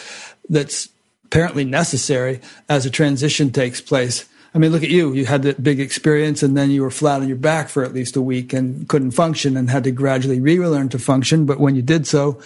that's 0.48 0.88
apparently 1.24 1.64
necessary 1.64 2.40
as 2.68 2.86
a 2.86 2.90
transition 2.90 3.50
takes 3.50 3.80
place. 3.80 4.28
I 4.56 4.58
mean, 4.58 4.72
look 4.72 4.82
at 4.82 4.88
you. 4.88 5.12
You 5.12 5.26
had 5.26 5.42
that 5.42 5.62
big 5.62 5.80
experience 5.80 6.42
and 6.42 6.56
then 6.56 6.70
you 6.70 6.80
were 6.80 6.90
flat 6.90 7.20
on 7.20 7.28
your 7.28 7.36
back 7.36 7.68
for 7.68 7.84
at 7.84 7.92
least 7.92 8.16
a 8.16 8.22
week 8.22 8.54
and 8.54 8.88
couldn't 8.88 9.10
function 9.10 9.54
and 9.54 9.68
had 9.68 9.84
to 9.84 9.90
gradually 9.90 10.40
relearn 10.40 10.88
to 10.88 10.98
function. 10.98 11.44
But 11.44 11.60
when 11.60 11.76
you 11.76 11.82
did 11.82 12.06
so, 12.06 12.40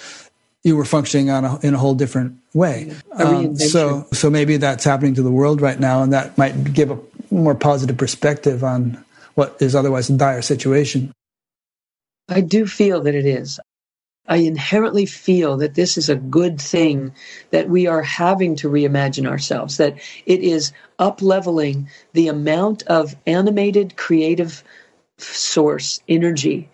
you 0.65 0.77
were 0.77 0.85
functioning 0.85 1.31
on 1.31 1.45
a, 1.45 1.61
in 1.61 1.73
a 1.73 1.79
whole 1.79 1.95
different 1.95 2.37
way. 2.53 2.93
Um, 3.13 3.55
so, 3.55 4.09
so 4.13 4.29
maybe 4.29 4.57
that's 4.57 4.83
happening 4.83 5.15
to 5.15 5.23
the 5.23 5.31
world 5.31 5.61
right 5.61 5.79
now, 5.79 6.03
and 6.03 6.13
that 6.13 6.37
might 6.37 6.75
give 6.75 6.91
a 6.91 6.99
more 7.31 7.55
positive 7.55 7.97
perspective 7.97 8.65
on 8.65 9.03
what 9.37 9.57
is 9.61 9.77
otherwise 9.77 10.11
a 10.11 10.17
dire 10.17 10.43
situation. 10.43 11.13
I 12.29 12.41
do 12.41 12.67
feel 12.67 13.03
that 13.03 13.15
it 13.15 13.25
is. 13.25 13.61
I 14.31 14.37
inherently 14.37 15.07
feel 15.07 15.57
that 15.57 15.75
this 15.75 15.99
is 15.99 16.09
a 16.09 16.15
good 16.15 16.61
thing 16.61 17.13
that 17.51 17.69
we 17.69 17.89
are 17.89 18.03
having 18.03 18.55
to 18.57 18.71
reimagine 18.71 19.27
ourselves, 19.27 19.79
that 19.79 19.97
it 20.25 20.41
is 20.41 20.73
up 21.01 21.21
leveling 21.21 21.91
the 22.13 22.29
amount 22.29 22.85
of 22.85 23.17
animated 23.27 23.97
creative 23.97 24.63
source 25.19 26.01
energy 26.09 26.71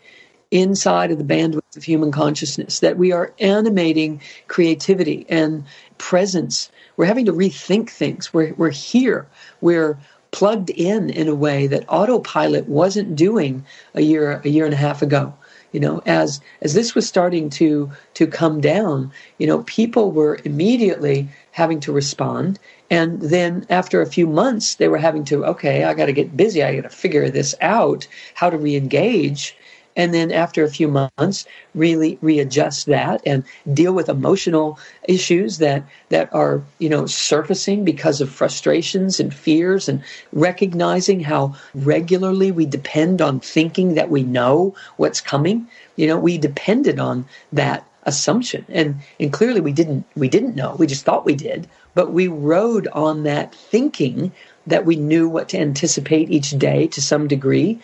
inside 0.50 1.10
of 1.10 1.16
the 1.16 1.24
bandwidth 1.24 1.76
of 1.78 1.82
human 1.82 2.12
consciousness, 2.12 2.80
that 2.80 2.98
we 2.98 3.12
are 3.12 3.32
animating 3.40 4.20
creativity 4.48 5.24
and 5.30 5.64
presence. 5.96 6.70
We're 6.98 7.06
having 7.06 7.24
to 7.24 7.32
rethink 7.32 7.88
things. 7.88 8.34
We're, 8.34 8.52
we're 8.52 8.70
here. 8.70 9.28
We're 9.62 9.98
plugged 10.30 10.68
in 10.68 11.08
in 11.08 11.26
a 11.26 11.34
way 11.34 11.68
that 11.68 11.86
autopilot 11.88 12.68
wasn't 12.68 13.16
doing 13.16 13.64
a 13.94 14.02
year, 14.02 14.42
a 14.44 14.48
year 14.48 14.66
and 14.66 14.74
a 14.74 14.76
half 14.76 15.00
ago 15.00 15.34
you 15.76 15.80
know 15.80 16.00
as 16.06 16.40
as 16.62 16.72
this 16.72 16.94
was 16.94 17.06
starting 17.06 17.50
to 17.50 17.90
to 18.14 18.26
come 18.26 18.62
down 18.62 19.12
you 19.36 19.46
know 19.46 19.62
people 19.64 20.10
were 20.10 20.38
immediately 20.44 21.28
having 21.52 21.80
to 21.80 21.92
respond. 21.92 22.58
And 22.90 23.20
then 23.20 23.66
after 23.68 24.00
a 24.00 24.12
few 24.16 24.26
months 24.26 24.76
they 24.76 24.88
were 24.88 25.04
having 25.08 25.24
to 25.26 25.44
okay 25.52 25.84
i 25.84 25.92
got 25.92 26.06
to 26.06 26.14
get 26.20 26.34
busy. 26.34 26.62
I 26.62 26.76
got 26.76 26.90
to 26.90 26.96
figure 27.04 27.28
this 27.28 27.54
out. 27.60 28.08
How 28.40 28.48
to 28.48 28.56
re-engage 28.56 29.54
and 29.96 30.12
then 30.12 30.30
after 30.30 30.62
a 30.62 30.70
few 30.70 30.88
months 30.88 31.46
really 31.74 32.18
readjust 32.20 32.86
that 32.86 33.20
and 33.26 33.42
deal 33.72 33.92
with 33.92 34.08
emotional 34.08 34.78
issues 35.08 35.58
that 35.58 35.82
that 36.10 36.32
are 36.32 36.62
you 36.78 36.88
know 36.88 37.06
surfacing 37.06 37.84
because 37.84 38.20
of 38.20 38.30
frustrations 38.30 39.18
and 39.18 39.34
fears 39.34 39.88
and 39.88 40.04
recognizing 40.32 41.20
how 41.20 41.54
regularly 41.74 42.52
we 42.52 42.66
depend 42.66 43.20
on 43.22 43.40
thinking 43.40 43.94
that 43.94 44.10
we 44.10 44.22
know 44.22 44.74
what's 44.98 45.20
coming. 45.20 45.66
You 45.96 46.06
know 46.06 46.18
we 46.18 46.38
depended 46.38 47.00
on 47.00 47.26
that 47.52 47.84
assumption. 48.06 48.64
And 48.68 48.96
and 49.18 49.32
clearly 49.32 49.60
we 49.60 49.72
didn't 49.72 50.06
we 50.14 50.28
didn't 50.28 50.54
know. 50.56 50.76
We 50.78 50.86
just 50.86 51.04
thought 51.04 51.26
we 51.26 51.34
did. 51.34 51.68
But 51.94 52.12
we 52.12 52.28
rode 52.28 52.88
on 52.88 53.22
that 53.24 53.54
thinking 53.54 54.32
that 54.66 54.84
we 54.84 54.96
knew 54.96 55.28
what 55.28 55.48
to 55.50 55.58
anticipate 55.58 56.30
each 56.30 56.50
day 56.50 56.86
to 56.88 57.00
some 57.00 57.26
degree. 57.26 57.80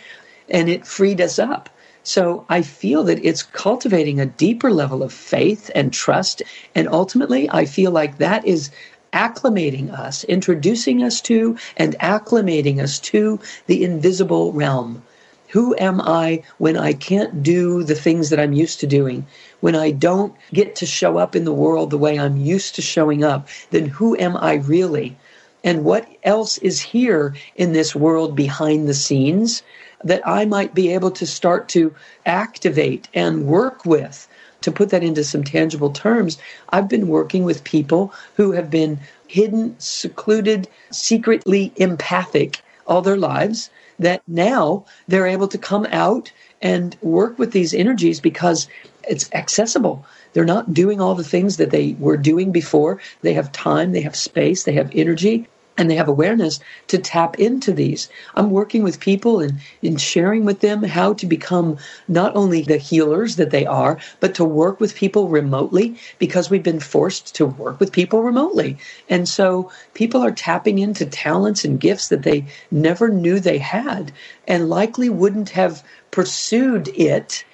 And 0.51 0.68
it 0.68 0.86
freed 0.86 1.20
us 1.20 1.39
up 1.39 1.70
so 2.04 2.44
I 2.48 2.62
feel 2.62 3.04
that 3.04 3.24
it's 3.24 3.42
cultivating 3.44 4.18
a 4.18 4.26
deeper 4.26 4.72
level 4.72 5.02
of 5.02 5.12
faith 5.12 5.70
and 5.74 5.92
trust. 5.92 6.42
And 6.74 6.88
ultimately, 6.88 7.48
I 7.50 7.64
feel 7.64 7.92
like 7.92 8.18
that 8.18 8.44
is 8.44 8.70
acclimating 9.12 9.92
us, 9.92 10.24
introducing 10.24 11.02
us 11.02 11.20
to, 11.22 11.56
and 11.76 11.96
acclimating 12.00 12.80
us 12.80 12.98
to 12.98 13.38
the 13.66 13.84
invisible 13.84 14.52
realm. 14.52 15.02
Who 15.48 15.76
am 15.78 16.00
I 16.00 16.42
when 16.58 16.78
I 16.78 16.94
can't 16.94 17.42
do 17.42 17.84
the 17.84 17.94
things 17.94 18.30
that 18.30 18.40
I'm 18.40 18.54
used 18.54 18.80
to 18.80 18.86
doing? 18.86 19.26
When 19.60 19.76
I 19.76 19.90
don't 19.90 20.34
get 20.52 20.74
to 20.76 20.86
show 20.86 21.18
up 21.18 21.36
in 21.36 21.44
the 21.44 21.52
world 21.52 21.90
the 21.90 21.98
way 21.98 22.18
I'm 22.18 22.38
used 22.38 22.74
to 22.76 22.82
showing 22.82 23.22
up, 23.22 23.48
then 23.70 23.86
who 23.86 24.16
am 24.18 24.36
I 24.38 24.54
really? 24.54 25.14
And 25.62 25.84
what 25.84 26.08
else 26.24 26.58
is 26.58 26.80
here 26.80 27.36
in 27.54 27.74
this 27.74 27.94
world 27.94 28.34
behind 28.34 28.88
the 28.88 28.94
scenes 28.94 29.62
that 30.04 30.26
I 30.26 30.44
might 30.44 30.74
be 30.74 30.92
able 30.92 31.10
to 31.12 31.26
start 31.26 31.68
to 31.70 31.94
activate 32.26 33.08
and 33.14 33.46
work 33.46 33.84
with. 33.84 34.28
To 34.62 34.72
put 34.72 34.90
that 34.90 35.02
into 35.02 35.24
some 35.24 35.42
tangible 35.42 35.90
terms, 35.90 36.38
I've 36.68 36.88
been 36.88 37.08
working 37.08 37.44
with 37.44 37.64
people 37.64 38.12
who 38.36 38.52
have 38.52 38.70
been 38.70 39.00
hidden, 39.26 39.74
secluded, 39.78 40.68
secretly 40.90 41.72
empathic 41.76 42.62
all 42.86 43.02
their 43.02 43.16
lives, 43.16 43.70
that 43.98 44.22
now 44.28 44.84
they're 45.08 45.26
able 45.26 45.48
to 45.48 45.58
come 45.58 45.86
out 45.90 46.32
and 46.60 46.96
work 47.02 47.38
with 47.38 47.52
these 47.52 47.74
energies 47.74 48.20
because 48.20 48.68
it's 49.08 49.28
accessible. 49.32 50.04
They're 50.32 50.44
not 50.44 50.72
doing 50.72 51.00
all 51.00 51.14
the 51.14 51.24
things 51.24 51.56
that 51.56 51.70
they 51.70 51.96
were 51.98 52.16
doing 52.16 52.52
before. 52.52 53.00
They 53.22 53.34
have 53.34 53.52
time, 53.52 53.92
they 53.92 54.00
have 54.02 54.16
space, 54.16 54.64
they 54.64 54.72
have 54.74 54.90
energy, 54.94 55.48
and 55.78 55.90
they 55.90 55.96
have 55.96 56.08
awareness 56.08 56.60
to 56.88 56.98
tap 56.98 57.38
into 57.38 57.72
these. 57.72 58.08
I'm 58.34 58.50
working 58.50 58.82
with 58.82 59.00
people 59.00 59.40
and, 59.40 59.58
and 59.82 60.00
sharing 60.00 60.44
with 60.44 60.60
them 60.60 60.82
how 60.82 61.14
to 61.14 61.26
become 61.26 61.78
not 62.08 62.36
only 62.36 62.62
the 62.62 62.76
healers 62.76 63.36
that 63.36 63.50
they 63.50 63.64
are, 63.64 63.98
but 64.20 64.34
to 64.34 64.44
work 64.44 64.80
with 64.80 64.94
people 64.94 65.28
remotely 65.28 65.96
because 66.18 66.50
we've 66.50 66.62
been 66.62 66.80
forced 66.80 67.34
to 67.36 67.46
work 67.46 67.80
with 67.80 67.92
people 67.92 68.22
remotely. 68.22 68.76
And 69.08 69.28
so 69.28 69.70
people 69.94 70.22
are 70.22 70.30
tapping 70.30 70.78
into 70.78 71.06
talents 71.06 71.64
and 71.64 71.80
gifts 71.80 72.08
that 72.08 72.22
they 72.22 72.46
never 72.70 73.08
knew 73.08 73.40
they 73.40 73.58
had 73.58 74.12
and 74.46 74.68
likely 74.68 75.08
wouldn't 75.08 75.50
have 75.50 75.82
pursued 76.10 76.88
it 76.88 77.44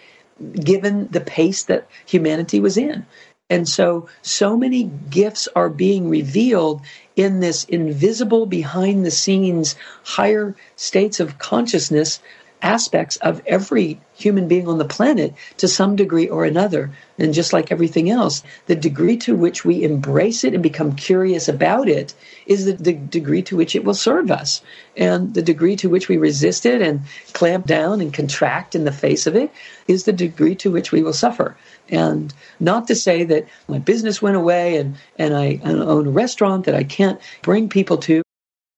given 0.54 1.08
the 1.08 1.20
pace 1.20 1.64
that 1.64 1.88
humanity 2.06 2.60
was 2.60 2.76
in. 2.76 3.06
And 3.50 3.66
so, 3.66 4.08
so 4.22 4.56
many 4.56 4.84
gifts 5.08 5.48
are 5.56 5.70
being 5.70 6.10
revealed 6.10 6.82
in 7.18 7.40
this 7.40 7.64
invisible, 7.64 8.46
behind 8.46 9.04
the 9.04 9.10
scenes, 9.10 9.74
higher 10.04 10.54
states 10.76 11.20
of 11.20 11.38
consciousness 11.38 12.20
aspects 12.62 13.16
of 13.16 13.42
every 13.46 14.00
human 14.14 14.48
being 14.48 14.66
on 14.66 14.78
the 14.78 14.84
planet 14.84 15.32
to 15.58 15.68
some 15.68 15.94
degree 15.94 16.28
or 16.28 16.44
another. 16.44 16.90
And 17.18 17.32
just 17.32 17.52
like 17.52 17.70
everything 17.70 18.10
else, 18.10 18.42
the 18.66 18.74
degree 18.74 19.16
to 19.18 19.36
which 19.36 19.64
we 19.64 19.84
embrace 19.84 20.44
it 20.44 20.54
and 20.54 20.62
become 20.62 20.96
curious 20.96 21.48
about 21.48 21.88
it 21.88 22.14
is 22.46 22.64
the, 22.64 22.92
degree 22.92 23.42
to 23.42 23.56
which 23.56 23.76
it 23.76 23.84
will 23.84 23.94
serve 23.94 24.30
us. 24.30 24.60
And 24.96 25.34
the 25.34 25.42
degree 25.42 25.76
to 25.76 25.88
which 25.88 26.08
we 26.08 26.16
resist 26.16 26.66
it 26.66 26.82
and 26.82 27.02
clamp 27.32 27.66
down 27.66 28.00
and 28.00 28.12
contract 28.12 28.74
in 28.74 28.84
the 28.84 28.92
face 28.92 29.26
of 29.26 29.36
it 29.36 29.50
is 29.86 30.04
the 30.04 30.12
degree 30.12 30.56
to 30.56 30.70
which 30.70 30.90
we 30.90 31.02
will 31.02 31.12
suffer. 31.12 31.56
And 31.88 32.34
not 32.60 32.88
to 32.88 32.94
say 32.94 33.24
that 33.24 33.46
my 33.68 33.78
business 33.78 34.20
went 34.20 34.36
away 34.36 34.76
and, 34.76 34.96
and 35.16 35.34
I 35.34 35.60
own 35.64 36.06
a 36.06 36.10
restaurant 36.10 36.64
that 36.66 36.74
I 36.74 36.84
can't 36.84 37.20
bring 37.42 37.68
people 37.68 37.98
to. 37.98 38.22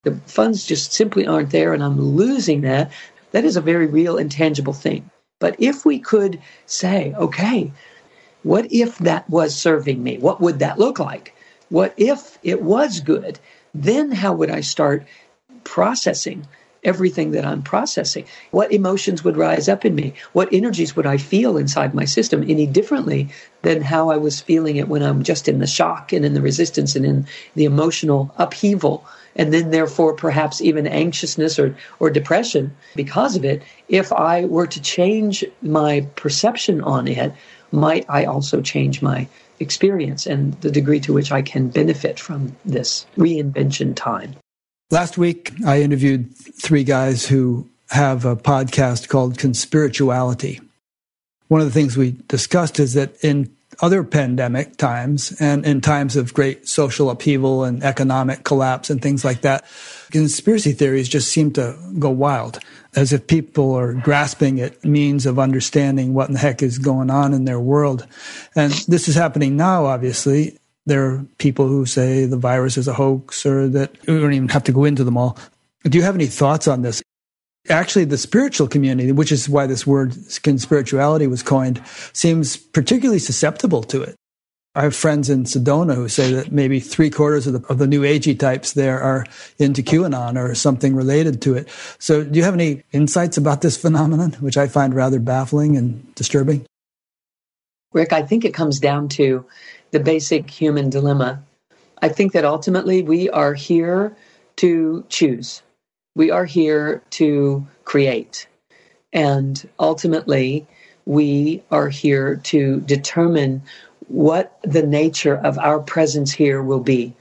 The 0.05 0.16
funds 0.27 0.65
just 0.65 0.94
simply 0.94 1.27
aren't 1.27 1.51
there, 1.51 1.74
and 1.74 1.82
I'm 1.82 2.01
losing 2.01 2.62
that. 2.62 2.90
That 3.32 3.44
is 3.44 3.57
a 3.57 3.61
very 3.61 3.86
real, 3.86 4.16
intangible 4.16 4.73
thing. 4.73 5.11
But 5.39 5.57
if 5.59 5.85
we 5.85 5.98
could 5.98 6.40
say, 6.66 7.15
okay, 7.16 7.73
what 8.43 8.73
if 8.73 8.98
that 8.98 9.28
was 9.28 9.55
serving 9.55 10.02
me? 10.02 10.19
What 10.19 10.40
would 10.40 10.59
that 10.61 10.78
look 10.78 10.98
like? 10.98 11.35
What 11.69 11.94
if 11.97 12.39
it 12.43 12.62
was 12.62 13.01
good? 13.01 13.39
Then 13.74 14.11
how 14.11 14.32
would 14.35 14.51
I 14.51 14.61
start 14.61 15.07
processing 15.65 16.47
everything 16.82 17.32
that 17.32 17.44
I'm 17.44 17.62
processing? 17.62 18.24
What 18.51 18.73
emotions 18.73 19.23
would 19.23 19.36
rise 19.36 19.69
up 19.69 19.85
in 19.85 19.94
me? 19.94 20.15
What 20.32 20.52
energies 20.52 20.97
would 20.97 21.07
I 21.07 21.19
feel 21.19 21.57
inside 21.57 21.94
my 21.94 22.07
system 22.07 22.43
any 22.43 22.66
differently 22.66 23.28
than 23.62 23.82
how 23.82 24.11
I 24.11 24.16
was 24.16 24.40
feeling 24.40 24.77
it 24.77 24.89
when 24.89 25.02
I'm 25.02 25.23
just 25.23 25.48
in 25.48 25.59
the 25.59 25.66
shock 25.66 26.12
and 26.12 26.24
in 26.24 26.35
the 26.35 26.40
resistance 26.40 26.97
and 26.97 27.05
in 27.05 27.27
the 27.55 27.66
emotional 27.66 28.35
upheaval? 28.39 29.05
And 29.36 29.52
then, 29.52 29.70
therefore, 29.70 30.15
perhaps 30.15 30.61
even 30.61 30.86
anxiousness 30.86 31.59
or, 31.59 31.77
or 31.98 32.11
depression 32.11 32.74
because 32.97 33.36
of 33.36 33.44
it. 33.44 33.62
If 33.89 34.12
I 34.12 34.44
were 34.44 34.66
to 34.66 34.81
change 34.82 35.44
my 35.62 36.07
perception 36.16 36.81
on 36.82 37.07
it, 37.09 37.32
might 37.73 38.05
I 38.09 38.24
also 38.24 38.61
change 38.61 39.02
my 39.02 39.28
experience 39.61 40.27
and 40.27 40.55
the 40.62 40.70
degree 40.70 41.01
to 41.01 41.12
which 41.12 41.31
I 41.31 41.43
can 41.43 41.69
benefit 41.69 42.19
from 42.19 42.57
this 42.65 43.07
reinvention 43.16 43.94
time? 43.94 44.35
Last 44.90 45.16
week, 45.16 45.52
I 45.65 45.82
interviewed 45.82 46.35
three 46.36 46.82
guys 46.82 47.27
who 47.27 47.69
have 47.90 48.24
a 48.24 48.35
podcast 48.35 49.09
called 49.09 49.39
Conspirituality. 49.39 50.61
One 51.48 51.61
of 51.61 51.66
the 51.66 51.73
things 51.73 51.97
we 51.97 52.16
discussed 52.28 52.81
is 52.81 52.94
that 52.94 53.23
in 53.24 53.55
other 53.82 54.05
pandemic 54.05 54.77
times 54.77 55.32
and 55.40 55.65
in 55.65 55.81
times 55.81 56.16
of 56.16 56.35
great 56.35 56.69
social 56.69 57.11
upheaval 57.11 57.65
and 57.65 57.82
economic 57.82 58.44
collapse 58.44 58.90
and 58.90 59.01
things 59.01 59.24
like 59.24 59.40
that, 59.43 59.65
conspiracy 60.11 60.73
theories 60.73 61.09
just 61.09 61.32
seem 61.32 61.52
to 61.52 61.77
go 61.98 62.11
wild 62.11 62.59
as 62.94 63.12
if 63.12 63.27
people 63.27 63.74
are 63.74 63.94
grasping 63.94 64.61
at 64.61 64.85
means 64.85 65.27
of 65.27 65.39
understanding 65.39 66.12
what 66.12 66.28
in 66.28 66.35
the 66.35 66.40
heck 66.40 66.62
is 66.62 66.78
going 66.78 67.11
on 67.11 67.32
in 67.32 67.44
their 67.44 67.61
world. 67.61 68.07
And 68.57 68.73
this 68.89 69.09
is 69.09 69.15
happening 69.15 69.57
now, 69.57 69.86
obviously. 69.86 70.59
There 70.86 71.07
are 71.07 71.27
people 71.39 71.69
who 71.69 71.86
say 71.86 72.24
the 72.24 72.36
virus 72.36 72.77
is 72.77 72.89
a 72.89 72.94
hoax 72.94 73.47
or 73.47 73.69
that 73.69 73.93
we 74.07 74.19
don't 74.19 74.32
even 74.32 74.48
have 74.48 74.65
to 74.65 74.73
go 74.73 74.85
into 74.85 75.05
them 75.05 75.16
all. 75.16 75.39
Do 75.85 75.97
you 75.97 76.05
have 76.05 76.15
any 76.15 76.27
thoughts 76.27 76.66
on 76.66 76.82
this? 76.82 77.02
Actually, 77.69 78.07
the 78.07 78.19
spiritual 78.19 78.66
community, 78.66 79.12
which 79.12 79.31
is 79.31 79.49
why 79.49 79.66
this 79.66 79.87
word 79.87 80.15
spirituality 80.31 81.27
was 81.27 81.43
coined, 81.43 81.82
seems 82.12 82.57
particularly 82.57 83.19
susceptible 83.19 83.82
to 83.82 84.03
it. 84.03 84.16
I 84.74 84.82
have 84.82 84.95
friends 84.95 85.28
in 85.28 85.45
Sedona 85.45 85.97
who 85.97 86.09
say 86.09 86.32
that 86.32 86.53
maybe 86.53 86.78
three 86.78 87.11
quarters 87.11 87.47
of 87.49 87.55
the, 87.55 87.69
of 87.69 87.78
the 87.78 87.89
new 87.89 88.03
agey 88.03 88.39
types 88.39 88.74
there 88.74 89.01
are 89.01 89.27
into 89.59 89.82
QAnon 89.82 90.39
or 90.39 90.55
something 90.55 90.95
related 90.95 91.43
to 91.43 91.55
it. 91.55 91.69
So, 91.99 92.23
do 92.23 92.39
you 92.39 92.45
have 92.45 92.55
any 92.55 92.85
insights 92.93 93.37
about 93.37 93.62
this 93.62 93.77
phenomenon, 93.77 94.32
which 94.35 94.57
I 94.57 94.69
find 94.69 94.95
rather 94.95 95.19
baffling 95.19 95.77
and 95.77 96.15
disturbing? 96.15 96.65
Rick, 97.93 98.12
I 98.12 98.23
think 98.23 98.45
it 98.45 98.55
comes 98.55 98.78
down 98.78 99.09
to 99.11 99.45
the 99.91 99.99
basic 99.99 100.49
human 100.49 100.89
dilemma. 100.89 101.43
I 102.01 102.09
think 102.09 102.32
that 102.32 102.45
ultimately 102.45 103.03
we 103.03 103.28
are 103.31 103.55
here 103.55 104.16
to 104.57 105.05
choose, 105.09 105.62
we 106.15 106.31
are 106.31 106.45
here 106.45 107.03
to 107.11 107.66
create. 107.85 108.47
And 109.12 109.69
ultimately, 109.78 110.66
we 111.05 111.62
are 111.70 111.89
here 111.89 112.37
to 112.37 112.81
determine 112.81 113.62
what 114.09 114.59
the 114.62 114.82
nature 114.82 115.37
of 115.37 115.59
our 115.59 115.81
presence 115.81 116.32
here 116.32 116.62
will 116.62 116.81
be. 116.81 117.15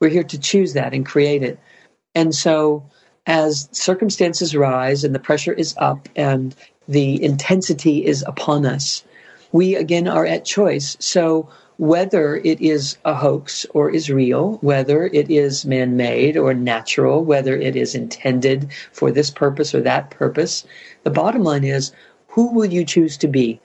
We're 0.00 0.10
here 0.10 0.24
to 0.24 0.38
choose 0.38 0.74
that 0.74 0.94
and 0.94 1.04
create 1.04 1.42
it. 1.42 1.58
And 2.14 2.34
so, 2.34 2.84
as 3.26 3.68
circumstances 3.72 4.54
rise 4.54 5.02
and 5.02 5.14
the 5.14 5.18
pressure 5.20 5.52
is 5.52 5.74
up 5.78 6.08
and 6.14 6.54
the 6.86 7.22
intensity 7.22 8.04
is 8.04 8.24
upon 8.26 8.64
us, 8.64 9.02
we 9.50 9.74
again 9.74 10.06
are 10.06 10.24
at 10.24 10.44
choice. 10.44 10.96
So, 11.00 11.48
whether 11.78 12.36
it 12.36 12.60
is 12.60 12.96
a 13.04 13.14
hoax 13.14 13.66
or 13.74 13.90
is 13.90 14.10
real, 14.10 14.58
whether 14.62 15.06
it 15.06 15.30
is 15.30 15.66
man 15.66 15.96
made 15.96 16.36
or 16.36 16.54
natural, 16.54 17.22
whether 17.22 17.56
it 17.56 17.76
is 17.76 17.94
intended 17.94 18.68
for 18.92 19.10
this 19.10 19.30
purpose 19.30 19.74
or 19.74 19.82
that 19.82 20.10
purpose, 20.10 20.64
the 21.02 21.10
bottom 21.10 21.42
line 21.42 21.64
is 21.64 21.92
who 22.28 22.52
will 22.52 22.66
you 22.66 22.84
choose 22.84 23.16
to 23.18 23.28
be 23.28 23.60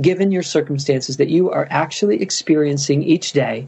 given 0.00 0.32
your 0.32 0.42
circumstances 0.42 1.18
that 1.18 1.28
you 1.28 1.50
are 1.50 1.68
actually 1.70 2.20
experiencing 2.20 3.02
each 3.02 3.32
day? 3.32 3.66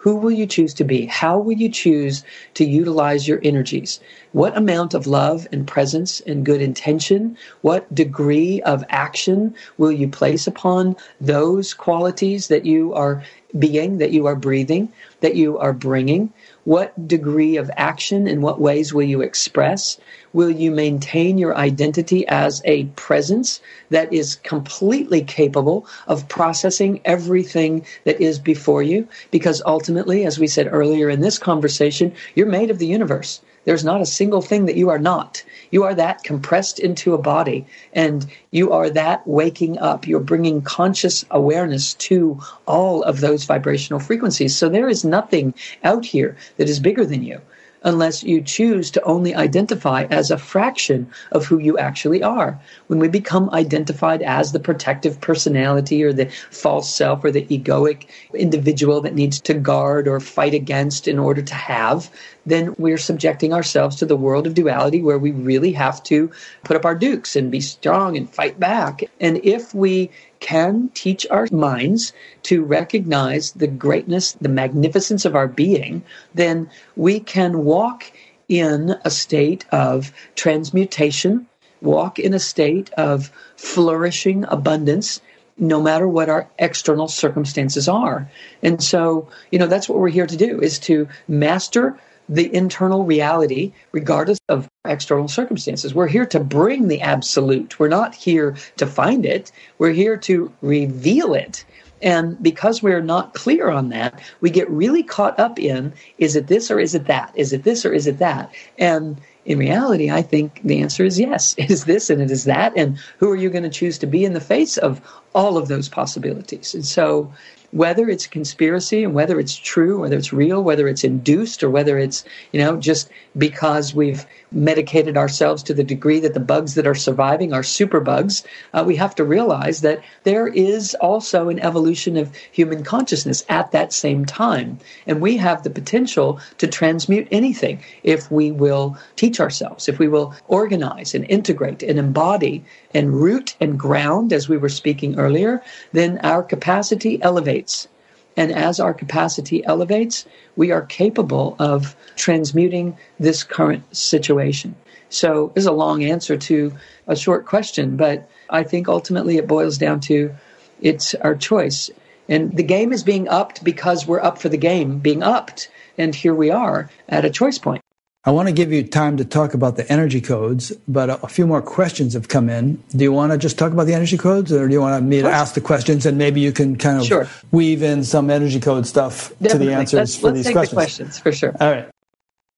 Who 0.00 0.16
will 0.16 0.30
you 0.30 0.46
choose 0.46 0.72
to 0.74 0.84
be? 0.84 1.04
How 1.04 1.38
will 1.38 1.52
you 1.52 1.68
choose 1.68 2.24
to 2.54 2.64
utilize 2.64 3.28
your 3.28 3.38
energies? 3.42 4.00
What 4.32 4.56
amount 4.56 4.94
of 4.94 5.06
love 5.06 5.46
and 5.52 5.66
presence 5.66 6.20
and 6.20 6.42
good 6.42 6.62
intention, 6.62 7.36
what 7.60 7.94
degree 7.94 8.62
of 8.62 8.82
action 8.88 9.54
will 9.76 9.92
you 9.92 10.08
place 10.08 10.46
upon 10.46 10.96
those 11.20 11.74
qualities 11.74 12.48
that 12.48 12.64
you 12.64 12.94
are 12.94 13.22
being, 13.58 13.98
that 13.98 14.12
you 14.12 14.24
are 14.24 14.36
breathing, 14.36 14.90
that 15.20 15.36
you 15.36 15.58
are 15.58 15.74
bringing? 15.74 16.32
What 16.64 17.06
degree 17.06 17.58
of 17.58 17.70
action 17.76 18.26
and 18.26 18.42
what 18.42 18.58
ways 18.58 18.94
will 18.94 19.02
you 19.02 19.20
express? 19.20 19.98
Will 20.32 20.50
you 20.50 20.70
maintain 20.70 21.38
your 21.38 21.56
identity 21.56 22.26
as 22.28 22.62
a 22.64 22.84
presence 22.94 23.60
that 23.90 24.12
is 24.12 24.36
completely 24.36 25.22
capable 25.22 25.86
of 26.06 26.28
processing 26.28 27.00
everything 27.04 27.84
that 28.04 28.20
is 28.20 28.38
before 28.38 28.82
you? 28.82 29.08
Because 29.32 29.60
ultimately, 29.66 30.24
as 30.24 30.38
we 30.38 30.46
said 30.46 30.68
earlier 30.70 31.10
in 31.10 31.20
this 31.20 31.38
conversation, 31.38 32.12
you're 32.36 32.46
made 32.46 32.70
of 32.70 32.78
the 32.78 32.86
universe. 32.86 33.40
There's 33.64 33.84
not 33.84 34.00
a 34.00 34.06
single 34.06 34.40
thing 34.40 34.66
that 34.66 34.76
you 34.76 34.88
are 34.88 34.98
not. 34.98 35.42
You 35.70 35.82
are 35.82 35.94
that 35.94 36.22
compressed 36.22 36.78
into 36.78 37.12
a 37.12 37.18
body, 37.18 37.66
and 37.92 38.24
you 38.52 38.72
are 38.72 38.88
that 38.90 39.26
waking 39.26 39.78
up. 39.78 40.06
You're 40.06 40.20
bringing 40.20 40.62
conscious 40.62 41.24
awareness 41.30 41.94
to 41.94 42.40
all 42.66 43.02
of 43.02 43.20
those 43.20 43.44
vibrational 43.44 44.00
frequencies. 44.00 44.56
So 44.56 44.68
there 44.68 44.88
is 44.88 45.04
nothing 45.04 45.54
out 45.82 46.06
here 46.06 46.36
that 46.56 46.68
is 46.68 46.78
bigger 46.80 47.04
than 47.04 47.22
you 47.22 47.40
unless 47.82 48.22
you 48.22 48.40
choose 48.40 48.90
to 48.90 49.02
only 49.02 49.34
identify 49.34 50.04
as 50.10 50.30
a 50.30 50.38
fraction 50.38 51.10
of 51.32 51.46
who 51.46 51.58
you 51.58 51.78
actually 51.78 52.22
are. 52.22 52.60
When 52.88 52.98
we 52.98 53.08
become 53.08 53.50
identified 53.50 54.22
as 54.22 54.52
the 54.52 54.60
protective 54.60 55.20
personality 55.20 56.02
or 56.02 56.12
the 56.12 56.26
false 56.50 56.94
self 56.94 57.24
or 57.24 57.30
the 57.30 57.46
egoic 57.46 58.06
individual 58.34 59.00
that 59.02 59.14
needs 59.14 59.40
to 59.42 59.54
guard 59.54 60.08
or 60.08 60.20
fight 60.20 60.54
against 60.54 61.08
in 61.08 61.18
order 61.18 61.42
to 61.42 61.54
have, 61.54 62.10
then 62.46 62.74
we're 62.78 62.98
subjecting 62.98 63.52
ourselves 63.52 63.96
to 63.96 64.06
the 64.06 64.16
world 64.16 64.46
of 64.46 64.54
duality 64.54 65.02
where 65.02 65.18
we 65.18 65.30
really 65.30 65.72
have 65.72 66.02
to 66.04 66.30
put 66.64 66.76
up 66.76 66.84
our 66.84 66.94
dukes 66.94 67.36
and 67.36 67.50
be 67.50 67.60
strong 67.60 68.16
and 68.16 68.28
fight 68.30 68.58
back. 68.58 69.02
And 69.20 69.40
if 69.44 69.74
we 69.74 70.10
can 70.40 70.90
teach 70.94 71.26
our 71.30 71.46
minds 71.52 72.12
to 72.42 72.64
recognize 72.64 73.52
the 73.52 73.66
greatness, 73.66 74.32
the 74.32 74.48
magnificence 74.48 75.24
of 75.24 75.36
our 75.36 75.46
being, 75.46 76.02
then 76.34 76.68
we 76.96 77.20
can 77.20 77.64
walk 77.64 78.10
in 78.48 78.96
a 79.04 79.10
state 79.10 79.64
of 79.70 80.12
transmutation, 80.34 81.46
walk 81.80 82.18
in 82.18 82.34
a 82.34 82.40
state 82.40 82.90
of 82.94 83.30
flourishing 83.56 84.44
abundance, 84.48 85.20
no 85.56 85.80
matter 85.80 86.08
what 86.08 86.28
our 86.28 86.48
external 86.58 87.06
circumstances 87.06 87.86
are. 87.88 88.28
And 88.62 88.82
so, 88.82 89.28
you 89.52 89.58
know, 89.58 89.66
that's 89.66 89.88
what 89.88 89.98
we're 89.98 90.08
here 90.08 90.26
to 90.26 90.36
do 90.36 90.60
is 90.60 90.78
to 90.80 91.06
master 91.28 91.98
the 92.30 92.54
internal 92.54 93.04
reality, 93.04 93.72
regardless 93.90 94.38
of 94.48 94.68
external 94.86 95.26
circumstances. 95.26 95.94
We're 95.94 96.06
here 96.06 96.26
to 96.26 96.38
bring 96.38 96.86
the 96.86 97.00
absolute. 97.00 97.78
We're 97.78 97.88
not 97.88 98.14
here 98.14 98.56
to 98.76 98.86
find 98.86 99.26
it. 99.26 99.50
We're 99.78 99.92
here 99.92 100.16
to 100.18 100.52
reveal 100.62 101.34
it. 101.34 101.64
And 102.00 102.40
because 102.42 102.82
we're 102.82 103.02
not 103.02 103.34
clear 103.34 103.68
on 103.68 103.90
that, 103.90 104.22
we 104.40 104.48
get 104.48 104.70
really 104.70 105.02
caught 105.02 105.38
up 105.38 105.58
in 105.58 105.92
is 106.18 106.36
it 106.36 106.46
this 106.46 106.70
or 106.70 106.78
is 106.78 106.94
it 106.94 107.06
that? 107.06 107.32
Is 107.34 107.52
it 107.52 107.64
this 107.64 107.84
or 107.84 107.92
is 107.92 108.06
it 108.06 108.18
that? 108.18 108.54
And 108.78 109.20
in 109.44 109.58
reality, 109.58 110.10
I 110.10 110.22
think 110.22 110.60
the 110.62 110.80
answer 110.80 111.04
is 111.04 111.18
yes. 111.18 111.54
It 111.58 111.70
is 111.70 111.84
this 111.84 112.08
and 112.10 112.22
it 112.22 112.30
is 112.30 112.44
that. 112.44 112.72
And 112.76 112.98
who 113.18 113.28
are 113.30 113.36
you 113.36 113.50
going 113.50 113.64
to 113.64 113.70
choose 113.70 113.98
to 113.98 114.06
be 114.06 114.24
in 114.24 114.34
the 114.34 114.40
face 114.40 114.78
of 114.78 115.00
all 115.34 115.58
of 115.58 115.68
those 115.68 115.88
possibilities? 115.88 116.74
And 116.74 116.86
so 116.86 117.32
whether 117.72 118.08
it's 118.08 118.26
conspiracy 118.26 119.04
and 119.04 119.14
whether 119.14 119.38
it's 119.38 119.56
true, 119.56 120.00
whether 120.00 120.16
it's 120.16 120.32
real, 120.32 120.62
whether 120.62 120.88
it's 120.88 121.04
induced, 121.04 121.62
or 121.62 121.70
whether 121.70 121.98
it's, 121.98 122.24
you 122.52 122.60
know, 122.60 122.76
just 122.76 123.08
because 123.38 123.94
we've 123.94 124.26
medicated 124.50 125.16
ourselves 125.16 125.62
to 125.62 125.74
the 125.74 125.84
degree 125.84 126.18
that 126.18 126.34
the 126.34 126.40
bugs 126.40 126.74
that 126.74 126.86
are 126.86 126.94
surviving 126.94 127.52
are 127.52 127.62
super 127.62 128.00
bugs, 128.00 128.42
uh, 128.74 128.82
we 128.84 128.96
have 128.96 129.14
to 129.14 129.24
realize 129.24 129.82
that 129.82 130.02
there 130.24 130.48
is 130.48 130.94
also 130.96 131.48
an 131.48 131.60
evolution 131.60 132.16
of 132.16 132.34
human 132.50 132.82
consciousness 132.82 133.44
at 133.48 133.70
that 133.70 133.92
same 133.92 134.24
time. 134.24 134.78
And 135.06 135.20
we 135.20 135.36
have 135.36 135.62
the 135.62 135.70
potential 135.70 136.40
to 136.58 136.66
transmute 136.66 137.28
anything 137.30 137.80
if 138.02 138.30
we 138.30 138.50
will 138.50 138.96
teach 139.14 139.38
ourselves, 139.38 139.88
if 139.88 139.98
we 139.98 140.08
will 140.08 140.34
organize 140.48 141.14
and 141.14 141.24
integrate 141.30 141.82
and 141.82 141.98
embody 141.98 142.64
and 142.92 143.14
root 143.14 143.56
and 143.60 143.78
ground, 143.78 144.32
as 144.32 144.48
we 144.48 144.56
were 144.56 144.68
speaking 144.68 145.18
earlier, 145.18 145.62
then 145.92 146.18
our 146.18 146.42
capacity 146.42 147.22
elevates. 147.22 147.88
And 148.36 148.52
as 148.52 148.80
our 148.80 148.94
capacity 148.94 149.64
elevates, 149.64 150.24
we 150.56 150.70
are 150.70 150.82
capable 150.82 151.56
of 151.58 151.96
transmuting 152.16 152.96
this 153.18 153.42
current 153.44 153.84
situation. 153.94 154.74
So, 155.08 155.50
this 155.54 155.62
is 155.62 155.66
a 155.66 155.72
long 155.72 156.04
answer 156.04 156.36
to 156.36 156.72
a 157.08 157.16
short 157.16 157.44
question, 157.44 157.96
but 157.96 158.28
I 158.48 158.62
think 158.62 158.88
ultimately 158.88 159.36
it 159.38 159.48
boils 159.48 159.76
down 159.76 160.00
to 160.00 160.32
it's 160.80 161.14
our 161.16 161.34
choice. 161.34 161.90
And 162.28 162.56
the 162.56 162.62
game 162.62 162.92
is 162.92 163.02
being 163.02 163.28
upped 163.28 163.64
because 163.64 164.06
we're 164.06 164.22
up 164.22 164.38
for 164.38 164.48
the 164.48 164.56
game 164.56 165.00
being 165.00 165.22
upped. 165.22 165.68
And 165.98 166.14
here 166.14 166.34
we 166.34 166.50
are 166.50 166.88
at 167.08 167.24
a 167.24 167.30
choice 167.30 167.58
point. 167.58 167.79
I 168.22 168.32
want 168.32 168.48
to 168.48 168.52
give 168.52 168.70
you 168.70 168.82
time 168.82 169.16
to 169.16 169.24
talk 169.24 169.54
about 169.54 169.76
the 169.76 169.90
energy 169.90 170.20
codes, 170.20 170.72
but 170.86 171.08
a 171.08 171.26
few 171.26 171.46
more 171.46 171.62
questions 171.62 172.12
have 172.12 172.28
come 172.28 172.50
in. 172.50 172.82
Do 172.90 173.02
you 173.02 173.12
want 173.12 173.32
to 173.32 173.38
just 173.38 173.58
talk 173.58 173.72
about 173.72 173.84
the 173.84 173.94
energy 173.94 174.18
codes, 174.18 174.52
or 174.52 174.68
do 174.68 174.74
you 174.74 174.80
want 174.82 175.02
me 175.06 175.22
to 175.22 175.28
ask 175.28 175.54
the 175.54 175.62
questions 175.62 176.04
and 176.04 176.18
maybe 176.18 176.42
you 176.42 176.52
can 176.52 176.76
kind 176.76 176.98
of 176.98 177.06
sure. 177.06 177.26
weave 177.50 177.82
in 177.82 178.04
some 178.04 178.28
energy 178.28 178.60
code 178.60 178.86
stuff 178.86 179.30
Definitely. 179.40 179.48
to 179.48 179.58
the 179.58 179.72
answers 179.72 179.98
let's, 179.98 180.16
for 180.16 180.26
let's 180.26 180.36
these 180.36 180.44
take 180.44 180.54
questions? 180.54 180.68
The 180.68 180.74
questions 180.74 181.18
for 181.18 181.32
sure. 181.32 181.56
All 181.58 181.70
right. 181.70 181.88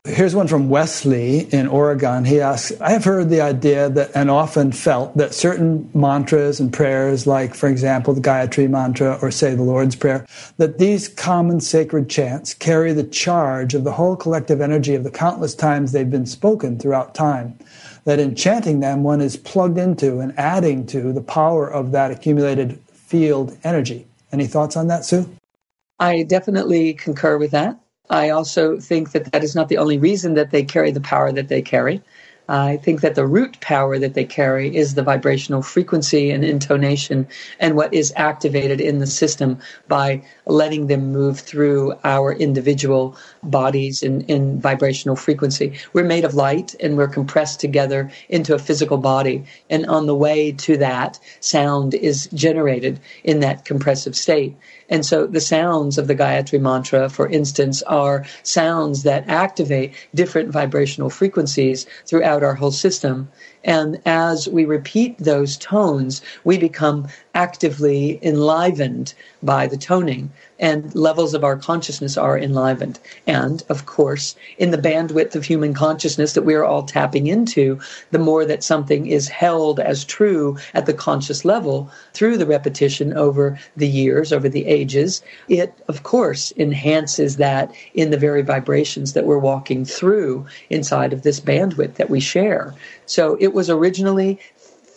Here's 0.05 0.35
one 0.35 0.49
from 0.49 0.69
Wesley 0.69 1.43
in 1.55 1.69
Oregon. 1.69 2.25
He 2.25 2.41
asks, 2.41 2.73
I 2.81 2.91
have 2.91 3.05
heard 3.05 3.31
the 3.31 3.41
idea 3.41 3.89
that 3.89 4.11
and 4.17 4.33
often 4.33 4.73
felt 4.73 5.17
that 5.17 5.33
certain 5.33 5.89
mantras 5.95 6.59
and 6.59 6.73
prayers, 6.73 7.25
like, 7.25 7.55
for 7.55 7.69
example, 7.69 8.13
the 8.13 8.21
Gayatri 8.21 8.69
mantra 8.69 9.17
or, 9.23 9.31
say, 9.31 9.55
the 9.55 9.63
Lord's 9.63 9.95
Prayer, 9.95 10.27
that 10.57 10.79
these 10.79 11.07
common 11.07 11.61
sacred 11.61 12.11
chants 12.11 12.53
carry 12.53 12.93
the 12.93 13.05
charge 13.05 13.75
of 13.75 13.85
the 13.85 13.93
whole 13.93 14.17
collective 14.17 14.61
energy 14.61 14.97
of 14.97 15.05
the 15.05 15.11
countless 15.11 15.55
times 15.55 15.93
they've 15.93 16.11
been 16.11 16.27
spoken 16.27 16.81
throughout 16.81 17.15
time. 17.15 17.57
That 18.05 18.19
in 18.19 18.35
chanting 18.35 18.81
them, 18.81 19.05
one 19.05 19.21
is 19.21 19.37
plugged 19.37 19.79
into 19.79 20.19
and 20.19 20.37
adding 20.37 20.85
to 20.87 21.13
the 21.13 21.23
power 21.23 21.73
of 21.73 21.93
that 21.93 22.11
accumulated 22.11 22.77
field 22.93 23.57
energy. 23.63 24.05
Any 24.33 24.49
thoughts 24.49 24.77
on 24.77 24.89
that, 24.89 25.05
Sue? 25.05 25.31
I 26.01 26.25
definitely 26.25 26.95
concur 26.95 27.39
with 27.39 27.53
that. 27.53 27.79
I 28.13 28.29
also 28.29 28.79
think 28.79 29.13
that 29.13 29.33
that 29.33 29.43
is 29.43 29.55
not 29.55 29.71
the 29.71 29.79
only 29.79 29.97
reason 29.97 30.35
that 30.35 30.51
they 30.51 30.65
carry 30.65 30.91
the 30.91 31.01
power 31.01 31.33
that 31.33 31.49
they 31.49 31.63
carry. 31.63 32.03
I 32.49 32.77
think 32.77 33.01
that 33.01 33.15
the 33.15 33.27
root 33.27 33.61
power 33.61 33.99
that 33.99 34.13
they 34.13 34.25
carry 34.27 34.77
is 34.77 34.95
the 34.95 35.03
vibrational 35.03 35.63
frequency 35.63 36.31
and 36.31 36.45
intonation 36.45 37.27
and 37.59 37.77
what 37.77 37.95
is 37.95 38.13
activated 38.17 38.81
in 38.81 38.99
the 38.99 39.07
system 39.07 39.59
by 39.89 40.23
letting 40.45 40.89
them 40.89 41.13
move 41.13 41.41
through 41.41 41.95
our 42.05 42.33
individual 42.33 43.17
bodies 43.43 44.03
in, 44.03 44.23
in 44.23 44.61
vibrational 44.61 45.17
frequency. 45.17 45.79
We're 45.95 46.05
made 46.05 46.25
of 46.27 46.35
light 46.35 46.75
and 46.81 46.99
we're 46.99 47.09
compressed 47.09 47.61
together 47.61 48.11
into 48.29 48.55
a 48.55 48.59
physical 48.59 48.99
body. 48.99 49.45
And 49.71 49.87
on 49.87 50.07
the 50.07 50.15
way 50.15 50.53
to 50.53 50.77
that, 50.79 51.19
sound 51.41 51.95
is 51.95 52.29
generated 52.35 53.01
in 53.25 53.41
that 53.41 53.65
compressive 53.65 54.17
state. 54.17 54.55
And 54.89 55.05
so 55.05 55.27
the 55.27 55.41
sounds 55.41 55.99
of 55.99 56.07
the 56.07 56.15
Gayatri 56.15 56.61
mantra, 56.61 57.09
for 57.09 57.29
instance, 57.29 57.83
are 57.83 58.25
sounds 58.43 59.03
that 59.05 59.29
activate 59.29 59.95
different 60.15 60.51
vibrational 60.51 61.11
frequencies 61.11 61.87
throughout 62.07 62.43
our 62.43 62.55
whole 62.55 62.73
system. 62.73 63.29
And 63.65 64.01
as 64.05 64.49
we 64.49 64.65
repeat 64.65 65.19
those 65.19 65.57
tones, 65.57 66.21
we 66.45 66.59
become 66.59 67.09
actively 67.35 68.19
enlivened 68.23 69.15
by 69.43 69.67
the 69.67 69.77
toning 69.77 70.31
and 70.63 70.95
levels 70.95 71.35
of 71.35 71.43
our 71.43 71.57
consciousness 71.57 72.17
are 72.17 72.39
enlivened. 72.39 73.01
And 73.27 73.65
of 73.69 73.85
course, 73.85 74.37
in 74.59 74.71
the 74.71 74.79
bandwidth 74.79 75.35
of 75.35 75.45
human 75.45 75.75
consciousness 75.75 76.35
that 76.35 76.43
we're 76.43 76.63
all 76.63 76.85
tapping 76.85 77.27
into, 77.27 77.81
the 78.13 78.21
more 78.21 78.45
that 78.45 78.63
something 78.63 79.07
is 79.07 79.29
held 79.29 79.81
as 79.81 80.05
true 80.05 80.57
at 80.73 80.87
the 80.87 80.95
conscious 80.95 81.45
level 81.45 81.91
through 82.15 82.39
the 82.39 82.47
repetition 82.47 83.13
over 83.15 83.59
the 83.77 83.89
years, 83.89 84.33
over 84.33 84.49
the 84.49 84.67
ages, 84.67 85.21
it 85.49 85.75
of 85.89 86.05
course 86.05 86.53
enhances 86.57 87.37
that 87.39 87.73
in 87.95 88.11
the 88.11 88.17
very 88.17 88.43
vibrations 88.43 89.15
that 89.15 89.27
we're 89.27 89.39
walking 89.39 89.85
through 89.85 90.47
inside 90.71 91.13
of 91.13 91.23
this 91.23 91.41
bandwidth 91.41 91.95
that 91.95 92.11
we 92.11 92.21
share. 92.21 92.73
So 93.07 93.37
it 93.41 93.53
was 93.53 93.69
originally 93.69 94.39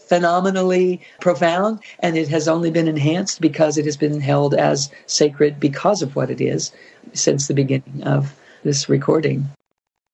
phenomenally 0.08 1.02
profound, 1.20 1.80
and 2.00 2.18
it 2.18 2.28
has 2.28 2.48
only 2.48 2.72
been 2.72 2.88
enhanced 2.88 3.42
because 3.42 3.78
it 3.78 3.86
has 3.86 3.98
been 3.98 4.22
held 4.22 4.54
as 4.54 4.92
sacred 5.08 5.60
because 5.60 6.02
of 6.02 6.16
what 6.16 6.30
it 6.30 6.42
is 6.42 6.72
since 7.14 7.48
the 7.48 7.54
beginning 7.54 8.04
of 8.04 8.34
this 8.64 8.90
recording. 8.90 9.48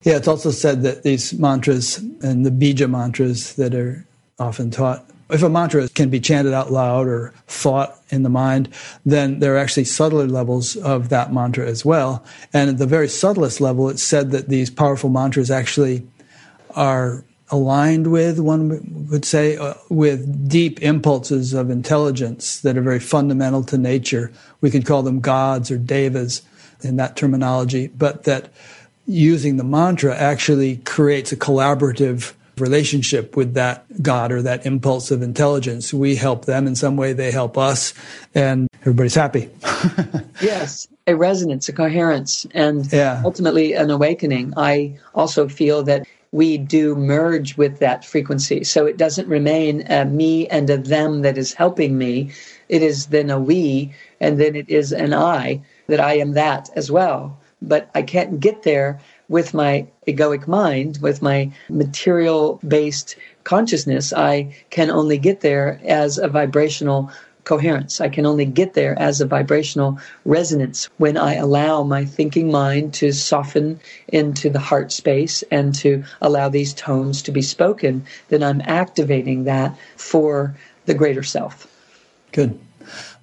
Yeah, 0.03 0.17
it's 0.17 0.27
also 0.27 0.51
said 0.51 0.81
that 0.83 1.03
these 1.03 1.33
mantras 1.33 1.97
and 2.21 2.45
the 2.45 2.49
bija 2.49 2.89
mantras 2.89 3.55
that 3.55 3.75
are 3.75 4.05
often 4.39 4.71
taught, 4.71 5.05
if 5.29 5.43
a 5.43 5.49
mantra 5.49 5.87
can 5.89 6.09
be 6.09 6.19
chanted 6.19 6.53
out 6.53 6.71
loud 6.71 7.07
or 7.07 7.33
thought 7.47 7.97
in 8.09 8.23
the 8.23 8.29
mind, 8.29 8.67
then 9.05 9.39
there 9.39 9.55
are 9.55 9.59
actually 9.59 9.85
subtler 9.85 10.27
levels 10.27 10.75
of 10.75 11.09
that 11.09 11.31
mantra 11.31 11.67
as 11.67 11.85
well. 11.85 12.25
And 12.51 12.69
at 12.69 12.77
the 12.79 12.87
very 12.87 13.07
subtlest 13.07 13.61
level, 13.61 13.89
it's 13.89 14.03
said 14.03 14.31
that 14.31 14.49
these 14.49 14.69
powerful 14.69 15.09
mantras 15.09 15.51
actually 15.51 16.05
are 16.75 17.23
aligned 17.51 18.11
with, 18.11 18.39
one 18.39 19.07
would 19.11 19.25
say, 19.25 19.57
uh, 19.57 19.73
with 19.89 20.49
deep 20.49 20.81
impulses 20.81 21.53
of 21.53 21.69
intelligence 21.69 22.61
that 22.61 22.77
are 22.77 22.81
very 22.81 22.99
fundamental 22.99 23.63
to 23.65 23.77
nature. 23.77 24.31
We 24.61 24.71
could 24.71 24.85
call 24.85 25.03
them 25.03 25.19
gods 25.19 25.69
or 25.69 25.77
devas 25.77 26.41
in 26.81 26.95
that 26.95 27.15
terminology, 27.15 27.87
but 27.87 28.23
that 28.23 28.49
using 29.05 29.57
the 29.57 29.63
mantra 29.63 30.15
actually 30.15 30.77
creates 30.77 31.31
a 31.31 31.37
collaborative 31.37 32.33
relationship 32.57 33.35
with 33.35 33.53
that 33.55 33.85
God 34.01 34.31
or 34.31 34.41
that 34.41 34.65
impulse 34.65 35.11
of 35.11 35.21
intelligence. 35.21 35.93
We 35.93 36.15
help 36.15 36.45
them 36.45 36.67
in 36.67 36.75
some 36.75 36.95
way, 36.95 37.13
they 37.13 37.31
help 37.31 37.57
us, 37.57 37.93
and 38.35 38.67
everybody's 38.81 39.15
happy. 39.15 39.49
yes, 40.41 40.87
a 41.07 41.15
resonance, 41.15 41.67
a 41.69 41.73
coherence, 41.73 42.45
and 42.51 42.91
yeah. 42.91 43.21
ultimately 43.25 43.73
an 43.73 43.89
awakening. 43.89 44.53
I 44.55 44.99
also 45.15 45.47
feel 45.47 45.83
that 45.83 46.05
we 46.31 46.57
do 46.57 46.95
merge 46.95 47.57
with 47.57 47.79
that 47.79 48.05
frequency. 48.05 48.63
So 48.63 48.85
it 48.85 48.97
doesn't 48.97 49.27
remain 49.27 49.85
a 49.89 50.05
me 50.05 50.47
and 50.47 50.69
a 50.69 50.77
them 50.77 51.21
that 51.23 51.37
is 51.37 51.53
helping 51.53 51.97
me. 51.97 52.31
It 52.69 52.81
is 52.81 53.07
then 53.07 53.29
a 53.29 53.39
we, 53.39 53.93
and 54.19 54.39
then 54.39 54.55
it 54.55 54.69
is 54.69 54.93
an 54.93 55.13
I, 55.13 55.61
that 55.87 55.99
I 55.99 56.17
am 56.17 56.33
that 56.33 56.69
as 56.75 56.89
well. 56.89 57.37
But 57.61 57.89
I 57.93 58.01
can't 58.01 58.39
get 58.39 58.63
there 58.63 58.99
with 59.27 59.53
my 59.53 59.87
egoic 60.07 60.47
mind, 60.47 60.99
with 61.01 61.21
my 61.21 61.51
material 61.69 62.59
based 62.67 63.15
consciousness. 63.43 64.13
I 64.13 64.55
can 64.69 64.89
only 64.89 65.17
get 65.17 65.41
there 65.41 65.79
as 65.85 66.17
a 66.17 66.27
vibrational 66.27 67.11
coherence. 67.43 68.01
I 68.01 68.09
can 68.09 68.25
only 68.25 68.45
get 68.45 68.73
there 68.73 68.97
as 68.99 69.21
a 69.21 69.25
vibrational 69.25 69.99
resonance 70.25 70.89
when 70.97 71.17
I 71.17 71.35
allow 71.35 71.83
my 71.83 72.05
thinking 72.05 72.51
mind 72.51 72.93
to 72.95 73.11
soften 73.11 73.79
into 74.07 74.49
the 74.49 74.59
heart 74.59 74.91
space 74.91 75.43
and 75.51 75.73
to 75.75 76.03
allow 76.21 76.49
these 76.49 76.73
tones 76.73 77.21
to 77.23 77.31
be 77.31 77.41
spoken. 77.41 78.05
Then 78.29 78.43
I'm 78.43 78.61
activating 78.61 79.45
that 79.45 79.77
for 79.97 80.55
the 80.85 80.93
greater 80.93 81.23
self. 81.23 81.67
Good. 82.31 82.59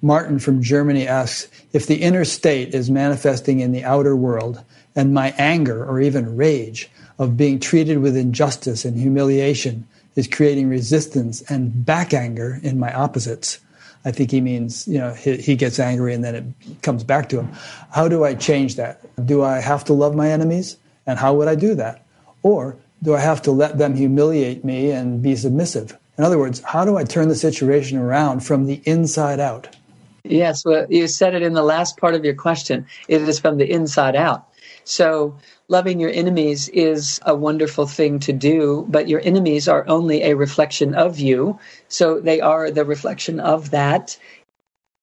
Martin 0.01 0.39
from 0.39 0.61
Germany 0.61 1.07
asks 1.07 1.49
if 1.73 1.87
the 1.87 2.01
inner 2.01 2.25
state 2.25 2.73
is 2.73 2.89
manifesting 2.89 3.59
in 3.59 3.71
the 3.71 3.83
outer 3.83 4.15
world 4.15 4.63
and 4.95 5.13
my 5.13 5.33
anger 5.37 5.85
or 5.85 5.99
even 5.99 6.35
rage 6.35 6.89
of 7.17 7.37
being 7.37 7.59
treated 7.59 7.99
with 7.99 8.15
injustice 8.15 8.85
and 8.85 8.97
humiliation 8.97 9.87
is 10.15 10.27
creating 10.27 10.69
resistance 10.69 11.41
and 11.43 11.85
back 11.85 12.13
anger 12.13 12.59
in 12.63 12.79
my 12.79 12.93
opposites 12.93 13.59
I 14.05 14.11
think 14.11 14.31
he 14.31 14.41
means, 14.41 14.87
you 14.87 14.97
know, 14.97 15.13
he, 15.13 15.37
he, 15.37 15.55
gets 15.55 15.77
angry 15.77 16.13
and 16.13 16.23
then 16.23 16.35
it 16.35 16.81
comes 16.81 17.03
back 17.03 17.27
to 17.29 17.39
him. 17.39 17.51
How 17.91 18.07
do 18.07 18.23
I 18.23 18.33
change 18.33 18.75
that? 18.77 19.01
Do 19.25 19.43
I 19.43 19.59
have 19.59 19.83
to 19.85 19.93
love 19.93 20.15
my 20.15 20.31
enemies? 20.31 20.77
And 21.05 21.19
how 21.19 21.33
would 21.33 21.47
I 21.47 21.55
do 21.55 21.75
that? 21.75 22.05
Or 22.41 22.77
do 23.03 23.15
I 23.15 23.19
have 23.19 23.41
to 23.43 23.51
let 23.51 23.77
them 23.77 23.95
humiliate 23.95 24.63
me 24.63 24.91
and 24.91 25.21
be 25.21 25.35
submissive? 25.35 25.97
In 26.17 26.23
other 26.23 26.37
words, 26.37 26.61
how 26.61 26.85
do 26.85 26.97
I 26.97 27.03
turn 27.03 27.27
the 27.27 27.35
situation 27.35 27.97
around 27.97 28.41
from 28.41 28.65
the 28.65 28.81
inside 28.85 29.39
out? 29.39 29.75
Yes, 30.23 30.65
well, 30.65 30.85
you 30.89 31.07
said 31.07 31.33
it 31.33 31.41
in 31.41 31.53
the 31.53 31.63
last 31.63 31.97
part 31.97 32.13
of 32.13 32.25
your 32.25 32.35
question. 32.35 32.85
It 33.07 33.21
is 33.21 33.39
from 33.39 33.57
the 33.57 33.69
inside 33.69 34.15
out. 34.15 34.48
So 34.89 35.35
loving 35.67 35.99
your 35.99 36.09
enemies 36.09 36.67
is 36.69 37.19
a 37.23 37.35
wonderful 37.35 37.85
thing 37.85 38.17
to 38.21 38.33
do, 38.33 38.87
but 38.89 39.07
your 39.07 39.21
enemies 39.23 39.67
are 39.67 39.87
only 39.87 40.23
a 40.23 40.35
reflection 40.35 40.95
of 40.95 41.19
you. 41.19 41.59
So 41.89 42.19
they 42.19 42.41
are 42.41 42.71
the 42.71 42.83
reflection 42.83 43.39
of 43.39 43.69
that. 43.69 44.17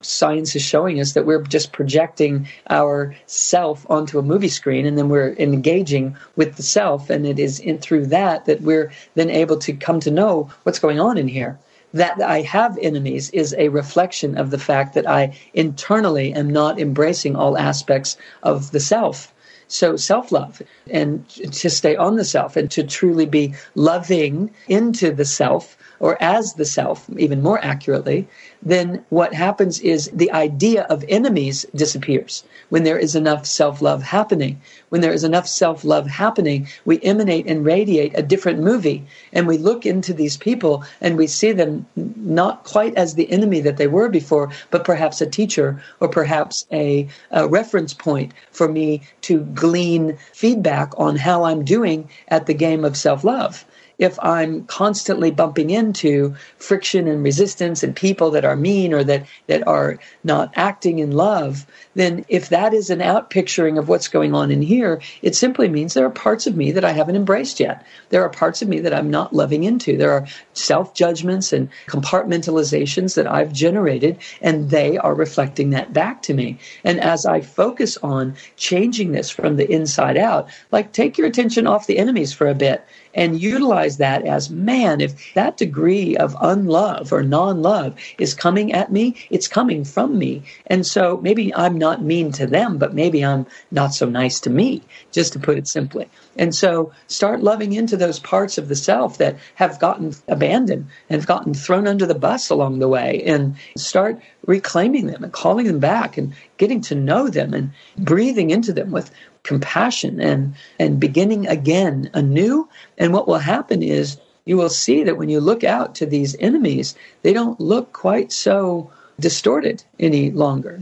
science 0.03 0.57
is 0.57 0.63
showing 0.63 0.99
us 0.99 1.13
that 1.13 1.25
we're 1.25 1.43
just 1.43 1.71
projecting 1.71 2.49
our 2.69 3.15
self 3.27 3.87
onto 3.89 4.19
a 4.19 4.23
movie 4.23 4.49
screen 4.49 4.87
and 4.87 4.99
then 4.99 5.09
we're 5.09 5.35
engaging 5.39 6.17
with 6.35 6.57
the 6.57 6.65
self 6.65 7.09
and 7.09 7.25
it 7.25 7.39
is 7.39 7.61
in 7.61 7.79
through 7.79 8.07
that 8.07 8.45
that 8.47 8.63
we're 8.63 8.91
then 9.15 9.31
able 9.31 9.57
to 9.57 9.73
come 9.73 10.01
to 10.01 10.11
know 10.11 10.51
what's 10.65 10.81
going 10.81 10.99
on 10.99 11.17
in 11.17 11.29
here 11.29 11.59
that 11.95 12.21
I 12.21 12.43
have 12.43 12.77
enemies 12.83 13.31
is 13.31 13.55
a 13.57 13.69
reflection 13.69 14.37
of 14.37 14.51
the 14.51 14.59
fact 14.59 14.95
that 14.95 15.09
I 15.09 15.39
internally 15.55 16.35
am 16.35 16.51
not 16.51 16.81
embracing 16.81 17.37
all 17.37 17.57
aspects 17.57 18.17
of 18.43 18.73
the 18.73 18.81
self. 18.81 19.33
So 19.69 19.97
self 19.97 20.31
love 20.31 20.63
and 20.91 21.29
to 21.29 21.71
stay 21.71 21.97
on 21.97 22.17
the 22.17 22.25
self 22.25 22.57
and 22.57 22.71
to 22.71 22.85
truly 22.85 23.27
be 23.27 23.55
loving 23.75 24.51
into 24.69 25.13
the 25.13 25.25
self 25.25 25.77
or 25.99 26.23
as 26.23 26.55
the 26.55 26.65
self, 26.65 27.09
even 27.17 27.43
more 27.43 27.63
accurately, 27.65 28.29
then 28.67 29.05
what 29.11 29.33
happens 29.33 29.79
is 29.79 30.11
the 30.13 30.33
idea 30.33 30.83
of 30.91 31.05
enemies 31.09 31.65
disappears 31.77 32.43
when 32.69 32.83
there 32.83 32.99
is 32.99 33.15
enough 33.15 33.47
self 33.47 33.81
love 33.81 34.03
happening. 34.03 34.61
When 34.89 35.03
there 35.03 35.13
is 35.13 35.23
enough 35.23 35.47
self 35.47 35.85
love 35.85 36.09
happening, 36.09 36.67
we 36.85 37.01
emanate 37.03 37.47
and 37.47 37.65
radiate 37.65 38.19
a 38.19 38.23
different 38.23 38.59
movie. 38.59 39.07
And 39.33 39.47
we 39.47 39.57
look 39.57 39.87
into 39.87 40.13
these 40.13 40.37
people 40.37 40.85
and 41.01 41.17
we 41.17 41.29
see 41.29 41.53
them 41.53 41.87
not 41.95 42.65
quite 42.65 42.97
as 42.97 43.15
the 43.15 43.31
enemy 43.31 43.61
that 43.61 43.77
they 43.77 43.87
were 43.87 44.09
before, 44.09 44.51
but 44.73 44.83
perhaps 44.85 45.21
a 45.21 45.27
teacher 45.27 45.81
or 46.01 46.09
perhaps 46.09 46.67
a, 46.73 47.07
a 47.31 47.47
reference 47.47 47.95
point 47.95 48.35
for 48.51 48.67
me 48.67 49.03
to 49.23 49.43
glean 49.55 50.19
feedback 50.33 50.93
on 50.99 51.15
how 51.15 51.45
I'm 51.45 51.65
doing 51.65 52.11
at 52.27 52.47
the 52.47 52.55
game 52.55 52.85
of 52.85 52.97
self 52.97 53.23
love 53.23 53.65
if 53.99 54.19
I'm 54.23 54.65
constantly 54.65 55.31
bumping 55.31 55.71
into 55.71 56.35
friction 56.59 57.09
and 57.09 57.23
resistance 57.23 57.83
and 57.83 57.97
people 57.97 58.31
that 58.33 58.45
are 58.45 58.57
mean 58.57 58.93
or 58.93 59.03
that, 59.05 59.27
that 59.47 59.67
are 59.67 59.99
not 60.23 60.53
acting 60.55 60.99
in 60.99 61.13
love, 61.13 61.67
then 61.95 62.25
if 62.29 62.51
that 62.51 62.75
is 62.75 62.91
an 62.91 62.99
outpicturing 62.99 63.79
of 63.79 63.89
what's 63.89 64.09
going 64.09 64.35
on 64.35 64.51
in 64.51 64.61
here, 64.61 65.01
it 65.23 65.35
simply 65.35 65.69
means 65.69 65.95
there 65.95 66.05
are 66.05 66.11
parts 66.11 66.47
of 66.47 66.57
me 66.57 66.73
that 66.73 66.85
I 66.85 66.93
haven't 66.93 67.17
embraced 67.17 67.59
yet. 67.59 67.87
There 68.11 68.23
are 68.23 68.29
parts 68.29 68.61
of 68.61 68.69
me 68.69 68.81
that 68.81 68.93
I'm 68.93 69.11
not 69.11 69.33
loving 69.33 69.65
into. 69.65 69.97
There 69.97 70.13
are 70.13 70.27
self 70.53 70.95
judgments 70.95 71.53
and 71.53 71.71
compartmentalizations 71.87 73.15
that 73.15 73.27
I've 73.27 73.53
generated, 73.53 74.19
and 74.43 74.71
they 74.71 74.99
are 74.99 75.15
reflecting 75.15 75.71
that 75.71 75.93
back 75.93 76.23
to 76.23 76.35
me. 76.35 76.59
And 76.85 77.01
as 77.01 77.25
I 77.25 77.41
focus 77.41 77.97
on 78.03 78.37
changing 78.57 79.13
this 79.13 79.31
from 79.31 79.57
the 79.57 79.71
inside 79.71 80.19
out, 80.19 80.49
like 80.71 80.93
take 80.93 81.17
your 81.17 81.27
attention 81.27 81.67
off 81.67 81.87
the 81.87 81.99
enemies 81.99 82.33
for 82.33 82.47
a 82.47 82.55
bit 82.55 82.85
and 83.17 83.41
utilize 83.41 83.97
that 83.97 84.25
as 84.25 84.51
man, 84.51 85.01
if 85.01 85.35
that 85.35 85.57
degree 85.57 86.17
of 86.17 86.37
unlove 86.41 87.13
or 87.13 87.23
non 87.23 87.63
love 87.63 87.97
is 88.19 88.35
coming 88.35 88.73
at 88.73 88.93
me, 88.93 89.17
it's 89.31 89.49
coming 89.49 89.85
from 89.85 90.19
me. 90.19 90.43
And 90.67 90.87
so 90.87 91.17
maybe 91.17 91.53
I'm 91.55 91.79
not 91.79 92.03
mean 92.03 92.31
to 92.33 92.47
them, 92.47 92.79
but 92.79 92.95
maybe 92.95 93.25
I'm 93.25 93.47
not 93.73 93.95
so 93.95 94.07
nice 94.07 94.39
to 94.41 94.51
me, 94.51 94.83
just 95.11 95.33
to 95.33 95.41
put 95.41 95.57
it 95.59 95.67
simply. 95.67 96.09
And 96.37 96.55
so 96.55 96.93
start 97.07 97.43
loving 97.43 97.73
into 97.73 97.97
those 97.97 98.21
parts 98.21 98.59
of 98.59 98.69
the 98.69 98.77
self 98.77 99.19
that 99.19 99.37
have 99.55 99.81
gotten 99.81 100.15
abandoned 100.29 100.87
and 101.09 101.21
have 101.21 101.27
gotten 101.27 101.55
thrown 101.55 101.89
under 101.89 102.07
the 102.07 102.15
bus 102.15 102.51
along 102.51 102.79
the 102.79 102.89
way 102.89 103.23
and 103.25 103.57
start 103.77 104.21
reclaiming 104.47 105.07
them 105.07 105.25
and 105.25 105.33
calling 105.33 105.67
them 105.67 105.81
back 105.81 106.19
and 106.19 106.35
getting 106.59 106.81
to 106.83 106.95
know 106.95 107.29
them 107.29 107.55
and 107.55 107.73
breathing 107.97 108.51
into 108.51 108.73
them 108.73 108.91
with 108.91 109.11
compassion 109.47 110.21
and 110.21 110.55
and 110.79 111.01
beginning 111.01 111.47
again 111.47 112.11
anew 112.13 112.69
and 112.99 113.13
what 113.13 113.29
will 113.29 113.39
happen 113.39 113.83
is 113.83 114.19
you 114.45 114.57
will 114.57 114.69
see 114.69 115.03
that 115.05 115.17
when 115.17 115.29
you 115.29 115.41
look 115.41 115.65
out 115.65 115.95
to 115.95 116.05
these 116.05 116.37
enemies 116.41 116.95
they 117.23 117.33
don't 117.33 117.61
look 117.61 117.93
quite 117.93 118.33
so 118.33 118.91
distorted 119.21 119.83
any 120.01 120.31
longer 120.33 120.81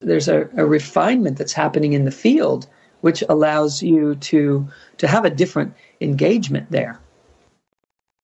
there's 0.00 0.28
a, 0.28 0.48
a 0.56 0.64
refinement 0.64 1.36
that's 1.36 1.52
happening 1.52 1.92
in 1.92 2.04
the 2.04 2.10
field 2.10 2.66
which 3.00 3.24
allows 3.28 3.82
you 3.82 4.14
to 4.14 4.66
to 4.96 5.08
have 5.08 5.24
a 5.24 5.30
different 5.30 5.74
engagement 6.00 6.70
there 6.70 7.00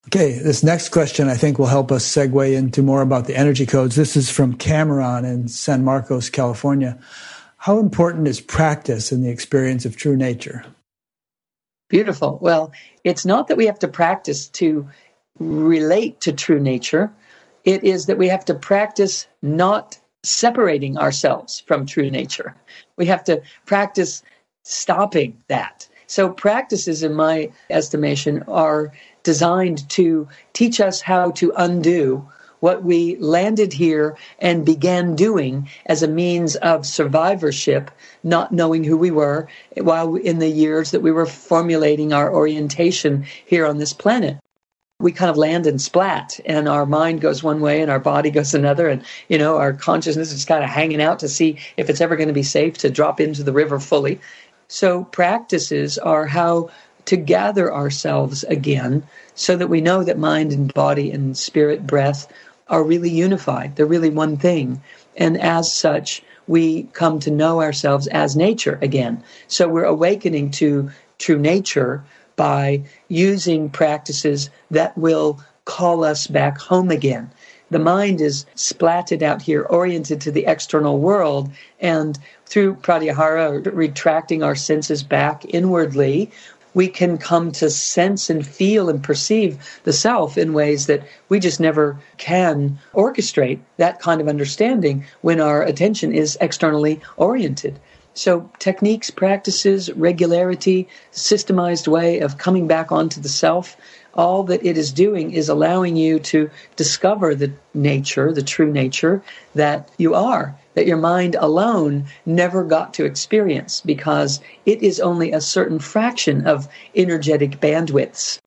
Okay, 0.08 0.32
this 0.38 0.64
next 0.64 0.88
question 0.88 1.28
I 1.28 1.36
think 1.36 1.58
will 1.58 1.66
help 1.66 1.92
us 1.92 2.04
segue 2.04 2.56
into 2.56 2.82
more 2.82 3.02
about 3.02 3.26
the 3.26 3.36
energy 3.36 3.66
codes. 3.66 3.94
This 3.94 4.16
is 4.16 4.28
from 4.28 4.54
Cameron 4.54 5.24
in 5.24 5.46
San 5.46 5.84
Marcos, 5.84 6.28
California. 6.28 6.98
How 7.62 7.78
important 7.78 8.26
is 8.26 8.40
practice 8.40 9.12
in 9.12 9.22
the 9.22 9.30
experience 9.30 9.84
of 9.84 9.96
true 9.96 10.16
nature? 10.16 10.64
Beautiful. 11.88 12.38
Well, 12.40 12.72
it's 13.04 13.24
not 13.24 13.46
that 13.46 13.56
we 13.56 13.66
have 13.66 13.78
to 13.78 13.86
practice 13.86 14.48
to 14.48 14.88
relate 15.38 16.20
to 16.22 16.32
true 16.32 16.58
nature, 16.58 17.12
it 17.62 17.84
is 17.84 18.06
that 18.06 18.18
we 18.18 18.26
have 18.26 18.44
to 18.46 18.54
practice 18.54 19.28
not 19.42 19.96
separating 20.24 20.98
ourselves 20.98 21.60
from 21.60 21.86
true 21.86 22.10
nature. 22.10 22.56
We 22.96 23.06
have 23.06 23.22
to 23.24 23.40
practice 23.64 24.24
stopping 24.64 25.40
that. 25.46 25.88
So, 26.08 26.30
practices, 26.30 27.04
in 27.04 27.14
my 27.14 27.52
estimation, 27.70 28.42
are 28.48 28.92
designed 29.22 29.88
to 29.90 30.26
teach 30.52 30.80
us 30.80 31.00
how 31.00 31.30
to 31.30 31.52
undo 31.56 32.28
what 32.62 32.84
we 32.84 33.16
landed 33.16 33.72
here 33.72 34.16
and 34.38 34.64
began 34.64 35.16
doing 35.16 35.68
as 35.86 36.00
a 36.00 36.06
means 36.06 36.54
of 36.54 36.86
survivorship, 36.86 37.90
not 38.22 38.52
knowing 38.52 38.84
who 38.84 38.96
we 38.96 39.10
were 39.10 39.48
while 39.78 40.14
in 40.14 40.38
the 40.38 40.48
years 40.48 40.92
that 40.92 41.02
we 41.02 41.10
were 41.10 41.26
formulating 41.26 42.12
our 42.12 42.32
orientation 42.32 43.26
here 43.44 43.66
on 43.66 43.78
this 43.78 43.92
planet. 43.92 44.38
We 45.00 45.10
kind 45.10 45.28
of 45.28 45.36
land 45.36 45.66
and 45.66 45.82
splat 45.82 46.38
and 46.46 46.68
our 46.68 46.86
mind 46.86 47.20
goes 47.20 47.42
one 47.42 47.60
way 47.60 47.82
and 47.82 47.90
our 47.90 47.98
body 47.98 48.30
goes 48.30 48.54
another 48.54 48.88
and 48.88 49.02
you 49.28 49.38
know 49.38 49.56
our 49.56 49.72
consciousness 49.72 50.30
is 50.30 50.44
kind 50.44 50.62
of 50.62 50.70
hanging 50.70 51.02
out 51.02 51.18
to 51.18 51.28
see 51.28 51.58
if 51.76 51.90
it's 51.90 52.00
ever 52.00 52.14
going 52.14 52.28
to 52.28 52.32
be 52.32 52.44
safe 52.44 52.78
to 52.78 52.90
drop 52.90 53.20
into 53.20 53.42
the 53.42 53.52
river 53.52 53.80
fully. 53.80 54.20
So 54.68 55.02
practices 55.02 55.98
are 55.98 56.26
how 56.26 56.70
to 57.06 57.16
gather 57.16 57.74
ourselves 57.74 58.44
again 58.44 59.02
so 59.34 59.56
that 59.56 59.68
we 59.68 59.80
know 59.80 60.04
that 60.04 60.16
mind 60.16 60.52
and 60.52 60.72
body 60.72 61.10
and 61.10 61.36
spirit 61.36 61.84
breath 61.84 62.32
are 62.72 62.82
really 62.82 63.10
unified. 63.10 63.76
They're 63.76 63.86
really 63.86 64.10
one 64.10 64.36
thing. 64.36 64.82
And 65.16 65.40
as 65.40 65.72
such, 65.72 66.22
we 66.48 66.84
come 66.94 67.20
to 67.20 67.30
know 67.30 67.60
ourselves 67.60 68.08
as 68.08 68.34
nature 68.34 68.78
again. 68.82 69.22
So 69.46 69.68
we're 69.68 69.84
awakening 69.84 70.50
to 70.52 70.90
true 71.18 71.38
nature 71.38 72.02
by 72.34 72.82
using 73.08 73.68
practices 73.68 74.50
that 74.70 74.96
will 74.96 75.38
call 75.66 76.02
us 76.02 76.26
back 76.26 76.58
home 76.58 76.90
again. 76.90 77.30
The 77.70 77.78
mind 77.78 78.20
is 78.20 78.44
splatted 78.56 79.22
out 79.22 79.40
here, 79.40 79.62
oriented 79.62 80.20
to 80.22 80.30
the 80.30 80.46
external 80.46 80.98
world, 80.98 81.50
and 81.80 82.18
through 82.44 82.76
pratyahara, 82.76 83.64
retracting 83.72 84.42
our 84.42 84.54
senses 84.54 85.02
back 85.02 85.44
inwardly, 85.48 86.30
we 86.74 86.88
can 86.88 87.18
come 87.18 87.52
to 87.52 87.70
sense 87.70 88.30
and 88.30 88.46
feel 88.46 88.88
and 88.88 89.02
perceive 89.02 89.58
the 89.84 89.92
self 89.92 90.38
in 90.38 90.52
ways 90.52 90.86
that 90.86 91.06
we 91.28 91.38
just 91.38 91.60
never 91.60 91.98
can 92.16 92.78
orchestrate 92.94 93.60
that 93.76 94.00
kind 94.00 94.20
of 94.20 94.28
understanding 94.28 95.04
when 95.20 95.40
our 95.40 95.62
attention 95.62 96.12
is 96.12 96.38
externally 96.40 97.00
oriented. 97.16 97.78
So, 98.14 98.50
techniques, 98.58 99.10
practices, 99.10 99.90
regularity, 99.92 100.86
systemized 101.12 101.88
way 101.88 102.20
of 102.20 102.36
coming 102.36 102.66
back 102.66 102.92
onto 102.92 103.22
the 103.22 103.28
self, 103.28 103.74
all 104.12 104.42
that 104.44 104.64
it 104.66 104.76
is 104.76 104.92
doing 104.92 105.32
is 105.32 105.48
allowing 105.48 105.96
you 105.96 106.18
to 106.18 106.50
discover 106.76 107.34
the 107.34 107.52
nature, 107.72 108.30
the 108.32 108.42
true 108.42 108.70
nature 108.70 109.22
that 109.54 109.90
you 109.96 110.14
are 110.14 110.54
that 110.74 110.86
your 110.86 110.96
mind 110.96 111.36
alone 111.38 112.06
never 112.26 112.64
got 112.64 112.94
to 112.94 113.04
experience 113.04 113.80
because 113.80 114.40
it 114.66 114.82
is 114.82 115.00
only 115.00 115.32
a 115.32 115.40
certain 115.40 115.78
fraction 115.78 116.46
of 116.46 116.68
energetic 116.94 117.60
bandwidths. 117.60 118.40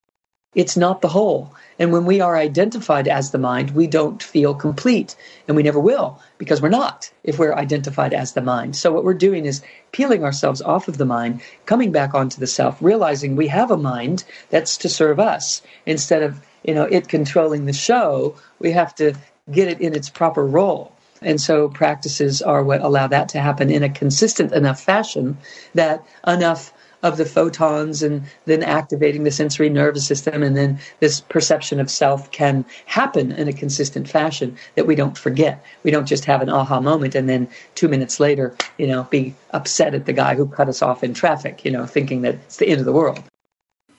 It's 0.55 0.77
not 0.77 1.01
the 1.01 1.09
whole. 1.09 1.53
And 1.77 1.91
when 1.91 2.05
we 2.05 2.21
are 2.21 2.37
identified 2.37 3.09
as 3.09 3.31
the 3.31 3.37
mind, 3.37 3.71
we 3.71 3.87
don't 3.87 4.23
feel 4.23 4.55
complete. 4.55 5.13
And 5.47 5.57
we 5.57 5.63
never 5.63 5.79
will 5.79 6.21
because 6.37 6.61
we're 6.61 6.69
not 6.69 7.11
if 7.25 7.37
we're 7.37 7.53
identified 7.53 8.13
as 8.13 8.31
the 8.31 8.41
mind. 8.41 8.77
So 8.77 8.93
what 8.93 9.03
we're 9.03 9.13
doing 9.13 9.45
is 9.45 9.61
peeling 9.91 10.23
ourselves 10.23 10.61
off 10.61 10.87
of 10.87 10.97
the 10.97 11.05
mind, 11.05 11.41
coming 11.65 11.91
back 11.91 12.13
onto 12.13 12.39
the 12.39 12.47
self, 12.47 12.77
realizing 12.81 13.35
we 13.35 13.47
have 13.47 13.69
a 13.69 13.77
mind 13.77 14.23
that's 14.49 14.77
to 14.77 14.89
serve 14.89 15.19
us. 15.19 15.61
Instead 15.85 16.23
of, 16.23 16.41
you 16.63 16.73
know, 16.73 16.85
it 16.85 17.09
controlling 17.09 17.65
the 17.65 17.73
show, 17.73 18.35
we 18.59 18.71
have 18.71 18.95
to 18.95 19.13
get 19.51 19.67
it 19.67 19.81
in 19.81 19.93
its 19.93 20.09
proper 20.09 20.45
role. 20.45 20.94
And 21.25 21.41
so 21.41 21.67
practices 21.69 22.41
are 22.41 22.63
what 22.63 22.81
allow 22.81 23.07
that 23.07 23.27
to 23.29 23.39
happen 23.39 23.69
in 23.69 23.83
a 23.83 23.89
consistent 23.89 24.53
enough 24.53 24.79
fashion 24.79 25.37
that 25.73 26.05
enough 26.25 26.71
of 27.05 27.17
the 27.17 27.25
photons 27.25 28.01
and 28.01 28.23
then 28.45 28.63
activating 28.63 29.23
the 29.23 29.31
sensory 29.31 29.69
nervous 29.69 30.05
system 30.07 30.41
and 30.41 30.57
then 30.57 30.79
this 30.99 31.21
perception 31.21 31.79
of 31.79 31.89
self 31.89 32.31
can 32.31 32.65
happen 32.85 33.31
in 33.31 33.47
a 33.47 33.53
consistent 33.53 34.09
fashion 34.09 34.57
that 34.75 34.87
we 34.87 34.95
don't 34.95 35.17
forget. 35.17 35.63
We 35.83 35.91
don't 35.91 36.07
just 36.07 36.25
have 36.25 36.41
an 36.41 36.49
aha 36.49 36.79
moment 36.79 37.13
and 37.13 37.29
then 37.29 37.47
two 37.75 37.87
minutes 37.87 38.19
later, 38.19 38.55
you 38.77 38.87
know, 38.87 39.03
be 39.03 39.35
upset 39.51 39.93
at 39.93 40.05
the 40.05 40.13
guy 40.13 40.35
who 40.35 40.47
cut 40.47 40.67
us 40.67 40.81
off 40.81 41.03
in 41.03 41.13
traffic, 41.13 41.63
you 41.63 41.71
know, 41.71 41.85
thinking 41.85 42.21
that 42.21 42.35
it's 42.35 42.57
the 42.57 42.67
end 42.67 42.79
of 42.79 42.85
the 42.85 42.93
world. 42.93 43.21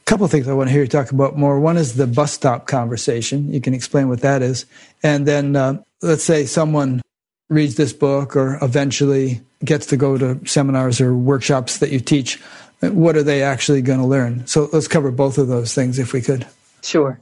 Couple 0.07 0.25
of 0.25 0.31
things 0.31 0.47
I 0.47 0.53
want 0.53 0.69
to 0.69 0.73
hear 0.73 0.83
you 0.83 0.89
talk 0.89 1.11
about 1.11 1.37
more. 1.37 1.59
One 1.59 1.77
is 1.77 1.95
the 1.95 2.07
bus 2.07 2.33
stop 2.33 2.69
conversation. 2.69 3.53
You 3.53 3.61
can 3.61 3.75
explain 3.75 4.09
what 4.09 4.21
that 4.21 4.41
is. 4.41 4.65
And 5.03 5.27
then 5.27 5.57
uh, 5.57 5.83
let's 6.01 6.23
say 6.23 6.47
someone 6.47 7.03
reads 7.49 7.77
this 7.77 7.93
book 7.93 8.37
or 8.37 8.59
eventually 8.63 9.41
gets 9.65 9.87
to 9.87 9.97
go 9.97 10.19
to 10.19 10.41
seminars 10.47 11.01
or 11.01 11.17
workshops 11.17 11.79
that 11.79 11.91
you 11.91 12.01
teach, 12.01 12.41
what 12.81 13.17
are 13.17 13.23
they 13.23 13.43
actually 13.43 13.83
going 13.83 14.01
to 14.01 14.07
learn? 14.07 14.47
So 14.47 14.69
let's 14.73 14.89
cover 14.89 15.11
both 15.11 15.39
of 15.39 15.49
those 15.49 15.75
things 15.75 15.99
if 15.99 16.13
we 16.13 16.21
could. 16.21 16.47
Sure. 16.83 17.21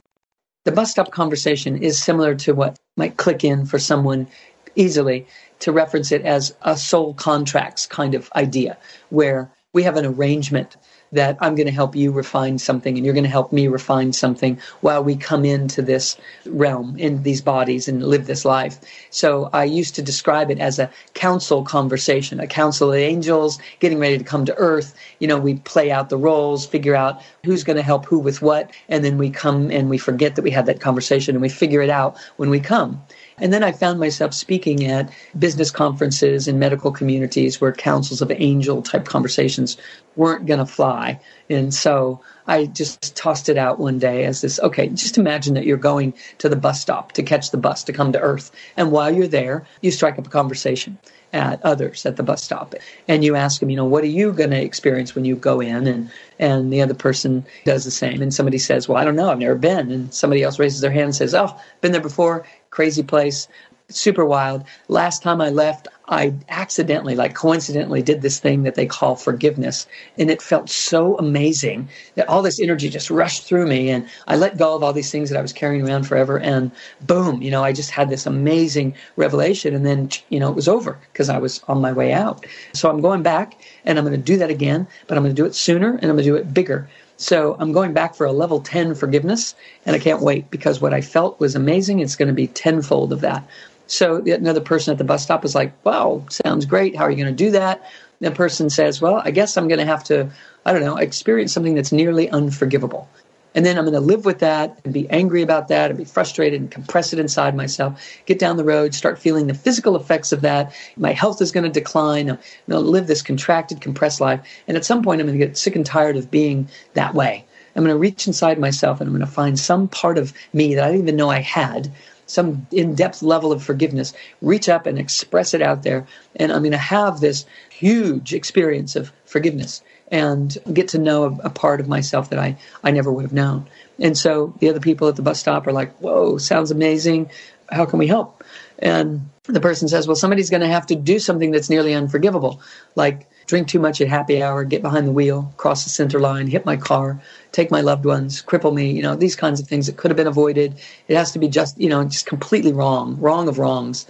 The 0.65 0.71
bus 0.71 0.91
stop 0.91 1.11
conversation 1.11 1.81
is 1.81 2.01
similar 2.01 2.35
to 2.35 2.53
what 2.53 2.77
might 2.97 3.17
click 3.17 3.43
in 3.43 3.65
for 3.65 3.77
someone 3.77 4.27
easily 4.75 5.27
to 5.59 5.71
reference 5.71 6.11
it 6.11 6.23
as 6.23 6.55
a 6.63 6.75
soul 6.75 7.13
contracts 7.13 7.85
kind 7.85 8.15
of 8.15 8.31
idea, 8.35 8.77
where 9.09 9.49
we 9.73 9.83
have 9.83 9.95
an 9.95 10.05
arrangement 10.05 10.75
that 11.15 11.37
I'm 11.41 11.55
going 11.55 11.67
to 11.67 11.73
help 11.73 11.95
you 11.95 12.11
refine 12.11 12.59
something 12.59 12.95
and 12.95 13.05
you're 13.05 13.13
going 13.13 13.23
to 13.23 13.29
help 13.29 13.51
me 13.51 13.67
refine 13.67 14.13
something 14.13 14.59
while 14.81 15.03
we 15.03 15.15
come 15.15 15.43
into 15.43 15.81
this 15.81 16.17
realm, 16.45 16.95
in 16.97 17.23
these 17.23 17.41
bodies 17.41 17.87
and 17.87 18.03
live 18.03 18.27
this 18.27 18.45
life. 18.45 18.79
So 19.09 19.49
I 19.51 19.63
used 19.63 19.95
to 19.95 20.01
describe 20.01 20.51
it 20.51 20.59
as 20.59 20.79
a 20.79 20.89
council 21.13 21.63
conversation, 21.63 22.39
a 22.39 22.47
council 22.47 22.91
of 22.91 22.97
angels 22.97 23.59
getting 23.79 23.99
ready 23.99 24.17
to 24.17 24.23
come 24.23 24.45
to 24.45 24.55
earth. 24.55 24.95
You 25.19 25.27
know, 25.27 25.39
we 25.39 25.55
play 25.55 25.91
out 25.91 26.09
the 26.09 26.17
roles, 26.17 26.65
figure 26.65 26.95
out 26.95 27.21
who's 27.43 27.63
going 27.63 27.77
to 27.77 27.83
help 27.83 28.05
who 28.05 28.19
with 28.19 28.41
what, 28.41 28.71
and 28.89 29.03
then 29.03 29.17
we 29.17 29.29
come 29.29 29.71
and 29.71 29.89
we 29.89 29.97
forget 29.97 30.35
that 30.35 30.43
we 30.43 30.51
had 30.51 30.65
that 30.67 30.79
conversation 30.79 31.35
and 31.35 31.41
we 31.41 31.49
figure 31.49 31.81
it 31.81 31.89
out 31.89 32.17
when 32.37 32.49
we 32.49 32.59
come. 32.59 33.01
And 33.37 33.51
then 33.51 33.63
I 33.63 33.71
found 33.73 33.99
myself 33.99 34.33
speaking 34.33 34.85
at 34.85 35.11
business 35.37 35.69
conferences 35.69 36.47
in 36.47 36.57
medical 36.57 36.91
communities 36.91 37.59
where 37.59 37.73
councils 37.73 38.21
of 38.21 38.31
angel 38.31 38.81
type 38.81 39.05
conversations 39.05 39.77
weren't 40.15 40.45
going 40.45 40.59
to 40.59 40.65
fly. 40.65 41.19
And 41.49 41.73
so 41.73 42.21
I 42.47 42.67
just 42.67 43.15
tossed 43.15 43.49
it 43.49 43.57
out 43.57 43.79
one 43.79 43.99
day 43.99 44.23
as 44.23 44.41
this 44.41 44.59
okay, 44.61 44.87
just 44.87 45.17
imagine 45.17 45.53
that 45.55 45.65
you're 45.65 45.77
going 45.77 46.13
to 46.37 46.47
the 46.47 46.55
bus 46.55 46.79
stop 46.81 47.11
to 47.13 47.23
catch 47.23 47.51
the 47.51 47.57
bus 47.57 47.83
to 47.83 47.93
come 47.93 48.13
to 48.13 48.19
Earth. 48.19 48.51
And 48.77 48.91
while 48.91 49.13
you're 49.13 49.27
there, 49.27 49.65
you 49.81 49.91
strike 49.91 50.17
up 50.17 50.27
a 50.27 50.29
conversation 50.29 50.97
at 51.35 51.63
others 51.63 52.05
at 52.05 52.15
the 52.15 52.23
bus 52.23 52.43
stop. 52.43 52.73
And 53.07 53.23
you 53.23 53.35
ask 53.35 53.59
them 53.59 53.69
you 53.69 53.75
know 53.75 53.85
what 53.85 54.03
are 54.03 54.07
you 54.07 54.31
going 54.31 54.51
to 54.51 54.61
experience 54.61 55.13
when 55.13 55.25
you 55.25 55.35
go 55.35 55.59
in? 55.59 55.85
And 55.85 56.09
and 56.39 56.73
the 56.73 56.81
other 56.81 56.95
person 56.95 57.45
does 57.65 57.83
the 57.83 57.91
same. 57.91 58.21
And 58.21 58.33
somebody 58.33 58.57
says 58.57 58.87
well 58.87 58.97
i 58.97 59.03
don't 59.03 59.15
know 59.15 59.29
i've 59.29 59.39
never 59.39 59.55
been. 59.55 59.91
And 59.91 60.13
somebody 60.13 60.41
else 60.41 60.57
raises 60.57 60.81
their 60.81 60.91
hand 60.91 61.05
and 61.05 61.15
says 61.15 61.35
oh 61.35 61.55
been 61.81 61.91
there 61.91 62.01
before 62.01 62.45
crazy 62.75 63.03
place, 63.03 63.47
super 63.89 64.25
wild. 64.25 64.63
Last 64.87 65.21
time 65.21 65.41
I 65.41 65.49
left, 65.49 65.87
I 66.07 66.33
accidentally, 66.49 67.15
like 67.15 67.33
coincidentally, 67.33 68.01
did 68.01 68.21
this 68.21 68.39
thing 68.39 68.63
that 68.63 68.75
they 68.75 68.85
call 68.85 69.15
forgiveness. 69.15 69.87
And 70.17 70.29
it 70.29 70.41
felt 70.41 70.69
so 70.69 71.17
amazing 71.17 71.89
that 72.15 72.27
all 72.27 72.41
this 72.41 72.59
energy 72.59 72.89
just 72.89 73.09
rushed 73.09 73.43
through 73.43 73.67
me. 73.67 73.89
And 73.89 74.07
I 74.27 74.35
let 74.35 74.57
go 74.57 74.75
of 74.75 74.83
all 74.83 74.93
these 74.93 75.11
things 75.11 75.29
that 75.29 75.39
I 75.39 75.41
was 75.41 75.53
carrying 75.53 75.87
around 75.87 76.03
forever. 76.03 76.39
And 76.39 76.71
boom, 77.01 77.41
you 77.41 77.51
know, 77.51 77.63
I 77.63 77.73
just 77.73 77.91
had 77.91 78.09
this 78.09 78.25
amazing 78.25 78.93
revelation. 79.15 79.73
And 79.73 79.85
then, 79.85 80.09
you 80.29 80.39
know, 80.39 80.49
it 80.49 80.55
was 80.55 80.67
over 80.67 80.97
because 81.11 81.29
I 81.29 81.37
was 81.37 81.61
on 81.67 81.81
my 81.81 81.91
way 81.91 82.13
out. 82.13 82.45
So 82.73 82.89
I'm 82.89 83.01
going 83.01 83.23
back 83.23 83.61
and 83.85 83.97
I'm 83.97 84.05
going 84.05 84.19
to 84.19 84.23
do 84.23 84.37
that 84.37 84.49
again, 84.49 84.87
but 85.07 85.17
I'm 85.17 85.23
going 85.23 85.35
to 85.35 85.41
do 85.41 85.45
it 85.45 85.55
sooner 85.55 85.93
and 85.95 86.05
I'm 86.05 86.15
going 86.15 86.17
to 86.17 86.23
do 86.23 86.35
it 86.35 86.53
bigger. 86.53 86.89
So 87.17 87.55
I'm 87.59 87.71
going 87.71 87.93
back 87.93 88.13
for 88.13 88.25
a 88.25 88.33
level 88.33 88.59
10 88.59 88.93
forgiveness, 88.93 89.55
and 89.85 89.95
I 89.95 89.99
can't 89.99 90.21
wait 90.21 90.51
because 90.51 90.81
what 90.81 90.93
I 90.93 90.99
felt 90.99 91.39
was 91.39 91.55
amazing. 91.55 91.99
It's 91.99 92.17
going 92.17 92.27
to 92.27 92.33
be 92.33 92.47
tenfold 92.47 93.13
of 93.13 93.21
that. 93.21 93.47
So 93.87 94.17
another 94.17 94.61
person 94.61 94.91
at 94.91 94.97
the 94.97 95.03
bus 95.03 95.23
stop 95.23 95.45
is 95.45 95.55
like, 95.55 95.73
wow, 95.85 96.25
sounds 96.29 96.65
great. 96.65 96.95
How 96.95 97.03
are 97.03 97.11
you 97.11 97.17
going 97.17 97.35
to 97.35 97.43
do 97.43 97.51
that? 97.51 97.83
The 98.21 98.31
person 98.31 98.69
says, 98.69 99.01
well, 99.01 99.21
I 99.23 99.31
guess 99.31 99.57
I'm 99.57 99.67
going 99.67 99.79
to 99.79 99.85
have 99.85 100.03
to, 100.05 100.29
I 100.65 100.73
don't 100.73 100.83
know, 100.83 100.97
experience 100.97 101.53
something 101.53 101.75
that's 101.75 101.91
nearly 101.91 102.29
unforgivable. 102.29 103.09
And 103.53 103.65
then 103.65 103.77
I'm 103.77 103.85
going 103.85 103.93
to 103.93 104.01
live 104.01 104.25
with 104.25 104.39
that 104.39 104.79
and 104.83 104.93
be 104.93 105.09
angry 105.09 105.41
about 105.41 105.69
that 105.69 105.89
and 105.89 105.97
be 105.97 106.03
frustrated 106.03 106.59
and 106.59 106.69
compress 106.69 107.13
it 107.13 107.19
inside 107.19 107.55
myself. 107.55 108.01
Get 108.25 108.37
down 108.37 108.57
the 108.57 108.65
road, 108.65 108.93
start 108.93 109.17
feeling 109.17 109.47
the 109.47 109.53
physical 109.53 109.95
effects 109.95 110.33
of 110.33 110.41
that. 110.41 110.75
My 110.97 111.13
health 111.13 111.41
is 111.41 111.53
going 111.53 111.63
to 111.63 111.69
decline. 111.69 112.29
I'm 112.29 112.37
going 112.69 112.83
to 112.83 112.89
live 112.89 113.07
this 113.07 113.21
contracted, 113.21 113.79
compressed 113.79 114.19
life. 114.19 114.41
And 114.67 114.75
at 114.75 114.83
some 114.83 115.03
point, 115.03 115.21
I'm 115.21 115.27
going 115.27 115.39
to 115.39 115.45
get 115.45 115.57
sick 115.57 115.75
and 115.75 115.85
tired 115.85 116.17
of 116.17 116.29
being 116.29 116.67
that 116.95 117.13
way. 117.13 117.45
I'm 117.75 117.83
going 117.83 117.95
to 117.95 117.99
reach 117.99 118.27
inside 118.27 118.59
myself 118.59 118.99
and 118.99 119.07
I'm 119.07 119.15
going 119.15 119.25
to 119.25 119.31
find 119.31 119.57
some 119.57 119.87
part 119.87 120.17
of 120.17 120.33
me 120.53 120.75
that 120.75 120.83
I 120.83 120.87
didn't 120.87 121.03
even 121.03 121.15
know 121.15 121.29
I 121.29 121.39
had 121.39 121.91
some 122.25 122.67
in-depth 122.71 123.21
level 123.21 123.51
of 123.51 123.63
forgiveness 123.63 124.13
reach 124.41 124.67
up 124.69 124.85
and 124.85 124.97
express 124.97 125.53
it 125.53 125.61
out 125.61 125.83
there 125.83 126.07
and 126.35 126.51
i'm 126.51 126.61
going 126.61 126.71
to 126.71 126.77
have 126.77 127.19
this 127.19 127.45
huge 127.69 128.33
experience 128.33 128.95
of 128.95 129.11
forgiveness 129.25 129.81
and 130.11 130.57
get 130.71 130.89
to 130.89 130.99
know 130.99 131.23
a, 131.25 131.47
a, 131.47 131.49
part 131.49 131.79
of 131.79 131.87
myself 131.87 132.29
that 132.29 132.39
I, 132.39 132.57
I 132.83 132.91
never 132.91 133.11
would 133.11 133.23
have 133.23 133.33
known. 133.33 133.67
And 133.99 134.17
so 134.17 134.53
the 134.59 134.69
other 134.69 134.79
people 134.79 135.07
at 135.07 135.15
the 135.15 135.21
bus 135.21 135.39
stop 135.39 135.65
are 135.67 135.73
like, 135.73 135.95
whoa, 135.97 136.37
sounds 136.37 136.71
amazing. 136.71 137.31
How 137.69 137.85
can 137.85 137.97
we 137.97 138.07
help? 138.07 138.43
And 138.77 139.29
the 139.45 139.61
person 139.61 139.87
says, 139.87 140.07
well, 140.07 140.15
somebody's 140.15 140.49
going 140.49 140.61
to 140.61 140.67
have 140.67 140.87
to 140.87 140.95
do 140.95 141.17
something 141.19 141.51
that's 141.51 141.69
nearly 141.69 141.93
unforgivable, 141.93 142.61
like 142.95 143.27
drink 143.45 143.67
too 143.67 143.79
much 143.79 144.01
at 144.01 144.07
happy 144.07 144.41
hour, 144.41 144.63
get 144.63 144.81
behind 144.81 145.07
the 145.07 145.11
wheel, 145.11 145.53
cross 145.57 145.83
the 145.83 145.89
center 145.89 146.19
line, 146.19 146.47
hit 146.47 146.65
my 146.65 146.77
car, 146.77 147.21
take 147.51 147.71
my 147.71 147.81
loved 147.81 148.05
ones, 148.05 148.41
cripple 148.41 148.73
me, 148.73 148.91
you 148.91 149.01
know, 149.01 149.15
these 149.15 149.35
kinds 149.35 149.59
of 149.59 149.67
things 149.67 149.87
that 149.87 149.97
could 149.97 150.11
have 150.11 150.17
been 150.17 150.27
avoided. 150.27 150.75
It 151.07 151.15
has 151.15 151.31
to 151.33 151.39
be 151.39 151.47
just, 151.47 151.79
you 151.79 151.89
know, 151.89 152.03
just 152.03 152.25
completely 152.25 152.73
wrong, 152.73 153.17
wrong 153.19 153.47
of 153.47 153.59
wrongs. 153.59 154.07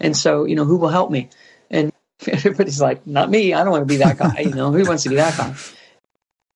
And 0.00 0.16
so, 0.16 0.44
you 0.44 0.54
know, 0.54 0.64
who 0.64 0.76
will 0.76 0.88
help 0.88 1.10
me? 1.10 1.28
And 1.70 1.92
everybody's 2.26 2.80
like, 2.80 3.06
not 3.06 3.30
me. 3.30 3.54
I 3.54 3.64
don't 3.64 3.72
want 3.72 3.82
to 3.82 3.94
be 3.94 3.98
that 3.98 4.18
guy. 4.18 4.40
You 4.40 4.54
know, 4.54 4.72
who 4.72 4.84
wants 4.84 5.02
to 5.04 5.08
be 5.08 5.16
that 5.16 5.36
guy? 5.36 5.54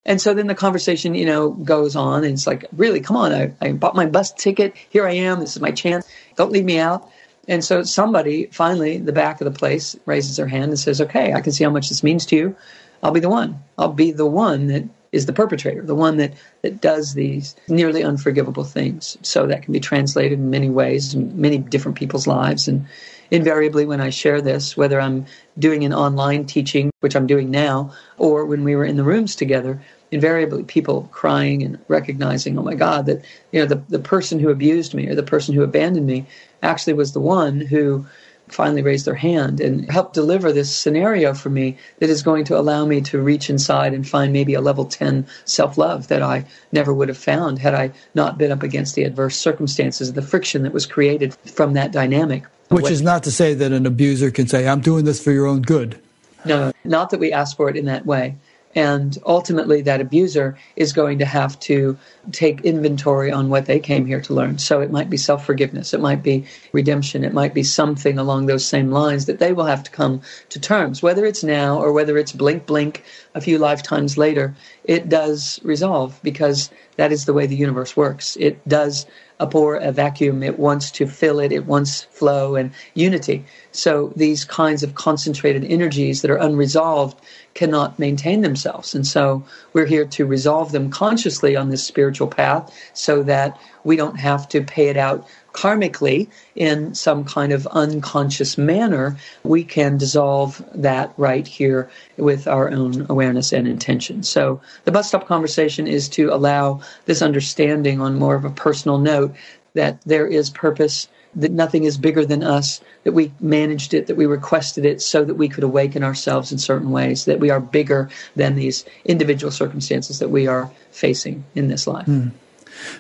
And 0.05 0.21
so 0.21 0.35
then 0.35 0.49
the 0.49 0.55
conversation, 0.55 1.15
you 1.15 1.27
know, 1.27 1.51
goes 1.51 1.95
on 1.95 2.25
and 2.25 2.33
it's 2.33 2.47
like, 2.47 2.67
really, 2.73 3.01
come 3.01 3.17
on. 3.17 3.33
I, 3.33 3.53
I 3.61 3.73
bought 3.73 3.95
my 3.95 4.07
bus 4.07 4.33
ticket. 4.33 4.75
Here 4.91 5.07
I 5.07 5.13
am. 5.13 5.39
This 5.39 5.55
is 5.55 5.63
my 5.63 5.71
chance. 5.71 6.09
Don't 6.37 6.51
leave 6.51 6.65
me 6.65 6.79
out. 6.79 7.09
And 7.49 7.65
so 7.65 7.83
somebody 7.83 8.47
finally, 8.47 8.99
the 8.99 9.13
back 9.13 9.41
of 9.41 9.45
the 9.47 9.59
place 9.59 9.97
raises 10.07 10.37
their 10.37 10.47
hand 10.47 10.71
and 10.71 10.79
says, 10.79 11.01
okay, 11.01 11.33
I 11.33 11.41
can 11.41 11.53
see 11.53 11.65
how 11.65 11.71
much 11.71 11.89
this 11.89 12.03
means 12.03 12.25
to 12.27 12.37
you. 12.37 12.57
I'll 13.03 13.11
be 13.13 13.21
the 13.21 13.29
one. 13.29 13.63
I'll 13.79 13.93
be 13.93 14.13
the 14.13 14.27
one 14.27 14.69
that 14.69 14.85
is 15.11 15.27
the 15.27 15.33
perpetrator, 15.33 15.83
the 15.83 15.95
one 15.95 16.17
that, 16.17 16.33
that 16.63 16.81
does 16.81 17.15
these 17.15 17.55
nearly 17.69 18.03
unforgivable 18.03 18.65
things. 18.65 19.19
So 19.23 19.47
that 19.47 19.63
can 19.63 19.73
be 19.73 19.81
translated 19.81 20.39
in 20.39 20.51
many 20.51 20.71
ways 20.71 21.15
in 21.15 21.39
many 21.39 21.59
different 21.59 21.99
people's 21.99 22.27
lives. 22.27 22.69
And 22.69 22.87
invariably 23.31 23.87
when 23.87 24.01
I 24.01 24.11
share 24.11 24.41
this, 24.41 24.77
whether 24.77 25.01
I'm 25.01 25.27
doing 25.59 25.85
an 25.85 25.93
online 25.93 26.47
teaching, 26.47 26.91
which 27.01 27.17
I'm 27.17 27.27
doing 27.27 27.51
now, 27.51 27.93
or 28.19 28.47
when 28.47 28.63
we 28.63 28.77
were 28.77 28.85
in 28.85 28.97
the 28.97 29.05
rooms 29.05 29.37
together, 29.37 29.83
invariably 30.13 30.63
people 30.63 31.09
crying 31.11 31.63
and 31.63 31.79
recognizing, 31.89 32.59
oh 32.59 32.63
my 32.63 32.75
God, 32.75 33.07
that 33.07 33.25
you 33.51 33.61
know 33.61 33.67
the, 33.67 33.83
the 33.89 33.99
person 33.99 34.39
who 34.39 34.51
abused 34.51 34.95
me 34.95 35.09
or 35.09 35.15
the 35.15 35.23
person 35.23 35.55
who 35.55 35.63
abandoned 35.63 36.07
me 36.07 36.27
actually 36.63 36.93
was 36.93 37.13
the 37.13 37.21
one 37.21 37.61
who 37.61 38.07
finally 38.49 38.83
raised 38.83 39.07
their 39.07 39.15
hand 39.15 39.61
and 39.61 39.91
helped 39.91 40.15
deliver 40.15 40.53
this 40.53 40.75
scenario 40.75 41.33
for 41.33 41.49
me 41.49 41.77
that 41.99 42.11
is 42.11 42.23
going 42.23 42.45
to 42.45 42.59
allow 42.59 42.85
me 42.85 43.01
to 43.01 43.19
reach 43.19 43.49
inside 43.49 43.95
and 43.95 44.07
find 44.07 44.33
maybe 44.33 44.53
a 44.53 44.61
level 44.61 44.85
10 44.85 45.27
self 45.47 45.79
love 45.79 46.09
that 46.09 46.23
I 46.23 46.45
never 46.71 46.93
would 46.93 47.09
have 47.09 47.17
found 47.17 47.59
had 47.59 47.75
I 47.75 47.93
not 48.15 48.37
been 48.37 48.53
up 48.53 48.63
against 48.63 48.95
the 48.95 49.05
adverse 49.05 49.37
circumstances, 49.37 50.09
and 50.09 50.17
the 50.17 50.23
friction 50.23 50.63
that 50.63 50.73
was 50.73 50.87
created 50.87 51.35
from 51.35 51.73
that 51.73 51.93
dynamic. 51.93 52.45
Which 52.69 52.91
is 52.91 53.03
not 53.03 53.23
to 53.25 53.31
say 53.31 53.55
that 53.55 53.73
an 53.73 53.87
abuser 53.87 54.31
can 54.31 54.47
say, 54.47 54.67
I'm 54.67 54.81
doing 54.81 55.05
this 55.05 55.23
for 55.23 55.31
your 55.31 55.47
own 55.47 55.63
good. 55.63 55.99
No, 56.45 56.73
not 56.85 57.11
that 57.11 57.21
we 57.21 57.33
ask 57.33 57.57
for 57.57 57.69
it 57.69 57.77
in 57.77 57.85
that 57.87 58.07
way. 58.07 58.37
And 58.75 59.17
ultimately, 59.27 59.83
that 59.83 60.01
abuser 60.01 60.57
is 60.77 60.93
going 60.93 61.19
to 61.19 61.25
have 61.25 61.59
to 61.61 61.99
take 62.31 62.63
inventory 62.63 63.31
on 63.31 63.51
what 63.51 63.67
they 63.67 63.79
came 63.79 64.07
here 64.07 64.21
to 64.23 64.35
learn. 64.35 64.59
So 64.59 64.81
it 64.81 64.91
might 64.91 65.11
be 65.11 65.17
self 65.17 65.45
forgiveness, 65.45 65.93
it 65.93 66.01
might 66.01 66.23
be 66.23 66.47
redemption, 66.73 67.25
it 67.25 67.35
might 67.35 67.55
be 67.55 67.63
something 67.63 68.19
along 68.19 68.47
those 68.47 68.65
same 68.65 68.91
lines 68.91 69.27
that 69.27 69.39
they 69.39 69.53
will 69.53 69.65
have 69.65 69.83
to 69.85 69.91
come 69.91 70.23
to 70.51 70.61
terms. 70.61 71.03
Whether 71.03 71.27
it's 71.27 71.45
now 71.45 71.79
or 71.79 71.93
whether 71.93 72.17
it's 72.17 72.33
blink, 72.33 72.67
blink 72.67 73.05
a 73.35 73.41
few 73.41 73.59
lifetimes 73.59 74.17
later, 74.17 74.55
it 74.85 75.09
does 75.09 75.61
resolve 75.63 76.19
because 76.23 76.71
that 76.97 77.13
is 77.13 77.25
the 77.25 77.33
way 77.33 77.47
the 77.47 77.57
universe 77.57 77.97
works. 77.97 78.37
It 78.37 78.67
does 78.69 79.07
abhor 79.43 79.77
a 79.77 79.93
vacuum. 79.93 80.43
It 80.43 80.59
wants 80.59 80.91
to 80.93 81.07
fill 81.07 81.41
it. 81.41 81.53
It 81.53 81.67
wants 81.67 82.05
flow 82.05 82.55
and 82.55 82.73
unity. 82.95 83.45
So 83.73 84.13
these 84.17 84.45
kinds 84.45 84.83
of 84.83 84.95
concentrated 84.95 85.65
energies 85.65 86.23
that 86.23 86.31
are 86.31 86.37
unresolved 86.37 87.21
cannot 87.55 87.99
maintain 87.99 88.41
themselves. 88.41 88.95
And 88.95 89.07
so 89.07 89.45
we're 89.73 89.87
here 89.87 90.07
to 90.07 90.25
resolve 90.25 90.73
them 90.73 90.91
consciously 90.91 91.57
on 91.57 91.71
this 91.71 91.85
spiritual 91.85 92.29
path 92.29 92.73
so 92.95 93.23
that 93.25 93.61
we 93.85 93.97
don't 93.97 94.19
have 94.19 94.49
to 94.51 94.63
pay 94.63 94.89
it 94.89 94.97
out 94.97 95.27
karmically 95.53 96.29
in 96.55 96.95
some 96.95 97.25
kind 97.25 97.53
of 97.53 97.67
unconscious 97.69 98.57
manner. 98.59 99.17
We 99.43 99.65
can 99.65 99.99
dissolve 99.99 100.65
that 100.75 101.13
right 101.17 101.47
here 101.47 101.91
with 102.17 102.47
our 102.47 102.71
own 102.71 103.07
awareness 103.09 103.53
and 103.53 103.67
intention. 103.67 104.23
So 104.23 104.61
the 104.85 104.93
bus 104.93 105.09
stop 105.09 105.27
conversation 105.27 105.87
is 105.87 106.09
to 106.11 106.33
allow 106.33 106.81
this 107.07 107.23
understanding 107.23 108.01
on 108.01 108.19
more 108.19 108.35
of 108.35 108.45
a 108.45 108.51
personal 108.51 108.99
note 108.99 109.35
that 109.75 110.01
there 110.03 110.27
is 110.27 110.51
purpose 110.51 111.09
that 111.35 111.51
nothing 111.51 111.85
is 111.85 111.97
bigger 111.97 112.27
than 112.27 112.43
us, 112.43 112.81
that 113.05 113.13
we 113.13 113.33
managed 113.41 113.95
it, 113.95 114.07
that 114.07 114.17
we 114.17 114.27
requested 114.27 114.85
it 114.85 115.01
so 115.01 115.25
that 115.25 115.35
we 115.35 115.49
could 115.49 115.65
awaken 115.65 116.05
ourselves 116.05 116.53
in 116.53 116.59
certain 116.59 116.91
ways, 116.91 117.25
that 117.25 117.41
we 117.41 117.51
are 117.51 117.61
bigger 117.61 118.11
than 118.37 118.55
these 118.55 118.85
individual 119.05 119.51
circumstances 119.51 120.19
that 120.19 120.29
we 120.29 120.47
are 120.47 120.71
facing 120.91 121.45
in 121.55 121.69
this 121.69 121.87
life. 121.87 122.07
Mm. 122.07 122.33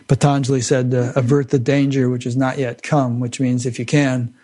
Patanjali 0.09 0.61
said, 0.61 0.95
uh, 0.95 1.13
avert 1.17 1.51
the 1.51 1.59
danger 1.59 2.09
which 2.09 2.25
has 2.25 2.37
not 2.37 2.59
yet 2.59 2.83
come, 2.83 3.21
which 3.21 3.41
means 3.41 3.67
if 3.67 3.79
you 3.79 3.85
can, 3.85 4.35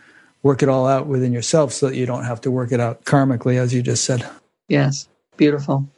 work 0.42 0.62
it 0.62 0.68
all 0.68 0.86
out 0.86 1.06
within 1.06 1.32
yourself 1.32 1.72
so 1.72 1.88
that 1.88 1.96
you 1.96 2.06
don't 2.06 2.24
have 2.24 2.40
to 2.42 2.50
work 2.50 2.72
it 2.72 2.80
out 2.80 3.04
karmically, 3.04 3.56
as 3.56 3.74
you 3.74 3.82
just 3.82 4.04
said. 4.04 4.28
Yes, 4.68 5.08
beautiful. 5.36 5.88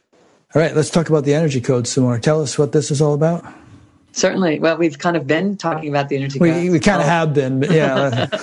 All 0.54 0.62
right, 0.62 0.74
let's 0.74 0.90
talk 0.90 1.08
about 1.08 1.24
the 1.24 1.34
energy 1.34 1.60
code 1.60 1.86
some 1.86 2.04
more. 2.04 2.18
Tell 2.18 2.42
us 2.42 2.58
what 2.58 2.72
this 2.72 2.90
is 2.90 3.00
all 3.00 3.14
about. 3.14 3.44
Certainly. 4.12 4.58
Well, 4.58 4.76
we've 4.76 4.98
kind 4.98 5.16
of 5.16 5.26
been 5.26 5.56
talking 5.56 5.88
about 5.88 6.08
the 6.08 6.16
energy 6.16 6.38
code. 6.38 6.70
We 6.70 6.80
kind 6.80 7.00
of 7.00 7.06
have 7.06 7.32
been, 7.32 7.60
but 7.60 7.70
yeah. 7.70 8.26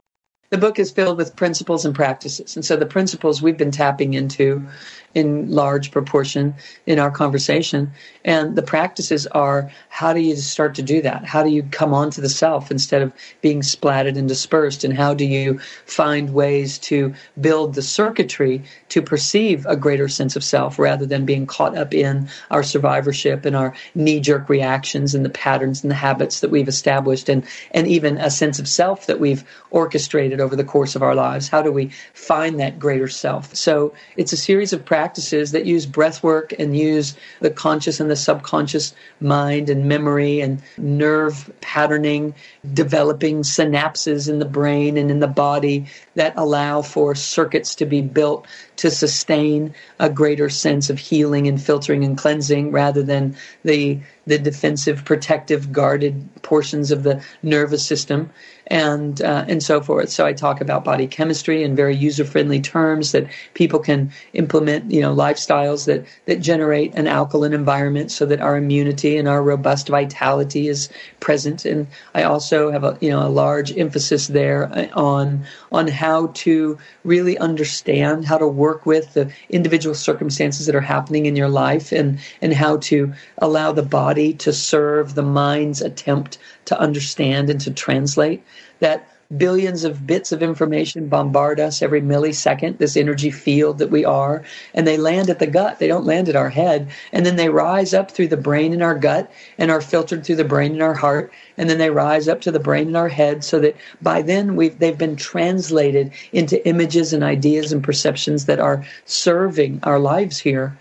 the 0.50 0.58
book 0.58 0.78
is 0.78 0.90
filled 0.90 1.16
with 1.16 1.34
principles 1.36 1.84
and 1.84 1.94
practices. 1.94 2.56
And 2.56 2.64
so 2.64 2.76
the 2.76 2.86
principles 2.86 3.40
we've 3.40 3.56
been 3.56 3.70
tapping 3.70 4.14
into 4.14 4.66
in 5.14 5.50
large 5.50 5.90
proportion 5.90 6.54
in 6.86 6.98
our 6.98 7.10
conversation. 7.10 7.92
And 8.24 8.56
the 8.56 8.62
practices 8.62 9.26
are 9.28 9.70
how 9.88 10.12
do 10.12 10.20
you 10.20 10.34
start 10.36 10.74
to 10.74 10.82
do 10.82 11.00
that? 11.02 11.24
How 11.24 11.42
do 11.42 11.50
you 11.50 11.62
come 11.62 11.94
onto 11.94 12.20
the 12.20 12.28
self 12.28 12.70
instead 12.70 13.02
of 13.02 13.12
being 13.40 13.60
splatted 13.60 14.16
and 14.16 14.26
dispersed? 14.26 14.82
And 14.82 14.94
how 14.94 15.14
do 15.14 15.24
you 15.24 15.60
find 15.86 16.34
ways 16.34 16.78
to 16.78 17.14
build 17.40 17.74
the 17.74 17.82
circuitry 17.82 18.62
to 18.88 19.02
perceive 19.02 19.64
a 19.66 19.76
greater 19.76 20.08
sense 20.08 20.36
of 20.36 20.42
self 20.42 20.78
rather 20.78 21.06
than 21.06 21.24
being 21.24 21.46
caught 21.46 21.76
up 21.76 21.94
in 21.94 22.28
our 22.50 22.62
survivorship 22.62 23.44
and 23.44 23.54
our 23.54 23.74
knee 23.94 24.20
jerk 24.20 24.48
reactions 24.48 25.14
and 25.14 25.24
the 25.24 25.30
patterns 25.30 25.82
and 25.82 25.90
the 25.90 25.96
habits 25.96 26.40
that 26.40 26.50
we've 26.50 26.68
established 26.68 27.28
and, 27.28 27.44
and 27.70 27.86
even 27.86 28.16
a 28.18 28.30
sense 28.30 28.58
of 28.58 28.66
self 28.66 29.06
that 29.06 29.20
we've 29.20 29.44
orchestrated 29.70 30.40
over 30.40 30.56
the 30.56 30.64
course 30.64 30.96
of 30.96 31.02
our 31.02 31.14
lives? 31.14 31.48
How 31.48 31.62
do 31.62 31.70
we 31.70 31.90
find 32.14 32.58
that 32.58 32.78
greater 32.78 33.08
self? 33.08 33.54
So 33.54 33.94
it's 34.16 34.32
a 34.32 34.36
series 34.36 34.72
of 34.72 34.84
practices 34.84 35.03
practices 35.04 35.52
that 35.52 35.66
use 35.66 35.84
breath 35.84 36.22
work 36.22 36.54
and 36.58 36.74
use 36.74 37.14
the 37.40 37.50
conscious 37.50 38.00
and 38.00 38.10
the 38.10 38.16
subconscious 38.16 38.94
mind 39.20 39.68
and 39.68 39.84
memory 39.86 40.40
and 40.40 40.62
nerve 40.78 41.52
patterning, 41.60 42.34
developing 42.72 43.42
synapses 43.42 44.30
in 44.30 44.38
the 44.38 44.46
brain 44.46 44.96
and 44.96 45.10
in 45.10 45.20
the 45.20 45.26
body 45.26 45.84
that 46.14 46.32
allow 46.38 46.80
for 46.80 47.14
circuits 47.14 47.74
to 47.74 47.84
be 47.84 48.00
built 48.00 48.46
to 48.76 48.90
sustain 48.90 49.74
a 50.00 50.08
greater 50.08 50.48
sense 50.48 50.88
of 50.88 50.98
healing 50.98 51.46
and 51.48 51.62
filtering 51.62 52.02
and 52.02 52.16
cleansing 52.16 52.72
rather 52.72 53.02
than 53.02 53.36
the 53.62 54.00
the 54.26 54.38
defensive, 54.38 55.04
protective, 55.04 55.70
guarded 55.70 56.26
portions 56.40 56.90
of 56.90 57.02
the 57.02 57.22
nervous 57.42 57.84
system 57.84 58.30
and 58.68 59.20
uh, 59.22 59.44
and 59.48 59.62
so 59.62 59.80
forth. 59.80 60.08
So 60.10 60.24
I 60.26 60.32
talk 60.32 60.60
about 60.60 60.84
body 60.84 61.06
chemistry 61.06 61.62
in 61.62 61.76
very 61.76 61.94
user 61.94 62.24
friendly 62.24 62.60
terms 62.60 63.12
that 63.12 63.26
people 63.54 63.78
can 63.78 64.10
implement. 64.32 64.90
You 64.90 65.00
know, 65.02 65.14
lifestyles 65.14 65.86
that 65.86 66.06
that 66.26 66.40
generate 66.40 66.94
an 66.94 67.06
alkaline 67.06 67.52
environment 67.52 68.10
so 68.10 68.26
that 68.26 68.40
our 68.40 68.56
immunity 68.56 69.16
and 69.16 69.28
our 69.28 69.42
robust 69.42 69.88
vitality 69.88 70.68
is 70.68 70.88
present. 71.20 71.64
And 71.64 71.86
I 72.14 72.22
also 72.22 72.70
have 72.70 72.84
a 72.84 72.96
you 73.00 73.10
know 73.10 73.26
a 73.26 73.28
large 73.28 73.76
emphasis 73.76 74.28
there 74.28 74.72
uh, 74.72 74.88
on 74.94 75.44
on 75.70 75.88
how 75.88 76.28
to 76.28 76.78
really 77.04 77.36
understand 77.38 78.24
how 78.24 78.38
to 78.38 78.48
work 78.48 78.86
with 78.86 79.12
the 79.14 79.30
individual 79.50 79.94
circumstances 79.94 80.66
that 80.66 80.74
are 80.74 80.80
happening 80.80 81.26
in 81.26 81.36
your 81.36 81.48
life 81.48 81.92
and 81.92 82.18
and 82.40 82.54
how 82.54 82.78
to 82.78 83.12
allow 83.38 83.72
the 83.72 83.82
body 83.82 84.32
to 84.34 84.52
serve 84.52 85.14
the 85.14 85.22
mind's 85.22 85.82
attempt 85.82 86.38
to 86.66 86.78
understand 86.78 87.50
and 87.50 87.60
to 87.60 87.70
translate 87.70 88.42
that 88.80 89.08
billions 89.36 89.84
of 89.84 90.06
bits 90.06 90.32
of 90.32 90.42
information 90.42 91.08
bombard 91.08 91.58
us 91.58 91.82
every 91.82 92.00
millisecond, 92.00 92.78
this 92.78 92.96
energy 92.96 93.30
field 93.30 93.78
that 93.78 93.90
we 93.90 94.04
are, 94.04 94.44
and 94.74 94.86
they 94.86 94.96
land 94.96 95.30
at 95.30 95.38
the 95.38 95.46
gut. 95.46 95.78
They 95.78 95.86
don't 95.86 96.04
land 96.04 96.28
at 96.28 96.36
our 96.36 96.50
head. 96.50 96.88
And 97.12 97.24
then 97.24 97.36
they 97.36 97.48
rise 97.48 97.94
up 97.94 98.10
through 98.10 98.28
the 98.28 98.36
brain 98.36 98.72
in 98.72 98.82
our 98.82 98.94
gut 98.94 99.30
and 99.58 99.70
are 99.70 99.80
filtered 99.80 100.24
through 100.24 100.36
the 100.36 100.44
brain 100.44 100.74
in 100.74 100.82
our 100.82 100.94
heart. 100.94 101.32
And 101.56 101.70
then 101.70 101.78
they 101.78 101.90
rise 101.90 102.28
up 102.28 102.40
to 102.42 102.52
the 102.52 102.60
brain 102.60 102.88
in 102.88 102.96
our 102.96 103.08
head 103.08 103.44
so 103.44 103.58
that 103.60 103.76
by 104.02 104.22
then 104.22 104.56
we've, 104.56 104.78
they've 104.78 104.98
been 104.98 105.16
translated 105.16 106.12
into 106.32 106.66
images 106.66 107.12
and 107.12 107.24
ideas 107.24 107.72
and 107.72 107.82
perceptions 107.82 108.46
that 108.46 108.60
are 108.60 108.84
serving 109.04 109.80
our 109.82 109.98
lives 109.98 110.38
here. 110.38 110.76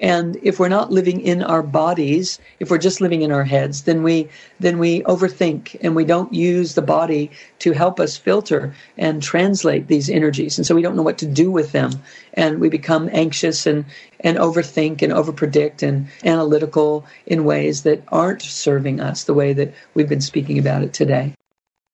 And 0.00 0.36
if 0.42 0.58
we're 0.58 0.68
not 0.68 0.92
living 0.92 1.20
in 1.20 1.42
our 1.42 1.62
bodies, 1.62 2.38
if 2.60 2.70
we're 2.70 2.78
just 2.78 3.00
living 3.00 3.22
in 3.22 3.32
our 3.32 3.44
heads, 3.44 3.84
then 3.84 4.02
we 4.02 4.28
then 4.60 4.78
we 4.78 5.02
overthink 5.02 5.76
and 5.80 5.96
we 5.96 6.04
don't 6.04 6.32
use 6.32 6.74
the 6.74 6.82
body 6.82 7.30
to 7.60 7.72
help 7.72 7.98
us 7.98 8.16
filter 8.16 8.74
and 8.98 9.22
translate 9.22 9.88
these 9.88 10.10
energies. 10.10 10.58
And 10.58 10.66
so 10.66 10.74
we 10.74 10.82
don't 10.82 10.96
know 10.96 11.02
what 11.02 11.18
to 11.18 11.26
do 11.26 11.50
with 11.50 11.72
them. 11.72 11.90
And 12.34 12.60
we 12.60 12.68
become 12.68 13.08
anxious 13.12 13.66
and, 13.66 13.86
and 14.20 14.36
overthink 14.36 15.00
and 15.00 15.12
overpredict 15.12 15.82
and 15.82 16.08
analytical 16.24 17.06
in 17.26 17.44
ways 17.44 17.82
that 17.84 18.02
aren't 18.08 18.42
serving 18.42 19.00
us 19.00 19.24
the 19.24 19.34
way 19.34 19.54
that 19.54 19.72
we've 19.94 20.08
been 20.08 20.20
speaking 20.20 20.58
about 20.58 20.82
it 20.82 20.92
today. 20.92 21.32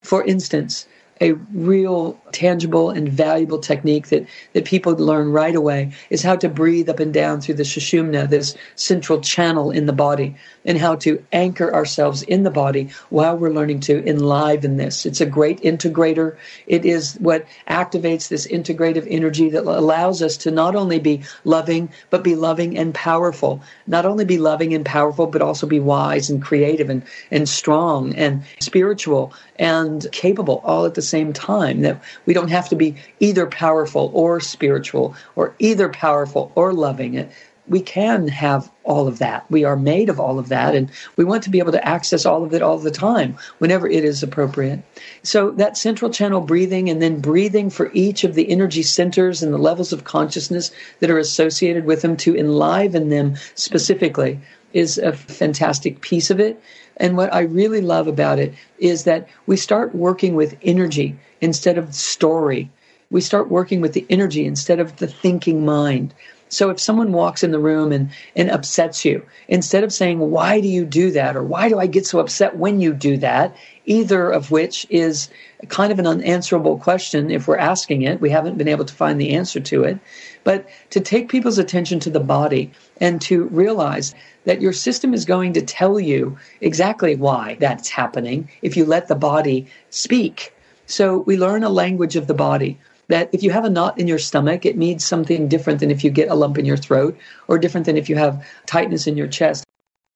For 0.03 0.23
instance, 0.25 0.85
a 1.21 1.33
real 1.53 2.19
tangible 2.33 2.89
and 2.89 3.09
valuable 3.09 3.59
technique 3.59 4.07
that, 4.07 4.25
that 4.53 4.65
people 4.65 4.93
learn 4.93 5.31
right 5.31 5.55
away 5.55 5.91
is 6.09 6.21
how 6.21 6.35
to 6.35 6.49
breathe 6.49 6.89
up 6.89 6.99
and 6.99 7.13
down 7.13 7.39
through 7.39 7.55
the 7.55 7.63
sushumna, 7.63 8.29
this 8.29 8.55
central 8.75 9.21
channel 9.21 9.71
in 9.71 9.85
the 9.85 9.93
body, 9.93 10.35
and 10.65 10.77
how 10.77 10.95
to 10.95 11.23
anchor 11.31 11.73
ourselves 11.73 12.23
in 12.23 12.43
the 12.43 12.51
body 12.51 12.89
while 13.09 13.37
we're 13.37 13.53
learning 13.53 13.79
to 13.81 14.05
enliven 14.07 14.77
this. 14.77 15.05
It's 15.05 15.21
a 15.21 15.25
great 15.25 15.61
integrator. 15.61 16.35
It 16.67 16.85
is 16.85 17.15
what 17.15 17.45
activates 17.69 18.27
this 18.27 18.47
integrative 18.47 19.07
energy 19.09 19.49
that 19.49 19.63
allows 19.63 20.21
us 20.21 20.37
to 20.37 20.51
not 20.51 20.75
only 20.75 20.99
be 20.99 21.23
loving, 21.43 21.89
but 22.09 22.23
be 22.23 22.35
loving 22.35 22.77
and 22.77 22.93
powerful. 22.93 23.61
Not 23.87 24.05
only 24.05 24.25
be 24.25 24.37
loving 24.37 24.73
and 24.73 24.85
powerful, 24.85 25.27
but 25.27 25.41
also 25.41 25.67
be 25.67 25.79
wise 25.79 26.29
and 26.29 26.41
creative 26.41 26.89
and, 26.89 27.03
and 27.31 27.47
strong 27.47 28.15
and 28.15 28.43
spiritual 28.59 29.33
and 29.57 30.07
capable 30.11 30.61
all 30.63 30.85
at 30.85 30.95
the 30.95 31.01
same 31.01 31.33
time. 31.33 31.81
That 31.81 32.01
we 32.25 32.33
don't 32.33 32.49
have 32.49 32.69
to 32.69 32.75
be 32.75 32.95
either 33.19 33.45
powerful 33.45 34.11
or 34.13 34.39
spiritual 34.39 35.15
or 35.35 35.55
either 35.59 35.89
powerful 35.89 36.51
or 36.55 36.73
loving. 36.73 37.29
We 37.67 37.79
can 37.79 38.27
have 38.27 38.69
all 38.83 39.07
of 39.07 39.19
that. 39.19 39.49
We 39.49 39.63
are 39.63 39.77
made 39.77 40.09
of 40.09 40.19
all 40.19 40.37
of 40.37 40.49
that, 40.49 40.75
and 40.75 40.91
we 41.15 41.23
want 41.23 41.43
to 41.43 41.49
be 41.49 41.59
able 41.59 41.71
to 41.71 41.87
access 41.87 42.25
all 42.25 42.43
of 42.43 42.53
it 42.53 42.61
all 42.61 42.77
the 42.77 42.91
time 42.91 43.37
whenever 43.59 43.87
it 43.87 44.03
is 44.03 44.21
appropriate. 44.21 44.81
So, 45.23 45.51
that 45.51 45.77
central 45.77 46.11
channel 46.11 46.41
breathing 46.41 46.89
and 46.89 47.01
then 47.01 47.21
breathing 47.21 47.69
for 47.69 47.89
each 47.93 48.25
of 48.25 48.35
the 48.35 48.49
energy 48.49 48.83
centers 48.83 49.41
and 49.41 49.53
the 49.53 49.57
levels 49.57 49.93
of 49.93 50.03
consciousness 50.03 50.71
that 50.99 51.09
are 51.09 51.17
associated 51.17 51.85
with 51.85 52.01
them 52.01 52.17
to 52.17 52.35
enliven 52.35 53.07
them 53.07 53.35
specifically 53.55 54.39
is 54.73 54.97
a 54.97 55.13
fantastic 55.13 56.01
piece 56.01 56.29
of 56.29 56.39
it. 56.39 56.61
And 56.97 57.17
what 57.17 57.33
I 57.33 57.41
really 57.41 57.81
love 57.81 58.07
about 58.07 58.39
it 58.39 58.53
is 58.77 59.05
that 59.05 59.27
we 59.45 59.57
start 59.57 59.95
working 59.95 60.35
with 60.35 60.57
energy 60.61 61.15
instead 61.43 61.77
of 61.77 61.93
story. 61.93 62.71
We 63.11 63.21
start 63.21 63.51
working 63.51 63.81
with 63.81 63.93
the 63.93 64.05
energy 64.09 64.45
instead 64.45 64.79
of 64.79 64.95
the 64.95 65.07
thinking 65.07 65.65
mind. 65.65 66.13
So 66.49 66.69
if 66.69 66.79
someone 66.79 67.11
walks 67.11 67.43
in 67.43 67.51
the 67.51 67.59
room 67.59 67.91
and, 67.91 68.09
and 68.35 68.49
upsets 68.49 69.03
you, 69.03 69.25
instead 69.47 69.83
of 69.83 69.91
saying, 69.91 70.19
Why 70.19 70.61
do 70.61 70.67
you 70.67 70.85
do 70.85 71.11
that? 71.11 71.35
or 71.35 71.43
Why 71.43 71.67
do 71.67 71.79
I 71.79 71.87
get 71.87 72.05
so 72.05 72.19
upset 72.19 72.55
when 72.55 72.79
you 72.79 72.93
do 72.93 73.17
that? 73.17 73.55
Either 73.85 74.29
of 74.29 74.51
which 74.51 74.87
is 74.89 75.29
kind 75.67 75.91
of 75.91 75.99
an 75.99 76.07
unanswerable 76.07 76.77
question 76.77 77.31
if 77.31 77.47
we're 77.47 77.57
asking 77.57 78.03
it. 78.03 78.21
We 78.21 78.29
haven't 78.29 78.57
been 78.57 78.67
able 78.67 78.85
to 78.85 78.93
find 78.93 79.19
the 79.19 79.35
answer 79.35 79.59
to 79.59 79.83
it. 79.83 79.99
But 80.43 80.69
to 80.91 80.99
take 80.99 81.29
people's 81.29 81.57
attention 81.57 81.99
to 82.01 82.09
the 82.09 82.19
body 82.19 82.71
and 83.01 83.19
to 83.23 83.45
realize 83.45 84.13
that 84.45 84.61
your 84.61 84.73
system 84.73 85.13
is 85.13 85.25
going 85.25 85.53
to 85.53 85.61
tell 85.61 85.99
you 85.99 86.37
exactly 86.61 87.15
why 87.15 87.57
that's 87.59 87.89
happening 87.89 88.49
if 88.61 88.77
you 88.77 88.85
let 88.85 89.07
the 89.07 89.15
body 89.15 89.67
speak. 89.89 90.52
So 90.85 91.19
we 91.19 91.37
learn 91.37 91.63
a 91.63 91.69
language 91.69 92.15
of 92.15 92.27
the 92.27 92.33
body 92.33 92.79
that 93.07 93.29
if 93.31 93.43
you 93.43 93.51
have 93.51 93.65
a 93.65 93.69
knot 93.69 93.99
in 93.99 94.07
your 94.07 94.19
stomach, 94.19 94.65
it 94.65 94.77
means 94.77 95.05
something 95.05 95.47
different 95.47 95.79
than 95.79 95.91
if 95.91 96.03
you 96.03 96.09
get 96.09 96.29
a 96.29 96.35
lump 96.35 96.57
in 96.57 96.65
your 96.65 96.77
throat 96.77 97.17
or 97.47 97.57
different 97.57 97.85
than 97.85 97.97
if 97.97 98.09
you 98.09 98.15
have 98.15 98.45
tightness 98.65 99.07
in 99.07 99.17
your 99.17 99.27
chest. 99.27 99.65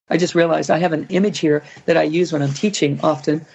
I 0.10 0.18
just 0.18 0.36
realized 0.36 0.72
I 0.72 0.80
have 0.80 0.94
an 0.94 1.06
image 1.10 1.40
here 1.40 1.64
that 1.86 1.98
I 1.98 2.04
use 2.04 2.32
when 2.32 2.42
I'm 2.42 2.54
teaching 2.54 3.00
often 3.04 3.46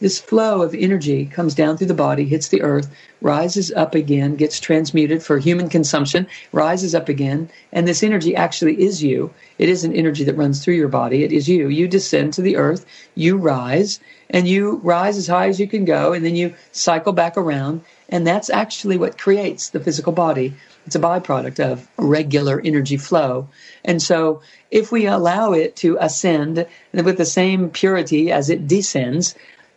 this 0.00 0.20
flow 0.20 0.62
of 0.62 0.74
energy 0.74 1.24
comes 1.24 1.54
down 1.54 1.76
through 1.76 1.86
the 1.86 1.94
body, 1.94 2.24
hits 2.24 2.48
the 2.48 2.62
earth, 2.62 2.94
rises 3.20 3.70
up 3.72 3.94
again, 3.94 4.36
gets 4.36 4.60
transmuted 4.60 5.22
for 5.22 5.38
human 5.38 5.68
consumption, 5.68 6.26
rises 6.52 6.94
up 6.94 7.08
again, 7.08 7.48
and 7.72 7.86
this 7.86 8.02
energy 8.02 8.34
actually 8.34 8.82
is 8.82 9.02
you. 9.02 9.32
It 9.58 9.68
is 9.68 9.84
an 9.84 9.94
energy 9.94 10.24
that 10.24 10.36
runs 10.36 10.62
through 10.62 10.74
your 10.74 10.88
body. 10.88 11.22
It 11.22 11.32
is 11.32 11.48
you. 11.48 11.68
You 11.68 11.88
descend 11.88 12.34
to 12.34 12.42
the 12.42 12.56
earth, 12.56 12.84
you 13.14 13.36
rise, 13.36 14.00
and 14.30 14.48
you 14.48 14.80
rise 14.82 15.16
as 15.16 15.28
high 15.28 15.48
as 15.48 15.60
you 15.60 15.68
can 15.68 15.84
go, 15.84 16.12
and 16.12 16.24
then 16.24 16.34
you 16.34 16.54
cycle 16.72 17.12
back 17.12 17.36
around, 17.36 17.82
and 18.08 18.26
that's 18.26 18.50
actually 18.50 18.98
what 18.98 19.16
creates 19.16 19.70
the 19.70 19.80
physical 19.80 20.12
body. 20.12 20.54
It's 20.86 20.96
a 20.96 21.00
byproduct 21.00 21.60
of 21.60 21.88
regular 21.96 22.60
energy 22.60 22.98
flow. 22.98 23.48
And 23.84 24.02
so 24.02 24.42
if 24.70 24.92
we 24.92 25.06
allow 25.06 25.52
it 25.52 25.76
to 25.76 25.96
ascend 25.98 26.66
with 26.92 27.16
the 27.16 27.24
same 27.24 27.70
purity 27.70 28.30
as 28.30 28.50
it 28.50 28.68
descends, 28.68 29.34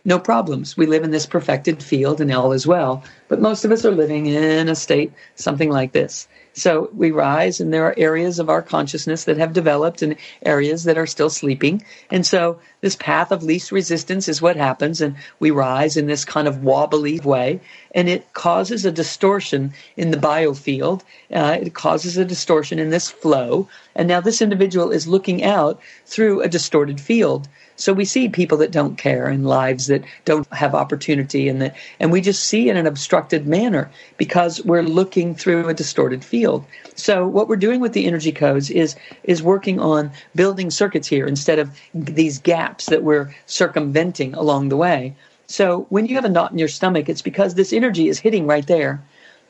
no 0.08 0.18
problems. 0.18 0.74
We 0.74 0.86
live 0.86 1.04
in 1.04 1.10
this 1.10 1.26
perfected 1.26 1.82
field 1.82 2.18
and 2.22 2.32
all 2.32 2.52
is 2.52 2.66
well. 2.66 3.04
but 3.28 3.40
most 3.40 3.64
of 3.64 3.70
us 3.70 3.84
are 3.84 3.90
living 3.90 4.26
in 4.26 4.68
a 4.68 4.74
state 4.74 5.12
something 5.34 5.70
like 5.70 5.92
this. 5.92 6.26
So 6.54 6.90
we 6.92 7.12
rise, 7.12 7.60
and 7.60 7.72
there 7.72 7.84
are 7.84 7.94
areas 7.96 8.40
of 8.40 8.48
our 8.48 8.62
consciousness 8.62 9.24
that 9.24 9.36
have 9.36 9.52
developed 9.52 10.02
and 10.02 10.16
areas 10.44 10.84
that 10.84 10.98
are 10.98 11.06
still 11.06 11.30
sleeping. 11.30 11.84
And 12.10 12.26
so 12.26 12.58
this 12.80 12.96
path 12.96 13.30
of 13.30 13.44
least 13.44 13.70
resistance 13.70 14.28
is 14.28 14.42
what 14.42 14.56
happens, 14.56 15.00
and 15.00 15.14
we 15.38 15.50
rise 15.52 15.96
in 15.96 16.06
this 16.06 16.24
kind 16.24 16.48
of 16.48 16.64
wobbly 16.64 17.20
way, 17.20 17.60
and 17.94 18.08
it 18.08 18.32
causes 18.32 18.84
a 18.84 18.90
distortion 18.90 19.72
in 19.96 20.10
the 20.10 20.16
biofield. 20.16 21.02
Uh, 21.32 21.58
it 21.60 21.74
causes 21.74 22.16
a 22.16 22.24
distortion 22.24 22.78
in 22.78 22.90
this 22.90 23.10
flow. 23.10 23.68
And 23.94 24.08
now 24.08 24.20
this 24.20 24.42
individual 24.42 24.90
is 24.90 25.06
looking 25.06 25.44
out 25.44 25.80
through 26.06 26.40
a 26.40 26.48
distorted 26.48 27.00
field. 27.00 27.46
So 27.78 27.92
we 27.92 28.04
see 28.04 28.28
people 28.28 28.58
that 28.58 28.72
don't 28.72 28.98
care 28.98 29.28
and 29.28 29.46
lives 29.46 29.86
that 29.86 30.02
don't 30.24 30.52
have 30.52 30.74
opportunity 30.74 31.48
and 31.48 31.62
that, 31.62 31.76
and 32.00 32.10
we 32.10 32.20
just 32.20 32.42
see 32.42 32.68
in 32.68 32.76
an 32.76 32.88
obstructed 32.88 33.46
manner 33.46 33.88
because 34.16 34.62
we're 34.64 34.82
looking 34.82 35.36
through 35.36 35.68
a 35.68 35.74
distorted 35.74 36.24
field. 36.24 36.64
So 36.96 37.24
what 37.26 37.48
we're 37.48 37.54
doing 37.54 37.78
with 37.78 37.92
the 37.92 38.06
energy 38.06 38.32
codes 38.32 38.68
is, 38.68 38.96
is 39.22 39.44
working 39.44 39.78
on 39.78 40.10
building 40.34 40.72
circuits 40.72 41.06
here 41.06 41.24
instead 41.24 41.60
of 41.60 41.70
these 41.94 42.40
gaps 42.40 42.86
that 42.86 43.04
we're 43.04 43.32
circumventing 43.46 44.34
along 44.34 44.70
the 44.70 44.76
way. 44.76 45.14
So 45.46 45.86
when 45.88 46.06
you 46.06 46.16
have 46.16 46.24
a 46.24 46.28
knot 46.28 46.50
in 46.50 46.58
your 46.58 46.66
stomach, 46.66 47.08
it's 47.08 47.22
because 47.22 47.54
this 47.54 47.72
energy 47.72 48.08
is 48.08 48.18
hitting 48.18 48.48
right 48.48 48.66
there 48.66 49.00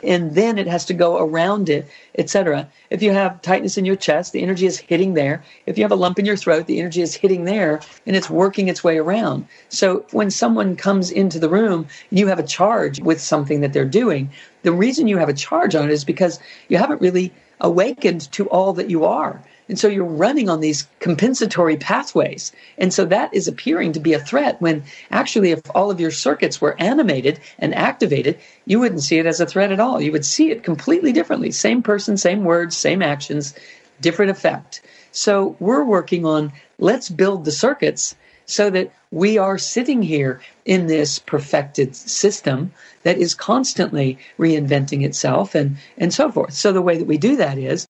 and 0.03 0.35
then 0.35 0.59
it 0.59 0.67
has 0.67 0.85
to 0.87 0.95
go 0.95 1.19
around 1.19 1.69
it, 1.69 1.87
etc. 2.17 2.69
If 2.91 3.03
you 3.03 3.13
have 3.13 3.43
tightness 3.43 3.77
in 3.77 3.85
your 3.85 3.97
chest, 3.97 4.33
the 4.33 4.43
energy 4.43 4.67
is 4.67 4.79
hitting 4.79 5.15
there. 5.15 5.43
If 5.67 5.77
you 5.77 5.85
have 5.85 5.93
a 5.93 5.97
lump 5.97 6.19
in 6.19 6.25
your 6.25 6.37
throat, 6.37 6.67
the 6.67 6.81
energy 6.81 7.03
is 7.03 7.15
hitting 7.15 7.45
there 7.45 7.81
and 8.07 8.17
it's 8.17 8.31
working 8.31 8.69
its 8.69 8.85
way 8.85 8.99
around. 8.99 9.47
So 9.69 10.05
when 10.13 10.31
someone 10.31 10.77
comes 10.77 11.11
into 11.11 11.39
the 11.39 11.49
room, 11.49 11.87
you 12.11 12.27
have 12.29 12.39
a 12.39 12.47
charge 12.47 13.01
with 13.01 13.21
something 13.21 13.61
that 13.61 13.73
they're 13.73 13.85
doing. 13.85 14.31
The 14.63 14.73
reason 14.73 15.09
you 15.09 15.19
have 15.19 15.29
a 15.29 15.35
charge 15.35 15.75
on 15.75 15.85
it 15.85 15.91
is 15.91 16.05
because 16.05 16.39
you 16.69 16.79
haven't 16.79 17.01
really 17.01 17.33
awakened 17.61 18.31
to 18.33 18.49
all 18.51 18.73
that 18.75 18.91
you 18.91 19.05
are. 19.05 19.43
And 19.69 19.79
so 19.79 19.89
you're 19.89 20.05
running 20.05 20.49
on 20.49 20.61
these 20.61 20.87
compensatory 21.01 21.77
pathways. 21.77 22.53
And 22.79 22.93
so 22.93 23.05
that 23.07 23.33
is 23.35 23.49
appearing 23.49 23.93
to 23.93 24.01
be 24.01 24.15
a 24.15 24.19
threat 24.19 24.61
when 24.61 24.83
actually, 25.11 25.51
if 25.51 25.61
all 25.75 25.91
of 25.91 26.01
your 26.01 26.11
circuits 26.11 26.61
were 26.61 26.81
animated 26.81 27.41
and 27.59 27.75
activated, 27.75 28.39
you 28.65 28.81
wouldn't 28.81 29.03
see 29.03 29.19
it 29.19 29.27
as 29.27 29.41
a 29.41 29.47
threat 29.47 29.73
at 29.73 29.81
all. 29.81 30.01
You 30.01 30.13
would 30.13 30.25
see 30.25 30.51
it 30.51 30.63
completely 30.63 31.13
differently. 31.13 31.51
Same 31.51 31.83
person, 31.83 32.17
same 32.17 32.45
words, 32.45 32.77
same 32.77 33.03
actions, 33.03 33.55
different 34.01 34.31
effect. 34.31 34.81
So 35.13 35.57
we're 35.59 35.85
working 35.85 36.25
on 36.25 36.53
let's 36.79 37.09
build 37.09 37.45
the 37.45 37.53
circuits 37.53 38.15
so 38.47 38.71
that 38.71 38.93
we 39.11 39.37
are 39.37 39.59
sitting 39.59 40.03
here 40.03 40.41
in 40.65 40.87
this 40.87 41.19
perfected 41.19 41.95
system 41.95 42.73
that 43.03 43.19
is 43.19 43.35
constantly 43.35 44.19
reinventing 44.39 45.05
itself 45.05 45.55
and, 45.55 45.77
and 45.99 46.13
so 46.13 46.33
forth. 46.33 46.55
So 46.55 46.73
the 46.73 46.83
way 46.83 46.97
that 46.97 47.07
we 47.07 47.19
do 47.19 47.37
that 47.37 47.59
is 47.59 47.87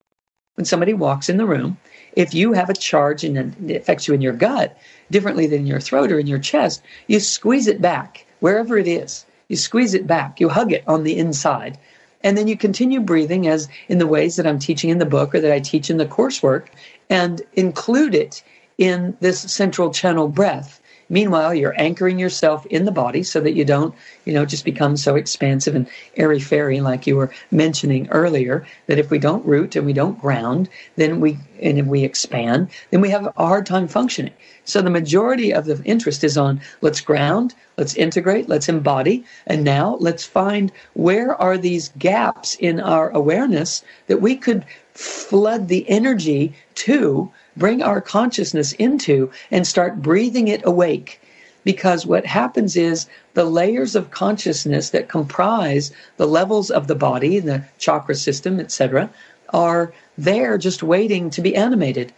when 0.58 0.64
somebody 0.64 0.92
walks 0.92 1.28
in 1.28 1.36
the 1.36 1.46
room, 1.46 1.78
if 2.16 2.34
you 2.34 2.52
have 2.52 2.68
a 2.68 2.74
charge 2.74 3.22
and 3.22 3.70
it 3.70 3.76
affects 3.76 4.08
you 4.08 4.12
in 4.12 4.20
your 4.20 4.32
gut 4.32 4.76
differently 5.08 5.46
than 5.46 5.68
your 5.68 5.78
throat 5.78 6.10
or 6.10 6.18
in 6.18 6.26
your 6.26 6.40
chest, 6.40 6.82
you 7.06 7.20
squeeze 7.20 7.68
it 7.68 7.80
back 7.80 8.26
wherever 8.40 8.76
it 8.76 8.88
is. 8.88 9.24
You 9.46 9.54
squeeze 9.54 9.94
it 9.94 10.04
back, 10.04 10.40
you 10.40 10.48
hug 10.48 10.72
it 10.72 10.82
on 10.88 11.04
the 11.04 11.16
inside. 11.16 11.78
And 12.24 12.36
then 12.36 12.48
you 12.48 12.56
continue 12.56 13.00
breathing 13.00 13.46
as 13.46 13.68
in 13.88 13.98
the 13.98 14.06
ways 14.08 14.34
that 14.34 14.48
I'm 14.48 14.58
teaching 14.58 14.90
in 14.90 14.98
the 14.98 15.06
book 15.06 15.32
or 15.32 15.40
that 15.40 15.52
I 15.52 15.60
teach 15.60 15.90
in 15.90 15.98
the 15.98 16.06
coursework 16.06 16.66
and 17.08 17.40
include 17.52 18.16
it 18.16 18.42
in 18.78 19.16
this 19.20 19.38
central 19.38 19.92
channel 19.92 20.26
breath. 20.26 20.77
Meanwhile, 21.10 21.54
you're 21.54 21.80
anchoring 21.80 22.18
yourself 22.18 22.66
in 22.66 22.84
the 22.84 22.92
body 22.92 23.22
so 23.22 23.40
that 23.40 23.54
you 23.54 23.64
don't, 23.64 23.94
you 24.26 24.34
know, 24.34 24.44
just 24.44 24.64
become 24.64 24.96
so 24.96 25.16
expansive 25.16 25.74
and 25.74 25.88
airy 26.16 26.40
fairy 26.40 26.80
like 26.80 27.06
you 27.06 27.16
were 27.16 27.32
mentioning 27.50 28.08
earlier. 28.10 28.66
That 28.86 28.98
if 28.98 29.10
we 29.10 29.18
don't 29.18 29.44
root 29.46 29.74
and 29.74 29.86
we 29.86 29.94
don't 29.94 30.20
ground, 30.20 30.68
then 30.96 31.20
we 31.20 31.38
and 31.60 31.78
if 31.78 31.86
we 31.86 32.04
expand, 32.04 32.68
then 32.90 33.00
we 33.00 33.10
have 33.10 33.26
a 33.26 33.32
hard 33.36 33.66
time 33.66 33.88
functioning. 33.88 34.34
So 34.64 34.82
the 34.82 34.90
majority 34.90 35.52
of 35.52 35.64
the 35.64 35.82
interest 35.84 36.22
is 36.24 36.36
on 36.36 36.60
let's 36.82 37.00
ground, 37.00 37.54
let's 37.78 37.94
integrate, 37.94 38.48
let's 38.48 38.68
embody, 38.68 39.24
and 39.46 39.64
now 39.64 39.96
let's 40.00 40.24
find 40.24 40.70
where 40.92 41.34
are 41.40 41.56
these 41.56 41.90
gaps 41.98 42.54
in 42.56 42.80
our 42.80 43.08
awareness 43.10 43.82
that 44.08 44.20
we 44.20 44.36
could 44.36 44.66
flood 44.92 45.68
the 45.68 45.88
energy 45.88 46.52
to 46.74 47.30
bring 47.58 47.82
our 47.82 48.00
consciousness 48.00 48.72
into 48.72 49.30
and 49.50 49.66
start 49.66 50.00
breathing 50.00 50.48
it 50.48 50.62
awake. 50.64 51.20
Because 51.64 52.06
what 52.06 52.24
happens 52.24 52.76
is 52.76 53.06
the 53.34 53.44
layers 53.44 53.94
of 53.94 54.10
consciousness 54.10 54.90
that 54.90 55.08
comprise 55.08 55.92
the 56.16 56.26
levels 56.26 56.70
of 56.70 56.86
the 56.86 56.94
body, 56.94 57.40
the 57.40 57.64
chakra 57.78 58.14
system, 58.14 58.58
etc., 58.60 59.10
are 59.52 59.92
there 60.16 60.58
just 60.58 60.82
waiting 60.82 61.30
to 61.30 61.40
be 61.40 61.56
animated. 61.56 62.12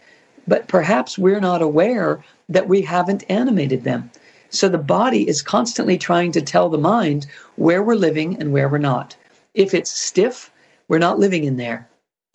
But 0.47 0.67
perhaps 0.67 1.17
we're 1.17 1.39
not 1.39 1.61
aware 1.61 2.23
that 2.49 2.67
we 2.67 2.81
haven't 2.81 3.23
animated 3.29 3.83
them. 3.83 4.11
So 4.49 4.67
the 4.67 4.77
body 4.77 5.27
is 5.27 5.41
constantly 5.41 5.97
trying 5.97 6.33
to 6.33 6.41
tell 6.41 6.69
the 6.69 6.77
mind 6.77 7.25
where 7.55 7.81
we're 7.81 7.95
living 7.95 8.37
and 8.39 8.51
where 8.51 8.67
we're 8.67 8.77
not. 8.77 9.15
If 9.53 9.73
it's 9.73 9.91
stiff, 9.91 10.51
we're 10.87 10.97
not 10.97 11.19
living 11.19 11.45
in 11.45 11.57
there. 11.57 11.87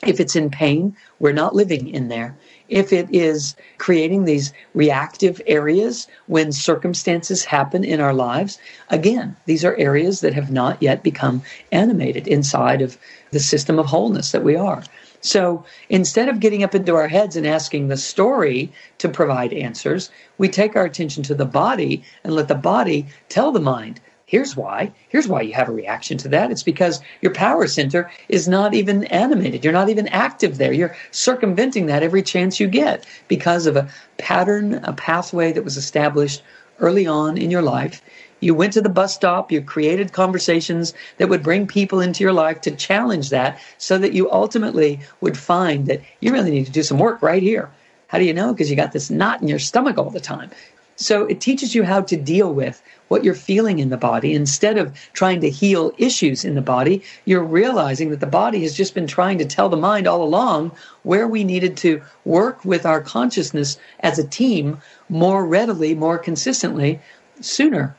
If 0.02 0.20
it's 0.20 0.36
in 0.36 0.50
pain, 0.50 0.96
we're 1.18 1.32
not 1.32 1.54
living 1.54 1.88
in 1.88 2.08
there 2.08 2.36
if 2.68 2.92
it 2.92 3.08
is 3.10 3.54
creating 3.78 4.24
these 4.24 4.52
reactive 4.74 5.40
areas 5.46 6.06
when 6.26 6.52
circumstances 6.52 7.44
happen 7.44 7.84
in 7.84 8.00
our 8.00 8.14
lives, 8.14 8.58
again, 8.90 9.36
these 9.46 9.64
are 9.64 9.76
areas 9.76 10.20
that 10.20 10.34
have 10.34 10.50
not 10.50 10.82
yet 10.82 11.02
become 11.02 11.42
animated 11.72 12.26
inside 12.26 12.82
of 12.82 12.98
the 13.30 13.40
system 13.40 13.78
of 13.78 13.86
wholeness 13.86 14.32
that 14.32 14.44
we 14.44 14.56
are. 14.56 14.82
So 15.20 15.64
instead 15.88 16.28
of 16.28 16.40
getting 16.40 16.62
up 16.62 16.74
into 16.74 16.94
our 16.94 17.08
heads 17.08 17.36
and 17.36 17.46
asking 17.46 17.88
the 17.88 17.96
story 17.96 18.70
to 18.98 19.08
provide 19.08 19.52
answers, 19.52 20.10
we 20.38 20.48
take 20.48 20.76
our 20.76 20.84
attention 20.84 21.22
to 21.24 21.34
the 21.34 21.44
body 21.44 22.04
and 22.22 22.34
let 22.34 22.48
the 22.48 22.54
body 22.54 23.06
tell 23.28 23.50
the 23.50 23.60
mind, 23.60 24.00
Here's 24.28 24.56
why. 24.56 24.90
Here's 25.08 25.28
why 25.28 25.42
you 25.42 25.54
have 25.54 25.68
a 25.68 25.72
reaction 25.72 26.18
to 26.18 26.28
that. 26.30 26.50
It's 26.50 26.64
because 26.64 27.00
your 27.22 27.32
power 27.32 27.68
center 27.68 28.10
is 28.28 28.48
not 28.48 28.74
even 28.74 29.04
animated. 29.04 29.62
You're 29.62 29.72
not 29.72 29.88
even 29.88 30.08
active 30.08 30.58
there. 30.58 30.72
You're 30.72 30.96
circumventing 31.12 31.86
that 31.86 32.02
every 32.02 32.22
chance 32.22 32.58
you 32.58 32.66
get 32.66 33.06
because 33.28 33.66
of 33.66 33.76
a 33.76 33.88
pattern, 34.18 34.74
a 34.82 34.92
pathway 34.92 35.52
that 35.52 35.62
was 35.62 35.76
established 35.76 36.42
early 36.80 37.06
on 37.06 37.38
in 37.38 37.52
your 37.52 37.62
life. 37.62 38.02
You 38.40 38.52
went 38.52 38.72
to 38.72 38.80
the 38.80 38.88
bus 38.88 39.14
stop, 39.14 39.52
you 39.52 39.62
created 39.62 40.12
conversations 40.12 40.92
that 41.18 41.28
would 41.28 41.44
bring 41.44 41.68
people 41.68 42.00
into 42.00 42.24
your 42.24 42.32
life 42.32 42.60
to 42.62 42.74
challenge 42.74 43.30
that 43.30 43.60
so 43.78 43.96
that 43.96 44.12
you 44.12 44.28
ultimately 44.32 44.98
would 45.20 45.38
find 45.38 45.86
that 45.86 46.02
you 46.20 46.32
really 46.32 46.50
need 46.50 46.66
to 46.66 46.72
do 46.72 46.82
some 46.82 46.98
work 46.98 47.22
right 47.22 47.44
here. 47.44 47.70
How 48.08 48.18
do 48.18 48.24
you 48.24 48.34
know? 48.34 48.52
Because 48.52 48.70
you 48.70 48.76
got 48.76 48.90
this 48.90 49.08
knot 49.08 49.40
in 49.40 49.46
your 49.46 49.60
stomach 49.60 49.98
all 49.98 50.10
the 50.10 50.18
time. 50.18 50.50
So 50.96 51.26
it 51.26 51.40
teaches 51.42 51.74
you 51.74 51.84
how 51.84 52.00
to 52.02 52.16
deal 52.16 52.52
with 52.52 52.82
what 53.08 53.24
you're 53.24 53.34
feeling 53.34 53.78
in 53.78 53.90
the 53.90 53.96
body. 53.96 54.34
Instead 54.34 54.78
of 54.78 54.96
trying 55.12 55.40
to 55.40 55.50
heal 55.50 55.92
issues 55.98 56.44
in 56.44 56.54
the 56.54 56.62
body, 56.62 57.02
you're 57.24 57.42
realizing 57.42 58.10
that 58.10 58.20
the 58.20 58.26
body 58.26 58.62
has 58.62 58.74
just 58.74 58.94
been 58.94 59.06
trying 59.06 59.38
to 59.38 59.44
tell 59.44 59.68
the 59.68 59.76
mind 59.76 60.06
all 60.06 60.22
along 60.22 60.72
where 61.02 61.28
we 61.28 61.44
needed 61.44 61.76
to 61.76 62.02
work 62.24 62.64
with 62.64 62.84
our 62.84 63.00
consciousness 63.00 63.78
as 64.00 64.18
a 64.18 64.26
team 64.26 64.78
more 65.08 65.46
readily, 65.46 65.94
more 65.94 66.18
consistently, 66.18 67.00
sooner. 67.40 67.96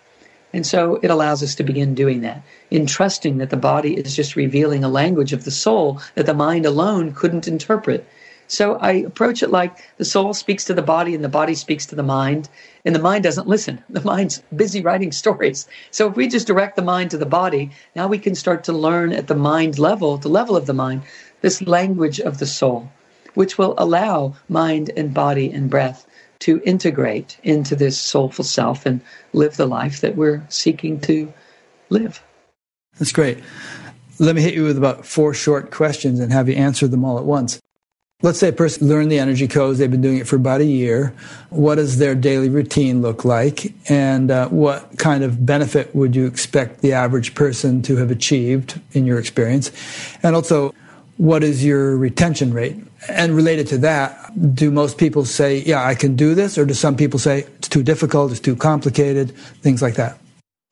And 0.54 0.66
so 0.66 1.00
it 1.04 1.12
allows 1.12 1.44
us 1.44 1.56
to 1.56 1.64
begin 1.64 1.94
doing 1.94 2.22
that 2.22 2.42
in 2.72 2.86
trusting 2.86 3.38
that 3.38 3.50
the 3.50 3.58
body 3.58 3.96
is 3.98 4.16
just 4.16 4.36
revealing 4.36 4.84
a 4.84 4.90
language 4.90 5.34
of 5.34 5.44
the 5.44 5.52
soul 5.52 6.02
that 6.16 6.26
the 6.26 6.34
mind 6.34 6.66
alone 6.66 7.14
couldn't 7.14 7.48
interpret. 7.48 8.08
So 8.48 8.76
I 8.76 8.92
approach 8.94 9.44
it 9.44 9.52
like 9.52 9.78
the 9.98 10.06
soul 10.06 10.34
speaks 10.34 10.64
to 10.66 10.74
the 10.74 10.82
body 10.82 11.14
and 11.14 11.24
the 11.24 11.30
body 11.30 11.54
speaks 11.54 11.86
to 11.88 11.96
the 11.96 12.04
mind, 12.04 12.48
and 12.86 12.96
the 12.96 13.00
mind 13.00 13.24
doesn't 13.24 13.48
listen. 13.48 13.84
The 13.90 14.02
mind's 14.02 14.42
busy 14.56 14.82
writing 14.82 15.12
stories. 15.12 15.68
So 15.92 16.10
if 16.10 16.16
we 16.16 16.28
just 16.28 16.48
direct 16.48 16.76
the 16.76 16.82
mind 16.82 17.12
to 17.12 17.18
the 17.18 17.26
body, 17.26 17.72
now 17.96 18.08
we 18.08 18.20
can 18.20 18.36
start 18.36 18.64
to 18.66 18.74
learn 18.74 19.12
at 19.12 19.28
the 19.28 19.36
mind 19.36 19.80
level, 19.80 20.18
the 20.18 20.30
level 20.30 20.56
of 20.56 20.66
the 20.66 20.74
mind, 20.74 21.02
this 21.42 21.62
language 21.62 22.20
of 22.20 22.38
the 22.38 22.46
soul, 22.46 22.90
which 23.34 23.58
will 23.58 23.74
allow 23.78 24.36
mind 24.48 24.92
and 24.96 25.14
body 25.14 25.52
and 25.52 25.70
breath 25.70 26.06
to 26.40 26.62
integrate 26.64 27.38
into 27.44 27.76
this 27.76 27.98
soulful 27.98 28.46
self 28.46 28.86
and 28.86 29.02
live 29.34 29.58
the 29.58 29.66
life 29.66 30.02
that 30.02 30.16
we're 30.16 30.46
seeking 30.50 31.00
to 31.02 31.34
live. 31.90 32.24
That's 33.00 33.12
great. 33.12 33.40
Let 34.20 34.36
me 34.36 34.42
hit 34.42 34.54
you 34.54 34.64
with 34.64 34.78
about 34.78 35.06
four 35.06 35.34
short 35.34 35.72
questions 35.72 36.20
and 36.20 36.32
have 36.32 36.48
you 36.50 36.56
answer 36.56 36.88
them 36.88 37.04
all 37.04 37.18
at 37.18 37.26
once. 37.26 37.60
Let's 38.24 38.40
say 38.40 38.48
a 38.48 38.54
person 38.54 38.88
learned 38.88 39.12
the 39.12 39.20
energy 39.20 39.48
codes, 39.48 39.78
they've 39.78 39.92
been 39.92 40.02
doing 40.02 40.18
it 40.18 40.26
for 40.26 40.38
about 40.38 40.60
a 40.60 40.66
year. 40.66 41.14
What 41.52 41.76
does 41.76 42.00
their 42.00 42.16
daily 42.16 42.50
routine 42.50 43.04
look 43.04 43.24
like? 43.24 43.76
And 43.92 44.32
uh, 44.32 44.50
what 44.50 44.98
kind 44.98 45.24
of 45.24 45.46
benefit 45.46 45.96
would 45.96 46.16
you 46.16 46.26
expect 46.26 46.82
the 46.82 46.94
average 46.94 47.36
person 47.36 47.84
to 47.84 47.96
have 47.98 48.10
achieved 48.10 48.82
in 48.94 49.06
your 49.06 49.20
experience? 49.20 49.72
And 50.24 50.36
also, 50.36 50.74
what 51.18 51.44
is 51.44 51.64
your 51.64 51.96
retention 51.96 52.56
rate? 52.56 52.78
And 53.08 53.36
related 53.36 53.68
to 53.68 53.78
that, 53.80 54.56
do 54.56 54.72
most 54.72 54.98
people 54.98 55.24
say, 55.24 55.60
yeah, 55.60 55.86
I 55.86 55.94
can 55.94 56.16
do 56.16 56.34
this? 56.34 56.58
Or 56.58 56.66
do 56.66 56.74
some 56.74 56.96
people 56.98 57.20
say 57.20 57.42
it's 57.60 57.70
too 57.70 57.84
difficult, 57.84 58.32
it's 58.32 58.40
too 58.40 58.56
complicated, 58.56 59.38
things 59.62 59.84
like 59.84 59.94
that? 59.94 60.18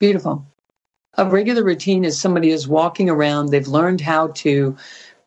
Beautiful. 0.00 0.44
A 1.14 1.30
regular 1.30 1.62
routine 1.62 2.04
is 2.04 2.20
somebody 2.20 2.50
is 2.50 2.66
walking 2.66 3.08
around, 3.08 3.50
they've 3.50 3.68
learned 3.68 4.00
how 4.00 4.28
to 4.42 4.76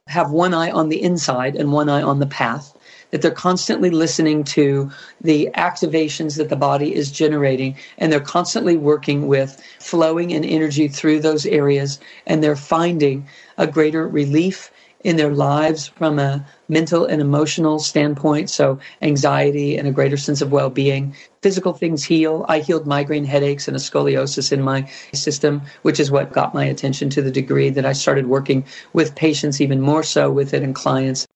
have 0.09 0.31
one 0.31 0.53
eye 0.55 0.71
on 0.71 0.89
the 0.89 1.01
inside 1.01 1.55
and 1.55 1.71
one 1.71 1.87
eye 1.87 2.01
on 2.01 2.19
the 2.19 2.25
path 2.25 2.75
that 3.11 3.21
they're 3.21 3.31
constantly 3.31 3.89
listening 3.91 4.43
to 4.43 4.89
the 5.21 5.49
activations 5.55 6.37
that 6.37 6.49
the 6.49 6.55
body 6.55 6.93
is 6.93 7.11
generating 7.11 7.75
and 7.97 8.11
they're 8.11 8.19
constantly 8.19 8.75
working 8.75 9.27
with 9.27 9.61
flowing 9.79 10.33
and 10.33 10.45
energy 10.45 10.87
through 10.87 11.19
those 11.19 11.45
areas 11.45 11.99
and 12.25 12.43
they're 12.43 12.55
finding 12.55 13.27
a 13.57 13.67
greater 13.67 14.07
relief 14.07 14.71
in 15.03 15.15
their 15.15 15.33
lives 15.33 15.87
from 15.87 16.19
a 16.19 16.45
mental 16.69 17.05
and 17.05 17.21
emotional 17.21 17.79
standpoint. 17.79 18.49
So, 18.49 18.79
anxiety 19.01 19.77
and 19.77 19.87
a 19.87 19.91
greater 19.91 20.17
sense 20.17 20.41
of 20.41 20.51
well 20.51 20.69
being. 20.69 21.15
Physical 21.41 21.73
things 21.73 22.03
heal. 22.03 22.45
I 22.47 22.59
healed 22.59 22.87
migraine 22.87 23.25
headaches 23.25 23.67
and 23.67 23.75
a 23.75 23.79
scoliosis 23.79 24.51
in 24.51 24.61
my 24.61 24.89
system, 25.13 25.61
which 25.81 25.99
is 25.99 26.11
what 26.11 26.31
got 26.31 26.53
my 26.53 26.65
attention 26.65 27.09
to 27.11 27.21
the 27.21 27.31
degree 27.31 27.69
that 27.69 27.85
I 27.85 27.93
started 27.93 28.27
working 28.27 28.65
with 28.93 29.15
patients 29.15 29.59
even 29.59 29.81
more 29.81 30.03
so 30.03 30.31
with 30.31 30.53
it 30.53 30.63
and 30.63 30.75
clients. 30.75 31.27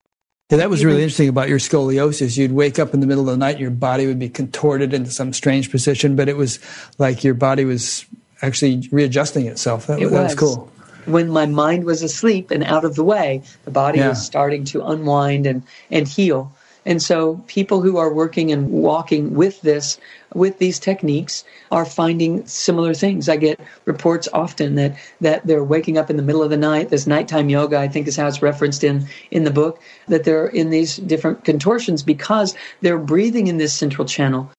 Yeah, 0.49 0.57
that 0.57 0.69
was 0.69 0.81
mm-hmm. 0.81 0.89
really 0.89 1.03
interesting 1.03 1.29
about 1.29 1.49
your 1.49 1.57
scoliosis. 1.57 2.37
You'd 2.37 2.51
wake 2.51 2.77
up 2.77 2.93
in 2.93 2.99
the 2.99 3.07
middle 3.07 3.27
of 3.27 3.33
the 3.33 3.37
night, 3.37 3.51
and 3.51 3.59
your 3.59 3.71
body 3.71 4.05
would 4.05 4.19
be 4.19 4.29
contorted 4.29 4.93
into 4.93 5.09
some 5.09 5.33
strange 5.33 5.71
position, 5.71 6.15
but 6.15 6.29
it 6.29 6.37
was 6.37 6.59
like 6.99 7.23
your 7.23 7.33
body 7.33 7.65
was 7.65 8.05
actually 8.41 8.87
readjusting 8.91 9.47
itself. 9.47 9.87
That, 9.87 9.99
it 9.99 10.09
that 10.11 10.23
was. 10.23 10.35
was 10.35 10.35
cool. 10.35 10.72
When 11.05 11.29
my 11.29 11.45
mind 11.45 11.83
was 11.83 12.01
asleep 12.01 12.51
and 12.51 12.63
out 12.63 12.85
of 12.85 12.95
the 12.95 13.03
way, 13.03 13.41
the 13.65 13.71
body 13.71 13.99
yeah. 13.99 14.09
was 14.09 14.23
starting 14.23 14.63
to 14.65 14.85
unwind 14.85 15.45
and, 15.45 15.63
and 15.91 16.07
heal. 16.07 16.51
And 16.85 17.01
so 17.01 17.41
people 17.47 17.81
who 17.81 17.97
are 17.97 18.13
working 18.13 18.51
and 18.51 18.69
walking 18.69 19.35
with 19.35 19.61
this, 19.61 19.97
with 20.33 20.57
these 20.57 20.79
techniques 20.79 21.45
are 21.71 21.85
finding 21.85 22.45
similar 22.45 22.93
things. 22.93 23.29
I 23.29 23.37
get 23.37 23.59
reports 23.85 24.27
often 24.33 24.75
that, 24.75 24.97
that 25.21 25.45
they're 25.47 25.63
waking 25.63 25.97
up 25.97 26.09
in 26.09 26.17
the 26.17 26.23
middle 26.23 26.43
of 26.43 26.49
the 26.49 26.57
night. 26.57 26.89
This 26.89 27.07
nighttime 27.07 27.49
yoga, 27.49 27.77
I 27.77 27.87
think 27.87 28.07
is 28.07 28.17
how 28.17 28.27
it's 28.27 28.41
referenced 28.41 28.83
in, 28.83 29.07
in 29.31 29.45
the 29.45 29.51
book, 29.51 29.81
that 30.07 30.25
they're 30.25 30.47
in 30.47 30.71
these 30.71 30.97
different 30.97 31.45
contortions 31.45 32.03
because 32.03 32.53
they're 32.81 32.99
breathing 32.99 33.47
in 33.47 33.57
this 33.57 33.73
central 33.73 34.05
channel. 34.05 34.51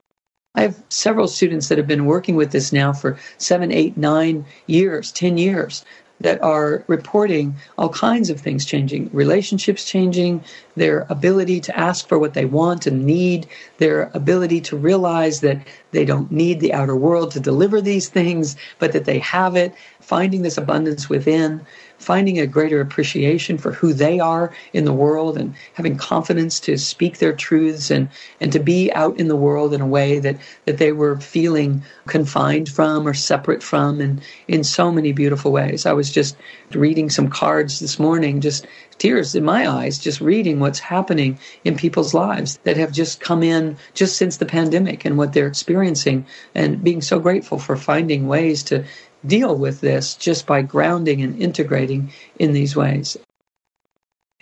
I 0.55 0.63
have 0.63 0.81
several 0.89 1.27
students 1.27 1.69
that 1.69 1.79
have 1.79 1.89
been 1.89 2.07
working 2.07 2.37
with 2.37 2.53
this 2.53 2.73
now 2.73 2.93
for 2.93 3.19
seven, 3.39 3.73
eight, 3.73 3.97
nine 3.97 4.47
years, 4.67 5.11
10 5.11 5.37
years 5.37 5.85
that 6.25 6.43
are 6.43 6.83
reporting 6.87 7.55
all 7.77 7.91
kinds 7.91 8.31
of 8.31 8.41
things 8.41 8.65
changing, 8.65 9.11
relationships 9.13 9.85
changing, 9.85 10.43
their 10.75 11.07
ability 11.11 11.61
to 11.61 11.79
ask 11.79 12.09
for 12.09 12.19
what 12.19 12.33
they 12.33 12.47
want 12.47 12.87
and 12.87 13.05
need, 13.05 13.47
their 13.77 14.11
ability 14.15 14.59
to 14.63 14.75
realize 14.75 15.43
that 15.43 15.59
they 15.91 16.07
don't 16.07 16.33
need 16.33 16.61
the 16.61 16.73
outer 16.73 16.97
world 16.97 17.31
to 17.31 17.41
deliver 17.41 17.79
these 17.83 18.09
things, 18.09 18.57
but 18.79 18.93
that 18.93 19.05
they 19.05 19.19
have 19.19 19.55
it, 19.55 19.75
finding 20.01 20.41
this 20.41 20.57
abundance 20.57 21.11
within 21.11 21.61
finding 22.05 22.39
a 22.39 22.47
greater 22.47 22.81
appreciation 22.81 23.57
for 23.57 23.73
who 23.73 23.93
they 23.93 24.21
are 24.21 24.53
in 24.73 24.85
the 24.85 24.93
world 24.93 25.39
and 25.39 25.55
having 25.73 25.97
confidence 25.97 26.61
to 26.61 26.77
speak 26.77 27.19
their 27.19 27.33
truths 27.33 27.91
and, 27.91 28.09
and 28.41 28.53
to 28.53 28.59
be 28.59 28.93
out 28.93 29.19
in 29.19 29.29
the 29.29 29.37
world 29.37 29.73
in 29.73 29.81
a 29.81 29.87
way 29.87 30.19
that, 30.19 30.37
that 30.67 30.79
they 30.79 30.93
were 30.93 31.19
feeling 31.19 31.83
confined 32.07 32.69
from 32.69 33.09
or 33.09 33.15
separate 33.15 33.63
from 33.63 34.01
and 34.01 34.21
in 34.49 34.63
so 34.63 34.93
many 34.93 35.13
beautiful 35.13 35.51
ways. 35.51 35.87
I 35.87 35.93
was 35.95 36.11
just 36.11 36.37
reading 36.73 37.09
some 37.09 37.29
cards 37.29 37.81
this 37.81 37.99
morning, 37.99 38.41
just 38.41 38.67
tears 38.99 39.35
in 39.35 39.45
my 39.45 39.69
eyes, 39.69 39.99
just 39.99 40.21
reading 40.21 40.61
what's 40.61 40.79
happening 40.79 41.39
in 41.65 41.77
people's 41.77 42.15
lives 42.15 42.59
that 42.65 42.77
have 42.77 42.93
just 42.93 43.21
come 43.21 43.43
in 43.43 43.77
just 43.95 44.17
since 44.17 44.37
the 44.37 44.47
pandemic 44.47 45.05
and 45.05 45.17
what 45.17 45.33
they're 45.33 45.47
experiencing 45.47 46.27
and 46.55 46.85
being 46.85 47.01
so 47.01 47.19
grateful 47.19 47.59
for 47.59 47.77
finding 47.77 48.29
ways 48.29 48.63
to 48.65 48.85
deal 49.27 49.57
with 49.57 49.81
this 49.81 50.15
just 50.15 50.47
by 50.47 50.63
grounding 50.63 51.23
and 51.23 51.41
integrating 51.41 52.13
in 52.39 52.53
these 52.53 52.77
ways. 52.77 53.17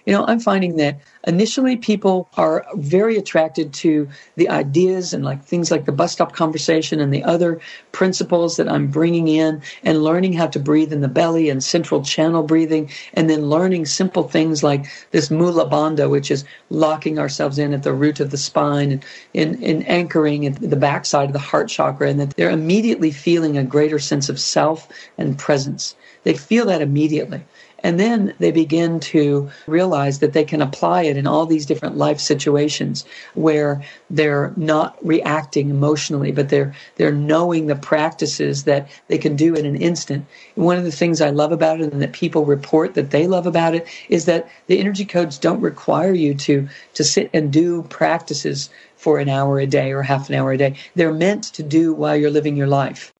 You 0.05 0.13
know, 0.13 0.25
I'm 0.27 0.41
finding 0.41 0.77
that 0.77 1.01
initially 1.27 1.77
people 1.77 2.29
are 2.37 2.67
very 2.75 3.17
attracted 3.17 3.73
to 3.75 4.09
the 4.37 4.49
ideas 4.49 5.13
and 5.13 5.25
like 5.25 5.45
things 5.45 5.71
like 5.71 5.85
the 5.85 5.93
bus 5.93 6.13
stop 6.13 6.33
conversation 6.33 7.01
and 7.01 7.15
the 7.15 7.23
other 7.23 7.61
principles 7.93 8.57
that 8.57 8.69
I'm 8.69 8.89
bringing 8.89 9.29
in 9.29 9.63
and 9.85 10.03
learning 10.03 10.33
how 10.33 10.49
to 10.49 10.59
breathe 10.59 10.93
in 10.93 11.03
the 11.03 11.09
belly 11.09 11.49
and 11.49 11.63
central 11.63 12.03
channel 12.03 12.43
breathing 12.43 12.91
and 13.15 13.31
then 13.31 13.49
learning 13.49 13.87
simple 13.87 14.29
things 14.29 14.65
like 14.65 14.87
this 15.13 15.31
mula 15.31 15.71
bandha, 15.71 16.11
which 16.11 16.31
is 16.31 16.45
locking 16.71 17.19
ourselves 17.19 17.59
in 17.59 17.73
at 17.73 17.85
the 17.85 17.93
root 17.93 18.19
of 18.19 18.31
the 18.31 18.37
spine 18.37 18.91
and 18.91 19.05
in, 19.35 19.63
in 19.63 19.83
anchoring 19.85 20.47
at 20.47 20.57
the 20.57 20.77
backside 20.77 21.29
of 21.29 21.33
the 21.33 21.39
heart 21.39 21.69
chakra 21.69 22.09
and 22.09 22.19
that 22.19 22.31
they're 22.31 22.51
immediately 22.51 23.13
feeling 23.13 23.57
a 23.57 23.65
greater 23.65 24.01
sense 24.01 24.29
of 24.29 24.41
self 24.41 24.89
and 25.17 25.39
presence. 25.39 25.95
They 26.25 26.35
feel 26.35 26.67
that 26.67 26.83
immediately. 26.83 27.43
And 27.83 27.99
then 27.99 28.35
they 28.39 28.53
begin 28.53 29.01
to 29.01 29.51
realize 29.67 30.21
that 30.21 30.33
they 30.33 30.45
can 30.45 30.63
apply 30.63 31.03
it 31.03 31.17
in 31.17 31.27
all 31.27 31.47
these 31.47 31.67
different 31.67 31.97
life 31.97 32.21
situations 32.21 33.05
where 33.35 33.83
they're 34.09 34.53
not 34.57 34.97
reacting 35.05 35.71
emotionally, 35.71 36.33
but 36.33 36.49
they're, 36.49 36.75
they're 36.97 37.13
knowing 37.13 37.67
the 37.67 37.77
practices 37.77 38.65
that 38.65 38.89
they 39.09 39.19
can 39.19 39.35
do 39.35 39.55
in 39.55 39.67
an 39.67 39.77
instant. 39.77 40.27
one 40.55 40.79
of 40.79 40.85
the 40.85 40.93
things 40.93 41.21
I 41.21 41.31
love 41.31 41.53
about 41.53 41.81
it 41.81 41.93
and 41.93 42.03
that 42.03 42.13
people 42.13 42.45
report 42.45 42.95
that 42.95 43.11
they 43.11 43.27
love 43.27 43.47
about 43.47 43.75
it 43.75 43.87
is 44.09 44.27
that 44.27 44.49
the 44.67 44.79
energy 44.79 45.05
codes 45.05 45.39
don't 45.39 45.61
require 45.61 46.13
you 46.13 46.35
to, 46.35 46.69
to 46.95 47.05
sit 47.05 47.31
and 47.33 47.53
do 47.53 47.83
practices 47.85 48.71
for 48.97 49.19
an 49.19 49.29
hour 49.29 49.59
a 49.59 49.67
day 49.67 49.91
or 49.93 50.03
half 50.03 50.29
an 50.29 50.37
hour 50.37 50.53
a 50.53 50.59
day. 50.59 50.77
They're 50.95 51.13
meant 51.13 51.45
to 51.55 51.63
do 51.63 51.93
while 51.93 52.17
you're 52.17 52.31
living 52.31 52.57
your 52.57 52.69
life. 52.69 53.13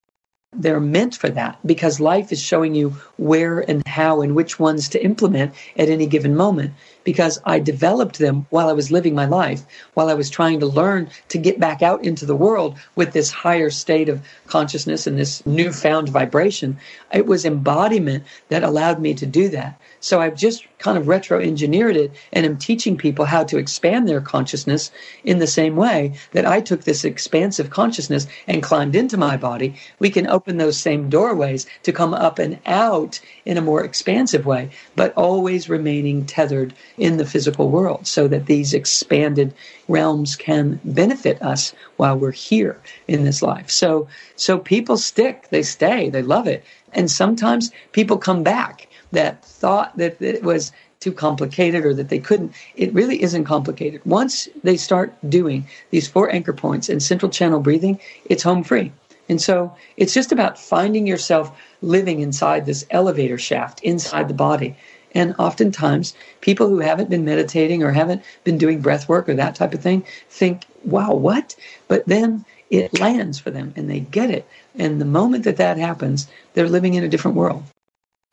They're 0.55 0.79
meant 0.79 1.15
for 1.15 1.29
that 1.29 1.57
because 1.65 1.99
life 1.99 2.31
is 2.31 2.41
showing 2.41 2.75
you 2.75 2.91
where 3.17 3.59
and 3.59 3.85
how 3.87 4.21
and 4.21 4.35
which 4.35 4.59
ones 4.59 4.89
to 4.89 5.03
implement 5.03 5.53
at 5.77 5.89
any 5.89 6.05
given 6.05 6.35
moment. 6.35 6.73
Because 7.03 7.41
I 7.43 7.59
developed 7.59 8.19
them 8.19 8.45
while 8.49 8.69
I 8.69 8.73
was 8.73 8.91
living 8.91 9.13
my 9.13 9.25
life, 9.25 9.63
while 9.93 10.09
I 10.09 10.13
was 10.13 10.29
trying 10.29 10.61
to 10.61 10.65
learn 10.65 11.09
to 11.29 11.37
get 11.37 11.59
back 11.59 11.81
out 11.81 12.05
into 12.05 12.25
the 12.25 12.35
world 12.35 12.77
with 12.95 13.11
this 13.11 13.29
higher 13.29 13.69
state 13.69 14.07
of 14.07 14.21
consciousness 14.47 15.05
and 15.05 15.19
this 15.19 15.45
newfound 15.45 16.09
vibration. 16.09 16.77
It 17.13 17.25
was 17.25 17.43
embodiment 17.43 18.23
that 18.49 18.63
allowed 18.63 19.01
me 19.01 19.13
to 19.15 19.25
do 19.25 19.49
that. 19.49 19.79
So 20.03 20.19
I've 20.19 20.35
just 20.35 20.65
kind 20.79 20.97
of 20.97 21.07
retro 21.07 21.39
engineered 21.39 21.95
it 21.95 22.11
and 22.33 22.45
am 22.45 22.57
teaching 22.57 22.97
people 22.97 23.23
how 23.23 23.45
to 23.45 23.57
expand 23.57 24.05
their 24.05 24.19
consciousness 24.19 24.91
in 25.23 25.39
the 25.39 25.47
same 25.47 25.77
way 25.77 26.15
that 26.33 26.45
I 26.45 26.59
took 26.59 26.83
this 26.83 27.05
expansive 27.05 27.69
consciousness 27.69 28.27
and 28.45 28.61
climbed 28.61 28.97
into 28.97 29.15
my 29.15 29.37
body. 29.37 29.75
We 29.99 30.09
can 30.09 30.27
open 30.27 30.57
those 30.57 30.77
same 30.77 31.09
doorways 31.09 31.65
to 31.83 31.93
come 31.93 32.13
up 32.13 32.37
and 32.37 32.59
out 32.65 33.21
in 33.45 33.57
a 33.57 33.61
more 33.61 33.81
expansive 33.81 34.45
way, 34.45 34.71
but 34.97 35.13
always 35.13 35.69
remaining 35.69 36.25
tethered 36.25 36.73
in 36.97 37.15
the 37.15 37.25
physical 37.25 37.69
world 37.69 38.05
so 38.05 38.27
that 38.27 38.45
these 38.45 38.73
expanded 38.73 39.53
realms 39.87 40.35
can 40.35 40.81
benefit 40.83 41.41
us 41.41 41.73
while 41.95 42.17
we're 42.17 42.31
here 42.31 42.77
in 43.07 43.23
this 43.23 43.41
life. 43.41 43.71
So, 43.71 44.09
so 44.35 44.57
people 44.57 44.97
stick, 44.97 45.47
they 45.49 45.63
stay, 45.63 46.09
they 46.09 46.23
love 46.23 46.45
it. 46.45 46.65
And 46.91 47.09
sometimes 47.09 47.71
people 47.93 48.17
come 48.17 48.43
back 48.43 48.89
that 49.13 49.43
thought 49.43 49.97
that 49.97 50.21
it 50.21 50.43
was 50.43 50.71
too 50.99 51.11
complicated 51.11 51.85
or 51.85 51.93
that 51.93 52.09
they 52.09 52.19
couldn't. 52.19 52.53
It 52.75 52.93
really 52.93 53.21
isn't 53.21 53.43
complicated. 53.43 54.01
Once 54.05 54.47
they 54.63 54.77
start 54.77 55.13
doing 55.29 55.67
these 55.89 56.07
four 56.07 56.31
anchor 56.31 56.53
points 56.53 56.87
and 56.89 57.01
central 57.01 57.29
channel 57.29 57.59
breathing, 57.59 57.99
it's 58.25 58.43
home 58.43 58.63
free. 58.63 58.91
And 59.29 59.41
so 59.41 59.75
it's 59.97 60.13
just 60.13 60.31
about 60.31 60.59
finding 60.59 61.07
yourself 61.07 61.57
living 61.81 62.19
inside 62.19 62.65
this 62.65 62.85
elevator 62.89 63.37
shaft 63.37 63.81
inside 63.81 64.27
the 64.27 64.33
body. 64.33 64.75
And 65.15 65.35
oftentimes, 65.37 66.13
people 66.41 66.67
who 66.67 66.79
haven't 66.79 67.09
been 67.09 67.25
meditating 67.25 67.83
or 67.83 67.91
haven't 67.91 68.23
been 68.43 68.57
doing 68.57 68.81
breath 68.81 69.07
work 69.07 69.29
or 69.29 69.35
that 69.35 69.55
type 69.55 69.73
of 69.73 69.81
thing 69.81 70.03
think, 70.29 70.65
wow, 70.83 71.13
what? 71.13 71.55
But 71.87 72.05
then 72.07 72.45
it 72.69 72.99
lands 72.99 73.39
for 73.39 73.51
them 73.51 73.73
and 73.75 73.89
they 73.89 73.99
get 73.99 74.31
it. 74.31 74.47
And 74.75 74.99
the 74.99 75.05
moment 75.05 75.43
that 75.43 75.57
that 75.57 75.77
happens, 75.77 76.27
they're 76.53 76.67
living 76.67 76.95
in 76.95 77.03
a 77.03 77.09
different 77.09 77.37
world. 77.37 77.63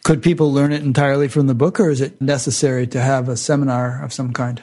Could 0.05 0.23
people 0.23 0.53
learn 0.53 0.73
it 0.73 0.83
entirely 0.83 1.29
from 1.29 1.47
the 1.47 1.55
book, 1.55 1.79
or 1.79 1.91
is 1.91 2.01
it 2.01 2.21
necessary 2.21 2.87
to 2.89 3.01
have 3.01 3.29
a 3.29 3.37
seminar 3.37 4.03
of 4.03 4.13
some 4.13 4.33
kind? 4.33 4.63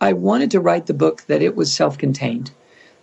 I 0.00 0.14
wanted 0.14 0.50
to 0.52 0.60
write 0.60 0.86
the 0.86 0.94
book 0.94 1.22
that 1.26 1.42
it 1.42 1.54
was 1.56 1.72
self 1.72 1.98
contained, 1.98 2.50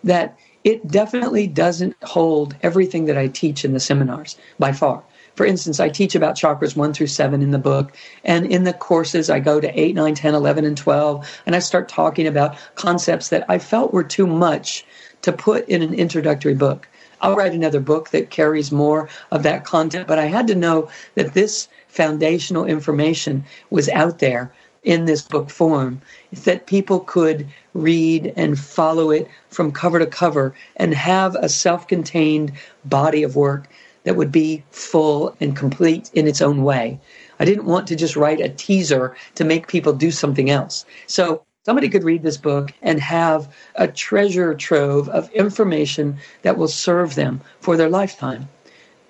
that 0.03 0.37
it 0.63 0.87
definitely 0.87 1.47
doesn't 1.47 1.95
hold 2.03 2.55
everything 2.61 3.05
that 3.05 3.17
I 3.17 3.27
teach 3.27 3.63
in 3.63 3.73
the 3.73 3.79
seminars 3.79 4.37
by 4.57 4.71
far. 4.71 5.03
For 5.37 5.45
instance, 5.45 5.79
I 5.79 5.89
teach 5.89 6.15
about 6.15 6.35
chakras 6.35 6.75
1 6.75 6.93
through 6.93 7.07
7 7.07 7.43
in 7.43 7.51
the 7.51 7.59
book. 7.59 7.95
And 8.23 8.51
in 8.51 8.63
the 8.63 8.73
courses, 8.73 9.29
I 9.29 9.39
go 9.39 9.61
to 9.61 9.79
8, 9.79 9.93
9, 9.93 10.15
10, 10.15 10.33
11, 10.33 10.65
and 10.65 10.75
12. 10.75 11.41
And 11.45 11.55
I 11.55 11.59
start 11.59 11.87
talking 11.87 12.25
about 12.25 12.57
concepts 12.73 13.29
that 13.29 13.45
I 13.47 13.59
felt 13.59 13.93
were 13.93 14.03
too 14.03 14.25
much 14.25 14.83
to 15.21 15.31
put 15.31 15.69
in 15.69 15.83
an 15.83 15.93
introductory 15.93 16.55
book. 16.55 16.89
I'll 17.21 17.35
write 17.35 17.53
another 17.53 17.79
book 17.79 18.09
that 18.09 18.29
carries 18.29 18.71
more 18.71 19.09
of 19.31 19.43
that 19.43 19.65
content, 19.65 20.07
but 20.07 20.19
I 20.19 20.25
had 20.25 20.47
to 20.47 20.55
know 20.55 20.89
that 21.15 21.33
this 21.33 21.67
foundational 21.87 22.65
information 22.65 23.43
was 23.69 23.89
out 23.89 24.19
there 24.19 24.51
in 24.83 25.05
this 25.05 25.21
book 25.21 25.49
form 25.49 26.01
that 26.43 26.67
people 26.67 27.01
could 27.01 27.47
read 27.73 28.33
and 28.37 28.57
follow 28.57 29.11
it 29.11 29.27
from 29.49 29.71
cover 29.71 29.99
to 29.99 30.05
cover 30.05 30.53
and 30.77 30.93
have 30.93 31.35
a 31.35 31.49
self 31.49 31.87
contained 31.87 32.51
body 32.85 33.23
of 33.23 33.35
work 33.35 33.67
that 34.03 34.15
would 34.15 34.31
be 34.31 34.63
full 34.71 35.35
and 35.41 35.57
complete 35.57 36.09
in 36.13 36.27
its 36.27 36.41
own 36.41 36.63
way. 36.63 36.97
I 37.39 37.45
didn't 37.45 37.65
want 37.65 37.87
to 37.87 37.95
just 37.95 38.15
write 38.15 38.39
a 38.39 38.47
teaser 38.47 39.15
to 39.35 39.43
make 39.43 39.67
people 39.67 39.91
do 39.91 40.11
something 40.11 40.49
else. 40.49 40.85
So 41.07 41.43
somebody 41.67 41.89
could 41.89 42.05
read 42.05 42.23
this 42.23 42.37
book 42.37 42.71
and 42.81 42.97
have 42.97 43.53
a 43.75 43.89
treasure 43.89 44.55
trove 44.55 45.09
of 45.09 45.29
information 45.33 46.17
that 46.43 46.57
will 46.57 46.69
serve 46.69 47.15
them 47.15 47.41
for 47.59 47.75
their 47.75 47.89
lifetime. 47.89 48.47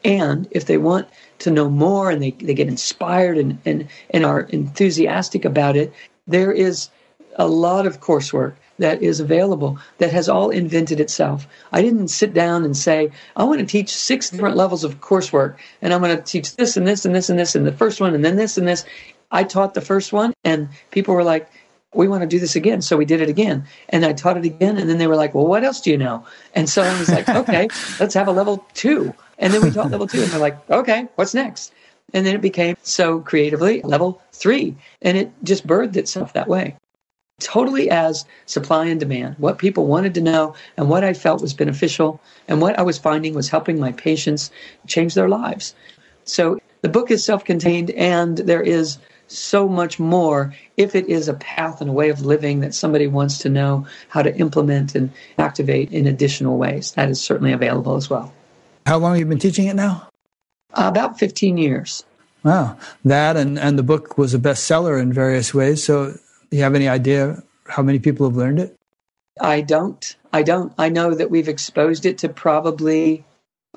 And 0.03 0.47
if 0.49 0.65
they 0.65 0.79
want 0.79 1.07
to 1.39 1.51
know 1.51 1.69
more 1.69 2.09
and 2.09 2.19
they, 2.19 2.31
they 2.31 2.55
get 2.55 2.67
inspired 2.67 3.37
and, 3.37 3.59
and, 3.63 3.87
and 4.09 4.25
are 4.25 4.41
enthusiastic 4.41 5.45
about 5.45 5.77
it, 5.77 5.93
there 6.25 6.51
is 6.51 6.89
a 7.35 7.47
lot 7.47 7.85
of 7.85 8.01
coursework 8.01 8.55
that 8.79 9.03
is 9.03 9.19
available 9.19 9.77
that 9.99 10.11
has 10.11 10.27
all 10.27 10.49
invented 10.49 10.99
itself. 10.99 11.45
I 11.71 11.83
didn't 11.83 12.07
sit 12.07 12.33
down 12.33 12.65
and 12.65 12.75
say, 12.75 13.11
I 13.35 13.43
want 13.43 13.59
to 13.59 13.67
teach 13.67 13.89
six 13.89 14.31
different 14.31 14.57
levels 14.57 14.83
of 14.83 14.99
coursework 14.99 15.57
and 15.83 15.93
I'm 15.93 16.01
going 16.01 16.17
to 16.17 16.23
teach 16.23 16.55
this 16.55 16.75
and 16.75 16.87
this 16.87 17.05
and 17.05 17.13
this 17.13 17.29
and 17.29 17.37
this 17.37 17.53
and 17.53 17.67
the 17.67 17.71
first 17.71 18.01
one 18.01 18.15
and 18.15 18.25
then 18.25 18.35
this 18.35 18.57
and 18.57 18.67
this. 18.67 18.83
I 19.29 19.43
taught 19.43 19.75
the 19.75 19.81
first 19.81 20.11
one 20.11 20.33
and 20.43 20.69
people 20.89 21.13
were 21.13 21.23
like, 21.23 21.51
we 21.93 22.07
want 22.07 22.21
to 22.21 22.27
do 22.27 22.39
this 22.39 22.55
again. 22.55 22.81
So 22.81 22.97
we 22.97 23.05
did 23.05 23.21
it 23.21 23.29
again. 23.29 23.65
And 23.89 24.05
I 24.05 24.13
taught 24.13 24.37
it 24.37 24.45
again. 24.45 24.77
And 24.77 24.89
then 24.89 24.97
they 24.97 25.07
were 25.07 25.15
like, 25.15 25.33
well, 25.33 25.47
what 25.47 25.63
else 25.63 25.81
do 25.81 25.89
you 25.89 25.97
know? 25.97 26.25
And 26.53 26.69
so 26.69 26.81
I 26.81 26.99
was 26.99 27.09
like, 27.09 27.27
okay, 27.43 27.67
let's 27.99 28.13
have 28.13 28.27
a 28.27 28.31
level 28.31 28.65
two. 28.73 29.13
And 29.39 29.53
then 29.53 29.61
we 29.61 29.71
taught 29.71 29.91
level 29.91 30.07
two. 30.07 30.21
And 30.21 30.31
they're 30.31 30.39
like, 30.39 30.69
okay, 30.69 31.07
what's 31.15 31.33
next? 31.33 31.73
And 32.13 32.25
then 32.25 32.35
it 32.35 32.41
became 32.41 32.75
so 32.83 33.19
creatively 33.19 33.81
level 33.81 34.21
three. 34.31 34.75
And 35.01 35.17
it 35.17 35.31
just 35.43 35.67
birthed 35.67 35.95
itself 35.95 36.33
that 36.33 36.47
way 36.47 36.75
totally 37.39 37.89
as 37.89 38.25
supply 38.45 38.85
and 38.85 38.99
demand, 38.99 39.35
what 39.37 39.59
people 39.59 39.85
wanted 39.85 40.13
to 40.15 40.21
know 40.21 40.55
and 40.75 40.89
what 40.89 41.03
I 41.03 41.13
felt 41.13 41.41
was 41.41 41.53
beneficial 41.53 42.19
and 42.47 42.61
what 42.61 42.77
I 42.79 42.81
was 42.81 42.97
finding 42.97 43.35
was 43.35 43.49
helping 43.49 43.79
my 43.79 43.91
patients 43.91 44.49
change 44.87 45.13
their 45.13 45.29
lives. 45.29 45.75
So 46.23 46.59
the 46.81 46.89
book 46.89 47.11
is 47.11 47.23
self 47.23 47.45
contained 47.45 47.91
and 47.91 48.37
there 48.39 48.61
is 48.61 48.97
so 49.27 49.67
much 49.67 49.99
more 49.99 50.53
if 50.77 50.95
it 50.95 51.07
is 51.07 51.27
a 51.27 51.33
path 51.33 51.81
and 51.81 51.89
a 51.89 51.93
way 51.93 52.09
of 52.09 52.25
living 52.25 52.61
that 52.61 52.73
somebody 52.73 53.07
wants 53.07 53.37
to 53.39 53.49
know 53.49 53.85
how 54.09 54.21
to 54.21 54.35
implement 54.37 54.95
and 54.95 55.11
activate 55.37 55.91
in 55.91 56.07
additional 56.07 56.57
ways. 56.57 56.93
That 56.93 57.09
is 57.09 57.21
certainly 57.21 57.51
available 57.53 57.95
as 57.95 58.09
well. 58.09 58.33
How 58.85 58.97
long 58.97 59.11
have 59.11 59.19
you 59.19 59.25
been 59.25 59.39
teaching 59.39 59.67
it 59.67 59.75
now? 59.75 60.07
Uh, 60.73 60.85
about 60.87 61.19
15 61.19 61.57
years. 61.57 62.03
Wow. 62.43 62.77
That 63.03 63.35
and, 63.35 63.59
and 63.59 63.77
the 63.77 63.83
book 63.83 64.17
was 64.17 64.33
a 64.33 64.39
bestseller 64.39 65.01
in 65.01 65.11
various 65.11 65.53
ways. 65.53 65.83
So 65.83 66.17
you 66.51 66.61
have 66.61 66.75
any 66.75 66.87
idea 66.87 67.43
how 67.67 67.83
many 67.83 67.99
people 67.99 68.27
have 68.27 68.37
learned 68.37 68.59
it? 68.59 68.75
I 69.39 69.61
don't. 69.61 70.15
I 70.33 70.43
don't. 70.43 70.73
I 70.77 70.89
know 70.89 71.13
that 71.13 71.29
we've 71.29 71.47
exposed 71.47 72.05
it 72.05 72.17
to 72.19 72.29
probably, 72.29 73.25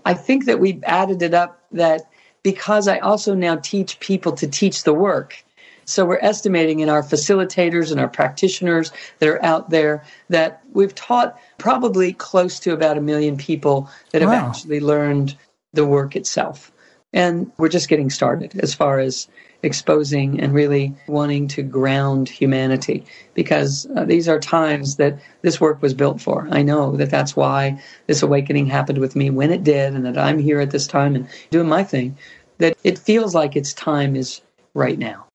I 0.04 0.14
think 0.14 0.46
that 0.46 0.60
we've 0.60 0.82
added 0.84 1.22
it 1.22 1.34
up 1.34 1.60
that 1.72 2.09
because 2.42 2.88
I 2.88 2.98
also 2.98 3.34
now 3.34 3.56
teach 3.56 4.00
people 4.00 4.32
to 4.32 4.46
teach 4.46 4.84
the 4.84 4.94
work. 4.94 5.44
So 5.84 6.04
we're 6.04 6.18
estimating 6.20 6.80
in 6.80 6.88
our 6.88 7.02
facilitators 7.02 7.90
and 7.90 8.00
our 8.00 8.08
practitioners 8.08 8.92
that 9.18 9.28
are 9.28 9.44
out 9.44 9.70
there 9.70 10.04
that 10.28 10.62
we've 10.72 10.94
taught 10.94 11.38
probably 11.58 12.12
close 12.12 12.60
to 12.60 12.72
about 12.72 12.96
a 12.96 13.00
million 13.00 13.36
people 13.36 13.90
that 14.12 14.22
have 14.22 14.30
wow. 14.30 14.48
actually 14.48 14.80
learned 14.80 15.36
the 15.72 15.84
work 15.84 16.14
itself. 16.14 16.70
And 17.12 17.50
we're 17.58 17.68
just 17.68 17.88
getting 17.88 18.08
started 18.08 18.58
as 18.60 18.72
far 18.72 19.00
as 19.00 19.26
exposing 19.62 20.40
and 20.40 20.54
really 20.54 20.94
wanting 21.06 21.46
to 21.48 21.62
ground 21.62 22.28
humanity 22.28 23.04
because 23.34 23.86
uh, 23.96 24.04
these 24.04 24.28
are 24.28 24.40
times 24.40 24.96
that 24.96 25.18
this 25.42 25.60
work 25.60 25.82
was 25.82 25.94
built 25.94 26.20
for. 26.20 26.48
I 26.50 26.62
know 26.62 26.96
that 26.96 27.10
that's 27.10 27.36
why 27.36 27.80
this 28.06 28.22
awakening 28.22 28.66
happened 28.66 28.98
with 28.98 29.16
me 29.16 29.30
when 29.30 29.50
it 29.50 29.64
did, 29.64 29.94
and 29.94 30.04
that 30.06 30.18
I'm 30.18 30.38
here 30.38 30.60
at 30.60 30.70
this 30.70 30.86
time 30.86 31.14
and 31.14 31.28
doing 31.50 31.68
my 31.68 31.84
thing. 31.84 32.16
That 32.58 32.76
it 32.84 32.98
feels 32.98 33.34
like 33.34 33.56
its 33.56 33.72
time 33.72 34.16
is 34.16 34.40
right 34.74 34.98
now. 34.98 35.26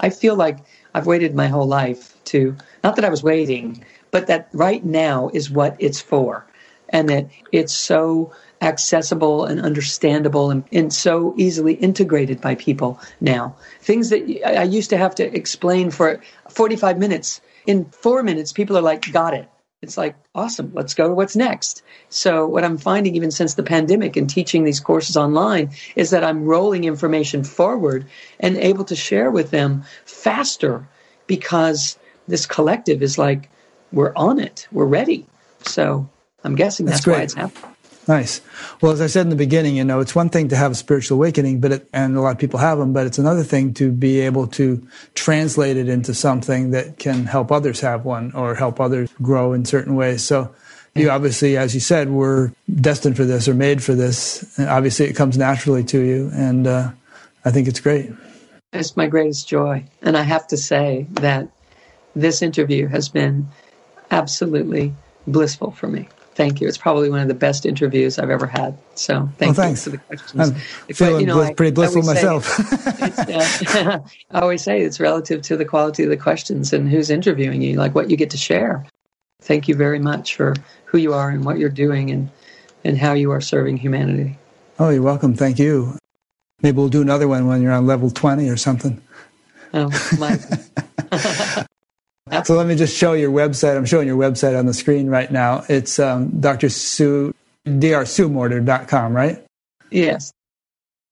I 0.00 0.10
feel 0.10 0.36
like 0.36 0.58
I've 0.94 1.06
waited 1.06 1.34
my 1.34 1.48
whole 1.48 1.66
life 1.66 2.22
to, 2.26 2.56
not 2.84 2.96
that 2.96 3.04
I 3.04 3.08
was 3.08 3.22
waiting, 3.22 3.84
but 4.10 4.26
that 4.26 4.48
right 4.52 4.84
now 4.84 5.30
is 5.32 5.50
what 5.50 5.76
it's 5.78 6.00
for. 6.00 6.46
And 6.90 7.08
that 7.08 7.28
it's 7.52 7.74
so 7.74 8.32
accessible 8.60 9.44
and 9.44 9.60
understandable 9.60 10.50
and, 10.50 10.64
and, 10.72 10.92
so 10.92 11.34
easily 11.36 11.74
integrated 11.74 12.40
by 12.40 12.54
people 12.54 12.98
now. 13.20 13.54
Things 13.80 14.10
that 14.10 14.22
I 14.46 14.62
used 14.62 14.90
to 14.90 14.96
have 14.96 15.14
to 15.16 15.36
explain 15.36 15.90
for 15.90 16.20
45 16.50 16.98
minutes. 16.98 17.40
In 17.66 17.84
four 17.86 18.22
minutes, 18.22 18.52
people 18.52 18.76
are 18.78 18.82
like, 18.82 19.12
got 19.12 19.34
it. 19.34 19.48
It's 19.82 19.98
like, 19.98 20.16
awesome, 20.34 20.72
let's 20.74 20.94
go 20.94 21.06
to 21.06 21.14
what's 21.14 21.36
next. 21.36 21.82
So, 22.08 22.46
what 22.46 22.64
I'm 22.64 22.78
finding 22.78 23.14
even 23.14 23.30
since 23.30 23.54
the 23.54 23.62
pandemic 23.62 24.16
and 24.16 24.28
teaching 24.28 24.64
these 24.64 24.80
courses 24.80 25.16
online 25.16 25.70
is 25.94 26.10
that 26.10 26.24
I'm 26.24 26.44
rolling 26.46 26.84
information 26.84 27.44
forward 27.44 28.06
and 28.40 28.56
able 28.56 28.84
to 28.86 28.96
share 28.96 29.30
with 29.30 29.50
them 29.50 29.84
faster 30.06 30.88
because 31.26 31.98
this 32.26 32.46
collective 32.46 33.02
is 33.02 33.18
like, 33.18 33.50
we're 33.92 34.14
on 34.16 34.40
it, 34.40 34.66
we're 34.72 34.86
ready. 34.86 35.26
So, 35.66 36.08
I'm 36.42 36.54
guessing 36.54 36.86
that's, 36.86 37.04
that's 37.04 37.06
why 37.06 37.22
it's 37.22 37.34
happening. 37.34 37.75
Nice. 38.08 38.40
Well, 38.80 38.92
as 38.92 39.00
I 39.00 39.08
said 39.08 39.22
in 39.22 39.30
the 39.30 39.36
beginning, 39.36 39.76
you 39.76 39.84
know, 39.84 39.98
it's 39.98 40.14
one 40.14 40.28
thing 40.28 40.48
to 40.48 40.56
have 40.56 40.70
a 40.70 40.76
spiritual 40.76 41.16
awakening, 41.18 41.60
but 41.60 41.72
it, 41.72 41.88
and 41.92 42.16
a 42.16 42.20
lot 42.20 42.30
of 42.30 42.38
people 42.38 42.60
have 42.60 42.78
them, 42.78 42.92
but 42.92 43.04
it's 43.06 43.18
another 43.18 43.42
thing 43.42 43.74
to 43.74 43.90
be 43.90 44.20
able 44.20 44.46
to 44.48 44.86
translate 45.14 45.76
it 45.76 45.88
into 45.88 46.14
something 46.14 46.70
that 46.70 46.98
can 46.98 47.26
help 47.26 47.50
others 47.50 47.80
have 47.80 48.04
one 48.04 48.32
or 48.32 48.54
help 48.54 48.80
others 48.80 49.10
grow 49.20 49.52
in 49.52 49.64
certain 49.64 49.96
ways. 49.96 50.22
So 50.22 50.54
you 50.94 51.10
obviously, 51.10 51.56
as 51.56 51.74
you 51.74 51.80
said, 51.80 52.10
were 52.10 52.52
destined 52.80 53.16
for 53.16 53.24
this 53.24 53.48
or 53.48 53.54
made 53.54 53.82
for 53.82 53.94
this. 53.94 54.56
And 54.56 54.68
obviously, 54.68 55.06
it 55.06 55.14
comes 55.14 55.36
naturally 55.36 55.84
to 55.84 56.00
you, 56.00 56.30
and 56.32 56.66
uh, 56.66 56.92
I 57.44 57.50
think 57.50 57.66
it's 57.68 57.80
great. 57.80 58.10
It's 58.72 58.96
my 58.96 59.06
greatest 59.06 59.48
joy, 59.48 59.84
and 60.02 60.16
I 60.16 60.22
have 60.22 60.46
to 60.48 60.56
say 60.56 61.06
that 61.10 61.48
this 62.14 62.40
interview 62.40 62.86
has 62.88 63.08
been 63.08 63.48
absolutely 64.10 64.94
blissful 65.26 65.72
for 65.72 65.88
me. 65.88 66.08
Thank 66.36 66.60
you. 66.60 66.68
It's 66.68 66.76
probably 66.76 67.08
one 67.08 67.20
of 67.20 67.28
the 67.28 67.34
best 67.34 67.64
interviews 67.64 68.18
I've 68.18 68.28
ever 68.28 68.46
had. 68.46 68.76
So 68.94 69.26
thank 69.38 69.56
well, 69.56 69.70
you 69.70 69.76
for 69.76 69.88
the 69.88 69.96
questions. 69.96 70.50
I'm 70.50 70.54
feeling 70.94 71.20
you 71.22 71.26
know, 71.26 71.54
pretty 71.54 71.72
blissful 71.72 72.02
myself. 72.02 72.60
uh, 73.00 74.00
I 74.30 74.40
always 74.40 74.62
say 74.62 74.82
it's 74.82 75.00
relative 75.00 75.40
to 75.42 75.56
the 75.56 75.64
quality 75.64 76.02
of 76.02 76.10
the 76.10 76.16
questions 76.18 76.74
and 76.74 76.90
who's 76.90 77.08
interviewing 77.08 77.62
you, 77.62 77.78
like 77.78 77.94
what 77.94 78.10
you 78.10 78.18
get 78.18 78.28
to 78.30 78.36
share. 78.36 78.84
Thank 79.40 79.66
you 79.66 79.74
very 79.74 79.98
much 79.98 80.36
for 80.36 80.52
who 80.84 80.98
you 80.98 81.14
are 81.14 81.30
and 81.30 81.42
what 81.42 81.58
you're 81.58 81.70
doing 81.70 82.10
and, 82.10 82.28
and 82.84 82.98
how 82.98 83.14
you 83.14 83.32
are 83.32 83.40
serving 83.40 83.78
humanity. 83.78 84.36
Oh, 84.78 84.90
you're 84.90 85.00
welcome. 85.00 85.32
Thank 85.32 85.58
you. 85.58 85.98
Maybe 86.60 86.76
we'll 86.76 86.90
do 86.90 87.00
another 87.00 87.28
one 87.28 87.46
when 87.46 87.62
you're 87.62 87.72
on 87.72 87.86
level 87.86 88.10
20 88.10 88.46
or 88.50 88.58
something. 88.58 89.00
Oh, 89.72 89.88
my. 90.18 90.38
So 92.44 92.56
let 92.56 92.66
me 92.66 92.74
just 92.74 92.96
show 92.96 93.12
your 93.12 93.30
website. 93.30 93.76
I'm 93.76 93.84
showing 93.84 94.08
your 94.08 94.18
website 94.18 94.58
on 94.58 94.66
the 94.66 94.74
screen 94.74 95.08
right 95.08 95.30
now. 95.30 95.64
It's 95.68 95.98
um, 96.00 96.40
Dr. 96.40 96.68
Sue, 96.68 97.32
drsuemorter.com, 97.66 99.12
right? 99.14 99.44
Yes. 99.90 100.32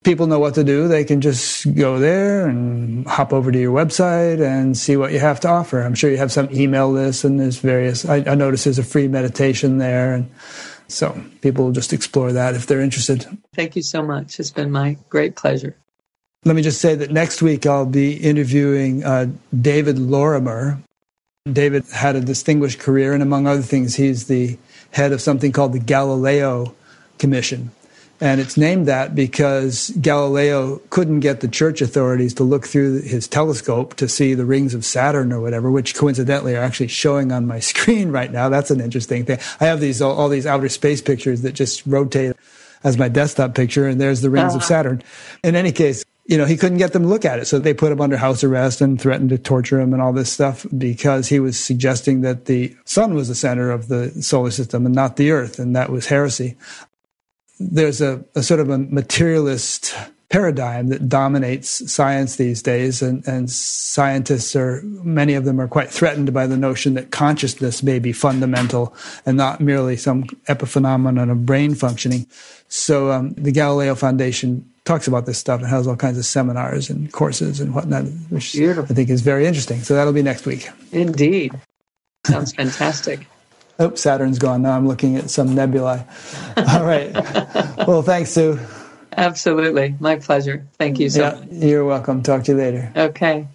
People 0.02 0.26
know 0.26 0.40
what 0.40 0.54
to 0.56 0.64
do. 0.64 0.88
They 0.88 1.04
can 1.04 1.20
just 1.20 1.72
go 1.74 1.98
there 1.98 2.46
and 2.46 3.06
hop 3.06 3.32
over 3.32 3.52
to 3.52 3.58
your 3.58 3.72
website 3.72 4.44
and 4.44 4.76
see 4.76 4.96
what 4.96 5.12
you 5.12 5.20
have 5.20 5.40
to 5.40 5.48
offer. 5.48 5.82
I'm 5.82 5.94
sure 5.94 6.10
you 6.10 6.16
have 6.16 6.32
some 6.32 6.48
email 6.52 6.90
list 6.90 7.24
and 7.24 7.38
there's 7.38 7.58
various, 7.58 8.04
I, 8.04 8.16
I 8.16 8.34
notice 8.34 8.64
there's 8.64 8.78
a 8.78 8.84
free 8.84 9.08
meditation 9.08 9.78
there. 9.78 10.14
And 10.14 10.30
so 10.88 11.18
people 11.40 11.66
will 11.66 11.72
just 11.72 11.92
explore 11.92 12.32
that 12.32 12.54
if 12.54 12.66
they're 12.66 12.80
interested. 12.82 13.26
Thank 13.54 13.76
you 13.76 13.82
so 13.82 14.02
much. 14.02 14.38
It's 14.40 14.50
been 14.50 14.72
my 14.72 14.98
great 15.08 15.36
pleasure. 15.36 15.76
Let 16.44 16.56
me 16.56 16.60
just 16.60 16.80
say 16.80 16.94
that 16.96 17.10
next 17.10 17.40
week 17.40 17.64
I'll 17.64 17.86
be 17.86 18.14
interviewing 18.14 19.04
uh, 19.04 19.28
David 19.58 19.98
Lorimer, 19.98 20.78
David 21.52 21.84
had 21.92 22.16
a 22.16 22.22
distinguished 22.22 22.78
career, 22.78 23.12
and 23.12 23.22
among 23.22 23.46
other 23.46 23.60
things, 23.60 23.96
he's 23.96 24.28
the 24.28 24.56
head 24.92 25.12
of 25.12 25.20
something 25.20 25.52
called 25.52 25.74
the 25.74 25.78
Galileo 25.78 26.74
Commission. 27.18 27.70
And 28.18 28.40
it's 28.40 28.56
named 28.56 28.88
that 28.88 29.14
because 29.14 29.90
Galileo 30.00 30.78
couldn't 30.88 31.20
get 31.20 31.40
the 31.40 31.48
church 31.48 31.82
authorities 31.82 32.32
to 32.34 32.44
look 32.44 32.66
through 32.66 33.02
his 33.02 33.28
telescope 33.28 33.92
to 33.96 34.08
see 34.08 34.32
the 34.32 34.46
rings 34.46 34.72
of 34.72 34.86
Saturn 34.86 35.34
or 35.34 35.40
whatever, 35.42 35.70
which 35.70 35.94
coincidentally 35.94 36.56
are 36.56 36.62
actually 36.62 36.88
showing 36.88 37.30
on 37.30 37.46
my 37.46 37.60
screen 37.70 38.10
right 38.10 38.32
now. 38.32 38.48
That's 38.48 38.70
an 38.70 38.80
interesting 38.80 39.26
thing. 39.26 39.38
I 39.60 39.66
have 39.66 39.80
these 39.80 40.00
all, 40.00 40.16
all 40.16 40.30
these 40.30 40.46
outer 40.46 40.70
space 40.70 41.02
pictures 41.02 41.42
that 41.42 41.52
just 41.52 41.84
rotate 41.84 42.36
as 42.82 42.96
my 42.96 43.10
desktop 43.10 43.54
picture, 43.54 43.86
and 43.86 44.00
there's 44.00 44.22
the 44.22 44.30
rings 44.30 44.52
uh-huh. 44.52 44.56
of 44.56 44.64
Saturn. 44.64 45.02
In 45.42 45.56
any 45.56 45.72
case, 45.72 46.04
you 46.26 46.38
know, 46.38 46.46
he 46.46 46.56
couldn't 46.56 46.78
get 46.78 46.92
them 46.92 47.02
to 47.02 47.08
look 47.08 47.24
at 47.24 47.38
it. 47.38 47.46
So 47.46 47.58
they 47.58 47.74
put 47.74 47.92
him 47.92 48.00
under 48.00 48.16
house 48.16 48.42
arrest 48.42 48.80
and 48.80 49.00
threatened 49.00 49.28
to 49.30 49.38
torture 49.38 49.78
him 49.78 49.92
and 49.92 50.00
all 50.00 50.12
this 50.12 50.32
stuff 50.32 50.66
because 50.76 51.28
he 51.28 51.38
was 51.38 51.58
suggesting 51.58 52.22
that 52.22 52.46
the 52.46 52.74
sun 52.84 53.14
was 53.14 53.28
the 53.28 53.34
center 53.34 53.70
of 53.70 53.88
the 53.88 54.10
solar 54.22 54.50
system 54.50 54.86
and 54.86 54.94
not 54.94 55.16
the 55.16 55.30
earth. 55.30 55.58
And 55.58 55.76
that 55.76 55.90
was 55.90 56.06
heresy. 56.06 56.56
There's 57.60 58.00
a, 58.00 58.24
a 58.34 58.42
sort 58.42 58.60
of 58.60 58.70
a 58.70 58.78
materialist 58.78 59.94
paradigm 60.30 60.88
that 60.88 61.08
dominates 61.08 61.92
science 61.92 62.36
these 62.36 62.60
days, 62.60 63.02
and, 63.02 63.24
and 63.28 63.48
scientists 63.48 64.56
are 64.56 64.82
many 64.82 65.34
of 65.34 65.44
them 65.44 65.60
are 65.60 65.68
quite 65.68 65.90
threatened 65.90 66.32
by 66.32 66.44
the 66.44 66.56
notion 66.56 66.94
that 66.94 67.12
consciousness 67.12 67.84
may 67.84 68.00
be 68.00 68.12
fundamental 68.12 68.92
and 69.24 69.36
not 69.36 69.60
merely 69.60 69.96
some 69.96 70.24
epiphenomenon 70.48 71.30
of 71.30 71.46
brain 71.46 71.74
functioning. 71.76 72.26
So 72.66 73.12
um, 73.12 73.34
the 73.34 73.52
Galileo 73.52 73.94
Foundation 73.94 74.68
talks 74.84 75.08
about 75.08 75.26
this 75.26 75.38
stuff 75.38 75.60
and 75.60 75.68
has 75.68 75.86
all 75.86 75.96
kinds 75.96 76.18
of 76.18 76.24
seminars 76.24 76.90
and 76.90 77.12
courses 77.12 77.60
and 77.60 77.74
whatnot, 77.74 78.04
which 78.28 78.52
Beautiful. 78.52 78.84
I 78.90 78.94
think 78.94 79.10
is 79.10 79.22
very 79.22 79.46
interesting. 79.46 79.82
So 79.82 79.94
that'll 79.94 80.12
be 80.12 80.22
next 80.22 80.46
week. 80.46 80.68
Indeed. 80.92 81.58
Sounds 82.26 82.52
fantastic. 82.52 83.26
Oh, 83.76 83.92
Saturn's 83.96 84.38
gone. 84.38 84.62
Now 84.62 84.76
I'm 84.76 84.86
looking 84.86 85.16
at 85.16 85.30
some 85.30 85.52
nebulae. 85.52 86.06
All 86.56 86.84
right. 86.84 87.12
well, 87.88 88.02
thanks, 88.02 88.30
Sue. 88.30 88.56
Absolutely. 89.16 89.96
My 89.98 90.14
pleasure. 90.14 90.64
Thank 90.78 91.00
you 91.00 91.10
so 91.10 91.22
yeah, 91.22 91.30
much. 91.40 91.48
You're 91.50 91.84
welcome. 91.84 92.22
Talk 92.22 92.44
to 92.44 92.52
you 92.52 92.58
later. 92.58 92.92
Okay. 92.94 93.48